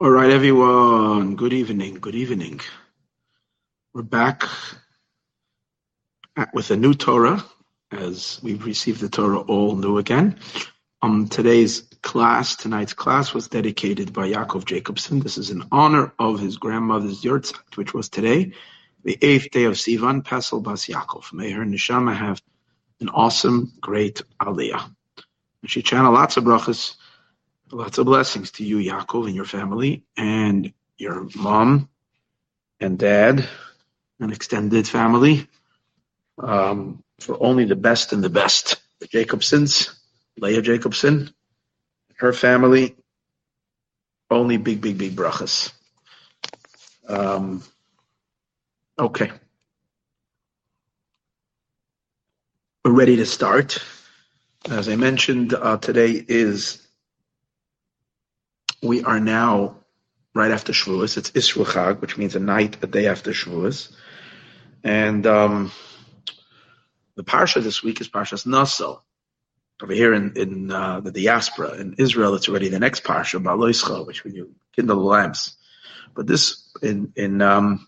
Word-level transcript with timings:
All 0.00 0.10
right, 0.10 0.30
everyone. 0.30 1.34
Good 1.34 1.52
evening. 1.52 1.94
Good 1.94 2.14
evening. 2.14 2.60
We're 3.92 4.02
back 4.02 4.44
at, 6.36 6.54
with 6.54 6.70
a 6.70 6.76
new 6.76 6.94
Torah, 6.94 7.44
as 7.90 8.38
we've 8.40 8.64
received 8.64 9.00
the 9.00 9.08
Torah 9.08 9.40
all 9.40 9.74
new 9.74 9.98
again. 9.98 10.38
Um, 11.02 11.26
today's 11.26 11.80
class, 12.02 12.54
tonight's 12.54 12.92
class, 12.92 13.34
was 13.34 13.48
dedicated 13.48 14.12
by 14.12 14.30
Yaakov 14.30 14.66
Jacobson. 14.66 15.18
This 15.18 15.36
is 15.36 15.50
in 15.50 15.64
honor 15.72 16.12
of 16.20 16.38
his 16.38 16.58
grandmother's 16.58 17.22
Yurtzeit, 17.22 17.76
which 17.76 17.92
was 17.92 18.08
today, 18.08 18.52
the 19.02 19.18
eighth 19.20 19.50
day 19.50 19.64
of 19.64 19.72
Sivan, 19.72 20.22
Pesel 20.22 20.62
Bas 20.62 20.86
Yaakov. 20.86 21.32
May 21.32 21.50
her 21.50 21.64
neshama 21.64 22.16
have 22.16 22.40
an 23.00 23.08
awesome, 23.08 23.72
great 23.80 24.22
Aliyah. 24.40 24.94
And 25.62 25.68
she 25.68 25.82
channel 25.82 26.12
lots 26.12 26.36
of 26.36 26.44
brachas 26.44 26.94
Lots 27.70 27.98
of 27.98 28.06
blessings 28.06 28.50
to 28.52 28.64
you, 28.64 28.78
Yaakov, 28.78 29.26
and 29.26 29.34
your 29.34 29.44
family, 29.44 30.02
and 30.16 30.72
your 30.96 31.28
mom 31.36 31.88
and 32.80 32.98
dad 32.98 33.46
and 34.20 34.32
extended 34.32 34.88
family. 34.88 35.46
Um, 36.38 37.02
for 37.20 37.36
only 37.42 37.64
the 37.64 37.76
best 37.76 38.12
and 38.12 38.22
the 38.22 38.30
best. 38.30 38.76
The 39.00 39.08
Jacobsons, 39.08 39.94
Leah 40.38 40.62
Jacobson, 40.62 41.32
her 42.16 42.32
family, 42.32 42.96
only 44.30 44.56
big, 44.56 44.80
big, 44.80 44.98
big 44.98 45.14
brachas. 45.14 45.72
Um, 47.08 47.62
okay. 48.98 49.30
We're 52.84 52.92
ready 52.92 53.16
to 53.16 53.26
start. 53.26 53.78
As 54.70 54.88
I 54.88 54.96
mentioned, 54.96 55.54
uh, 55.54 55.76
today 55.76 56.24
is 56.28 56.87
we 58.82 59.02
are 59.04 59.20
now 59.20 59.76
right 60.34 60.50
after 60.50 60.72
Shavuos. 60.72 61.16
It's 61.16 61.30
Isru 61.32 61.64
Chag, 61.64 62.00
which 62.00 62.16
means 62.16 62.36
a 62.36 62.40
night, 62.40 62.82
a 62.82 62.86
day 62.86 63.06
after 63.06 63.32
Shavuos. 63.32 63.92
And 64.84 65.26
um, 65.26 65.72
the 67.16 67.24
parsha 67.24 67.62
this 67.62 67.82
week 67.82 68.00
is 68.00 68.08
Parshas 68.08 68.46
Naso. 68.46 69.02
Over 69.82 69.92
here 69.92 70.12
in, 70.12 70.36
in 70.36 70.70
uh, 70.72 71.00
the 71.00 71.12
diaspora, 71.12 71.74
in 71.74 71.94
Israel, 71.98 72.34
it's 72.34 72.48
already 72.48 72.68
the 72.68 72.80
next 72.80 73.04
parsha, 73.04 73.42
Baloischa, 73.42 74.04
which 74.06 74.24
we 74.24 74.32
do 74.32 74.50
kindle 74.74 74.96
the 74.96 75.02
lamps. 75.02 75.56
But 76.14 76.26
this, 76.26 76.68
in 76.82 77.12
in 77.14 77.40
um, 77.42 77.86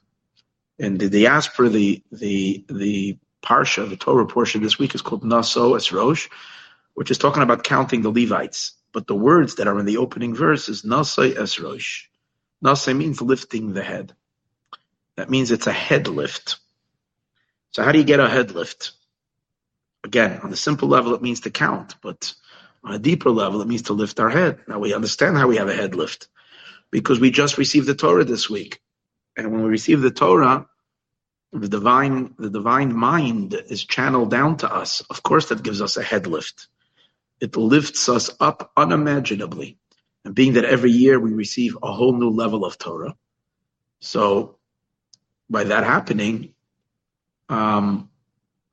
in 0.79 0.99
the 0.99 1.09
diaspora, 1.09 1.69
the 1.69 2.03
the 2.13 2.65
the 2.69 3.19
parsha, 3.43 3.89
the 3.89 3.97
Torah 3.97 4.27
portion 4.27 4.63
this 4.63 4.79
week 4.79 4.95
is 4.95 5.03
called 5.03 5.25
Naso 5.25 5.75
Esrosh, 5.75 6.29
which 6.95 7.11
is 7.11 7.19
talking 7.19 7.43
about 7.43 7.65
counting 7.65 8.03
the 8.03 8.11
Levites. 8.11 8.75
But 8.93 9.07
the 9.07 9.15
words 9.15 9.57
that 9.57 9.69
are 9.69 9.79
in 9.79 9.87
the 9.87 9.99
opening 9.99 10.35
verse 10.35 10.69
is 10.69 10.83
Nasai 10.83 11.35
Esrosh. 11.35 12.05
Nasai 12.65 12.97
means 12.97 13.23
lifting 13.23 13.73
the 13.73 13.83
head. 13.83 14.15
That 15.17 15.31
means 15.31 15.51
it's 15.51 15.67
a 15.67 15.73
head 15.73 16.09
lift. 16.09 16.57
So 17.73 17.83
how 17.83 17.93
do 17.93 17.99
you 17.99 18.05
get 18.05 18.21
a 18.21 18.29
head 18.29 18.53
lift? 18.53 18.93
Again, 20.03 20.41
on 20.43 20.51
the 20.51 20.57
simple 20.57 20.89
level, 20.89 21.15
it 21.15 21.23
means 21.23 21.41
to 21.41 21.51
count, 21.51 21.95
but 22.03 22.35
on 22.83 22.95
a 22.95 22.99
deeper 22.99 23.31
level, 23.31 23.61
it 23.61 23.69
means 23.69 23.83
to 23.83 23.93
lift 23.93 24.19
our 24.19 24.31
head. 24.31 24.59
Now 24.67 24.79
we 24.79 24.95
understand 24.95 25.37
how 25.37 25.47
we 25.47 25.57
have 25.59 25.69
a 25.69 25.75
head 25.75 25.95
lift 25.95 26.29
because 26.91 27.21
we 27.21 27.31
just 27.31 27.59
received 27.59 27.87
the 27.87 27.95
Torah 27.95 28.25
this 28.25 28.51
week. 28.51 28.81
And 29.37 29.53
when 29.53 29.63
we 29.63 29.69
receive 29.69 30.01
the 30.01 30.11
Torah, 30.11 30.67
the 31.53 31.69
divine, 31.69 32.35
the 32.39 32.51
divine 32.51 32.95
mind 32.95 33.55
is 33.69 33.85
channeled 33.85 34.31
down 34.31 34.57
to 34.59 34.73
us. 34.73 35.01
Of 35.11 35.23
course, 35.23 35.49
that 35.49 35.63
gives 35.63 35.81
us 35.81 35.97
a 35.97 36.03
head 36.03 36.27
lift 36.27 36.69
it 37.41 37.57
lifts 37.57 38.09
us 38.09 38.31
up 38.41 38.73
unimaginably. 38.77 39.79
And 40.25 40.35
being 40.35 40.55
that 40.55 40.65
every 40.65 40.91
year 40.91 41.19
we 41.19 41.33
receive 41.33 41.77
a 41.83 41.93
whole 41.93 42.13
new 42.13 42.31
level 42.31 42.65
of 42.65 42.77
Torah, 42.77 43.17
so 44.01 44.57
by 45.49 45.65
that 45.65 45.85
happening, 45.85 46.55
um, 47.49 48.09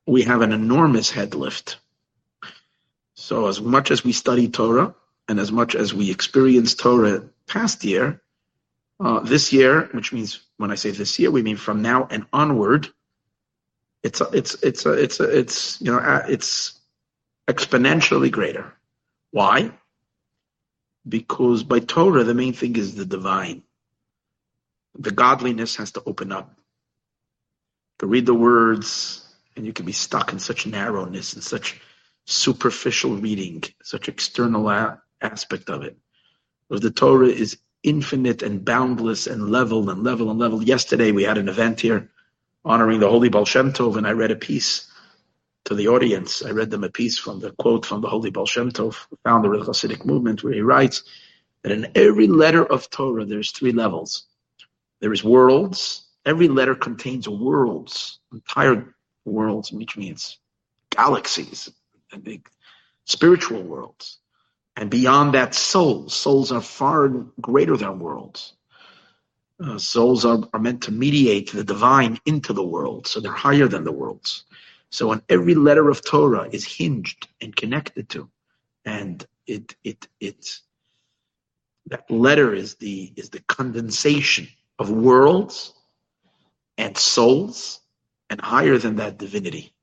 we 0.06 0.23
have 0.23 0.42
an 0.42 0.54
enormous 0.54 1.12
head 1.12 1.36
lift. 1.36 1.77
So 3.16 3.48
as 3.48 3.60
much 3.60 3.92
as 3.92 4.04
we 4.04 4.14
study 4.14 4.48
Torah 4.48 4.95
and 5.27 5.39
as 5.39 5.52
much 5.52 5.76
as 5.76 5.94
we 5.94 6.10
experience 6.10 6.76
Torah 6.76 7.27
past 7.48 7.83
year, 7.83 8.22
uh, 9.00 9.20
this 9.20 9.52
year, 9.52 9.89
which 9.92 10.14
means 10.14 10.39
when 10.58 10.72
I 10.72 10.76
say 10.76 10.92
this 10.92 11.20
year, 11.20 11.30
we 11.30 11.44
mean 11.44 11.58
from 11.58 11.82
now 11.82 12.08
and 12.10 12.26
onward. 12.32 12.88
It's 14.04 14.22
a, 14.22 14.30
it's 14.32 14.56
it's 14.64 14.86
a, 14.86 14.94
it's 14.94 15.20
a, 15.20 15.38
it's 15.38 15.82
you 15.82 15.92
know 15.92 16.23
it's 16.27 16.77
exponentially 17.47 18.31
greater. 18.31 18.73
Why? 19.31 19.71
Because 21.08 21.63
by 21.63 21.80
Torah, 21.80 22.23
the 22.23 22.33
main 22.33 22.53
thing 22.53 22.75
is 22.75 22.95
the 22.95 23.05
divine. 23.05 23.63
The 24.99 25.11
godliness 25.11 25.75
has 25.77 25.91
to 25.93 26.03
open 26.05 26.31
up. 26.31 26.53
To 27.99 28.08
read 28.08 28.25
the 28.25 28.33
words, 28.33 29.25
and 29.55 29.65
you 29.65 29.73
can 29.73 29.85
be 29.85 29.91
stuck 29.91 30.33
in 30.33 30.39
such 30.39 30.67
narrowness 30.67 31.33
and 31.33 31.43
such 31.43 31.81
superficial 32.25 33.15
reading, 33.15 33.64
such 33.83 34.09
external 34.09 34.69
a- 34.69 35.02
aspect 35.21 35.69
of 35.69 35.83
it. 35.83 35.97
Because 36.69 36.81
the 36.81 36.91
Torah 36.91 37.27
is 37.27 37.58
infinite 37.83 38.43
and 38.43 38.65
boundless 38.65 39.27
and 39.27 39.49
level 39.49 39.89
and 39.89 40.03
level 40.03 40.29
and 40.29 40.39
level. 40.39 40.64
Yesterday 40.64 41.11
we 41.11 41.23
had 41.23 41.37
an 41.37 41.49
event 41.49 41.79
here 41.81 42.09
honoring 42.65 42.99
the 42.99 43.09
Holy 43.09 43.29
Baal 43.29 43.45
Shem 43.45 43.71
Tov, 43.73 43.97
and 43.97 44.08
I 44.08 44.11
read 44.11 44.31
a 44.31 44.35
piece 44.35 44.86
to 45.67 45.76
the 45.76 45.89
audience. 45.89 46.44
I 46.45 46.52
read 46.52 46.72
them 46.72 46.86
a 46.86 46.89
piece 46.89 47.17
from 47.17 47.42
the 47.42 47.52
quote 47.52 47.86
from 47.86 48.00
the 48.00 48.08
Holy 48.08 48.30
Baal 48.30 48.45
Shem 48.45 48.72
Tov, 48.72 48.95
founder 49.26 49.54
of 49.54 49.66
the 49.66 49.73
Hasidic 49.73 50.05
movement, 50.05 50.42
where 50.42 50.54
he 50.54 50.61
writes 50.61 51.04
that 51.61 51.73
in 51.73 51.92
every 51.94 52.28
letter 52.28 52.66
of 52.66 52.89
Torah 52.89 53.26
there's 53.26 53.52
three 53.52 53.73
levels. 53.73 54.27
There 55.02 55.11
is 55.11 55.26
worlds. 55.26 56.06
Every 56.26 56.48
letter 56.48 56.73
contains 56.73 57.27
worlds, 57.27 58.20
entire 58.32 58.95
worlds, 59.26 59.73
which 59.73 59.98
means 59.98 60.39
galaxies 60.89 61.70
and 62.14 62.23
big 62.23 62.50
spiritual 63.04 63.61
worlds. 63.61 64.20
And 64.77 64.89
beyond 64.89 65.33
that, 65.33 65.54
souls. 65.54 66.14
Souls 66.14 66.54
are 66.54 66.61
far 66.61 67.10
greater 67.42 67.76
than 67.76 68.00
worlds. 68.00 68.54
Uh, 69.61 69.77
souls 69.77 70.23
are, 70.23 70.39
are 70.54 70.61
meant 70.61 70.83
to 70.83 70.92
mediate 70.94 71.52
the 71.52 71.64
divine 71.64 72.20
into 72.26 72.54
the 72.54 72.66
world, 72.66 73.06
so 73.06 73.20
they're 73.20 73.32
higher 73.33 73.67
than 73.67 73.83
the 73.83 73.92
worlds. 73.92 74.45
So 74.89 75.11
on 75.11 75.21
every 75.30 75.55
letter 75.55 75.89
of 75.89 76.03
Torah 76.03 76.49
is 76.52 76.65
hinged 76.65 77.27
and 77.42 77.55
connected 77.55 78.09
to, 78.09 78.30
and 78.86 79.25
it 79.45 79.75
it 79.83 80.08
it 80.20 80.59
that 81.87 82.09
letter 82.09 82.53
is 82.53 82.75
the 82.75 83.14
is 83.15 83.30
the 83.30 83.42
condensation 83.42 84.47
of 84.80 84.89
worlds 84.89 85.73
and 86.77 86.97
souls, 86.97 87.81
and 88.30 88.39
higher 88.42 88.77
than 88.77 88.95
that 88.97 89.17
divinity. 89.17 89.73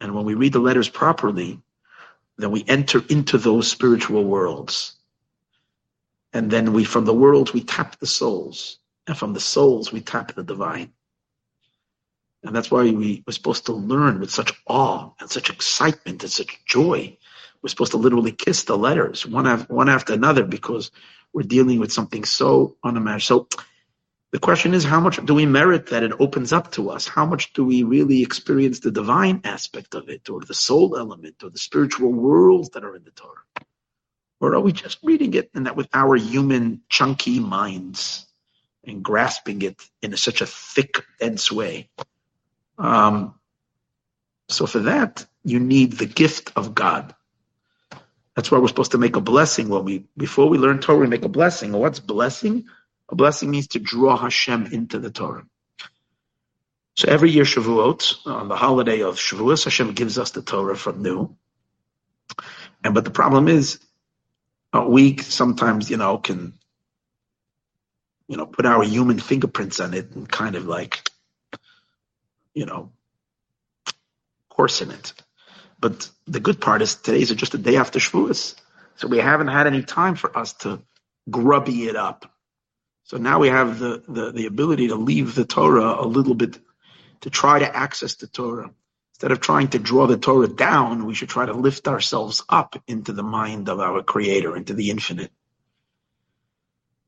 And 0.00 0.14
when 0.14 0.24
we 0.24 0.34
read 0.34 0.52
the 0.52 0.60
letters 0.60 0.88
properly, 0.88 1.60
then 2.38 2.50
we 2.50 2.64
enter 2.68 3.02
into 3.08 3.38
those 3.38 3.68
spiritual 3.68 4.24
worlds. 4.24 4.94
And 6.32 6.50
then 6.50 6.72
we, 6.72 6.84
from 6.84 7.06
the 7.06 7.14
worlds, 7.14 7.54
we 7.54 7.62
tap 7.62 7.98
the 7.98 8.06
souls. 8.06 8.78
And 9.06 9.16
from 9.16 9.32
the 9.32 9.40
souls, 9.40 9.92
we 9.92 10.00
tap 10.00 10.34
the 10.34 10.42
divine. 10.42 10.92
And 12.46 12.54
that's 12.54 12.70
why 12.70 12.88
we 12.90 13.24
were 13.26 13.32
supposed 13.32 13.66
to 13.66 13.72
learn 13.72 14.20
with 14.20 14.30
such 14.30 14.52
awe 14.68 15.10
and 15.18 15.28
such 15.28 15.50
excitement 15.50 16.22
and 16.22 16.30
such 16.30 16.64
joy. 16.64 17.16
We're 17.60 17.70
supposed 17.70 17.90
to 17.90 17.98
literally 17.98 18.30
kiss 18.30 18.62
the 18.62 18.78
letters 18.78 19.26
one 19.26 19.48
after, 19.48 19.74
one 19.74 19.88
after 19.88 20.12
another 20.12 20.44
because 20.44 20.92
we're 21.32 21.42
dealing 21.42 21.80
with 21.80 21.92
something 21.92 22.24
so 22.24 22.76
unimaginable. 22.84 23.48
So 23.50 23.62
the 24.30 24.38
question 24.38 24.74
is, 24.74 24.84
how 24.84 25.00
much 25.00 25.24
do 25.24 25.34
we 25.34 25.44
merit 25.44 25.86
that 25.88 26.04
it 26.04 26.12
opens 26.20 26.52
up 26.52 26.70
to 26.72 26.90
us? 26.90 27.08
How 27.08 27.26
much 27.26 27.52
do 27.52 27.64
we 27.64 27.82
really 27.82 28.22
experience 28.22 28.78
the 28.78 28.92
divine 28.92 29.40
aspect 29.42 29.94
of 29.94 30.08
it, 30.08 30.30
or 30.30 30.40
the 30.40 30.54
soul 30.54 30.96
element, 30.96 31.42
or 31.42 31.50
the 31.50 31.58
spiritual 31.58 32.12
worlds 32.12 32.70
that 32.70 32.84
are 32.84 32.94
in 32.94 33.02
the 33.02 33.10
Torah? 33.10 33.42
Or 34.40 34.54
are 34.54 34.60
we 34.60 34.72
just 34.72 34.98
reading 35.02 35.34
it 35.34 35.50
and 35.54 35.66
that 35.66 35.74
with 35.74 35.88
our 35.94 36.14
human, 36.14 36.82
chunky 36.88 37.40
minds 37.40 38.26
and 38.84 39.02
grasping 39.02 39.62
it 39.62 39.82
in 40.02 40.12
a, 40.12 40.16
such 40.16 40.42
a 40.42 40.46
thick, 40.46 41.04
dense 41.18 41.50
way? 41.50 41.88
Um, 42.78 43.34
so 44.48 44.66
for 44.66 44.80
that, 44.80 45.26
you 45.44 45.60
need 45.60 45.92
the 45.92 46.06
gift 46.06 46.52
of 46.56 46.74
God. 46.74 47.14
That's 48.34 48.50
why 48.50 48.58
we're 48.58 48.68
supposed 48.68 48.92
to 48.92 48.98
make 48.98 49.16
a 49.16 49.20
blessing 49.20 49.68
when 49.68 49.84
we 49.84 50.04
before 50.16 50.48
we 50.48 50.58
learn 50.58 50.78
Torah, 50.78 50.98
we 50.98 51.06
make 51.06 51.24
a 51.24 51.28
blessing. 51.28 51.72
what's 51.72 52.00
blessing? 52.00 52.66
A 53.08 53.14
blessing 53.14 53.50
means 53.50 53.68
to 53.68 53.78
draw 53.78 54.16
Hashem 54.16 54.66
into 54.72 54.98
the 54.98 55.10
Torah. 55.10 55.46
So 56.96 57.08
every 57.08 57.30
year 57.30 57.44
Shavuot, 57.44 58.26
on 58.26 58.48
the 58.48 58.56
holiday 58.56 59.02
of 59.02 59.16
Shavuot, 59.16 59.64
Hashem 59.64 59.92
gives 59.92 60.18
us 60.18 60.32
the 60.32 60.42
Torah 60.42 60.76
from 60.76 61.02
new. 61.02 61.36
And 62.84 62.94
but 62.94 63.04
the 63.04 63.10
problem 63.10 63.48
is, 63.48 63.78
week 64.84 65.22
sometimes 65.22 65.90
you 65.90 65.96
know 65.96 66.18
can 66.18 66.52
you 68.28 68.36
know 68.36 68.46
put 68.46 68.66
our 68.66 68.82
human 68.82 69.18
fingerprints 69.18 69.80
on 69.80 69.94
it 69.94 70.10
and 70.12 70.28
kind 70.28 70.56
of 70.56 70.66
like 70.66 71.08
you 72.56 72.64
know, 72.64 72.90
coarsen 74.48 74.90
it. 74.90 75.12
But 75.78 76.08
the 76.26 76.40
good 76.40 76.60
part 76.60 76.80
is 76.80 76.96
today's 76.96 77.32
just 77.34 77.54
a 77.54 77.58
day 77.58 77.76
after 77.76 77.98
Shavuos. 77.98 78.56
So 78.96 79.08
we 79.08 79.18
haven't 79.18 79.48
had 79.48 79.66
any 79.66 79.82
time 79.82 80.16
for 80.16 80.36
us 80.36 80.54
to 80.64 80.80
grubby 81.30 81.86
it 81.86 81.96
up. 81.96 82.32
So 83.04 83.18
now 83.18 83.38
we 83.38 83.48
have 83.48 83.78
the, 83.78 84.02
the, 84.08 84.32
the 84.32 84.46
ability 84.46 84.88
to 84.88 84.96
leave 84.96 85.34
the 85.34 85.44
Torah 85.44 85.96
a 86.00 86.06
little 86.06 86.34
bit, 86.34 86.58
to 87.20 87.30
try 87.30 87.58
to 87.58 87.76
access 87.76 88.14
the 88.14 88.26
Torah. 88.26 88.70
Instead 89.12 89.32
of 89.32 89.40
trying 89.40 89.68
to 89.68 89.78
draw 89.78 90.06
the 90.06 90.16
Torah 90.16 90.48
down, 90.48 91.04
we 91.04 91.14
should 91.14 91.28
try 91.28 91.44
to 91.44 91.52
lift 91.52 91.86
ourselves 91.88 92.42
up 92.48 92.82
into 92.88 93.12
the 93.12 93.22
mind 93.22 93.68
of 93.68 93.80
our 93.80 94.02
Creator, 94.02 94.56
into 94.56 94.72
the 94.72 94.90
infinite. 94.90 95.30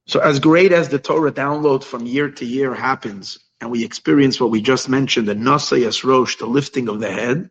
So 0.06 0.20
as 0.20 0.40
great 0.40 0.72
as 0.72 0.90
the 0.90 0.98
Torah 0.98 1.32
download 1.32 1.84
from 1.84 2.06
year 2.06 2.30
to 2.30 2.44
year 2.44 2.74
happens, 2.74 3.38
and 3.60 3.70
we 3.70 3.84
experience 3.84 4.40
what 4.40 4.50
we 4.50 4.62
just 4.62 4.88
mentioned, 4.88 5.28
the 5.28 5.34
Nasayas 5.34 6.04
Rosh, 6.04 6.36
the 6.36 6.46
lifting 6.46 6.88
of 6.88 7.00
the 7.00 7.10
head, 7.10 7.50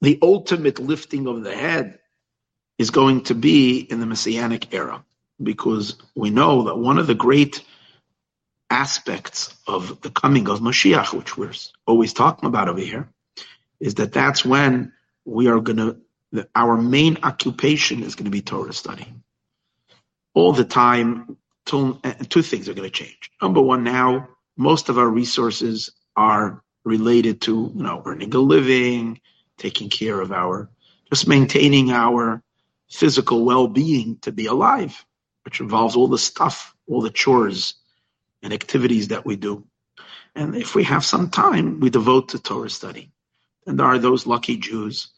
the 0.00 0.18
ultimate 0.20 0.78
lifting 0.78 1.26
of 1.28 1.44
the 1.44 1.54
head 1.54 2.00
is 2.78 2.90
going 2.90 3.22
to 3.24 3.34
be 3.34 3.78
in 3.78 4.00
the 4.00 4.06
Messianic 4.06 4.74
era 4.74 5.04
because 5.40 5.96
we 6.16 6.30
know 6.30 6.64
that 6.64 6.76
one 6.76 6.98
of 6.98 7.06
the 7.06 7.14
great 7.14 7.64
aspects 8.68 9.54
of 9.66 10.00
the 10.00 10.10
coming 10.10 10.48
of 10.48 10.60
Mashiach, 10.60 11.12
which 11.12 11.36
we're 11.36 11.52
always 11.86 12.12
talking 12.12 12.48
about 12.48 12.68
over 12.68 12.80
here, 12.80 13.08
is 13.78 13.94
that 13.94 14.12
that's 14.12 14.44
when 14.44 14.92
we 15.24 15.46
are 15.48 15.60
going 15.60 15.76
to, 16.32 16.48
our 16.54 16.76
main 16.80 17.18
occupation 17.22 18.02
is 18.02 18.14
going 18.14 18.24
to 18.24 18.30
be 18.30 18.42
Torah 18.42 18.72
study. 18.72 19.06
All 20.34 20.52
the 20.52 20.64
time, 20.64 21.36
two, 21.66 21.98
uh, 22.04 22.14
two 22.28 22.42
things 22.42 22.68
are 22.68 22.74
going 22.74 22.90
to 22.90 23.04
change. 23.04 23.30
Number 23.40 23.60
one, 23.60 23.84
now 23.84 24.28
most 24.56 24.88
of 24.88 24.98
our 24.98 25.08
resources 25.08 25.90
are 26.16 26.62
related 26.84 27.40
to, 27.42 27.72
you 27.74 27.82
know, 27.82 28.02
earning 28.04 28.34
a 28.34 28.38
living, 28.38 29.20
taking 29.58 29.88
care 29.88 30.20
of 30.20 30.32
our, 30.32 30.70
just 31.10 31.28
maintaining 31.28 31.90
our 31.90 32.42
physical 32.90 33.44
well-being 33.44 34.18
to 34.22 34.32
be 34.32 34.46
alive 34.46 35.04
which 35.44 35.60
involves 35.60 35.96
all 35.96 36.08
the 36.08 36.18
stuff, 36.18 36.74
all 36.86 37.00
the 37.00 37.10
chores 37.10 37.74
and 38.42 38.52
activities 38.52 39.08
that 39.08 39.26
we 39.26 39.36
do. 39.36 39.64
And 40.34 40.56
if 40.56 40.74
we 40.74 40.84
have 40.84 41.04
some 41.04 41.30
time, 41.30 41.80
we 41.80 41.90
devote 41.90 42.30
to 42.30 42.38
Torah 42.38 42.70
study. 42.70 43.10
And 43.66 43.78
there 43.78 43.86
are 43.86 43.98
those 43.98 44.26
lucky 44.26 44.56
Jews 44.56 45.08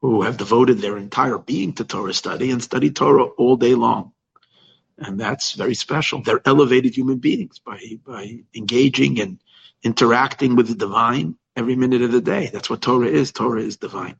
who 0.00 0.22
have 0.22 0.38
devoted 0.38 0.78
their 0.78 0.96
entire 0.96 1.38
being 1.38 1.74
to 1.74 1.84
Torah 1.84 2.14
study 2.14 2.50
and 2.50 2.62
study 2.62 2.90
Torah 2.90 3.24
all 3.24 3.56
day 3.56 3.74
long. 3.74 4.12
And 5.00 5.18
that's 5.18 5.52
very 5.52 5.74
special. 5.74 6.22
They're 6.22 6.42
elevated 6.44 6.94
human 6.94 7.18
beings 7.18 7.58
by, 7.58 7.80
by 8.06 8.40
engaging 8.54 9.20
and 9.20 9.38
interacting 9.82 10.56
with 10.56 10.68
the 10.68 10.74
divine 10.74 11.36
every 11.56 11.74
minute 11.74 12.02
of 12.02 12.12
the 12.12 12.20
day. 12.20 12.50
That's 12.52 12.68
what 12.68 12.82
Torah 12.82 13.08
is. 13.08 13.32
Torah 13.32 13.62
is 13.62 13.76
divine. 13.76 14.16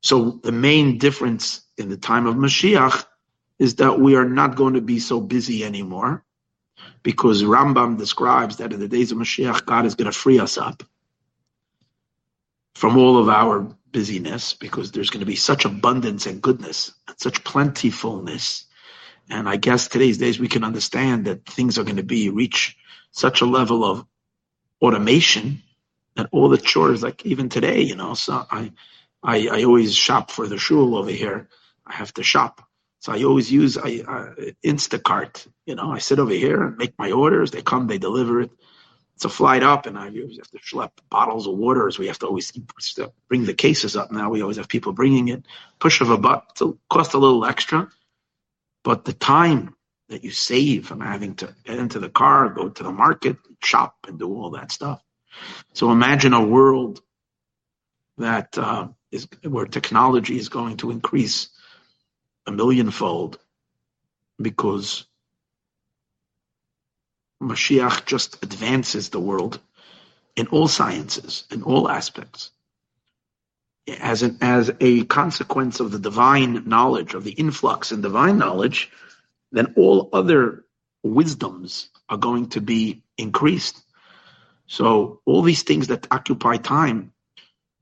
So 0.00 0.40
the 0.42 0.52
main 0.52 0.98
difference 0.98 1.62
in 1.76 1.88
the 1.88 1.96
time 1.96 2.26
of 2.26 2.36
Mashiach 2.36 3.04
is 3.58 3.74
that 3.76 3.98
we 3.98 4.14
are 4.14 4.28
not 4.28 4.54
going 4.54 4.74
to 4.74 4.80
be 4.80 5.00
so 5.00 5.20
busy 5.20 5.64
anymore 5.64 6.24
because 7.02 7.42
Rambam 7.42 7.98
describes 7.98 8.58
that 8.58 8.72
in 8.72 8.78
the 8.78 8.88
days 8.88 9.10
of 9.10 9.18
Mashiach, 9.18 9.66
God 9.66 9.86
is 9.86 9.96
going 9.96 10.10
to 10.10 10.16
free 10.16 10.38
us 10.38 10.56
up 10.56 10.84
from 12.74 12.96
all 12.96 13.18
of 13.18 13.28
our 13.28 13.66
busyness 13.90 14.54
because 14.54 14.92
there's 14.92 15.10
going 15.10 15.20
to 15.20 15.26
be 15.26 15.36
such 15.36 15.64
abundance 15.64 16.26
and 16.26 16.40
goodness 16.40 16.92
and 17.08 17.18
such 17.18 17.42
plentifulness. 17.42 18.66
And 19.30 19.48
I 19.48 19.56
guess 19.56 19.88
today's 19.88 20.18
days 20.18 20.38
we 20.38 20.48
can 20.48 20.64
understand 20.64 21.26
that 21.26 21.46
things 21.46 21.78
are 21.78 21.84
going 21.84 21.96
to 21.96 22.02
be 22.02 22.30
reach 22.30 22.76
such 23.10 23.40
a 23.40 23.46
level 23.46 23.84
of 23.84 24.06
automation 24.82 25.62
that 26.16 26.28
all 26.32 26.48
the 26.48 26.58
chores, 26.58 27.02
like 27.02 27.24
even 27.26 27.48
today, 27.48 27.82
you 27.82 27.96
know, 27.96 28.14
so 28.14 28.44
I, 28.50 28.72
I, 29.22 29.48
I 29.48 29.64
always 29.64 29.94
shop 29.94 30.30
for 30.30 30.46
the 30.46 30.58
shul 30.58 30.96
over 30.96 31.10
here. 31.10 31.48
I 31.86 31.94
have 31.94 32.12
to 32.14 32.22
shop 32.22 32.68
so 33.00 33.12
I 33.12 33.22
always 33.22 33.50
use 33.50 33.78
I, 33.78 34.02
uh, 34.06 34.34
Instacart. 34.64 35.46
You 35.66 35.76
know, 35.76 35.92
I 35.92 35.98
sit 35.98 36.18
over 36.18 36.32
here 36.32 36.62
and 36.64 36.76
make 36.76 36.98
my 36.98 37.12
orders. 37.12 37.50
They 37.50 37.62
come, 37.62 37.86
they 37.86 37.98
deliver 37.98 38.40
it. 38.40 38.50
It's 39.14 39.24
a 39.24 39.28
flight 39.28 39.64
up, 39.64 39.86
and 39.86 39.98
I 39.98 40.06
always 40.06 40.36
have 40.36 40.50
to 40.50 40.58
schlep 40.58 40.90
bottles 41.10 41.46
of 41.48 41.56
water. 41.56 41.90
We 41.98 42.06
have 42.06 42.20
to 42.20 42.26
always 42.26 42.50
keep 42.50 42.72
bring 43.28 43.44
the 43.44 43.54
cases 43.54 43.96
up 43.96 44.12
now. 44.12 44.30
We 44.30 44.42
always 44.42 44.58
have 44.58 44.68
people 44.68 44.92
bringing 44.92 45.28
it. 45.28 45.44
Push 45.80 46.00
of 46.00 46.10
a 46.10 46.18
button. 46.18 46.78
Cost 46.88 47.14
a 47.14 47.18
little 47.18 47.44
extra, 47.44 47.90
but 48.84 49.04
the 49.04 49.12
time 49.12 49.74
that 50.08 50.24
you 50.24 50.30
save 50.30 50.86
from 50.86 51.00
having 51.00 51.34
to 51.36 51.54
get 51.64 51.78
into 51.78 51.98
the 51.98 52.08
car, 52.08 52.48
go 52.48 52.68
to 52.68 52.82
the 52.82 52.92
market, 52.92 53.36
shop, 53.62 53.96
and 54.06 54.18
do 54.18 54.34
all 54.34 54.50
that 54.50 54.72
stuff. 54.72 55.02
So 55.74 55.90
imagine 55.92 56.32
a 56.32 56.44
world 56.44 57.00
that 58.16 58.56
uh, 58.58 58.88
is 59.12 59.28
where 59.44 59.66
technology 59.66 60.36
is 60.38 60.48
going 60.48 60.78
to 60.78 60.90
increase 60.90 61.50
a 62.46 62.52
millionfold 62.52 63.38
because 64.40 65.04
Mashiach 67.42 68.06
just 68.06 68.42
advances 68.42 69.10
the 69.10 69.20
world 69.20 69.60
in 70.36 70.46
all 70.48 70.68
sciences, 70.68 71.44
in 71.50 71.62
all 71.62 71.88
aspects. 71.88 72.50
As, 74.00 74.22
an, 74.22 74.38
as 74.40 74.70
a 74.80 75.04
consequence 75.04 75.80
of 75.80 75.90
the 75.90 75.98
divine 75.98 76.64
knowledge, 76.68 77.14
of 77.14 77.24
the 77.24 77.30
influx 77.32 77.90
in 77.92 78.02
divine 78.02 78.38
knowledge, 78.38 78.90
then 79.52 79.72
all 79.76 80.10
other 80.12 80.64
wisdoms 81.02 81.88
are 82.08 82.18
going 82.18 82.50
to 82.50 82.60
be 82.60 83.02
increased. 83.16 83.80
So 84.66 85.20
all 85.24 85.42
these 85.42 85.62
things 85.62 85.86
that 85.88 86.06
occupy 86.10 86.56
time, 86.58 87.12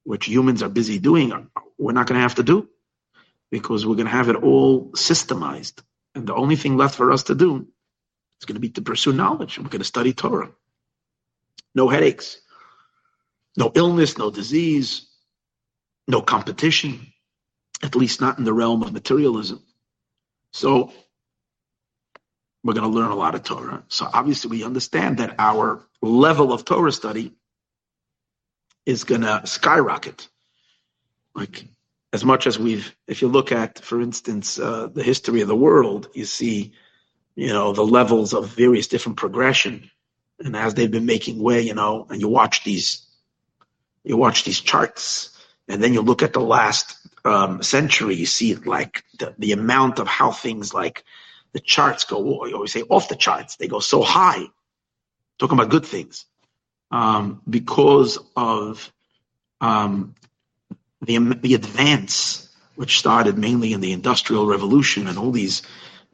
which 0.04 0.26
humans 0.26 0.62
are 0.62 0.68
busy 0.68 0.98
doing, 0.98 1.48
we're 1.78 1.92
not 1.92 2.06
going 2.06 2.18
to 2.18 2.22
have 2.22 2.36
to 2.36 2.44
do 2.44 2.68
because 3.50 3.84
we're 3.84 3.96
going 3.96 4.06
to 4.06 4.12
have 4.12 4.28
it 4.28 4.36
all 4.36 4.90
systemized. 4.92 5.82
And 6.14 6.26
the 6.26 6.34
only 6.34 6.56
thing 6.56 6.76
left 6.76 6.94
for 6.94 7.10
us 7.12 7.24
to 7.24 7.34
do 7.34 7.66
is 8.40 8.46
going 8.46 8.54
to 8.54 8.60
be 8.60 8.70
to 8.70 8.82
pursue 8.82 9.12
knowledge. 9.12 9.58
We're 9.58 9.64
going 9.64 9.80
to 9.80 9.84
study 9.84 10.12
Torah. 10.12 10.50
No 11.74 11.88
headaches, 11.88 12.40
no 13.56 13.72
illness, 13.74 14.16
no 14.16 14.30
disease, 14.30 15.08
no 16.06 16.22
competition, 16.22 17.12
at 17.82 17.96
least 17.96 18.20
not 18.20 18.38
in 18.38 18.44
the 18.44 18.52
realm 18.52 18.82
of 18.82 18.92
materialism. 18.92 19.62
So 20.52 20.92
we're 22.62 22.74
going 22.74 22.90
to 22.90 22.96
learn 22.98 23.10
a 23.10 23.16
lot 23.16 23.34
of 23.34 23.44
Torah. 23.44 23.84
So 23.88 24.08
obviously 24.12 24.50
we 24.50 24.64
understand 24.64 25.18
that 25.18 25.36
our 25.38 25.84
level 26.02 26.52
of 26.52 26.64
Torah 26.64 26.92
study 26.92 27.32
is 28.84 29.04
going 29.04 29.22
to 29.22 29.42
skyrocket. 29.44 30.28
Like 31.34 31.66
as 32.12 32.24
much 32.24 32.46
as 32.46 32.58
we've, 32.58 32.94
if 33.06 33.20
you 33.20 33.28
look 33.28 33.52
at, 33.52 33.78
for 33.80 34.00
instance, 34.00 34.58
uh, 34.58 34.88
the 34.92 35.02
history 35.02 35.42
of 35.42 35.48
the 35.48 35.56
world, 35.56 36.08
you 36.14 36.24
see, 36.24 36.72
you 37.34 37.48
know, 37.48 37.72
the 37.72 37.84
levels 37.84 38.32
of 38.32 38.48
various 38.48 38.86
different 38.86 39.18
progression, 39.18 39.90
and 40.38 40.56
as 40.56 40.74
they've 40.74 40.90
been 40.90 41.06
making 41.06 41.38
way, 41.38 41.60
you 41.60 41.74
know, 41.74 42.06
and 42.08 42.20
you 42.20 42.28
watch 42.28 42.64
these, 42.64 43.06
you 44.04 44.16
watch 44.16 44.44
these 44.44 44.60
charts, 44.60 45.35
and 45.68 45.82
then 45.82 45.92
you 45.92 46.02
look 46.02 46.22
at 46.22 46.32
the 46.32 46.40
last 46.40 46.96
um, 47.24 47.62
century, 47.62 48.14
you 48.14 48.26
see 48.26 48.54
like 48.54 49.04
the, 49.18 49.34
the 49.38 49.52
amount 49.52 49.98
of 49.98 50.06
how 50.06 50.30
things 50.30 50.72
like 50.72 51.04
the 51.52 51.60
charts 51.60 52.04
go. 52.04 52.46
You 52.46 52.54
always 52.54 52.72
say 52.72 52.82
off 52.82 53.08
the 53.08 53.16
charts; 53.16 53.56
they 53.56 53.68
go 53.68 53.80
so 53.80 54.02
high. 54.02 54.44
Talking 55.38 55.58
about 55.58 55.70
good 55.70 55.84
things, 55.84 56.24
um, 56.90 57.42
because 57.48 58.18
of 58.36 58.90
um, 59.60 60.14
the, 61.02 61.18
the 61.18 61.54
advance, 61.54 62.48
which 62.74 62.98
started 62.98 63.38
mainly 63.38 63.72
in 63.72 63.80
the 63.80 63.92
Industrial 63.92 64.46
Revolution 64.46 65.06
and 65.06 65.18
all 65.18 65.30
these, 65.30 65.62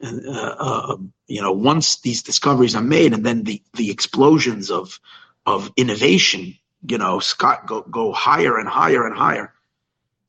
uh, 0.03 0.55
uh, 0.59 0.97
you 1.27 1.41
know, 1.41 1.51
once 1.51 2.01
these 2.01 2.23
discoveries 2.23 2.75
are 2.75 2.81
made 2.81 3.13
and 3.13 3.25
then 3.25 3.43
the, 3.43 3.61
the 3.75 3.91
explosions 3.91 4.71
of, 4.71 4.99
of 5.45 5.71
innovation, 5.77 6.55
you 6.87 6.97
know, 6.97 7.19
Scott 7.19 7.65
go, 7.67 7.81
go 7.81 8.11
higher 8.11 8.57
and 8.57 8.67
higher 8.67 9.05
and 9.05 9.15
higher. 9.15 9.53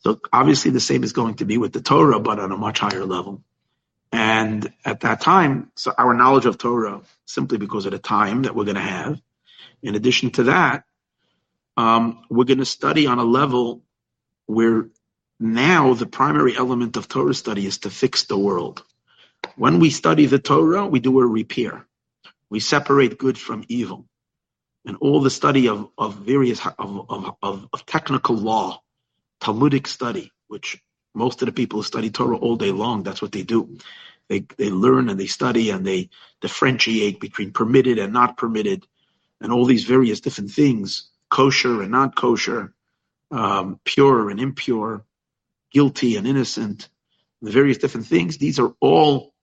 So 0.00 0.20
obviously 0.32 0.70
the 0.70 0.80
same 0.80 1.04
is 1.04 1.12
going 1.12 1.36
to 1.36 1.44
be 1.44 1.58
with 1.58 1.72
the 1.72 1.80
Torah, 1.80 2.20
but 2.20 2.38
on 2.38 2.52
a 2.52 2.56
much 2.56 2.78
higher 2.80 3.04
level. 3.04 3.42
And 4.12 4.72
at 4.84 5.00
that 5.00 5.20
time, 5.20 5.72
so 5.76 5.92
our 5.96 6.14
knowledge 6.14 6.46
of 6.46 6.58
Torah, 6.58 7.02
simply 7.26 7.58
because 7.58 7.86
of 7.86 7.92
the 7.92 7.98
time 7.98 8.42
that 8.42 8.54
we're 8.54 8.64
going 8.64 8.76
to 8.76 8.80
have, 8.80 9.20
in 9.82 9.94
addition 9.94 10.30
to 10.32 10.44
that, 10.44 10.84
um, 11.76 12.24
we're 12.30 12.44
going 12.44 12.58
to 12.58 12.64
study 12.66 13.06
on 13.06 13.18
a 13.18 13.24
level 13.24 13.82
where 14.46 14.88
now 15.40 15.94
the 15.94 16.06
primary 16.06 16.56
element 16.56 16.96
of 16.96 17.08
Torah 17.08 17.34
study 17.34 17.66
is 17.66 17.78
to 17.78 17.90
fix 17.90 18.24
the 18.24 18.38
world. 18.38 18.84
When 19.56 19.80
we 19.80 19.90
study 19.90 20.26
the 20.26 20.38
Torah, 20.38 20.86
we 20.86 21.00
do 21.00 21.18
a 21.20 21.26
repair. 21.26 21.86
We 22.50 22.60
separate 22.60 23.18
good 23.18 23.38
from 23.38 23.64
evil. 23.68 24.06
And 24.86 24.96
all 25.00 25.20
the 25.20 25.30
study 25.30 25.68
of, 25.68 25.88
of 25.98 26.16
various 26.16 26.64
of, 26.66 27.10
of, 27.10 27.36
of, 27.42 27.68
of 27.72 27.86
technical 27.86 28.36
law, 28.36 28.82
Talmudic 29.40 29.86
study, 29.86 30.32
which 30.48 30.80
most 31.14 31.42
of 31.42 31.46
the 31.46 31.52
people 31.52 31.78
who 31.78 31.84
study 31.84 32.10
Torah 32.10 32.36
all 32.38 32.56
day 32.56 32.70
long, 32.72 33.02
that's 33.02 33.22
what 33.22 33.32
they 33.32 33.42
do. 33.42 33.78
They 34.28 34.46
they 34.58 34.70
learn 34.70 35.08
and 35.10 35.20
they 35.20 35.26
study 35.26 35.70
and 35.70 35.86
they 35.86 36.10
differentiate 36.40 37.20
between 37.20 37.52
permitted 37.52 37.98
and 37.98 38.12
not 38.12 38.36
permitted, 38.36 38.86
and 39.40 39.52
all 39.52 39.66
these 39.66 39.84
various 39.84 40.20
different 40.20 40.50
things, 40.50 41.10
kosher 41.30 41.82
and 41.82 41.90
not 41.92 42.16
kosher, 42.16 42.74
um, 43.30 43.80
pure 43.84 44.30
and 44.30 44.40
impure, 44.40 45.04
guilty 45.72 46.16
and 46.16 46.26
innocent, 46.26 46.88
the 47.42 47.50
various 47.50 47.78
different 47.78 48.06
things. 48.06 48.38
These 48.38 48.58
are 48.58 48.74
all 48.80 49.34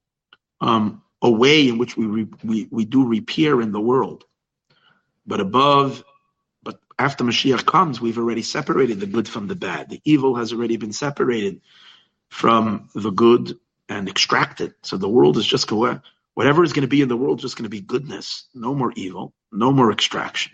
um, 0.62 1.04
a 1.22 1.30
way 1.30 1.70
in 1.70 1.78
which 1.78 1.98
we, 1.98 2.06
re, 2.06 2.28
we, 2.44 2.68
we 2.72 2.86
do 2.86 3.08
repair 3.08 3.62
in 3.62 3.72
the 3.72 3.82
world. 3.82 4.26
But 5.32 5.40
above, 5.40 6.04
but 6.62 6.82
after 7.00 7.24
Mashiach 7.24 7.66
comes, 7.66 8.02
we've 8.02 8.18
already 8.18 8.42
separated 8.42 9.00
the 9.00 9.06
good 9.06 9.30
from 9.30 9.48
the 9.48 9.56
bad. 9.56 9.88
The 9.88 10.02
evil 10.04 10.36
has 10.36 10.52
already 10.52 10.76
been 10.76 10.92
separated 10.92 11.62
from 12.28 12.90
the 12.94 13.12
good 13.12 13.58
and 13.88 14.10
extracted. 14.10 14.74
So 14.84 14.98
the 14.98 15.08
world 15.08 15.38
is 15.38 15.48
just 15.48 15.68
going, 15.68 16.02
whatever 16.34 16.66
is 16.66 16.74
going 16.74 16.82
to 16.82 16.90
be 16.90 17.02
in 17.02 17.08
the 17.08 17.16
world 17.16 17.40
is 17.40 17.44
just 17.44 17.56
going 17.56 17.64
to 17.64 17.70
be 17.70 17.80
goodness. 17.80 18.50
No 18.54 18.76
more 18.76 18.92
evil, 18.98 19.34
no 19.54 19.72
more 19.72 19.94
extraction. 19.94 20.52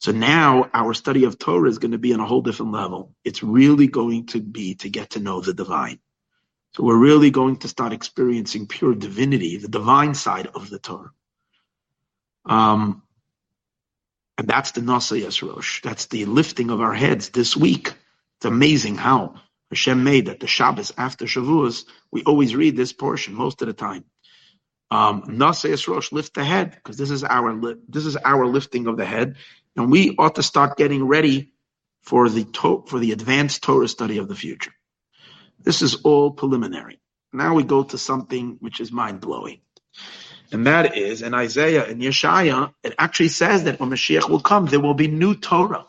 So 0.00 0.12
now 0.12 0.68
our 0.74 0.92
study 0.92 1.24
of 1.24 1.38
Torah 1.38 1.70
is 1.70 1.78
going 1.78 1.92
to 1.92 2.04
be 2.06 2.12
on 2.12 2.20
a 2.20 2.26
whole 2.26 2.42
different 2.42 2.72
level. 2.72 3.14
It's 3.24 3.42
really 3.42 3.86
going 3.86 4.26
to 4.26 4.40
be 4.42 4.74
to 4.74 4.90
get 4.90 5.12
to 5.12 5.18
know 5.18 5.40
the 5.40 5.54
divine. 5.54 5.98
So 6.72 6.84
we're 6.84 6.98
really 6.98 7.30
going 7.30 7.56
to 7.60 7.68
start 7.68 7.94
experiencing 7.94 8.66
pure 8.66 8.94
divinity, 8.94 9.56
the 9.56 9.68
divine 9.68 10.12
side 10.12 10.48
of 10.48 10.68
the 10.68 10.78
Torah. 10.78 11.12
Um, 12.44 13.00
and 14.38 14.48
that's 14.48 14.72
the 14.72 14.80
Nasa 14.82 15.20
Yesrosh. 15.22 15.82
That's 15.82 16.06
the 16.06 16.26
lifting 16.26 16.70
of 16.70 16.80
our 16.80 16.94
heads 16.94 17.30
this 17.30 17.56
week. 17.56 17.94
It's 18.38 18.46
amazing 18.46 18.96
how 18.96 19.36
Hashem 19.70 20.04
made 20.04 20.26
that 20.26 20.40
the 20.40 20.46
Shabbos 20.48 20.92
after 20.98 21.26
Shavuos, 21.26 21.84
we 22.12 22.24
always 22.24 22.56
read 22.56 22.76
this 22.76 22.92
portion 22.92 23.34
most 23.34 23.62
of 23.62 23.68
the 23.68 23.74
time. 23.74 24.04
Um, 24.90 25.22
Nasa 25.24 25.70
lift 26.12 26.34
the 26.34 26.44
head, 26.44 26.72
because 26.72 26.96
this 26.98 27.10
is 27.10 27.24
our 27.24 27.76
this 27.88 28.06
is 28.06 28.16
our 28.16 28.46
lifting 28.46 28.88
of 28.88 28.96
the 28.98 29.06
head, 29.06 29.36
and 29.76 29.90
we 29.92 30.16
ought 30.18 30.36
to 30.36 30.44
start 30.44 30.78
getting 30.78 31.04
ready 31.04 31.52
for 32.02 32.28
the 32.30 32.44
to- 32.44 32.84
for 32.88 32.98
the 33.00 33.12
advanced 33.12 33.62
Torah 33.64 33.88
study 33.88 34.18
of 34.18 34.28
the 34.28 34.36
future. 34.36 34.72
This 35.60 35.82
is 35.82 35.96
all 36.04 36.32
preliminary. 36.32 37.00
Now 37.32 37.54
we 37.54 37.64
go 37.64 37.84
to 37.84 37.98
something 37.98 38.56
which 38.60 38.80
is 38.80 38.92
mind 38.92 39.20
blowing. 39.20 39.60
And 40.54 40.68
that 40.68 40.96
is 40.96 41.20
in 41.20 41.34
Isaiah 41.34 41.84
and 41.84 42.00
Yeshaya, 42.00 42.72
it 42.84 42.94
actually 42.96 43.30
says 43.30 43.64
that 43.64 43.80
when 43.80 43.90
Mashiach 43.90 44.30
will 44.30 44.38
come, 44.38 44.66
there 44.66 44.78
will 44.78 44.94
be 44.94 45.08
new 45.08 45.34
Torah. 45.34 45.84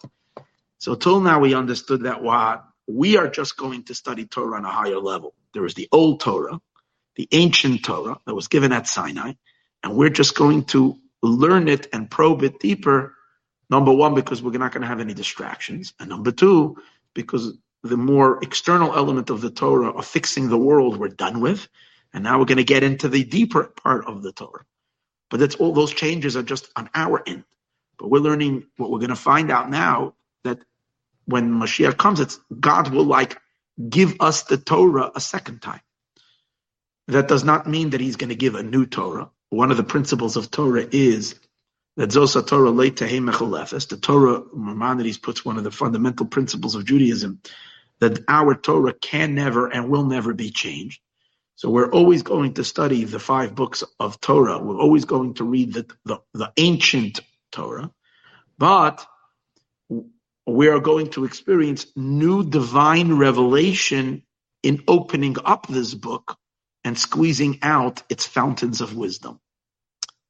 So 0.79 0.95
till 0.95 1.21
now 1.21 1.39
we 1.39 1.53
understood 1.53 2.01
that 2.01 2.23
what 2.23 2.65
we 2.87 3.15
are 3.15 3.27
just 3.27 3.57
going 3.57 3.83
to 3.83 3.93
study 3.93 4.25
Torah 4.25 4.57
on 4.57 4.65
a 4.65 4.71
higher 4.71 4.97
level. 4.97 5.35
There 5.53 5.67
is 5.67 5.75
the 5.75 5.87
old 5.91 6.19
Torah, 6.19 6.59
the 7.15 7.27
ancient 7.31 7.85
Torah 7.85 8.17
that 8.25 8.33
was 8.33 8.47
given 8.47 8.71
at 8.71 8.87
Sinai, 8.87 9.33
and 9.83 9.95
we're 9.95 10.09
just 10.09 10.35
going 10.35 10.63
to 10.73 10.97
learn 11.21 11.67
it 11.67 11.85
and 11.93 12.09
probe 12.09 12.41
it 12.41 12.59
deeper. 12.59 13.13
Number 13.69 13.93
one, 13.93 14.15
because 14.15 14.41
we're 14.41 14.57
not 14.57 14.71
going 14.71 14.81
to 14.81 14.87
have 14.87 14.99
any 14.99 15.13
distractions. 15.13 15.93
And 15.99 16.09
number 16.09 16.31
two, 16.31 16.77
because 17.13 17.55
the 17.83 17.97
more 17.97 18.39
external 18.43 18.95
element 18.95 19.29
of 19.29 19.41
the 19.41 19.51
Torah 19.51 19.91
of 19.91 20.07
fixing 20.07 20.49
the 20.49 20.57
world 20.57 20.97
we're 20.97 21.09
done 21.09 21.39
with. 21.39 21.67
And 22.15 22.23
now 22.23 22.39
we're 22.39 22.45
going 22.45 22.59
to 22.59 22.63
get 22.63 22.81
into 22.81 23.09
the 23.09 23.25
deeper 23.25 23.65
part 23.65 24.05
of 24.05 24.23
the 24.23 24.31
Torah. 24.31 24.63
But 25.29 25.41
that's 25.41 25.55
all 25.55 25.73
those 25.73 25.93
changes 25.93 26.37
are 26.37 26.43
just 26.43 26.69
on 26.77 26.89
our 26.95 27.21
end. 27.27 27.43
But 27.99 28.09
we're 28.09 28.21
learning 28.21 28.67
what 28.77 28.89
we're 28.89 28.99
going 28.99 29.09
to 29.09 29.17
find 29.17 29.51
out 29.51 29.69
now 29.69 30.15
that 30.45 30.59
when 31.25 31.51
Mashiach 31.51 31.97
comes, 31.97 32.21
it's 32.21 32.39
God 32.57 32.89
will 32.93 33.03
like 33.03 33.37
give 33.89 34.15
us 34.21 34.43
the 34.43 34.55
Torah 34.55 35.11
a 35.13 35.19
second 35.19 35.61
time. 35.61 35.81
That 37.09 37.27
does 37.27 37.43
not 37.43 37.67
mean 37.67 37.89
that 37.89 37.99
he's 37.99 38.15
going 38.15 38.29
to 38.29 38.35
give 38.35 38.55
a 38.55 38.63
new 38.63 38.85
Torah. 38.85 39.29
One 39.49 39.69
of 39.69 39.75
the 39.75 39.83
principles 39.83 40.37
of 40.37 40.49
Torah 40.49 40.87
is 40.89 41.35
that 41.97 42.11
Zosa 42.11 42.47
Torah 42.47 42.71
late 42.71 42.95
to 42.97 43.05
The 43.05 43.99
Torah, 44.01 44.43
Maimonides 44.53 45.17
puts 45.17 45.43
one 45.43 45.57
of 45.57 45.65
the 45.65 45.71
fundamental 45.71 46.27
principles 46.27 46.75
of 46.75 46.85
Judaism 46.85 47.41
that 47.99 48.23
our 48.29 48.55
Torah 48.55 48.93
can 48.93 49.35
never 49.35 49.67
and 49.67 49.89
will 49.89 50.05
never 50.05 50.33
be 50.33 50.49
changed. 50.49 51.01
So 51.55 51.69
we're 51.69 51.91
always 51.91 52.23
going 52.23 52.55
to 52.55 52.63
study 52.63 53.05
the 53.05 53.19
five 53.19 53.55
books 53.55 53.83
of 53.99 54.21
Torah. 54.21 54.59
We're 54.59 54.79
always 54.81 55.05
going 55.05 55.35
to 55.35 55.45
read 55.45 55.73
the, 55.73 55.87
the, 56.05 56.19
the 56.33 56.53
ancient 56.57 57.21
Torah, 57.51 57.91
but 58.57 59.05
we 60.47 60.67
are 60.69 60.79
going 60.79 61.11
to 61.11 61.25
experience 61.25 61.87
new 61.95 62.43
divine 62.43 63.13
revelation 63.13 64.23
in 64.63 64.83
opening 64.87 65.37
up 65.45 65.67
this 65.67 65.93
book 65.93 66.37
and 66.83 66.97
squeezing 66.99 67.59
out 67.61 68.03
its 68.09 68.25
fountains 68.25 68.81
of 68.81 68.95
wisdom, 68.95 69.39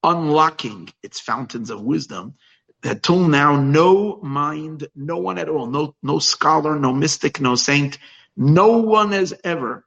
unlocking 0.03 0.89
its 1.03 1.19
fountains 1.19 1.69
of 1.69 1.81
wisdom 1.81 2.35
that 2.83 3.03
till 3.03 3.27
now 3.27 3.59
no 3.61 4.19
mind, 4.21 4.87
no 4.95 5.17
one 5.17 5.37
at 5.39 5.49
all, 5.49 5.67
no, 5.67 5.95
no 6.03 6.19
scholar, 6.19 6.79
no 6.79 6.93
mystic, 6.93 7.41
no 7.41 7.55
saint, 7.55 7.97
no 8.37 8.79
one 8.79 9.11
has 9.13 9.33
ever 9.43 9.85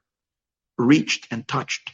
reached 0.79 1.27
and 1.31 1.47
touched 1.47 1.91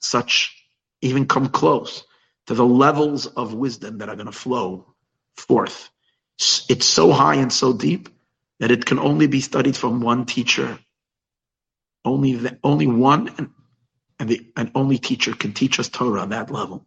such, 0.00 0.56
even 1.02 1.26
come 1.26 1.48
close 1.48 2.04
to 2.46 2.54
the 2.54 2.64
levels 2.64 3.26
of 3.26 3.52
wisdom 3.52 3.98
that 3.98 4.08
are 4.08 4.16
going 4.16 4.26
to 4.26 4.32
flow 4.32 4.94
forth. 5.36 5.90
It's 6.68 6.86
so 6.86 7.12
high 7.12 7.34
and 7.34 7.52
so 7.52 7.72
deep 7.72 8.08
that 8.60 8.70
it 8.70 8.86
can 8.86 8.98
only 8.98 9.26
be 9.26 9.40
studied 9.40 9.76
from 9.76 10.00
one 10.00 10.24
teacher. 10.24 10.78
Only 12.04 12.34
the, 12.34 12.58
only 12.62 12.86
one 12.86 13.34
and, 13.36 13.50
and 14.18 14.28
the 14.28 14.46
and 14.56 14.70
only 14.74 14.98
teacher 14.98 15.34
can 15.34 15.52
teach 15.52 15.78
us 15.80 15.88
Torah 15.88 16.22
on 16.22 16.30
that 16.30 16.50
level, 16.50 16.86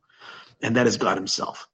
and 0.62 0.78
that 0.78 0.88
is 0.88 0.98
God 0.98 1.18
Himself. 1.18 1.68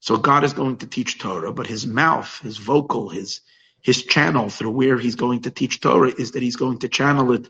So 0.00 0.18
God 0.18 0.44
is 0.44 0.52
going 0.52 0.76
to 0.78 0.86
teach 0.86 1.18
Torah, 1.18 1.52
but 1.52 1.66
his 1.66 1.86
mouth, 1.86 2.38
his 2.40 2.58
vocal, 2.58 3.08
his 3.08 3.40
his 3.80 4.02
channel 4.02 4.50
through 4.50 4.70
where 4.70 4.98
he's 4.98 5.16
going 5.16 5.42
to 5.42 5.50
teach 5.50 5.80
Torah 5.80 6.12
is 6.16 6.32
that 6.32 6.42
he's 6.42 6.56
going 6.56 6.78
to 6.78 6.88
channel 6.88 7.32
it 7.32 7.48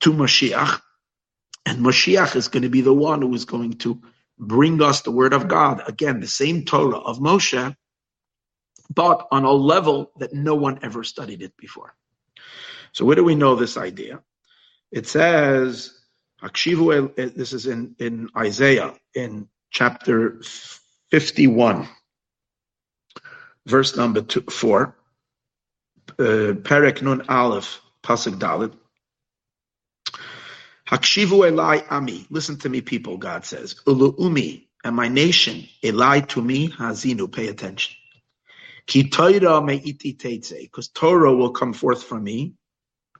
to 0.00 0.12
Mashiach. 0.12 0.80
And 1.64 1.78
Mashiach 1.80 2.36
is 2.36 2.48
going 2.48 2.62
to 2.62 2.68
be 2.68 2.80
the 2.80 2.92
one 2.92 3.22
who 3.22 3.34
is 3.34 3.44
going 3.44 3.74
to 3.78 4.00
bring 4.38 4.82
us 4.82 5.02
the 5.02 5.10
word 5.10 5.32
of 5.32 5.48
God. 5.48 5.82
Again, 5.86 6.20
the 6.20 6.26
same 6.26 6.64
Torah 6.64 6.98
of 6.98 7.18
Moshe, 7.18 7.74
but 8.94 9.26
on 9.32 9.44
a 9.44 9.52
level 9.52 10.12
that 10.18 10.32
no 10.32 10.54
one 10.54 10.78
ever 10.82 11.02
studied 11.02 11.42
it 11.42 11.56
before. 11.56 11.94
So 12.92 13.04
where 13.04 13.16
do 13.16 13.24
we 13.24 13.34
know 13.34 13.56
this 13.56 13.76
idea? 13.76 14.22
It 14.92 15.06
says, 15.06 15.92
this 16.42 17.52
is 17.52 17.66
in, 17.66 17.96
in 17.98 18.28
Isaiah, 18.36 18.94
in 19.14 19.48
chapter 19.70 20.40
51, 21.10 21.88
verse 23.66 23.96
number 23.96 24.22
two, 24.22 24.42
4, 24.42 24.96
uh, 26.18 26.22
Perek 26.22 27.02
Nun 27.02 27.22
Aleph, 27.28 27.80
Pasuk 28.02 28.38
Daled. 28.38 28.74
Hakshivu 30.88 31.50
Elai 31.50 31.84
Ami, 31.90 32.26
listen 32.30 32.58
to 32.58 32.68
me, 32.68 32.80
people, 32.80 33.16
God 33.18 33.44
says. 33.44 33.80
Ulu 33.86 34.14
Umi, 34.18 34.68
and 34.84 34.94
my 34.94 35.08
nation, 35.08 35.66
Elai 35.82 36.26
to 36.28 36.42
me, 36.42 36.68
Hazinu, 36.70 37.32
pay 37.32 37.48
attention. 37.48 37.96
Ki 38.86 39.08
Torah 39.10 39.64
iti 39.72 40.14
teitze, 40.14 40.60
because 40.60 40.88
Torah 40.88 41.34
will 41.34 41.50
come 41.50 41.72
forth 41.72 42.04
from 42.04 42.24
me. 42.24 42.54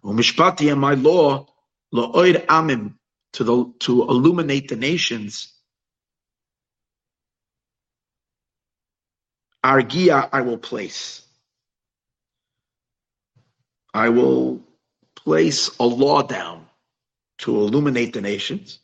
Umishpati 0.05 0.71
and 0.71 0.81
my 0.81 0.95
law, 0.95 1.47
Lo'oid 1.93 2.47
Amim, 2.47 2.95
to, 3.35 3.45
the, 3.45 3.73
to 3.81 4.03
illuminate 4.03 4.69
the 4.69 4.77
nations. 4.77 5.53
Argia 9.65 10.29
I 10.33 10.43
will 10.43 10.59
place. 10.59 11.23
I 13.93 14.11
will 14.11 14.63
place 15.17 15.71
a 15.81 15.85
law 15.85 16.23
down 16.23 16.66
to 17.39 17.57
illuminate 17.57 18.13
the 18.13 18.21
nations. 18.21 18.79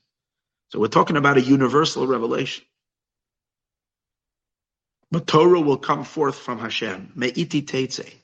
So 0.70 0.80
we're 0.80 0.88
talking 0.88 1.16
about 1.16 1.38
a 1.38 1.42
universal 1.42 2.06
revelation. 2.06 2.64
But 5.10 5.26
Torah 5.26 5.60
will 5.60 5.76
come 5.76 6.04
forth 6.04 6.38
from 6.38 6.58
Hashem. 6.58 7.12
Me'iti 7.14 7.62
teitze. 7.62 8.14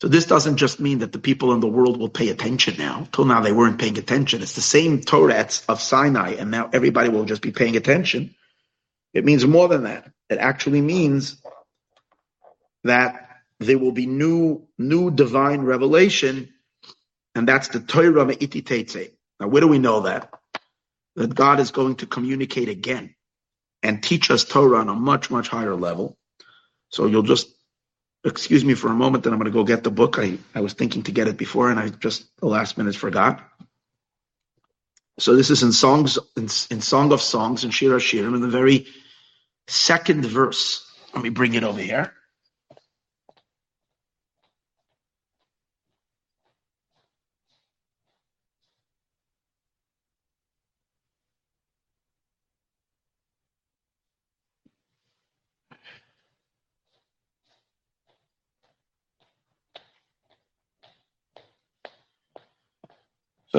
So 0.00 0.08
this 0.08 0.26
doesn't 0.26 0.56
just 0.56 0.80
mean 0.80 1.00
that 1.00 1.12
the 1.12 1.18
people 1.18 1.52
in 1.52 1.60
the 1.60 1.68
world 1.68 1.96
will 1.96 2.08
pay 2.08 2.28
attention 2.28 2.76
now. 2.76 3.06
Till 3.12 3.24
now 3.24 3.40
they 3.40 3.52
weren't 3.52 3.80
paying 3.80 3.98
attention. 3.98 4.42
It's 4.42 4.54
the 4.54 4.60
same 4.60 5.00
Torah 5.00 5.48
of 5.68 5.80
Sinai, 5.80 6.32
and 6.34 6.50
now 6.50 6.70
everybody 6.72 7.08
will 7.08 7.24
just 7.24 7.42
be 7.42 7.52
paying 7.52 7.76
attention. 7.76 8.34
It 9.14 9.24
means 9.24 9.46
more 9.46 9.68
than 9.68 9.84
that. 9.84 10.10
It 10.28 10.38
actually 10.38 10.80
means 10.80 11.40
that 12.84 13.28
there 13.60 13.78
will 13.78 13.92
be 13.92 14.06
new, 14.06 14.66
new 14.78 15.10
divine 15.10 15.62
revelation, 15.62 16.51
and 17.34 17.48
that's 17.48 17.68
the 17.68 17.80
Torah 17.80 18.24
Me'iti 18.24 18.62
Teitze. 18.62 19.12
Now, 19.40 19.48
where 19.48 19.60
do 19.60 19.68
we 19.68 19.78
know 19.78 20.00
that? 20.00 20.32
That 21.16 21.34
God 21.34 21.60
is 21.60 21.70
going 21.70 21.96
to 21.96 22.06
communicate 22.06 22.68
again 22.68 23.14
and 23.82 24.02
teach 24.02 24.30
us 24.30 24.44
Torah 24.44 24.78
on 24.78 24.88
a 24.88 24.94
much, 24.94 25.30
much 25.30 25.48
higher 25.48 25.74
level. 25.74 26.16
So 26.90 27.06
you'll 27.06 27.22
just 27.22 27.48
excuse 28.24 28.64
me 28.64 28.74
for 28.74 28.88
a 28.88 28.94
moment, 28.94 29.24
then 29.24 29.32
I'm 29.32 29.38
going 29.38 29.50
to 29.50 29.56
go 29.56 29.64
get 29.64 29.82
the 29.82 29.90
book. 29.90 30.18
I, 30.18 30.38
I 30.54 30.60
was 30.60 30.74
thinking 30.74 31.02
to 31.04 31.12
get 31.12 31.28
it 31.28 31.36
before, 31.36 31.70
and 31.70 31.78
I 31.78 31.88
just 31.88 32.24
the 32.38 32.46
last 32.46 32.78
minute 32.78 32.94
forgot. 32.94 33.42
So 35.18 35.36
this 35.36 35.50
is 35.50 35.62
in 35.62 35.72
songs 35.72 36.18
in, 36.36 36.44
in 36.70 36.80
Song 36.80 37.12
of 37.12 37.20
Songs 37.20 37.64
in 37.64 37.70
Shir 37.70 37.96
Hashirim 37.96 38.34
in 38.34 38.40
the 38.40 38.48
very 38.48 38.86
second 39.68 40.24
verse. 40.24 40.86
Let 41.14 41.22
me 41.22 41.28
bring 41.28 41.54
it 41.54 41.64
over 41.64 41.80
here. 41.80 42.12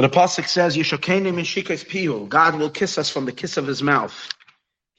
The 0.03 0.09
pasuk 0.09 0.47
says, 0.49 0.75
"Yishakenu 0.75 1.33
mishikes 1.33 1.87
pihu." 1.87 2.27
God 2.27 2.59
will 2.59 2.69
kiss 2.69 2.97
us 2.97 3.09
from 3.09 3.23
the 3.23 3.31
kiss 3.31 3.55
of 3.55 3.65
His 3.65 3.81
mouth. 3.81 4.13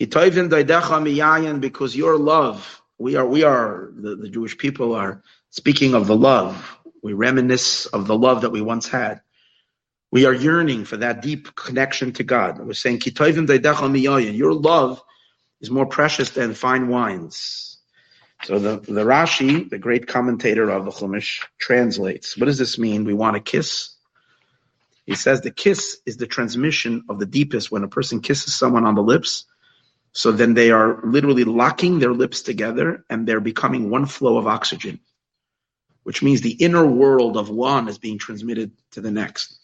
Hitoivim 0.00 0.49
daidecha 0.49 0.96
miyayin, 1.02 1.61
because 1.61 1.94
your 1.94 2.16
love. 2.16 2.80
We 2.96 3.16
are, 3.16 3.26
we 3.26 3.42
are 3.42 3.90
the, 3.94 4.16
the 4.16 4.30
Jewish 4.30 4.56
people 4.56 4.94
are 4.94 5.23
speaking 5.50 5.94
of 5.94 6.06
the 6.06 6.16
love. 6.16 6.78
We 7.02 7.12
reminisce 7.12 7.84
of 7.87 8.06
the 8.06 8.16
love 8.16 8.40
that 8.42 8.50
we 8.50 8.62
once 8.62 8.88
had. 8.88 9.20
We 10.11 10.25
are 10.25 10.32
yearning 10.32 10.87
for 10.87 10.96
that 10.96 11.20
deep 11.20 11.54
connection 11.54 12.12
to 12.12 12.25
God. 12.25 12.58
We're 12.58 12.73
saying, 12.73 13.00
"Kitoivim 13.00 13.46
daidecha 13.46 13.90
miyayin." 13.90 14.34
Your 14.34 14.54
love 14.54 15.02
is 15.61 15.70
more 15.70 15.87
precious 15.87 16.30
than 16.30 16.54
fine 16.54 16.88
wines. 16.88 17.76
So 18.44 18.58
the, 18.58 18.80
the 18.80 19.04
Rashi, 19.04 19.68
the 19.68 19.78
great 19.78 20.06
commentator 20.06 20.70
of 20.70 20.87
the 20.87 20.90
Chumash, 20.90 21.44
translates. 21.58 22.38
What 22.38 22.46
does 22.46 22.58
this 22.58 22.78
mean? 22.78 23.04
We 23.04 23.14
want 23.14 23.37
to 23.37 23.40
kiss 23.40 23.94
he 25.06 25.14
says 25.14 25.40
the 25.40 25.50
kiss 25.50 25.99
is 26.06 26.16
the 26.16 26.26
transmission 26.26 27.04
of 27.08 27.18
the 27.18 27.26
deepest 27.26 27.70
when 27.70 27.84
a 27.84 27.88
person 27.88 28.20
kisses 28.20 28.54
someone 28.54 28.87
on 28.87 28.94
the 28.94 29.02
lips. 29.02 29.44
So 30.12 30.32
then 30.32 30.54
they 30.54 30.70
are 30.70 31.00
literally 31.04 31.44
locking 31.44 31.99
their 31.99 32.12
lips 32.12 32.42
together 32.42 33.04
and 33.11 33.26
they're 33.26 33.40
becoming 33.40 33.90
one 33.90 34.06
flow 34.06 34.38
of 34.38 34.46
oxygen, 34.46 35.00
which 36.04 36.23
means 36.23 36.40
the 36.40 36.52
inner 36.52 36.87
world 36.87 37.37
of 37.37 37.50
one 37.50 37.88
is 37.88 37.99
being 37.99 38.18
transmitted 38.18 38.70
to 38.92 39.00
the 39.00 39.11
next. 39.11 39.58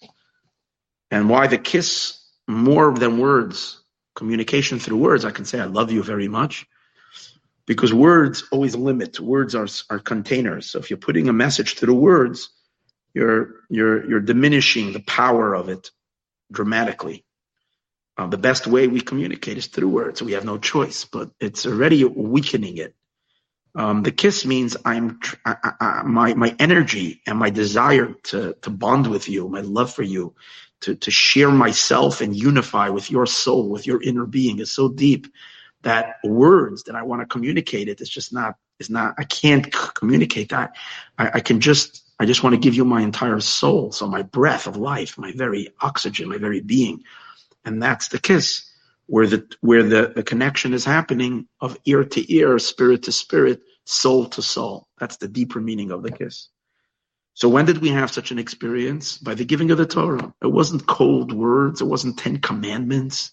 And 1.11 1.31
why 1.31 1.47
the 1.47 1.59
kiss 1.59 2.21
more 2.47 2.93
than 2.93 3.19
words, 3.19 3.83
communication 4.15 4.79
through 4.79 4.99
words, 4.99 5.25
I 5.25 5.31
can 5.31 5.45
say, 5.45 5.61
I 5.61 5.65
love 5.65 5.91
you 5.91 6.03
very 6.03 6.29
much. 6.29 6.67
Because 7.67 7.95
words 7.95 8.45
always 8.51 8.75
limit. 8.75 9.21
Words 9.21 9.55
are, 9.55 9.69
are 9.89 10.01
containers. 10.01 10.71
So 10.71 10.81
if 10.81 10.91
you're 10.91 10.99
putting 10.99 11.29
a 11.29 11.33
message 11.33 11.75
through 11.75 11.95
words, 11.95 12.51
you're 13.15 13.61
you're 13.69 14.09
you're 14.09 14.21
diminishing 14.21 14.93
the 14.93 15.01
power 15.01 15.55
of 15.55 15.69
it 15.69 15.91
dramatically. 16.53 17.25
Uh, 18.17 18.27
the 18.27 18.39
best 18.39 18.67
way 18.67 18.87
we 18.87 19.01
communicate 19.01 19.57
is 19.57 19.67
through 19.69 19.89
words. 19.89 20.23
We 20.23 20.33
have 20.33 20.45
no 20.45 20.59
choice, 20.59 21.05
but 21.05 21.31
it's 21.41 21.67
already 21.67 22.05
weakening 22.05 22.77
it. 22.77 22.95
Um, 23.75 24.03
the 24.03 24.13
kiss 24.13 24.45
means 24.45 24.77
I'm 24.85 25.21
I, 25.45 25.73
I, 25.81 26.03
my 26.03 26.35
my 26.35 26.55
energy 26.59 27.23
and 27.27 27.39
my 27.39 27.51
desire 27.51 28.15
to 28.25 28.55
to 28.63 28.71
bond 28.71 29.07
with 29.07 29.29
you, 29.29 29.49
my 29.49 29.61
love 29.61 29.93
for 29.93 30.03
you, 30.03 30.35
to 30.83 30.97
to 30.97 31.11
share 31.11 31.51
myself 31.51 32.21
and 32.21 32.35
unify 32.35 32.89
with 32.89 33.11
your 33.11 33.27
soul, 33.27 33.69
with 33.69 33.87
your 33.87 34.03
inner 34.03 34.27
being 34.27 34.59
is 34.59 34.73
so 34.73 34.89
deep 34.89 35.29
that 35.83 36.17
words 36.25 36.83
that 36.85 36.95
I 36.95 37.03
want 37.03 37.23
to 37.23 37.27
communicate 37.27 37.89
it 37.89 38.01
is 38.01 38.11
just 38.11 38.33
not 38.33 38.57
is 38.81 38.91
not 38.91 39.15
I 39.19 39.25
can't 39.25 39.73
communicate 39.95 40.51
that. 40.51 40.77
I, 41.17 41.31
I 41.35 41.41
can 41.41 41.61
just 41.61 42.10
I 42.21 42.27
just 42.27 42.43
want 42.43 42.55
to 42.55 42.61
give 42.61 42.75
you 42.75 42.85
my 42.85 43.01
entire 43.01 43.41
soul. 43.41 43.93
So 43.93 44.07
my 44.07 44.21
breath 44.23 44.67
of 44.67 44.77
life, 44.77 45.17
my 45.17 45.33
very 45.33 45.71
oxygen, 45.81 46.29
my 46.29 46.37
very 46.37 46.61
being. 46.61 47.03
And 47.65 47.83
that's 47.83 48.09
the 48.09 48.19
kiss 48.19 48.71
where 49.07 49.27
the, 49.27 49.49
where 49.63 49.83
the, 49.83 50.13
the 50.15 50.23
connection 50.23 50.75
is 50.75 50.85
happening 50.85 51.49
of 51.63 51.79
ear 51.87 52.05
to 52.05 52.35
ear, 52.35 52.59
spirit 52.59 53.05
to 53.05 53.13
spirit, 53.13 53.63
soul 53.87 54.27
to 54.27 54.43
soul. 54.43 54.87
That's 54.99 55.17
the 55.17 55.29
deeper 55.29 55.61
meaning 55.61 55.91
of 55.93 56.03
the 56.03 56.13
kiss. 56.13 56.49
So 57.33 57.49
when 57.49 57.65
did 57.65 57.79
we 57.79 57.89
have 57.89 58.13
such 58.13 58.33
an 58.33 58.39
experience? 58.39 59.17
By 59.17 59.35
the 59.35 59.47
giving 59.47 59.71
of 59.71 59.79
the 59.79 59.87
Torah. 59.87 60.35
It 60.43 60.49
wasn't 60.49 60.87
cold 60.87 61.33
words. 61.33 61.81
It 61.81 61.87
wasn't 61.87 62.19
10 62.19 62.41
commandments 62.41 63.33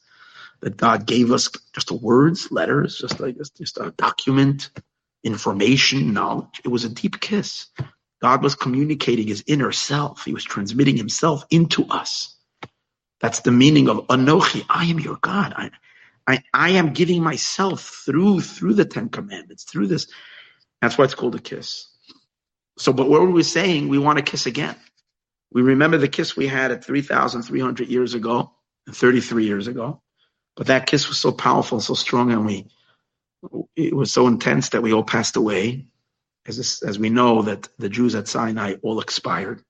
that 0.62 0.78
God 0.78 1.06
gave 1.06 1.34
us 1.34 1.50
just 1.74 1.92
words, 1.92 2.52
letters, 2.52 2.98
just 2.98 3.20
like 3.20 3.36
just 3.58 3.78
a 3.80 3.94
document, 3.98 4.70
information, 5.26 6.14
knowledge. 6.14 6.62
It 6.64 6.70
was 6.70 6.86
a 6.86 6.90
deep 6.90 7.20
kiss. 7.20 7.68
God 8.22 8.44
was 8.44 8.56
communicating 8.56 9.28
his 9.28 9.44
inner 9.48 9.72
self. 9.72 10.26
He 10.26 10.34
was 10.34 10.44
transmitting 10.44 10.98
himself 10.98 11.46
into 11.52 11.86
us. 11.88 12.36
That's 13.22 13.42
the 13.42 13.52
meaning 13.52 13.90
of 13.90 14.08
Anochi. 14.08 14.66
I 14.70 14.86
am 14.86 15.00
your 15.00 15.18
God. 15.18 15.54
I, 15.58 15.72
I, 16.28 16.44
I 16.54 16.70
am 16.72 16.94
giving 16.94 17.24
myself 17.24 17.82
through 18.06 18.42
through 18.42 18.76
the 18.76 18.86
Ten 18.86 19.10
Commandments, 19.10 19.66
through 19.66 19.88
this. 19.88 20.08
That's 20.82 20.98
why 20.98 21.06
it's 21.06 21.16
called 21.16 21.36
a 21.36 21.40
kiss. 21.40 21.90
So, 22.80 22.94
but 22.94 23.10
what 23.10 23.22
were 23.22 23.32
we 23.32 23.44
saying? 23.44 23.90
We 23.90 24.00
want 24.00 24.20
to 24.20 24.24
kiss 24.26 24.46
again. 24.48 24.76
We 25.54 25.62
remember 25.64 25.98
the 25.98 26.08
kiss 26.10 26.38
we 26.38 26.48
had 26.48 26.72
at 26.72 26.84
3,300 26.86 27.90
years 27.90 28.14
ago, 28.16 28.54
33 28.92 29.46
years 29.46 29.68
ago. 29.68 30.02
But 30.56 30.68
that 30.68 30.88
kiss 30.88 31.10
was 31.10 31.20
so 31.20 31.32
powerful, 31.32 31.80
so 31.82 31.94
strong, 31.96 32.32
and 32.32 32.46
we 32.46 32.68
it 33.76 33.96
was 33.96 34.12
so 34.12 34.28
intense 34.28 34.70
that 34.70 34.84
we 34.84 34.94
all 34.94 35.04
passed 35.04 35.36
away 35.38 35.88
as, 36.48 36.82
as 36.86 36.98
we 36.98 37.10
know 37.10 37.42
that 37.44 37.68
the 37.78 37.90
Jews 37.90 38.16
at 38.16 38.28
Sinai 38.28 38.76
all 38.82 39.02
expired. 39.02 39.64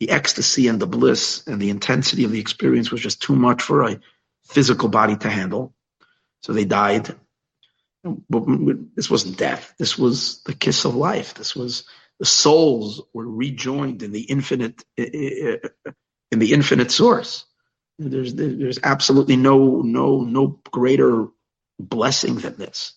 The 0.00 0.10
ecstasy 0.10 0.68
and 0.68 0.80
the 0.80 0.86
bliss 0.86 1.46
and 1.46 1.60
the 1.60 1.70
intensity 1.70 2.24
of 2.24 2.32
the 2.32 2.40
experience 2.40 2.90
was 2.90 3.00
just 3.00 3.22
too 3.22 3.36
much 3.36 3.62
for 3.62 3.82
a 3.82 4.00
physical 4.44 4.88
body 4.88 5.16
to 5.16 5.30
handle. 5.30 5.74
So 6.42 6.52
they 6.52 6.64
died. 6.64 7.14
But 8.02 8.44
this 8.96 9.10
wasn't 9.10 9.38
death. 9.38 9.74
This 9.78 9.98
was 9.98 10.42
the 10.42 10.54
kiss 10.54 10.84
of 10.84 10.94
life. 10.94 11.34
This 11.34 11.54
was 11.56 11.84
the 12.18 12.26
souls 12.26 13.02
were 13.12 13.26
rejoined 13.26 14.02
in 14.02 14.12
the 14.12 14.22
infinite, 14.22 14.84
in 14.96 15.60
the 16.32 16.52
infinite 16.52 16.90
source. 16.90 17.44
There's, 17.98 18.34
there's 18.34 18.80
absolutely 18.82 19.36
no, 19.36 19.80
no, 19.82 20.20
no 20.20 20.60
greater 20.70 21.28
blessing 21.78 22.36
than 22.36 22.56
this. 22.56 22.92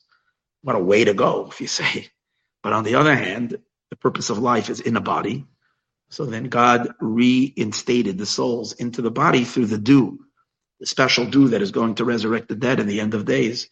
What 0.61 0.75
a 0.75 0.79
way 0.79 1.05
to 1.05 1.13
go, 1.13 1.47
if 1.49 1.61
you 1.61 1.67
say. 1.67 2.09
But 2.63 2.73
on 2.73 2.83
the 2.83 2.95
other 2.95 3.15
hand, 3.15 3.57
the 3.89 3.95
purpose 3.95 4.29
of 4.29 4.39
life 4.39 4.69
is 4.69 4.79
in 4.79 4.97
a 4.97 5.01
body. 5.01 5.45
So 6.09 6.25
then 6.25 6.45
God 6.45 6.93
reinstated 6.99 8.17
the 8.17 8.25
souls 8.25 8.73
into 8.73 9.01
the 9.01 9.11
body 9.11 9.43
through 9.43 9.67
the 9.67 9.77
dew, 9.77 10.19
the 10.79 10.85
special 10.85 11.25
dew 11.25 11.49
that 11.49 11.61
is 11.61 11.71
going 11.71 11.95
to 11.95 12.05
resurrect 12.05 12.47
the 12.47 12.55
dead 12.55 12.79
in 12.79 12.87
the 12.87 13.01
end 13.01 13.13
of 13.13 13.25
days. 13.25 13.69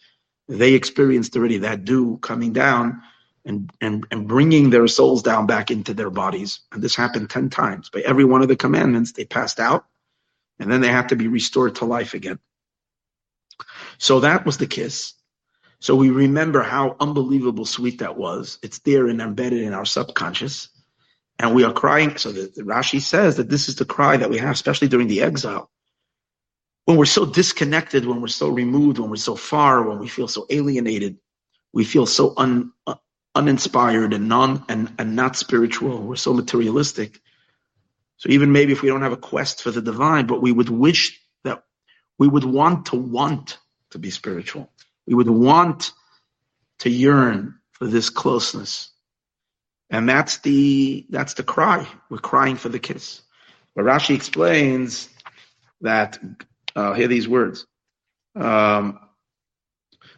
They 0.48 0.74
experienced 0.74 1.36
already 1.36 1.60
that 1.60 1.86
dew 1.86 2.18
coming 2.22 2.54
down 2.54 3.02
and, 3.46 3.72
and, 3.82 4.06
and 4.12 4.28
bringing 4.28 4.70
their 4.70 4.88
souls 4.88 5.24
down 5.24 5.48
back 5.48 5.72
into 5.72 5.94
their 5.94 6.10
bodies. 6.10 6.62
And 6.72 6.82
this 6.84 6.96
happened 6.96 7.30
10 7.30 7.50
times. 7.50 7.90
By 7.90 8.02
every 8.02 8.26
one 8.26 8.42
of 8.42 8.48
the 8.48 8.56
commandments, 8.56 9.14
they 9.14 9.26
passed 9.26 9.60
out 9.60 9.86
and 10.60 10.72
then 10.72 10.82
they 10.82 10.90
have 10.90 11.08
to 11.08 11.16
be 11.16 11.28
restored 11.28 11.76
to 11.76 11.86
life 11.86 12.14
again. 12.14 12.40
So 13.98 14.22
that 14.22 14.46
was 14.46 14.58
the 14.58 14.68
kiss. 14.68 15.14
So 15.86 15.96
we 15.96 16.10
remember 16.10 16.64
how 16.64 16.96
unbelievable 17.00 17.64
sweet 17.64 18.00
that 18.00 18.18
was. 18.18 18.58
It's 18.64 18.80
there 18.80 19.06
and 19.06 19.22
embedded 19.22 19.62
in 19.62 19.72
our 19.76 19.86
subconscious. 19.86 20.70
And 21.38 21.54
we 21.54 21.64
are 21.64 21.74
crying. 21.74 22.18
So 22.18 22.32
the, 22.32 22.52
the 22.56 22.64
Rashi 22.64 23.00
says 23.00 23.38
that 23.38 23.50
this 23.50 23.70
is 23.70 23.76
the 23.76 23.86
cry 23.86 24.18
that 24.18 24.32
we 24.32 24.40
have, 24.40 24.50
especially 24.50 24.88
during 24.88 25.08
the 25.08 25.22
exile. 25.22 25.70
When 26.86 26.98
we're 26.98 27.06
so 27.06 27.24
disconnected, 27.24 28.04
when 28.04 28.20
we're 28.20 28.30
so 28.30 28.50
removed, 28.50 28.98
when 28.98 29.12
we're 29.12 29.18
so 29.18 29.36
far, 29.36 29.88
when 29.88 30.00
we 30.00 30.08
feel 30.08 30.28
so 30.28 30.48
alienated, 30.50 31.20
we 31.72 31.84
feel 31.84 32.08
so 32.08 32.34
un, 32.36 32.72
uh, 32.88 32.96
uninspired 33.36 34.14
and 34.14 34.28
non 34.28 34.66
and, 34.68 34.92
and 34.98 35.16
not 35.16 35.36
spiritual. 35.36 36.02
We're 36.02 36.16
so 36.16 36.34
materialistic. 36.34 37.22
So 38.18 38.30
even 38.30 38.52
maybe 38.52 38.72
if 38.72 38.82
we 38.82 38.90
don't 38.90 39.04
have 39.04 39.12
a 39.12 39.18
quest 39.18 39.62
for 39.62 39.70
the 39.70 39.84
divine, 39.84 40.26
but 40.26 40.42
we 40.42 40.52
would 40.52 40.70
wish 40.70 41.22
that 41.44 41.64
we 42.18 42.28
would 42.28 42.44
want 42.44 42.88
to 42.88 42.96
want 42.96 43.60
to 43.92 44.00
be 44.00 44.10
spiritual. 44.10 44.72
We 45.08 45.14
would 45.14 45.30
want 45.30 45.92
to 46.80 46.90
yearn 46.90 47.56
for 47.72 47.88
this 47.88 48.10
closeness. 48.10 48.92
And 49.90 50.10
that's 50.10 50.40
the 50.40 51.06
that's 51.10 51.36
the 51.36 51.44
cry. 51.44 51.88
We're 52.10 52.18
crying 52.18 52.56
for 52.56 52.70
the 52.70 52.80
kiss. 52.80 53.22
But 53.76 53.86
Rashi 53.86 54.16
explains 54.16 55.10
that 55.82 56.20
uh, 56.76 56.94
hear 56.94 57.08
these 57.08 57.28
words. 57.28 57.66
Um, 58.36 59.00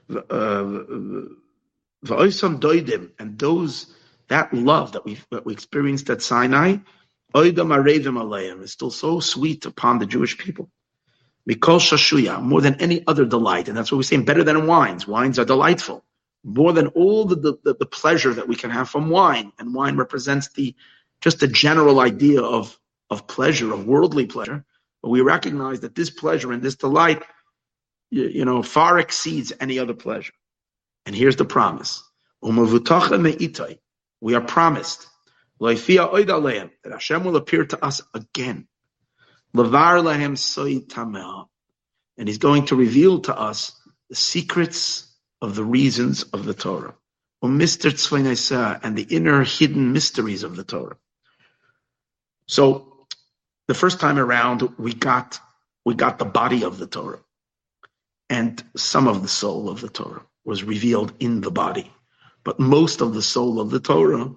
uh, 0.10 0.80
and 3.20 3.38
those 3.38 3.94
that 4.30 4.54
love 4.54 4.94
that 4.94 5.06
we 5.06 5.20
that 5.32 5.46
we 5.46 5.54
experienced 5.54 6.10
at 6.10 6.22
Sinai, 6.22 6.78
is 8.62 8.72
still 8.72 8.92
so 8.92 9.20
sweet 9.20 9.66
upon 9.66 10.00
the 10.00 10.06
Jewish 10.06 10.38
people. 10.38 10.70
Mikol 11.48 11.80
shashuya, 11.80 12.42
more 12.42 12.62
than 12.62 12.76
any 12.76 13.06
other 13.08 13.26
delight. 13.26 13.68
And 13.68 13.78
that's 13.78 13.92
what 13.92 13.98
we're 13.98 14.04
saying, 14.04 14.26
better 14.26 14.44
than 14.44 14.68
wines. 14.68 15.08
Wines 15.08 15.40
are 15.40 15.46
delightful. 15.46 16.04
More 16.44 16.74
than 16.74 16.88
all 16.88 17.26
the, 17.26 17.36
the, 17.36 17.76
the 17.76 17.86
pleasure 17.86 18.34
that 18.34 18.48
we 18.48 18.56
can 18.56 18.70
have 18.70 18.90
from 18.90 19.10
wine. 19.10 19.54
And 19.58 19.74
wine 19.74 19.96
represents 19.96 20.50
the 20.50 20.76
just 21.22 21.40
the 21.40 21.48
general 21.48 22.00
idea 22.00 22.42
of, 22.42 22.78
of 23.10 23.28
pleasure, 23.28 23.74
of 23.74 23.88
worldly 23.88 24.26
pleasure. 24.26 24.66
But 25.02 25.10
we 25.10 25.22
recognize 25.22 25.80
that 25.82 25.96
this 25.96 26.10
pleasure 26.10 26.52
and 26.52 26.62
this 26.62 26.76
delight, 26.76 27.24
you, 28.12 28.28
you 28.28 28.46
know, 28.46 28.62
far 28.62 29.00
exceeds 29.00 29.54
any 29.60 29.80
other 29.80 29.94
pleasure. 29.94 30.34
And 31.06 31.16
here's 31.16 31.38
the 31.38 31.46
promise. 31.46 32.04
We 32.42 34.36
are 34.36 34.42
promised 34.42 35.08
that 35.60 36.92
Hashem 36.92 37.24
will 37.24 37.36
appear 37.36 37.66
to 37.66 37.86
us 37.86 38.02
again. 38.14 38.68
Levar 39.58 40.04
lahem 40.04 40.38
soy 40.38 40.86
And 42.18 42.28
he's 42.28 42.38
going 42.38 42.66
to 42.68 42.76
reveal 42.76 43.22
to 43.22 43.38
us 43.38 43.80
the 44.10 44.16
secrets 44.16 45.12
of 45.42 45.56
the 45.56 45.64
reasons 45.64 46.24
of 46.24 46.46
the 46.46 46.54
Torah. 46.54 46.96
Mr. 47.44 48.80
And 48.84 48.98
the 48.98 49.04
inner 49.04 49.44
hidden 49.44 49.94
mysteries 49.94 50.44
of 50.44 50.56
the 50.56 50.64
Torah. 50.64 50.98
So 52.48 53.08
the 53.68 53.74
first 53.74 54.00
time 54.00 54.18
around, 54.18 54.62
we 54.78 54.94
got 54.94 55.40
we 55.86 55.94
got 55.96 56.20
the 56.20 56.26
body 56.26 56.64
of 56.64 56.78
the 56.78 56.88
Torah, 56.88 57.22
and 58.30 58.62
some 58.76 59.08
of 59.08 59.22
the 59.22 59.28
soul 59.28 59.70
of 59.70 59.80
the 59.80 59.90
Torah 59.90 60.26
was 60.44 60.64
revealed 60.64 61.14
in 61.20 61.42
the 61.42 61.52
body, 61.52 61.92
but 62.44 62.60
most 62.60 63.02
of 63.02 63.14
the 63.14 63.22
soul 63.22 63.60
of 63.60 63.70
the 63.70 63.80
Torah, 63.80 64.34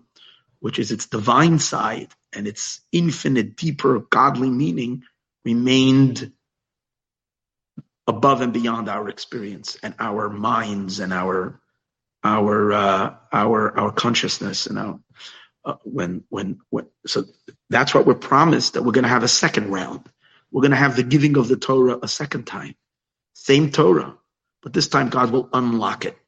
which 0.60 0.78
is 0.78 0.92
its 0.92 1.06
divine 1.06 1.58
side 1.58 2.08
and 2.32 2.46
its 2.46 2.80
infinite, 2.92 3.56
deeper, 3.56 4.00
godly 4.10 4.50
meaning, 4.50 5.02
remained 5.44 6.32
above 8.06 8.40
and 8.40 8.52
beyond 8.52 8.88
our 8.88 9.08
experience 9.08 9.78
and 9.82 9.94
our 9.98 10.28
minds 10.28 11.00
and 11.00 11.12
our 11.12 11.60
our 12.24 12.72
uh, 12.72 13.14
our 13.32 13.78
our 13.78 13.92
consciousness 13.92 14.66
and 14.66 14.78
our 14.78 15.00
uh, 15.64 15.76
when 15.84 16.24
when 16.28 16.60
when 16.70 16.86
so 17.06 17.24
that's 17.70 17.94
what 17.94 18.06
we're 18.06 18.14
promised 18.14 18.74
that 18.74 18.82
we're 18.82 18.92
going 18.92 19.04
to 19.04 19.10
have 19.10 19.22
a 19.22 19.28
second 19.28 19.70
round. 19.70 20.08
We're 20.50 20.62
going 20.62 20.72
to 20.72 20.76
have 20.76 20.96
the 20.96 21.04
giving 21.04 21.36
of 21.38 21.48
the 21.48 21.56
Torah 21.56 21.98
a 22.02 22.08
second 22.08 22.46
time, 22.46 22.74
same 23.34 23.70
Torah, 23.70 24.16
but 24.62 24.72
this 24.72 24.88
time 24.88 25.08
God 25.10 25.30
will 25.30 25.48
unlock 25.52 26.04
it. 26.04 26.18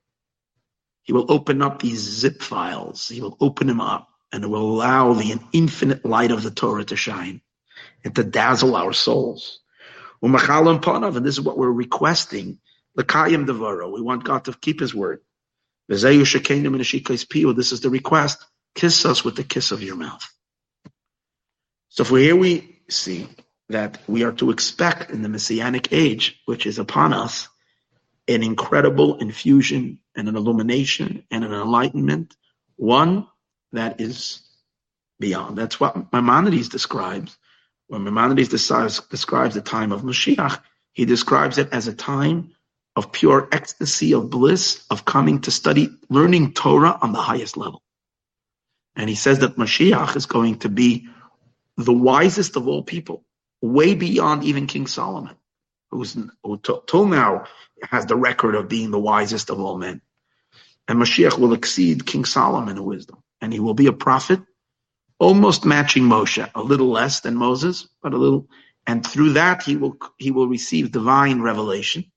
He 1.02 1.12
will 1.12 1.30
open 1.32 1.62
up 1.62 1.80
these 1.82 2.00
zip 2.00 2.42
files. 2.42 3.08
He 3.08 3.20
will 3.20 3.36
open 3.40 3.66
them 3.66 3.80
up 3.80 4.08
and 4.32 4.48
will 4.50 4.62
allow 4.76 5.12
the 5.14 5.40
infinite 5.52 6.04
light 6.04 6.30
of 6.30 6.42
the 6.42 6.50
Torah 6.52 6.84
to 6.84 6.96
shine 6.96 7.40
and 8.04 8.14
to 8.16 8.24
dazzle 8.24 8.76
our 8.76 8.92
souls. 8.92 9.60
And 10.20 10.34
this 10.34 11.34
is 11.34 11.40
what 11.40 11.58
we're 11.58 11.70
requesting. 11.70 12.58
L'kayim 12.96 13.46
devaro. 13.46 13.90
We 13.92 14.00
want 14.00 14.24
God 14.24 14.44
to 14.44 14.52
keep 14.52 14.80
His 14.80 14.94
word. 14.94 15.20
This 15.88 16.04
is 16.04 17.80
the 17.80 17.90
request. 17.90 18.44
Kiss 18.74 19.04
us 19.04 19.24
with 19.24 19.36
the 19.36 19.44
kiss 19.44 19.72
of 19.72 19.82
your 19.82 19.96
mouth. 19.96 20.26
So 21.88 22.04
for 22.04 22.18
here 22.18 22.36
we 22.36 22.80
see 22.88 23.28
that 23.68 23.98
we 24.06 24.24
are 24.24 24.32
to 24.32 24.50
expect 24.50 25.10
in 25.10 25.22
the 25.22 25.28
messianic 25.28 25.92
age, 25.92 26.40
which 26.46 26.66
is 26.66 26.78
upon 26.78 27.12
us, 27.12 27.48
an 28.28 28.42
incredible 28.42 29.18
infusion 29.18 29.98
and 30.14 30.28
an 30.28 30.36
illumination 30.36 31.24
and 31.30 31.44
an 31.44 31.52
enlightenment, 31.52 32.34
one 32.76 33.26
that 33.72 34.00
is 34.00 34.42
beyond. 35.18 35.58
That's 35.58 35.80
what 35.80 36.12
Maimonides 36.12 36.68
describes. 36.68 37.36
When 37.88 38.04
Maimonides 38.04 38.48
describes, 38.48 39.00
describes 39.00 39.54
the 39.54 39.60
time 39.60 39.92
of 39.92 40.02
Mashiach, 40.02 40.60
he 40.92 41.04
describes 41.04 41.58
it 41.58 41.68
as 41.72 41.88
a 41.88 41.94
time 41.94 42.52
of 42.96 43.12
pure 43.12 43.48
ecstasy, 43.52 44.12
of 44.14 44.30
bliss, 44.30 44.84
of 44.90 45.04
coming 45.04 45.40
to 45.42 45.50
study, 45.50 45.88
learning 46.08 46.52
Torah 46.52 46.98
on 47.00 47.12
the 47.12 47.20
highest 47.20 47.56
level. 47.56 47.82
And 48.94 49.08
he 49.08 49.16
says 49.16 49.38
that 49.40 49.56
Mashiach 49.56 50.16
is 50.16 50.26
going 50.26 50.58
to 50.60 50.68
be 50.68 51.08
the 51.76 51.92
wisest 51.92 52.56
of 52.56 52.68
all 52.68 52.82
people, 52.82 53.24
way 53.62 53.94
beyond 53.94 54.44
even 54.44 54.66
King 54.66 54.86
Solomon, 54.86 55.36
who's 55.90 56.16
who 56.44 56.58
t- 56.58 56.74
till 56.86 57.06
now 57.06 57.44
has 57.82 58.04
the 58.06 58.16
record 58.16 58.54
of 58.54 58.68
being 58.68 58.90
the 58.90 58.98
wisest 58.98 59.50
of 59.50 59.58
all 59.58 59.78
men. 59.78 60.02
And 60.86 61.00
Mashiach 61.00 61.38
will 61.38 61.54
exceed 61.54 62.06
King 62.06 62.24
Solomon 62.26 62.76
in 62.76 62.84
wisdom, 62.84 63.22
and 63.40 63.52
he 63.52 63.60
will 63.60 63.74
be 63.74 63.86
a 63.86 63.92
prophet, 63.92 64.40
almost 65.22 65.64
matching 65.64 66.02
Moshe, 66.02 66.50
a 66.52 66.62
little 66.62 66.90
less 66.90 67.20
than 67.20 67.36
Moses, 67.36 67.86
but 68.02 68.12
a 68.12 68.18
little. 68.18 68.48
And 68.86 69.06
through 69.06 69.34
that, 69.34 69.62
he 69.62 69.76
will 69.76 69.96
he 70.18 70.32
will 70.32 70.48
receive 70.48 70.90
divine 70.90 71.40
revelation, 71.40 72.10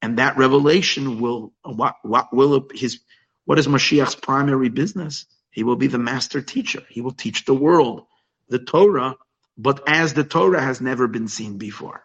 and 0.00 0.18
that 0.18 0.38
revelation 0.38 1.20
will 1.20 1.52
what 1.62 1.96
what 2.02 2.32
will 2.32 2.68
his 2.72 3.00
what 3.44 3.58
is 3.58 3.66
Mashiach's 3.68 4.14
primary 4.14 4.70
business? 4.70 5.26
He 5.50 5.64
will 5.64 5.76
be 5.76 5.86
the 5.86 5.98
master 5.98 6.40
teacher. 6.40 6.82
He 6.88 7.02
will 7.02 7.12
teach 7.12 7.44
the 7.44 7.54
world 7.54 8.06
the 8.48 8.58
Torah, 8.58 9.16
but 9.58 9.86
as 9.88 10.14
the 10.14 10.24
Torah 10.24 10.62
has 10.62 10.80
never 10.80 11.06
been 11.08 11.28
seen 11.28 11.58
before. 11.58 12.02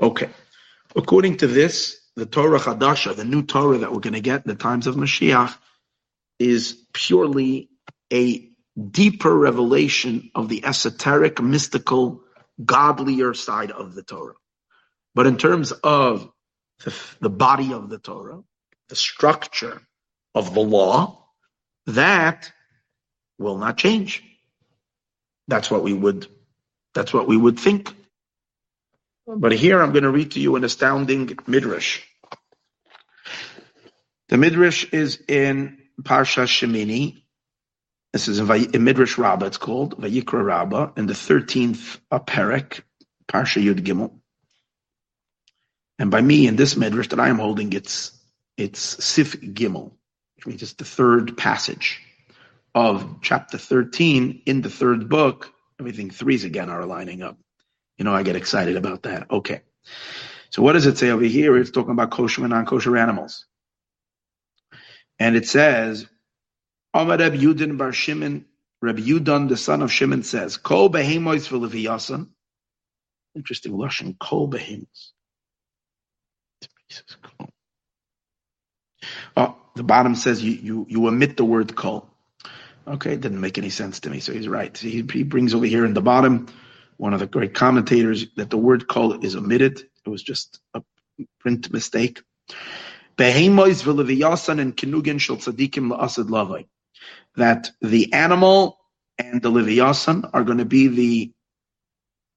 Okay. 0.00 0.30
According 0.94 1.38
to 1.38 1.46
this, 1.46 2.00
the 2.16 2.26
Torah 2.26 2.58
Chadasha, 2.58 3.14
the 3.14 3.24
new 3.24 3.42
Torah 3.42 3.78
that 3.78 3.92
we're 3.92 4.00
going 4.00 4.14
to 4.14 4.20
get 4.20 4.44
in 4.44 4.48
the 4.48 4.54
times 4.56 4.86
of 4.86 4.96
Mashiach, 4.96 5.54
is 6.38 6.76
purely 6.92 7.68
a 8.12 8.48
deeper 8.76 9.34
revelation 9.34 10.30
of 10.34 10.48
the 10.48 10.64
esoteric, 10.64 11.40
mystical, 11.40 12.22
godlier 12.64 13.34
side 13.34 13.70
of 13.70 13.94
the 13.94 14.02
Torah. 14.02 14.34
But 15.14 15.26
in 15.26 15.38
terms 15.38 15.72
of 15.72 16.30
the, 16.84 16.94
the 17.20 17.30
body 17.30 17.72
of 17.72 17.88
the 17.88 17.98
Torah, 17.98 18.42
the 18.88 18.96
structure 18.96 19.80
of 20.34 20.54
the 20.54 20.60
law, 20.60 21.24
that 21.86 22.52
will 23.38 23.58
not 23.58 23.78
change. 23.78 24.22
That's 25.48 25.70
what 25.70 25.82
we 25.82 25.92
would, 25.92 26.26
that's 26.94 27.12
what 27.12 27.26
we 27.26 27.36
would 27.36 27.58
think. 27.58 27.94
But 29.26 29.52
here 29.52 29.80
I'm 29.80 29.92
going 29.92 30.04
to 30.04 30.10
read 30.10 30.32
to 30.32 30.40
you 30.40 30.56
an 30.56 30.64
astounding 30.64 31.36
midrash. 31.46 32.02
The 34.28 34.36
midrash 34.36 34.84
is 34.92 35.20
in 35.28 35.78
Parsha 36.02 36.44
Shemini. 36.44 37.22
This 38.16 38.28
is 38.28 38.38
in, 38.38 38.50
in 38.74 38.82
Midrash 38.82 39.18
Rabbah. 39.18 39.44
It's 39.44 39.58
called 39.58 40.00
Vayikra 40.00 40.42
Rabbah 40.42 40.92
in 40.96 41.04
the 41.04 41.14
thirteenth 41.14 42.00
Perek, 42.10 42.80
Parsha 43.28 43.62
Yud 43.62 43.80
Gimel. 43.80 44.10
And 45.98 46.10
by 46.10 46.22
me 46.22 46.46
in 46.46 46.56
this 46.56 46.78
midrash 46.78 47.08
that 47.08 47.20
I 47.20 47.28
am 47.28 47.38
holding, 47.38 47.74
it's 47.74 48.18
it's 48.56 49.04
Sif 49.04 49.38
Gimel, 49.42 49.92
which 50.36 50.46
means 50.46 50.62
it's 50.62 50.72
the 50.72 50.86
third 50.86 51.36
passage 51.36 52.00
of 52.74 53.18
chapter 53.20 53.58
thirteen 53.58 54.40
in 54.46 54.62
the 54.62 54.70
third 54.70 55.10
book. 55.10 55.52
Everything 55.78 56.08
threes 56.08 56.44
again 56.44 56.70
are 56.70 56.86
lining 56.86 57.20
up. 57.20 57.36
You 57.98 58.06
know, 58.06 58.14
I 58.14 58.22
get 58.22 58.34
excited 58.34 58.76
about 58.76 59.02
that. 59.02 59.30
Okay. 59.30 59.60
So 60.48 60.62
what 60.62 60.72
does 60.72 60.86
it 60.86 60.96
say 60.96 61.10
over 61.10 61.24
here? 61.24 61.54
It's 61.58 61.70
talking 61.70 61.90
about 61.90 62.12
kosher 62.12 62.40
and 62.40 62.50
non-kosher 62.50 62.96
animals. 62.96 63.44
And 65.18 65.36
it 65.36 65.46
says, 65.46 66.06
Amar 66.96 67.18
Reb 67.18 67.34
Yudin 67.34 67.76
Bar 67.76 67.92
Shimon, 67.92 68.46
Reb 68.80 68.96
the 68.98 69.56
son 69.56 69.82
of 69.82 69.92
Shimon, 69.92 70.22
says, 70.22 70.56
Kol 70.56 70.90
behemois 70.90 71.48
v'leviyasan. 71.48 72.28
Interesting 73.34 73.76
Russian, 73.76 74.16
kol 74.18 74.48
behemois. 74.48 75.10
Oh, 79.36 79.56
the 79.74 79.82
bottom 79.82 80.14
says 80.14 80.42
you, 80.42 80.52
you, 80.52 80.86
you 80.88 81.06
omit 81.06 81.36
the 81.36 81.44
word 81.44 81.76
kol. 81.76 82.08
Okay, 82.86 83.12
it 83.12 83.20
didn't 83.20 83.40
make 83.40 83.58
any 83.58 83.70
sense 83.70 84.00
to 84.00 84.10
me, 84.10 84.20
so 84.20 84.32
he's 84.32 84.48
right. 84.48 84.76
He, 84.76 85.04
he 85.12 85.22
brings 85.22 85.54
over 85.54 85.66
here 85.66 85.84
in 85.84 85.92
the 85.92 86.00
bottom, 86.00 86.46
one 86.96 87.12
of 87.12 87.20
the 87.20 87.26
great 87.26 87.52
commentators, 87.52 88.26
that 88.36 88.48
the 88.48 88.56
word 88.56 88.88
kol 88.88 89.24
is 89.24 89.36
omitted. 89.36 89.80
It 89.80 90.08
was 90.08 90.22
just 90.22 90.60
a 90.72 90.82
print 91.40 91.70
mistake. 91.72 92.22
And 93.18 93.34
kinugin 93.34 95.20
shel 95.20 95.36
tzadikim 95.36 95.94
la'asad 95.94 96.28
lavai. 96.28 96.66
That 97.36 97.70
the 97.82 98.12
animal 98.12 98.78
and 99.18 99.42
the 99.42 99.50
leviyasan 99.50 100.30
are 100.32 100.44
going 100.44 100.58
to 100.58 100.64
be 100.64 100.88
the 100.88 101.32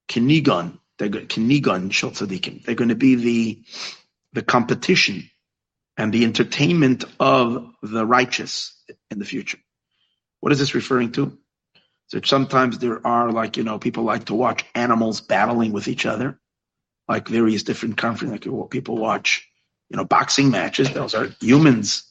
kinigon. 0.10 0.80
They're 0.98 1.10
kinigon 1.10 1.90
tzadikim. 1.90 2.66
They're 2.66 2.76
going 2.76 2.90
to 2.90 2.96
be 2.96 3.16
the 3.16 3.64
the 4.34 4.44
competition 4.44 5.30
and 5.98 6.14
the 6.14 6.24
entertainment 6.24 7.04
of 7.20 7.72
the 7.82 8.06
righteous 8.06 8.74
in 9.10 9.20
the 9.20 9.26
future. 9.26 9.58
What 10.40 10.52
is 10.52 10.60
this 10.60 10.76
referring 10.76 11.12
to? 11.14 11.38
So 12.08 12.22
sometimes 12.24 12.80
there 12.80 13.06
are 13.06 13.32
like, 13.32 13.58
you 13.58 13.64
know, 13.64 13.80
people 13.80 14.04
like 14.04 14.26
to 14.26 14.34
watch 14.34 14.66
animals 14.76 15.22
battling 15.22 15.72
with 15.72 15.88
each 15.88 16.06
other, 16.06 16.40
like 17.08 17.28
various 17.28 17.64
different 17.64 17.98
countries, 17.98 18.32
like 18.32 18.48
people 18.70 18.98
watch, 18.98 19.48
you 19.90 19.98
know, 19.98 20.06
boxing 20.06 20.50
matches. 20.50 20.92
Those 20.92 21.14
are 21.14 21.30
humans, 21.42 22.04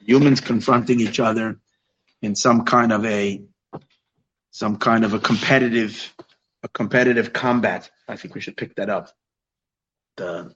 humans 0.00 0.40
confronting 0.40 1.00
each 1.00 1.20
other 1.20 1.58
in 2.26 2.34
some 2.36 2.64
kind 2.66 2.92
of 2.92 3.06
a, 3.06 3.42
some 4.52 4.76
kind 4.78 5.04
of 5.04 5.14
a 5.14 5.20
competitive, 5.20 6.14
a 6.64 6.68
competitive 6.68 7.32
combat. 7.32 7.90
I 8.08 8.16
think 8.16 8.34
we 8.34 8.42
should 8.42 8.58
pick 8.58 8.76
that 8.76 8.90
up. 8.90 9.10
The, 10.16 10.54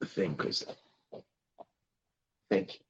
the 0.00 0.06
thing, 0.06 0.32
because 0.34 0.64
I 0.68 2.54
think 2.54 2.80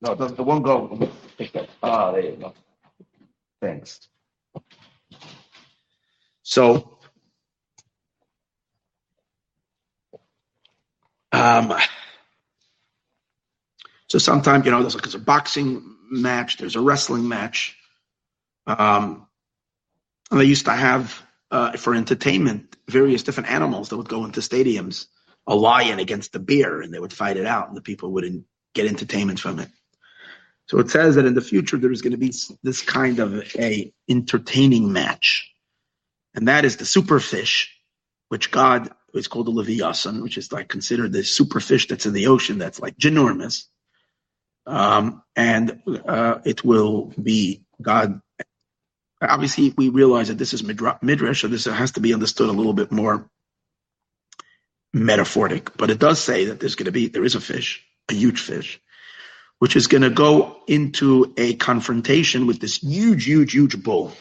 No, 0.00 0.14
the, 0.14 0.28
the 0.28 0.42
one 0.42 0.62
go. 0.62 1.10
Ah, 1.82 2.12
there 2.12 2.22
you 2.22 2.36
go. 2.36 2.54
Thanks. 3.60 4.08
So, 6.42 6.98
um, 11.32 11.74
so 14.08 14.18
sometimes 14.18 14.64
you 14.64 14.70
know 14.70 14.80
there's 14.80 14.94
like 14.94 15.12
a 15.12 15.18
boxing 15.18 15.96
match, 16.10 16.58
there's 16.58 16.76
a 16.76 16.80
wrestling 16.80 17.28
match, 17.28 17.76
um, 18.66 19.26
and 20.30 20.40
they 20.40 20.44
used 20.44 20.66
to 20.66 20.72
have 20.72 21.22
uh, 21.50 21.72
for 21.72 21.94
entertainment 21.94 22.76
various 22.88 23.22
different 23.22 23.50
animals 23.50 23.88
that 23.88 23.96
would 23.96 24.08
go 24.08 24.24
into 24.24 24.40
stadiums. 24.40 25.06
A 25.48 25.54
lion 25.54 26.00
against 26.00 26.34
a 26.34 26.40
bear, 26.40 26.80
and 26.80 26.92
they 26.92 26.98
would 26.98 27.12
fight 27.12 27.36
it 27.36 27.46
out, 27.46 27.68
and 27.68 27.76
the 27.76 27.82
people 27.82 28.10
would 28.12 28.24
not 28.24 28.42
get 28.74 28.86
entertainment 28.86 29.38
from 29.38 29.60
it. 29.60 29.68
So 30.66 30.80
it 30.80 30.90
says 30.90 31.14
that 31.14 31.24
in 31.24 31.34
the 31.34 31.40
future 31.40 31.76
there 31.76 31.92
is 31.92 32.02
going 32.02 32.12
to 32.12 32.16
be 32.18 32.34
this 32.64 32.82
kind 32.82 33.20
of 33.20 33.54
a 33.56 33.92
entertaining 34.08 34.92
match, 34.92 35.52
and 36.34 36.48
that 36.48 36.64
is 36.64 36.76
the 36.76 36.84
superfish, 36.84 37.68
which 38.28 38.50
God 38.50 38.90
is 39.14 39.28
called 39.28 39.46
the 39.46 39.52
Leviathan, 39.52 40.20
which 40.20 40.36
is 40.36 40.50
like 40.50 40.68
considered 40.68 41.12
the 41.12 41.20
superfish 41.20 41.86
that's 41.86 42.06
in 42.06 42.12
the 42.12 42.26
ocean 42.26 42.58
that's 42.58 42.80
like 42.80 42.96
ginormous, 42.98 43.66
um, 44.66 45.22
and 45.34 45.82
uh, 46.06 46.38
it 46.44 46.64
will 46.64 47.12
be 47.20 47.64
God. 47.80 48.20
Obviously, 49.20 49.72
we 49.76 49.88
realize 49.88 50.28
that 50.28 50.38
this 50.38 50.52
is 50.52 50.62
midrash, 50.62 51.40
so 51.40 51.48
this 51.48 51.64
has 51.64 51.92
to 51.92 52.00
be 52.00 52.14
understood 52.14 52.48
a 52.48 52.52
little 52.52 52.74
bit 52.74 52.92
more 52.92 53.28
metaphoric. 54.92 55.76
But 55.76 55.90
it 55.90 55.98
does 55.98 56.22
say 56.22 56.46
that 56.46 56.60
there's 56.60 56.74
going 56.74 56.86
to 56.86 56.92
be 56.92 57.08
there 57.08 57.24
is 57.24 57.34
a 57.34 57.40
fish, 57.40 57.84
a 58.10 58.14
huge 58.14 58.40
fish, 58.40 58.80
which 59.58 59.76
is 59.76 59.86
going 59.86 60.02
to 60.02 60.10
go 60.10 60.58
into 60.66 61.32
a 61.36 61.54
confrontation 61.54 62.46
with 62.46 62.60
this 62.60 62.78
huge, 62.78 63.24
huge, 63.24 63.52
huge 63.52 63.82
bull 63.82 64.12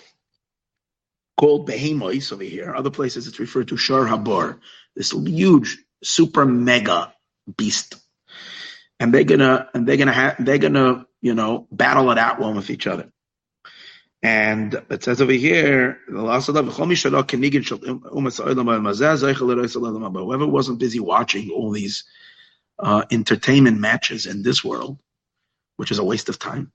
called 1.37 1.67
Behemois 1.67 2.31
over 2.31 2.43
here. 2.43 2.73
Other 2.73 2.91
places 2.91 3.27
it's 3.27 3.39
referred 3.39 3.69
to 3.69 3.77
Shar 3.77 4.05
Habor, 4.05 4.59
this 4.95 5.11
huge, 5.11 5.77
super 6.03 6.45
mega 6.45 7.13
beast. 7.57 7.95
And 8.99 9.13
they're 9.13 9.23
gonna 9.23 9.69
and 9.73 9.87
they're 9.87 9.97
gonna 9.97 10.13
have 10.13 10.35
they're 10.39 10.57
gonna, 10.57 11.05
you 11.21 11.33
know, 11.33 11.67
battle 11.71 12.11
it 12.11 12.17
out 12.17 12.39
one 12.39 12.55
with 12.55 12.69
each 12.69 12.87
other. 12.87 13.11
And 14.23 14.73
it 14.89 15.03
says 15.03 15.21
over 15.21 15.31
here, 15.31 15.99
whoever 20.25 20.47
wasn't 20.47 20.79
busy 20.79 20.99
watching 20.99 21.51
all 21.51 21.71
these 21.71 22.05
uh, 22.79 23.03
entertainment 23.11 23.79
matches 23.79 24.25
in 24.25 24.41
this 24.41 24.63
world, 24.63 24.97
which 25.77 25.91
is 25.91 25.99
a 25.99 26.03
waste 26.03 26.29
of 26.29 26.39
time. 26.39 26.71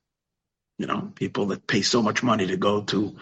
You 0.77 0.87
know, 0.87 1.11
people 1.15 1.47
that 1.47 1.67
pay 1.67 1.81
so 1.81 2.01
much 2.01 2.23
money 2.23 2.47
to 2.47 2.55
go 2.57 2.83
to 2.83 3.17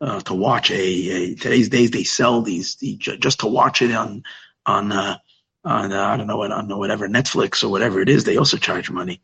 uh, 0.00 0.20
to 0.20 0.34
watch 0.34 0.70
a, 0.70 0.74
a, 0.74 1.34
today's 1.34 1.68
days 1.68 1.90
they 1.90 2.04
sell 2.04 2.42
these 2.42 2.76
the, 2.76 2.96
just 2.96 3.40
to 3.40 3.46
watch 3.46 3.82
it 3.82 3.92
on 3.92 4.22
on 4.66 4.92
uh, 4.92 5.18
on 5.64 5.92
uh, 5.92 6.02
I 6.02 6.16
don't 6.16 6.26
know 6.26 6.42
on 6.42 6.68
whatever 6.78 7.08
Netflix 7.08 7.64
or 7.64 7.68
whatever 7.68 8.00
it 8.00 8.08
is 8.08 8.24
they 8.24 8.36
also 8.36 8.56
charge 8.56 8.90
money, 8.90 9.22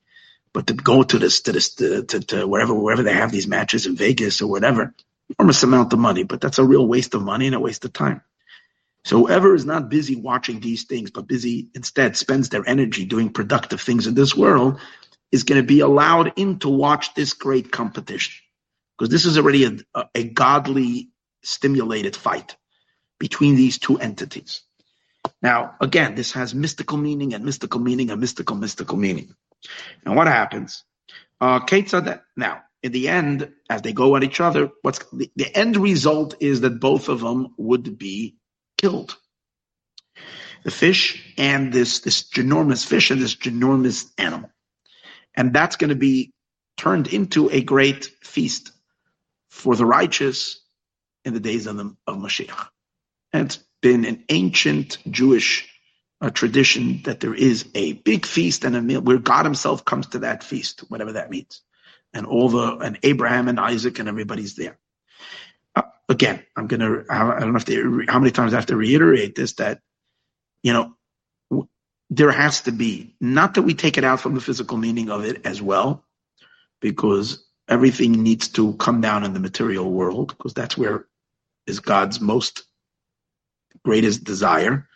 but 0.53 0.69
to 0.69 0.75
go 0.75 1.03
to 1.03 1.19
this 1.19 1.43
to 1.43 1.53
this 1.53 1.75
to, 1.77 2.05
to, 2.05 2.21
to 2.21 2.47
wherever 2.49 2.75
wherever 2.75 3.03
they 3.03 3.15
have 3.15 3.33
these 3.33 3.49
matches 3.49 3.87
in 3.87 3.97
Vegas 3.97 4.43
or 4.43 4.49
whatever 4.51 4.95
enormous 5.39 5.63
amount 5.63 5.93
of 5.93 5.99
money, 5.99 6.25
but 6.25 6.41
that's 6.41 6.59
a 6.59 6.65
real 6.65 6.87
waste 6.87 7.15
of 7.15 7.23
money 7.23 7.47
and 7.47 7.55
a 7.55 7.61
waste 7.61 7.85
of 7.85 7.93
time. 7.93 8.23
So 9.05 9.19
whoever 9.19 9.55
is 9.55 9.65
not 9.65 9.89
busy 9.89 10.17
watching 10.17 10.61
these 10.61 10.85
things, 10.85 11.11
but 11.11 11.27
busy 11.27 11.69
instead 11.75 12.17
spends 12.17 12.49
their 12.49 12.69
energy 12.69 13.05
doing 13.05 13.31
productive 13.31 13.81
things 13.81 14.07
in 14.07 14.15
this 14.15 14.37
world, 14.37 14.81
is 15.33 15.45
going 15.45 15.61
to 15.61 15.67
be 15.67 15.81
allowed 15.81 16.35
in 16.37 16.59
to 16.61 16.69
watch 16.69 17.15
this 17.15 17.33
great 17.35 17.73
competition. 17.73 18.35
Because 18.99 19.11
this 19.11 19.25
is 19.25 19.39
already 19.39 19.65
a, 19.95 20.05
a 20.15 20.25
godly 20.25 21.11
stimulated 21.43 22.17
fight 22.17 22.57
between 23.19 23.57
these 23.57 23.79
two 23.79 23.99
entities. 23.99 24.63
Now, 25.43 25.77
again, 25.81 26.15
this 26.15 26.33
has 26.33 26.55
mystical 26.55 26.99
meaning 26.99 27.35
and 27.35 27.45
mystical 27.45 27.81
meaning 27.81 28.11
and 28.11 28.21
mystical, 28.21 28.57
mystical 28.57 28.97
meaning. 28.97 29.35
And 30.05 30.17
what 30.17 30.27
happens? 30.27 30.85
Uh, 31.41 31.61
now, 32.37 32.63
in 32.83 32.93
the 32.93 33.09
end, 33.09 33.53
as 33.69 33.83
they 33.83 33.93
go 33.93 34.17
at 34.17 34.25
each 34.25 34.41
other, 34.41 34.71
what's 34.83 35.01
the, 35.13 35.31
the 35.37 35.55
end 35.57 35.77
result 35.77 36.35
is 36.41 36.61
that 36.63 36.81
both 36.81 37.09
of 37.09 37.21
them 37.21 37.55
would 37.57 37.99
be 37.99 38.37
killed. 38.79 39.17
The 40.65 40.71
fish 40.71 41.35
and 41.39 41.73
this 41.73 42.01
this 42.01 42.29
ginormous 42.29 42.87
fish 42.87 43.11
and 43.11 43.21
this 43.21 43.35
ginormous 43.35 44.11
animal 44.19 44.51
and 45.35 45.53
that's 45.53 45.77
going 45.77 45.91
to 45.91 45.97
be 45.97 46.33
turned 46.77 47.09
into 47.09 47.51
a 47.51 47.63
great 47.63 48.11
feast 48.23 48.73
for 49.49 49.77
the 49.77 49.87
righteous 49.87 50.61
in 51.25 51.35
the 51.35 51.41
days 51.41 51.67
of, 51.67 51.77
the, 51.77 51.97
of 52.07 52.17
Mashiach. 52.17 52.69
And 53.33 53.57
been 53.83 54.05
an 54.05 54.25
ancient 54.29 54.99
Jewish 55.11 55.69
uh, 56.21 56.31
tradition 56.31 57.03
that 57.05 57.21
there 57.21 57.35
is 57.35 57.69
a 57.75 57.95
big 57.95 58.27
feast 58.27 58.65
and 58.65 58.77
a 58.77 58.83
meal 58.83 59.01
where 59.01 59.19
God 59.19 59.45
Himself 59.45 59.85
comes 59.85 60.09
to 60.09 60.21
that 60.21 60.45
feast, 60.45 60.81
whatever 60.89 61.13
that 61.13 61.31
means, 61.31 61.63
and 62.13 62.27
all 62.27 62.49
the 62.49 62.79
and 62.79 62.99
Abraham 63.03 63.49
and 63.49 63.59
Isaac 63.59 63.99
and 63.99 64.09
everybody's 64.09 64.55
there. 64.55 64.79
Uh, 65.75 65.83
again, 66.09 66.45
I'm 66.57 66.67
gonna 66.67 67.05
I 67.11 67.41
don't 67.41 67.53
know 67.53 67.59
if 67.59 67.65
they, 67.65 67.77
how 68.09 68.19
many 68.19 68.31
times 68.31 68.53
I 68.53 68.57
have 68.57 68.67
to 68.67 68.77
reiterate 68.77 69.35
this 69.35 69.55
that 69.55 69.81
you 70.63 70.73
know 70.73 70.95
there 72.11 72.33
has 72.33 72.63
to 72.63 72.73
be, 72.73 73.15
not 73.21 73.55
that 73.55 73.63
we 73.63 73.75
take 73.75 73.97
it 73.97 74.05
out 74.05 74.21
from 74.21 74.35
the 74.35 74.41
physical 74.41 74.77
meaning 74.77 75.11
of 75.11 75.25
it 75.25 75.47
as 75.47 75.63
well, 75.63 76.05
because 76.81 77.47
everything 77.69 78.13
needs 78.25 78.49
to 78.49 78.75
come 78.75 79.01
down 79.01 79.25
in 79.25 79.33
the 79.33 79.41
material 79.41 79.91
world, 79.91 80.35
because 80.37 80.53
that's 80.53 80.77
where 80.77 81.07
is 81.67 81.81
God's 81.81 82.21
most 82.21 82.65
greatest 83.85 84.25
desire. 84.25 84.89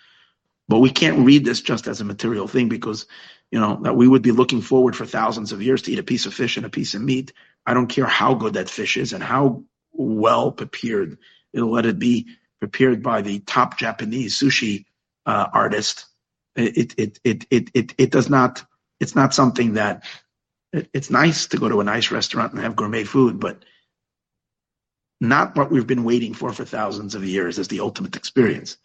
But 0.68 0.78
we 0.78 0.90
can't 0.90 1.26
read 1.26 1.44
this 1.44 1.60
just 1.60 1.86
as 1.86 2.00
a 2.00 2.04
material 2.04 2.48
thing 2.48 2.68
because, 2.68 3.06
you 3.50 3.60
know, 3.60 3.80
that 3.82 3.96
we 3.96 4.08
would 4.08 4.22
be 4.22 4.32
looking 4.32 4.62
forward 4.62 4.96
for 4.96 5.04
thousands 5.04 5.52
of 5.52 5.62
years 5.62 5.82
to 5.82 5.92
eat 5.92 5.98
a 5.98 6.04
piece 6.04 6.26
of 6.26 6.34
fish 6.34 6.56
and 6.56 6.64
a 6.64 6.70
piece 6.70 6.94
of 6.94 7.02
meat. 7.02 7.32
I 7.66 7.74
don't 7.74 7.88
care 7.88 8.06
how 8.06 8.34
good 8.34 8.54
that 8.54 8.70
fish 8.70 8.96
is 8.96 9.12
and 9.12 9.22
how 9.22 9.64
well 9.92 10.52
prepared. 10.52 11.18
It'll 11.52 11.70
let 11.70 11.86
it 11.86 11.98
be 11.98 12.28
prepared 12.60 13.02
by 13.02 13.22
the 13.22 13.40
top 13.40 13.78
Japanese 13.78 14.38
sushi 14.38 14.86
uh, 15.26 15.48
artist 15.52 16.06
it 16.56 16.94
it 16.98 17.18
it 17.24 17.46
it 17.50 17.70
it, 17.74 17.94
it 17.98 18.10
does 18.10 18.28
not. 18.30 18.64
It's 19.00 19.14
not 19.14 19.34
something 19.34 19.74
that. 19.74 20.04
It, 20.72 20.88
it's 20.92 21.10
nice 21.10 21.46
to 21.48 21.56
go 21.56 21.68
to 21.68 21.80
a 21.80 21.84
nice 21.84 22.10
restaurant 22.10 22.52
and 22.52 22.62
have 22.62 22.76
gourmet 22.76 23.04
food, 23.04 23.40
but 23.40 23.64
not 25.28 25.56
what 25.56 25.70
we've 25.70 25.86
been 25.86 26.04
waiting 26.04 26.34
for 26.34 26.52
for 26.52 26.64
thousands 26.64 27.14
of 27.14 27.24
years 27.24 27.58
as 27.58 27.68
the 27.68 27.80
ultimate 27.80 28.16
experience. 28.16 28.76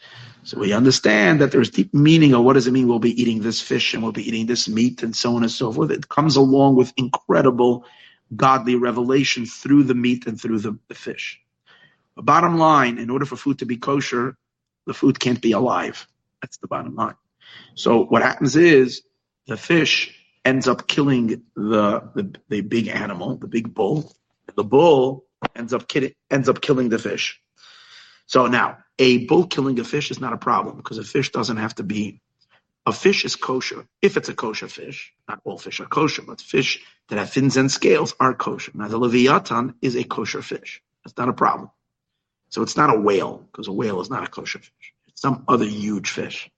So 0.43 0.59
we 0.59 0.73
understand 0.73 1.41
that 1.41 1.51
there's 1.51 1.69
deep 1.69 1.93
meaning 1.93 2.33
of 2.33 2.43
what 2.43 2.53
does 2.53 2.67
it 2.67 2.71
mean 2.71 2.87
we'll 2.87 2.99
be 2.99 3.21
eating 3.21 3.41
this 3.41 3.61
fish 3.61 3.93
and 3.93 4.01
we'll 4.01 4.11
be 4.11 4.27
eating 4.27 4.45
this 4.45 4.67
meat 4.67 5.03
and 5.03 5.15
so 5.15 5.35
on 5.35 5.43
and 5.43 5.51
so 5.51 5.71
forth. 5.71 5.91
It 5.91 6.09
comes 6.09 6.35
along 6.35 6.75
with 6.75 6.93
incredible 6.97 7.85
godly 8.35 8.75
revelation 8.75 9.45
through 9.45 9.83
the 9.83 9.95
meat 9.95 10.27
and 10.27 10.39
through 10.39 10.59
the, 10.59 10.77
the 10.87 10.95
fish. 10.95 11.41
The 12.15 12.23
bottom 12.23 12.57
line, 12.57 12.97
in 12.97 13.09
order 13.09 13.25
for 13.25 13.35
food 13.35 13.59
to 13.59 13.65
be 13.65 13.77
kosher, 13.77 14.37
the 14.85 14.93
food 14.93 15.19
can't 15.19 15.41
be 15.41 15.51
alive. 15.51 16.07
That's 16.41 16.57
the 16.57 16.67
bottom 16.67 16.95
line. 16.95 17.15
So 17.75 18.05
what 18.05 18.21
happens 18.21 18.55
is 18.55 19.03
the 19.47 19.57
fish 19.57 20.15
ends 20.45 20.67
up 20.67 20.87
killing 20.87 21.43
the, 21.55 22.09
the, 22.15 22.35
the 22.49 22.61
big 22.61 22.87
animal, 22.87 23.37
the 23.37 23.47
big 23.47 23.73
bull. 23.73 24.15
The 24.55 24.63
bull 24.63 25.25
ends 25.55 25.73
up 25.73 25.87
kidding, 25.87 26.13
ends 26.29 26.49
up 26.49 26.61
killing 26.61 26.89
the 26.89 26.99
fish. 26.99 27.39
So 28.25 28.47
now 28.47 28.77
a 28.97 29.25
bull 29.25 29.47
killing 29.47 29.79
a 29.79 29.83
fish 29.83 30.11
is 30.11 30.19
not 30.19 30.33
a 30.33 30.37
problem 30.37 30.77
because 30.77 30.97
a 30.97 31.03
fish 31.03 31.31
doesn't 31.31 31.57
have 31.57 31.75
to 31.75 31.83
be 31.83 32.21
a 32.85 32.93
fish 32.93 33.25
is 33.25 33.35
kosher 33.35 33.85
if 34.01 34.17
it's 34.17 34.29
a 34.29 34.33
kosher 34.33 34.67
fish. 34.67 35.13
Not 35.27 35.41
all 35.43 35.57
fish 35.57 35.79
are 35.79 35.85
kosher, 35.85 36.23
but 36.23 36.41
fish 36.41 36.83
that 37.09 37.19
have 37.19 37.29
fins 37.29 37.57
and 37.57 37.71
scales 37.71 38.15
are 38.19 38.33
kosher. 38.33 38.71
Now 38.73 38.87
the 38.87 38.97
leviathan 38.97 39.75
is 39.81 39.95
a 39.95 40.03
kosher 40.03 40.41
fish. 40.41 40.81
That's 41.03 41.17
not 41.17 41.29
a 41.29 41.33
problem. 41.33 41.69
So 42.49 42.61
it's 42.61 42.77
not 42.77 42.93
a 42.93 42.99
whale 42.99 43.45
because 43.51 43.67
a 43.67 43.71
whale 43.71 44.01
is 44.01 44.09
not 44.09 44.23
a 44.23 44.27
kosher 44.27 44.59
fish. 44.59 44.93
It's 45.07 45.21
some 45.21 45.43
other 45.47 45.65
huge 45.65 46.09
fish. 46.09 46.49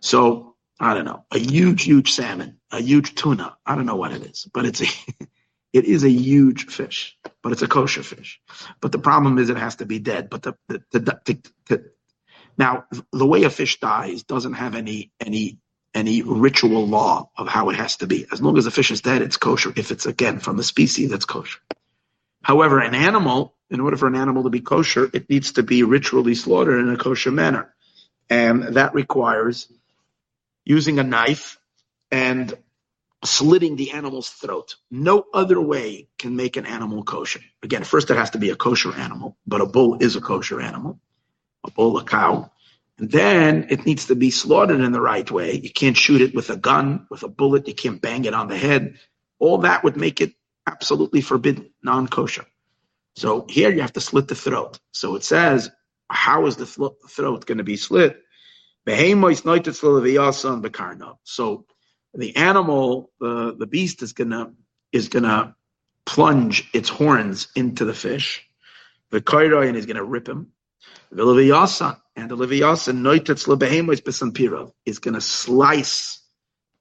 So 0.00 0.54
I 0.78 0.92
don't 0.92 1.04
know, 1.04 1.24
a 1.30 1.38
huge, 1.38 1.84
huge 1.84 2.12
salmon, 2.12 2.58
a 2.70 2.80
huge 2.80 3.14
tuna. 3.14 3.56
I 3.64 3.74
don't 3.74 3.86
know 3.86 3.96
what 3.96 4.12
it 4.12 4.22
is, 4.22 4.46
but 4.52 4.66
it's 4.66 4.82
a, 4.82 4.86
it 5.72 5.84
is 5.84 6.04
a 6.04 6.10
huge 6.10 6.66
fish, 6.66 7.16
but 7.44 7.52
it's 7.52 7.62
a 7.62 7.68
kosher 7.68 8.02
fish. 8.02 8.40
But 8.80 8.90
the 8.90 8.98
problem 8.98 9.38
is 9.38 9.50
it 9.50 9.58
has 9.58 9.76
to 9.76 9.84
be 9.84 9.98
dead. 9.98 10.30
But 10.30 10.42
the, 10.42 10.54
the, 10.66 10.82
the, 10.92 11.42
the, 11.68 11.90
now 12.56 12.86
the 13.12 13.26
way 13.26 13.44
a 13.44 13.50
fish 13.50 13.78
dies 13.78 14.22
doesn't 14.22 14.54
have 14.54 14.74
any 14.74 15.12
any 15.20 15.58
any 15.94 16.22
ritual 16.22 16.86
law 16.86 17.30
of 17.36 17.46
how 17.46 17.68
it 17.68 17.76
has 17.76 17.98
to 17.98 18.06
be. 18.06 18.26
As 18.32 18.40
long 18.40 18.56
as 18.56 18.64
the 18.64 18.70
fish 18.70 18.90
is 18.90 19.02
dead, 19.02 19.20
it's 19.20 19.36
kosher. 19.36 19.72
If 19.76 19.92
it's 19.92 20.06
again 20.06 20.40
from 20.40 20.56
the 20.56 20.64
species, 20.64 21.10
that's 21.10 21.26
kosher. 21.26 21.60
However, 22.42 22.80
an 22.80 22.94
animal, 22.94 23.54
in 23.70 23.80
order 23.80 23.98
for 23.98 24.06
an 24.06 24.16
animal 24.16 24.44
to 24.44 24.50
be 24.50 24.60
kosher, 24.60 25.08
it 25.12 25.28
needs 25.28 25.52
to 25.52 25.62
be 25.62 25.82
ritually 25.82 26.34
slaughtered 26.34 26.80
in 26.80 26.88
a 26.88 26.96
kosher 26.96 27.30
manner, 27.30 27.74
and 28.30 28.76
that 28.76 28.94
requires 28.94 29.70
using 30.64 30.98
a 30.98 31.04
knife 31.04 31.58
and 32.10 32.54
slitting 33.24 33.76
the 33.76 33.92
animal's 33.92 34.28
throat. 34.28 34.76
No 34.90 35.24
other 35.32 35.60
way 35.60 36.08
can 36.18 36.36
make 36.36 36.56
an 36.56 36.66
animal 36.66 37.02
kosher. 37.04 37.40
Again, 37.62 37.84
first 37.84 38.10
it 38.10 38.16
has 38.16 38.30
to 38.30 38.38
be 38.38 38.50
a 38.50 38.56
kosher 38.56 38.92
animal, 38.94 39.36
but 39.46 39.60
a 39.60 39.66
bull 39.66 39.98
is 40.00 40.16
a 40.16 40.20
kosher 40.20 40.60
animal, 40.60 41.00
a 41.64 41.70
bull, 41.70 41.96
a 41.98 42.04
cow. 42.04 42.50
And 42.98 43.10
then 43.10 43.66
it 43.70 43.86
needs 43.86 44.06
to 44.06 44.14
be 44.14 44.30
slaughtered 44.30 44.80
in 44.80 44.92
the 44.92 45.00
right 45.00 45.28
way. 45.28 45.54
You 45.54 45.70
can't 45.70 45.96
shoot 45.96 46.20
it 46.20 46.34
with 46.34 46.50
a 46.50 46.56
gun, 46.56 47.06
with 47.10 47.22
a 47.22 47.28
bullet. 47.28 47.66
You 47.66 47.74
can't 47.74 48.00
bang 48.00 48.24
it 48.24 48.34
on 48.34 48.48
the 48.48 48.56
head. 48.56 48.98
All 49.38 49.58
that 49.58 49.82
would 49.82 49.96
make 49.96 50.20
it 50.20 50.32
absolutely 50.66 51.20
forbidden, 51.20 51.70
non 51.82 52.06
kosher. 52.06 52.46
So 53.16 53.46
here 53.48 53.70
you 53.70 53.80
have 53.80 53.92
to 53.94 54.00
slit 54.00 54.28
the 54.28 54.34
throat. 54.34 54.78
So 54.92 55.16
it 55.16 55.24
says, 55.24 55.70
how 56.10 56.46
is 56.46 56.56
the 56.56 56.66
throat 56.66 57.46
going 57.46 57.58
to 57.58 57.64
be 57.64 57.76
slit? 57.76 58.20
So 61.24 61.66
the 62.14 62.36
animal, 62.36 63.10
the, 63.20 63.54
the 63.58 63.66
beast 63.66 64.02
is 64.02 64.12
gonna 64.12 64.52
is 64.92 65.08
gonna 65.08 65.56
plunge 66.04 66.68
its 66.72 66.88
horns 66.88 67.48
into 67.54 67.84
the 67.84 67.94
fish. 67.94 68.46
The 69.10 69.20
koiroi 69.20 69.66
and 69.66 69.76
he's 69.76 69.86
going 69.86 69.96
to 69.96 70.04
rip 70.04 70.28
him. 70.28 70.48
The 71.10 71.22
leviyasa 71.22 72.00
and 72.16 72.30
the 72.30 72.36
leviyasa 72.36 72.92
noitetz 72.92 73.46
lebehemois 73.46 74.02
besampira 74.02 74.72
is 74.84 74.98
to 75.14 75.20
slice 75.20 76.20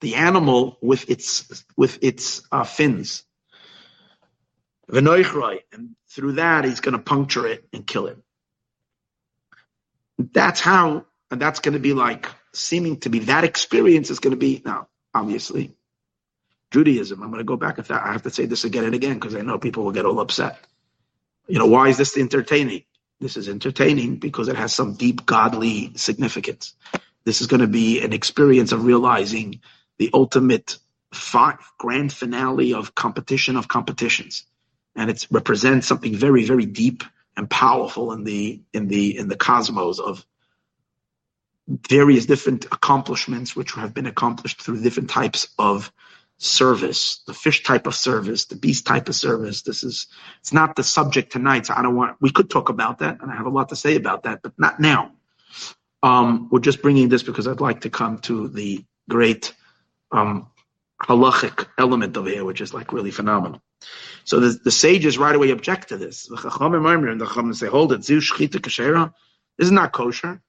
the 0.02 0.16
animal 0.16 0.78
with 0.82 1.10
its 1.10 1.64
with 1.78 2.00
its 2.04 2.42
uh, 2.52 2.64
fins. 2.64 3.24
V'noichroi 4.92 5.60
and 5.72 5.96
through 6.10 6.34
that 6.34 6.66
he's 6.66 6.82
to 6.94 7.00
puncture 7.00 7.48
it 7.48 7.66
and 7.72 7.88
kill 7.88 8.08
it. 8.08 8.18
That's 10.18 10.60
how, 10.60 11.06
and 11.32 11.42
that's 11.42 11.60
to 11.74 11.80
be 11.80 11.94
like 11.94 12.28
seeming 12.54 13.00
to 13.02 13.10
be 13.10 13.20
that 13.20 13.44
experience 13.44 14.10
is 14.10 14.20
going 14.20 14.32
to 14.32 14.38
be 14.38 14.62
now 14.66 14.88
obviously 15.14 15.74
Judaism. 16.72 17.22
I'm 17.24 17.30
going 17.30 17.40
to 17.40 17.46
go 17.46 17.58
back 17.58 17.80
if 17.80 17.88
that 17.90 18.04
I 18.04 18.12
have 18.14 18.24
to 18.24 18.30
say 18.32 18.46
this 18.46 18.66
again 18.66 18.86
and 18.86 18.96
again 18.96 19.16
because 19.16 19.36
I 19.36 19.42
know 19.42 19.58
people 19.60 19.84
will 19.86 19.92
get 19.94 20.06
all 20.06 20.20
upset. 20.20 20.60
You 21.48 21.60
know, 21.60 21.68
why 21.68 21.90
is 21.90 21.98
this 21.98 22.18
entertaining? 22.18 22.84
This 23.22 23.38
is 23.38 23.50
entertaining 23.50 24.18
because 24.18 24.50
it 24.50 24.56
has 24.58 24.74
some 24.74 24.96
deep 24.96 25.26
godly 25.26 25.94
significance. 25.96 26.76
This 27.26 27.42
is 27.42 27.48
going 27.48 27.62
to 27.62 27.68
be 27.68 28.02
an 28.02 28.14
experience 28.14 28.72
of 28.74 28.86
realizing 28.86 29.62
the 30.00 30.12
ultimate 30.14 30.78
fi- 31.14 31.58
grand 31.80 32.14
finale 32.14 32.74
of 32.74 32.96
competition 32.96 33.58
of 33.58 33.68
competitions, 33.68 34.46
and 34.96 35.10
it 35.10 35.28
represents 35.32 35.88
something 35.88 36.16
very, 36.16 36.46
very 36.46 36.66
deep 36.66 37.04
and 37.38 37.50
powerful 37.50 38.14
in 38.14 38.24
the 38.26 38.62
in 38.74 38.88
the 38.90 39.18
in 39.18 39.28
the 39.30 39.38
cosmos 39.38 40.00
of 40.00 40.26
various 41.68 42.26
different 42.26 42.66
accomplishments 42.66 43.56
which 43.56 43.72
have 43.74 43.94
been 43.94 44.06
accomplished 44.06 44.62
through 44.62 44.82
different 44.82 45.10
types 45.10 45.48
of 45.58 45.92
service, 46.38 47.22
the 47.26 47.34
fish 47.34 47.64
type 47.64 47.88
of 47.88 47.96
service, 47.96 48.46
the 48.46 48.56
beast 48.56 48.86
type 48.86 49.08
of 49.08 49.16
service. 49.16 49.62
This 49.62 49.84
is 49.84 50.08
it's 50.40 50.54
not 50.54 50.76
the 50.76 50.84
subject 50.84 51.32
tonight. 51.32 51.68
So 51.68 51.74
I 51.76 51.82
don't 51.82 51.96
want 51.96 52.18
we 52.20 52.32
could 52.32 52.50
talk 52.50 52.70
about 52.70 53.00
that, 53.00 53.22
and 53.22 53.32
I 53.32 53.36
have 53.36 53.46
a 53.46 53.50
lot 53.50 53.70
to 53.70 53.76
say 53.76 53.96
about 53.96 54.24
that, 54.24 54.42
but 54.42 54.54
not 54.58 54.80
now. 54.80 55.12
Um, 56.02 56.50
we're 56.52 56.60
just 56.60 56.82
bringing 56.82 57.08
this 57.08 57.24
because 57.24 57.48
I'd 57.48 57.62
like 57.62 57.82
to 57.82 57.90
come 57.90 58.18
to 58.20 58.50
the 58.50 58.84
great 59.10 59.54
um, 60.12 60.48
halachic 61.02 61.68
element 61.78 62.18
of 62.18 62.26
here, 62.26 62.44
which 62.44 62.60
is 62.60 62.74
like 62.74 62.92
really 62.92 63.12
phenomenal. 63.12 63.62
So 64.26 64.40
the, 64.40 64.60
the 64.64 64.72
sages 64.72 65.18
right 65.18 65.36
away 65.36 65.52
object 65.52 65.90
to 65.90 65.98
this. 65.98 66.28
The 66.28 66.36
chachamim 66.36 67.10
and 67.10 67.22
the 67.22 67.26
chachamim 67.26 67.56
say, 67.56 67.68
"Hold 67.68 67.94
it. 67.94 68.00
This 69.58 69.68
is 69.68 69.72
not 69.72 69.92
kosher. 69.94 70.42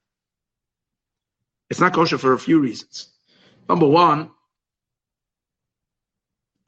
It's 1.75 1.81
not 1.81 1.93
kosher 1.93 2.19
for 2.19 2.35
a 2.35 2.39
few 2.39 2.61
reasons. 2.61 3.09
Number 3.69 3.89
one, 3.89 4.31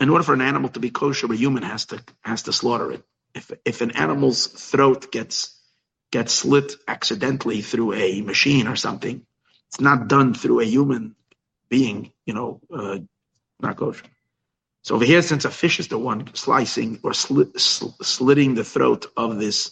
in 0.01 0.09
order 0.11 0.25
for 0.25 0.35
an 0.35 0.40
animal 0.40 0.69
to 0.71 0.81
be 0.81 0.90
kosher, 0.90 1.33
a 1.33 1.37
human 1.37 1.62
has 1.62 1.87
to 1.87 2.03
has 2.23 2.42
to 2.42 2.53
slaughter 2.53 2.90
it. 2.90 3.05
If 3.33 3.53
if 3.64 3.83
an 3.83 3.92
animal's 3.92 4.49
throat 4.49 5.12
gets 5.12 5.57
gets 6.11 6.33
slit 6.33 6.73
accidentally 6.88 7.62
through 7.62 7.92
a 7.92 8.21
machine 8.23 8.66
or 8.66 8.75
something, 8.75 9.25
it's 9.69 9.81
not 9.81 10.09
done 10.09 10.35
through 10.35 10.59
a 10.59 10.64
human 10.64 11.14
being, 11.69 12.11
you 12.27 12.35
know, 12.35 12.61
uh, 12.75 12.99
not 13.61 13.77
kosher. 13.77 14.07
So 14.83 14.97
over 14.97 15.05
here, 15.05 15.23
since 15.23 15.45
a 15.45 15.53
fish 15.53 15.79
is 15.79 15.87
the 15.87 15.99
one 15.99 16.35
slicing 16.35 16.99
or 17.05 17.14
sl- 17.14 17.55
slitting 18.03 18.57
the 18.57 18.64
throat 18.64 19.07
of 19.16 19.38
this 19.38 19.71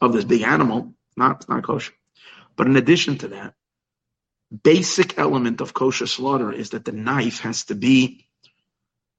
of 0.00 0.14
this 0.14 0.24
big 0.24 0.40
animal, 0.40 0.94
not 1.18 1.46
not 1.50 1.64
kosher. 1.64 1.92
But 2.56 2.66
in 2.66 2.76
addition 2.76 3.18
to 3.18 3.28
that, 3.28 3.54
basic 4.50 5.18
element 5.18 5.60
of 5.60 5.74
kosher 5.74 6.06
slaughter 6.06 6.52
is 6.52 6.70
that 6.70 6.84
the 6.84 6.92
knife 6.92 7.40
has 7.40 7.64
to 7.64 7.74
be 7.74 8.26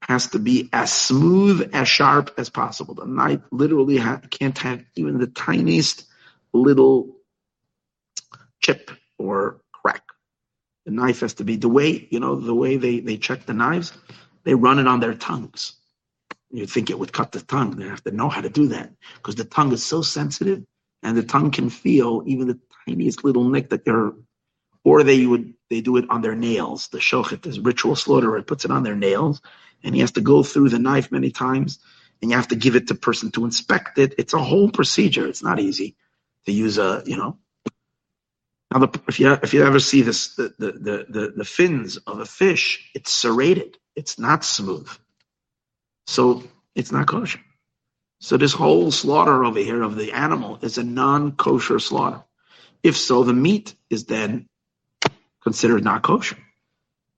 has 0.02 0.28
to 0.28 0.38
be 0.40 0.68
as 0.72 0.92
smooth, 0.92 1.70
as 1.72 1.88
sharp 1.88 2.34
as 2.36 2.50
possible. 2.50 2.94
The 2.94 3.06
knife 3.06 3.40
literally 3.52 3.98
ha- 3.98 4.20
can't 4.30 4.58
have 4.58 4.84
even 4.96 5.18
the 5.18 5.28
tiniest 5.28 6.06
little 6.52 7.16
chip 8.60 8.90
or 9.18 9.60
crack. 9.70 10.02
The 10.86 10.92
knife 10.92 11.20
has 11.20 11.34
to 11.34 11.44
be 11.44 11.56
the 11.56 11.68
way, 11.68 12.08
you 12.10 12.18
know, 12.18 12.34
the 12.34 12.54
way 12.54 12.76
they, 12.76 12.98
they 12.98 13.16
check 13.16 13.46
the 13.46 13.54
knives, 13.54 13.92
they 14.44 14.54
run 14.54 14.80
it 14.80 14.88
on 14.88 14.98
their 15.00 15.14
tongues. 15.14 15.74
You'd 16.50 16.70
think 16.70 16.90
it 16.90 16.98
would 16.98 17.12
cut 17.12 17.32
the 17.32 17.40
tongue. 17.40 17.76
They 17.76 17.88
have 17.88 18.02
to 18.04 18.10
know 18.10 18.28
how 18.28 18.40
to 18.40 18.50
do 18.50 18.68
that 18.68 18.92
because 19.16 19.36
the 19.36 19.44
tongue 19.44 19.72
is 19.72 19.84
so 19.84 20.02
sensitive 20.02 20.64
and 21.02 21.16
the 21.16 21.22
tongue 21.22 21.50
can 21.52 21.70
feel 21.70 22.22
even 22.26 22.48
the 22.48 22.58
tiniest 22.86 23.24
little 23.24 23.48
nick 23.48 23.70
that 23.70 23.84
they're, 23.84 24.12
or 24.84 25.02
they 25.02 25.26
would, 25.26 25.54
they 25.70 25.80
do 25.80 25.96
it 25.96 26.06
on 26.10 26.22
their 26.22 26.34
nails. 26.34 26.88
The 26.88 26.98
shochet, 26.98 27.42
this 27.42 27.58
ritual 27.58 27.96
slaughterer, 27.96 28.42
puts 28.42 28.64
it 28.64 28.70
on 28.70 28.82
their 28.82 28.96
nails 28.96 29.40
and 29.82 29.94
he 29.94 30.00
has 30.00 30.12
to 30.12 30.20
go 30.20 30.42
through 30.42 30.68
the 30.68 30.78
knife 30.78 31.12
many 31.12 31.30
times, 31.30 31.78
and 32.20 32.30
you 32.30 32.36
have 32.36 32.48
to 32.48 32.56
give 32.56 32.76
it 32.76 32.88
to 32.88 32.94
person 32.94 33.30
to 33.32 33.44
inspect 33.44 33.98
it. 33.98 34.14
It's 34.18 34.34
a 34.34 34.38
whole 34.38 34.70
procedure. 34.70 35.26
It's 35.26 35.42
not 35.42 35.60
easy 35.60 35.96
to 36.46 36.52
use 36.52 36.78
a, 36.78 37.02
you 37.06 37.16
know. 37.16 37.38
Now, 38.72 38.80
the, 38.80 39.00
if 39.08 39.20
you 39.20 39.32
if 39.32 39.54
you 39.54 39.64
ever 39.64 39.80
see 39.80 40.02
this, 40.02 40.34
the, 40.36 40.54
the 40.58 40.72
the 40.72 41.06
the 41.08 41.32
the 41.38 41.44
fins 41.44 41.98
of 41.98 42.20
a 42.20 42.26
fish, 42.26 42.90
it's 42.94 43.10
serrated. 43.12 43.76
It's 43.96 44.18
not 44.18 44.44
smooth, 44.44 44.88
so 46.06 46.44
it's 46.74 46.92
not 46.92 47.06
kosher. 47.06 47.40
So 48.20 48.36
this 48.36 48.52
whole 48.52 48.90
slaughter 48.90 49.44
over 49.44 49.58
here 49.58 49.82
of 49.82 49.96
the 49.96 50.12
animal 50.12 50.58
is 50.62 50.78
a 50.78 50.84
non-kosher 50.84 51.80
slaughter. 51.80 52.22
If 52.82 52.96
so, 52.96 53.24
the 53.24 53.34
meat 53.34 53.74
is 53.90 54.04
then 54.06 54.48
considered 55.42 55.84
not 55.84 56.02
kosher. 56.02 56.38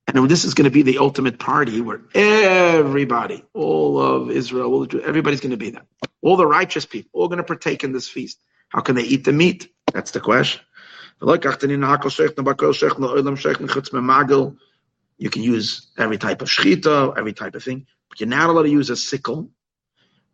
And 0.06 0.28
this 0.28 0.44
is 0.44 0.52
going 0.54 0.64
to 0.64 0.70
be 0.70 0.82
the 0.82 0.98
ultimate 0.98 1.38
party 1.38 1.80
where 1.80 2.02
everybody, 2.14 3.42
all 3.54 3.98
of 4.00 4.30
Israel, 4.30 4.87
everybody's 5.02 5.40
going 5.40 5.52
to 5.52 5.56
be 5.56 5.70
there. 5.70 5.87
All 6.22 6.37
the 6.37 6.46
righteous 6.46 6.84
people, 6.87 7.10
all 7.14 7.28
going 7.28 7.38
to 7.38 7.44
partake 7.44 7.84
in 7.84 7.92
this 7.92 8.08
feast. 8.08 8.38
How 8.68 8.80
can 8.80 8.96
they 8.96 9.02
eat 9.02 9.24
the 9.24 9.32
meat? 9.32 9.72
That's 9.92 10.10
the 10.10 10.20
question. 10.20 10.60
You 11.20 11.38
can 15.30 15.42
use 15.42 15.87
every 15.96 16.18
type 16.18 16.42
of 16.42 16.48
shchita, 16.48 17.16
every 17.16 17.32
type 17.32 17.54
of 17.54 17.62
thing, 17.62 17.87
but 18.08 18.18
you're 18.20 18.28
not 18.28 18.50
allowed 18.50 18.64
to 18.64 18.70
use 18.70 18.90
a 18.90 18.96
sickle. 18.96 19.48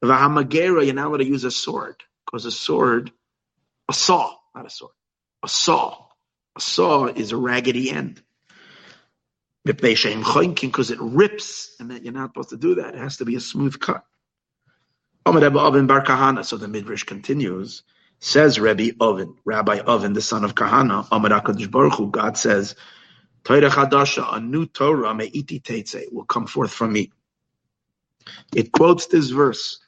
You're 0.03 0.11
not 0.11 0.33
allowed 0.33 1.19
to 1.19 1.27
use 1.27 1.45
a 1.45 1.51
sword, 1.51 2.03
because 2.25 2.47
a 2.47 2.51
sword, 2.51 3.13
a 3.89 3.93
saw, 3.93 4.35
not 4.55 4.65
a 4.67 4.71
sword, 4.71 4.95
a 5.45 5.49
saw. 5.49 6.07
Saw 6.61 7.07
is 7.07 7.33
a 7.33 7.37
raggedy 7.37 7.91
end 7.91 8.23
because 9.65 10.91
it 10.91 10.99
rips, 11.01 11.77
and 11.81 11.91
that 11.91 12.03
you're 12.03 12.13
not 12.13 12.31
supposed 12.31 12.51
to 12.51 12.57
do 12.57 12.77
that. 12.77 12.95
It 12.95 12.99
has 12.99 13.17
to 13.19 13.25
be 13.25 13.37
a 13.37 13.41
smooth 13.41 13.79
cut. 13.79 14.05
So 15.27 15.39
the 15.39 16.69
Midrash 16.69 17.05
continues, 17.05 17.83
says 18.21 18.59
Rabbi 18.59 18.91
Oven, 19.01 19.37
Rabbi 19.45 19.81
Oven, 19.81 20.13
the 20.15 20.23
son 20.23 20.45
of 20.45 20.55
Kahana, 20.55 21.07
God 22.13 22.37
says, 22.39 22.75
Torah 23.45 24.27
a 24.33 24.41
new 24.41 24.67
Torah, 24.67 25.15
will 26.13 26.25
come 26.25 26.47
forth 26.47 26.73
from 26.73 26.93
me. 26.93 27.13
It 28.55 28.73
quotes 28.73 29.07
this 29.07 29.31
verse, 29.31 29.79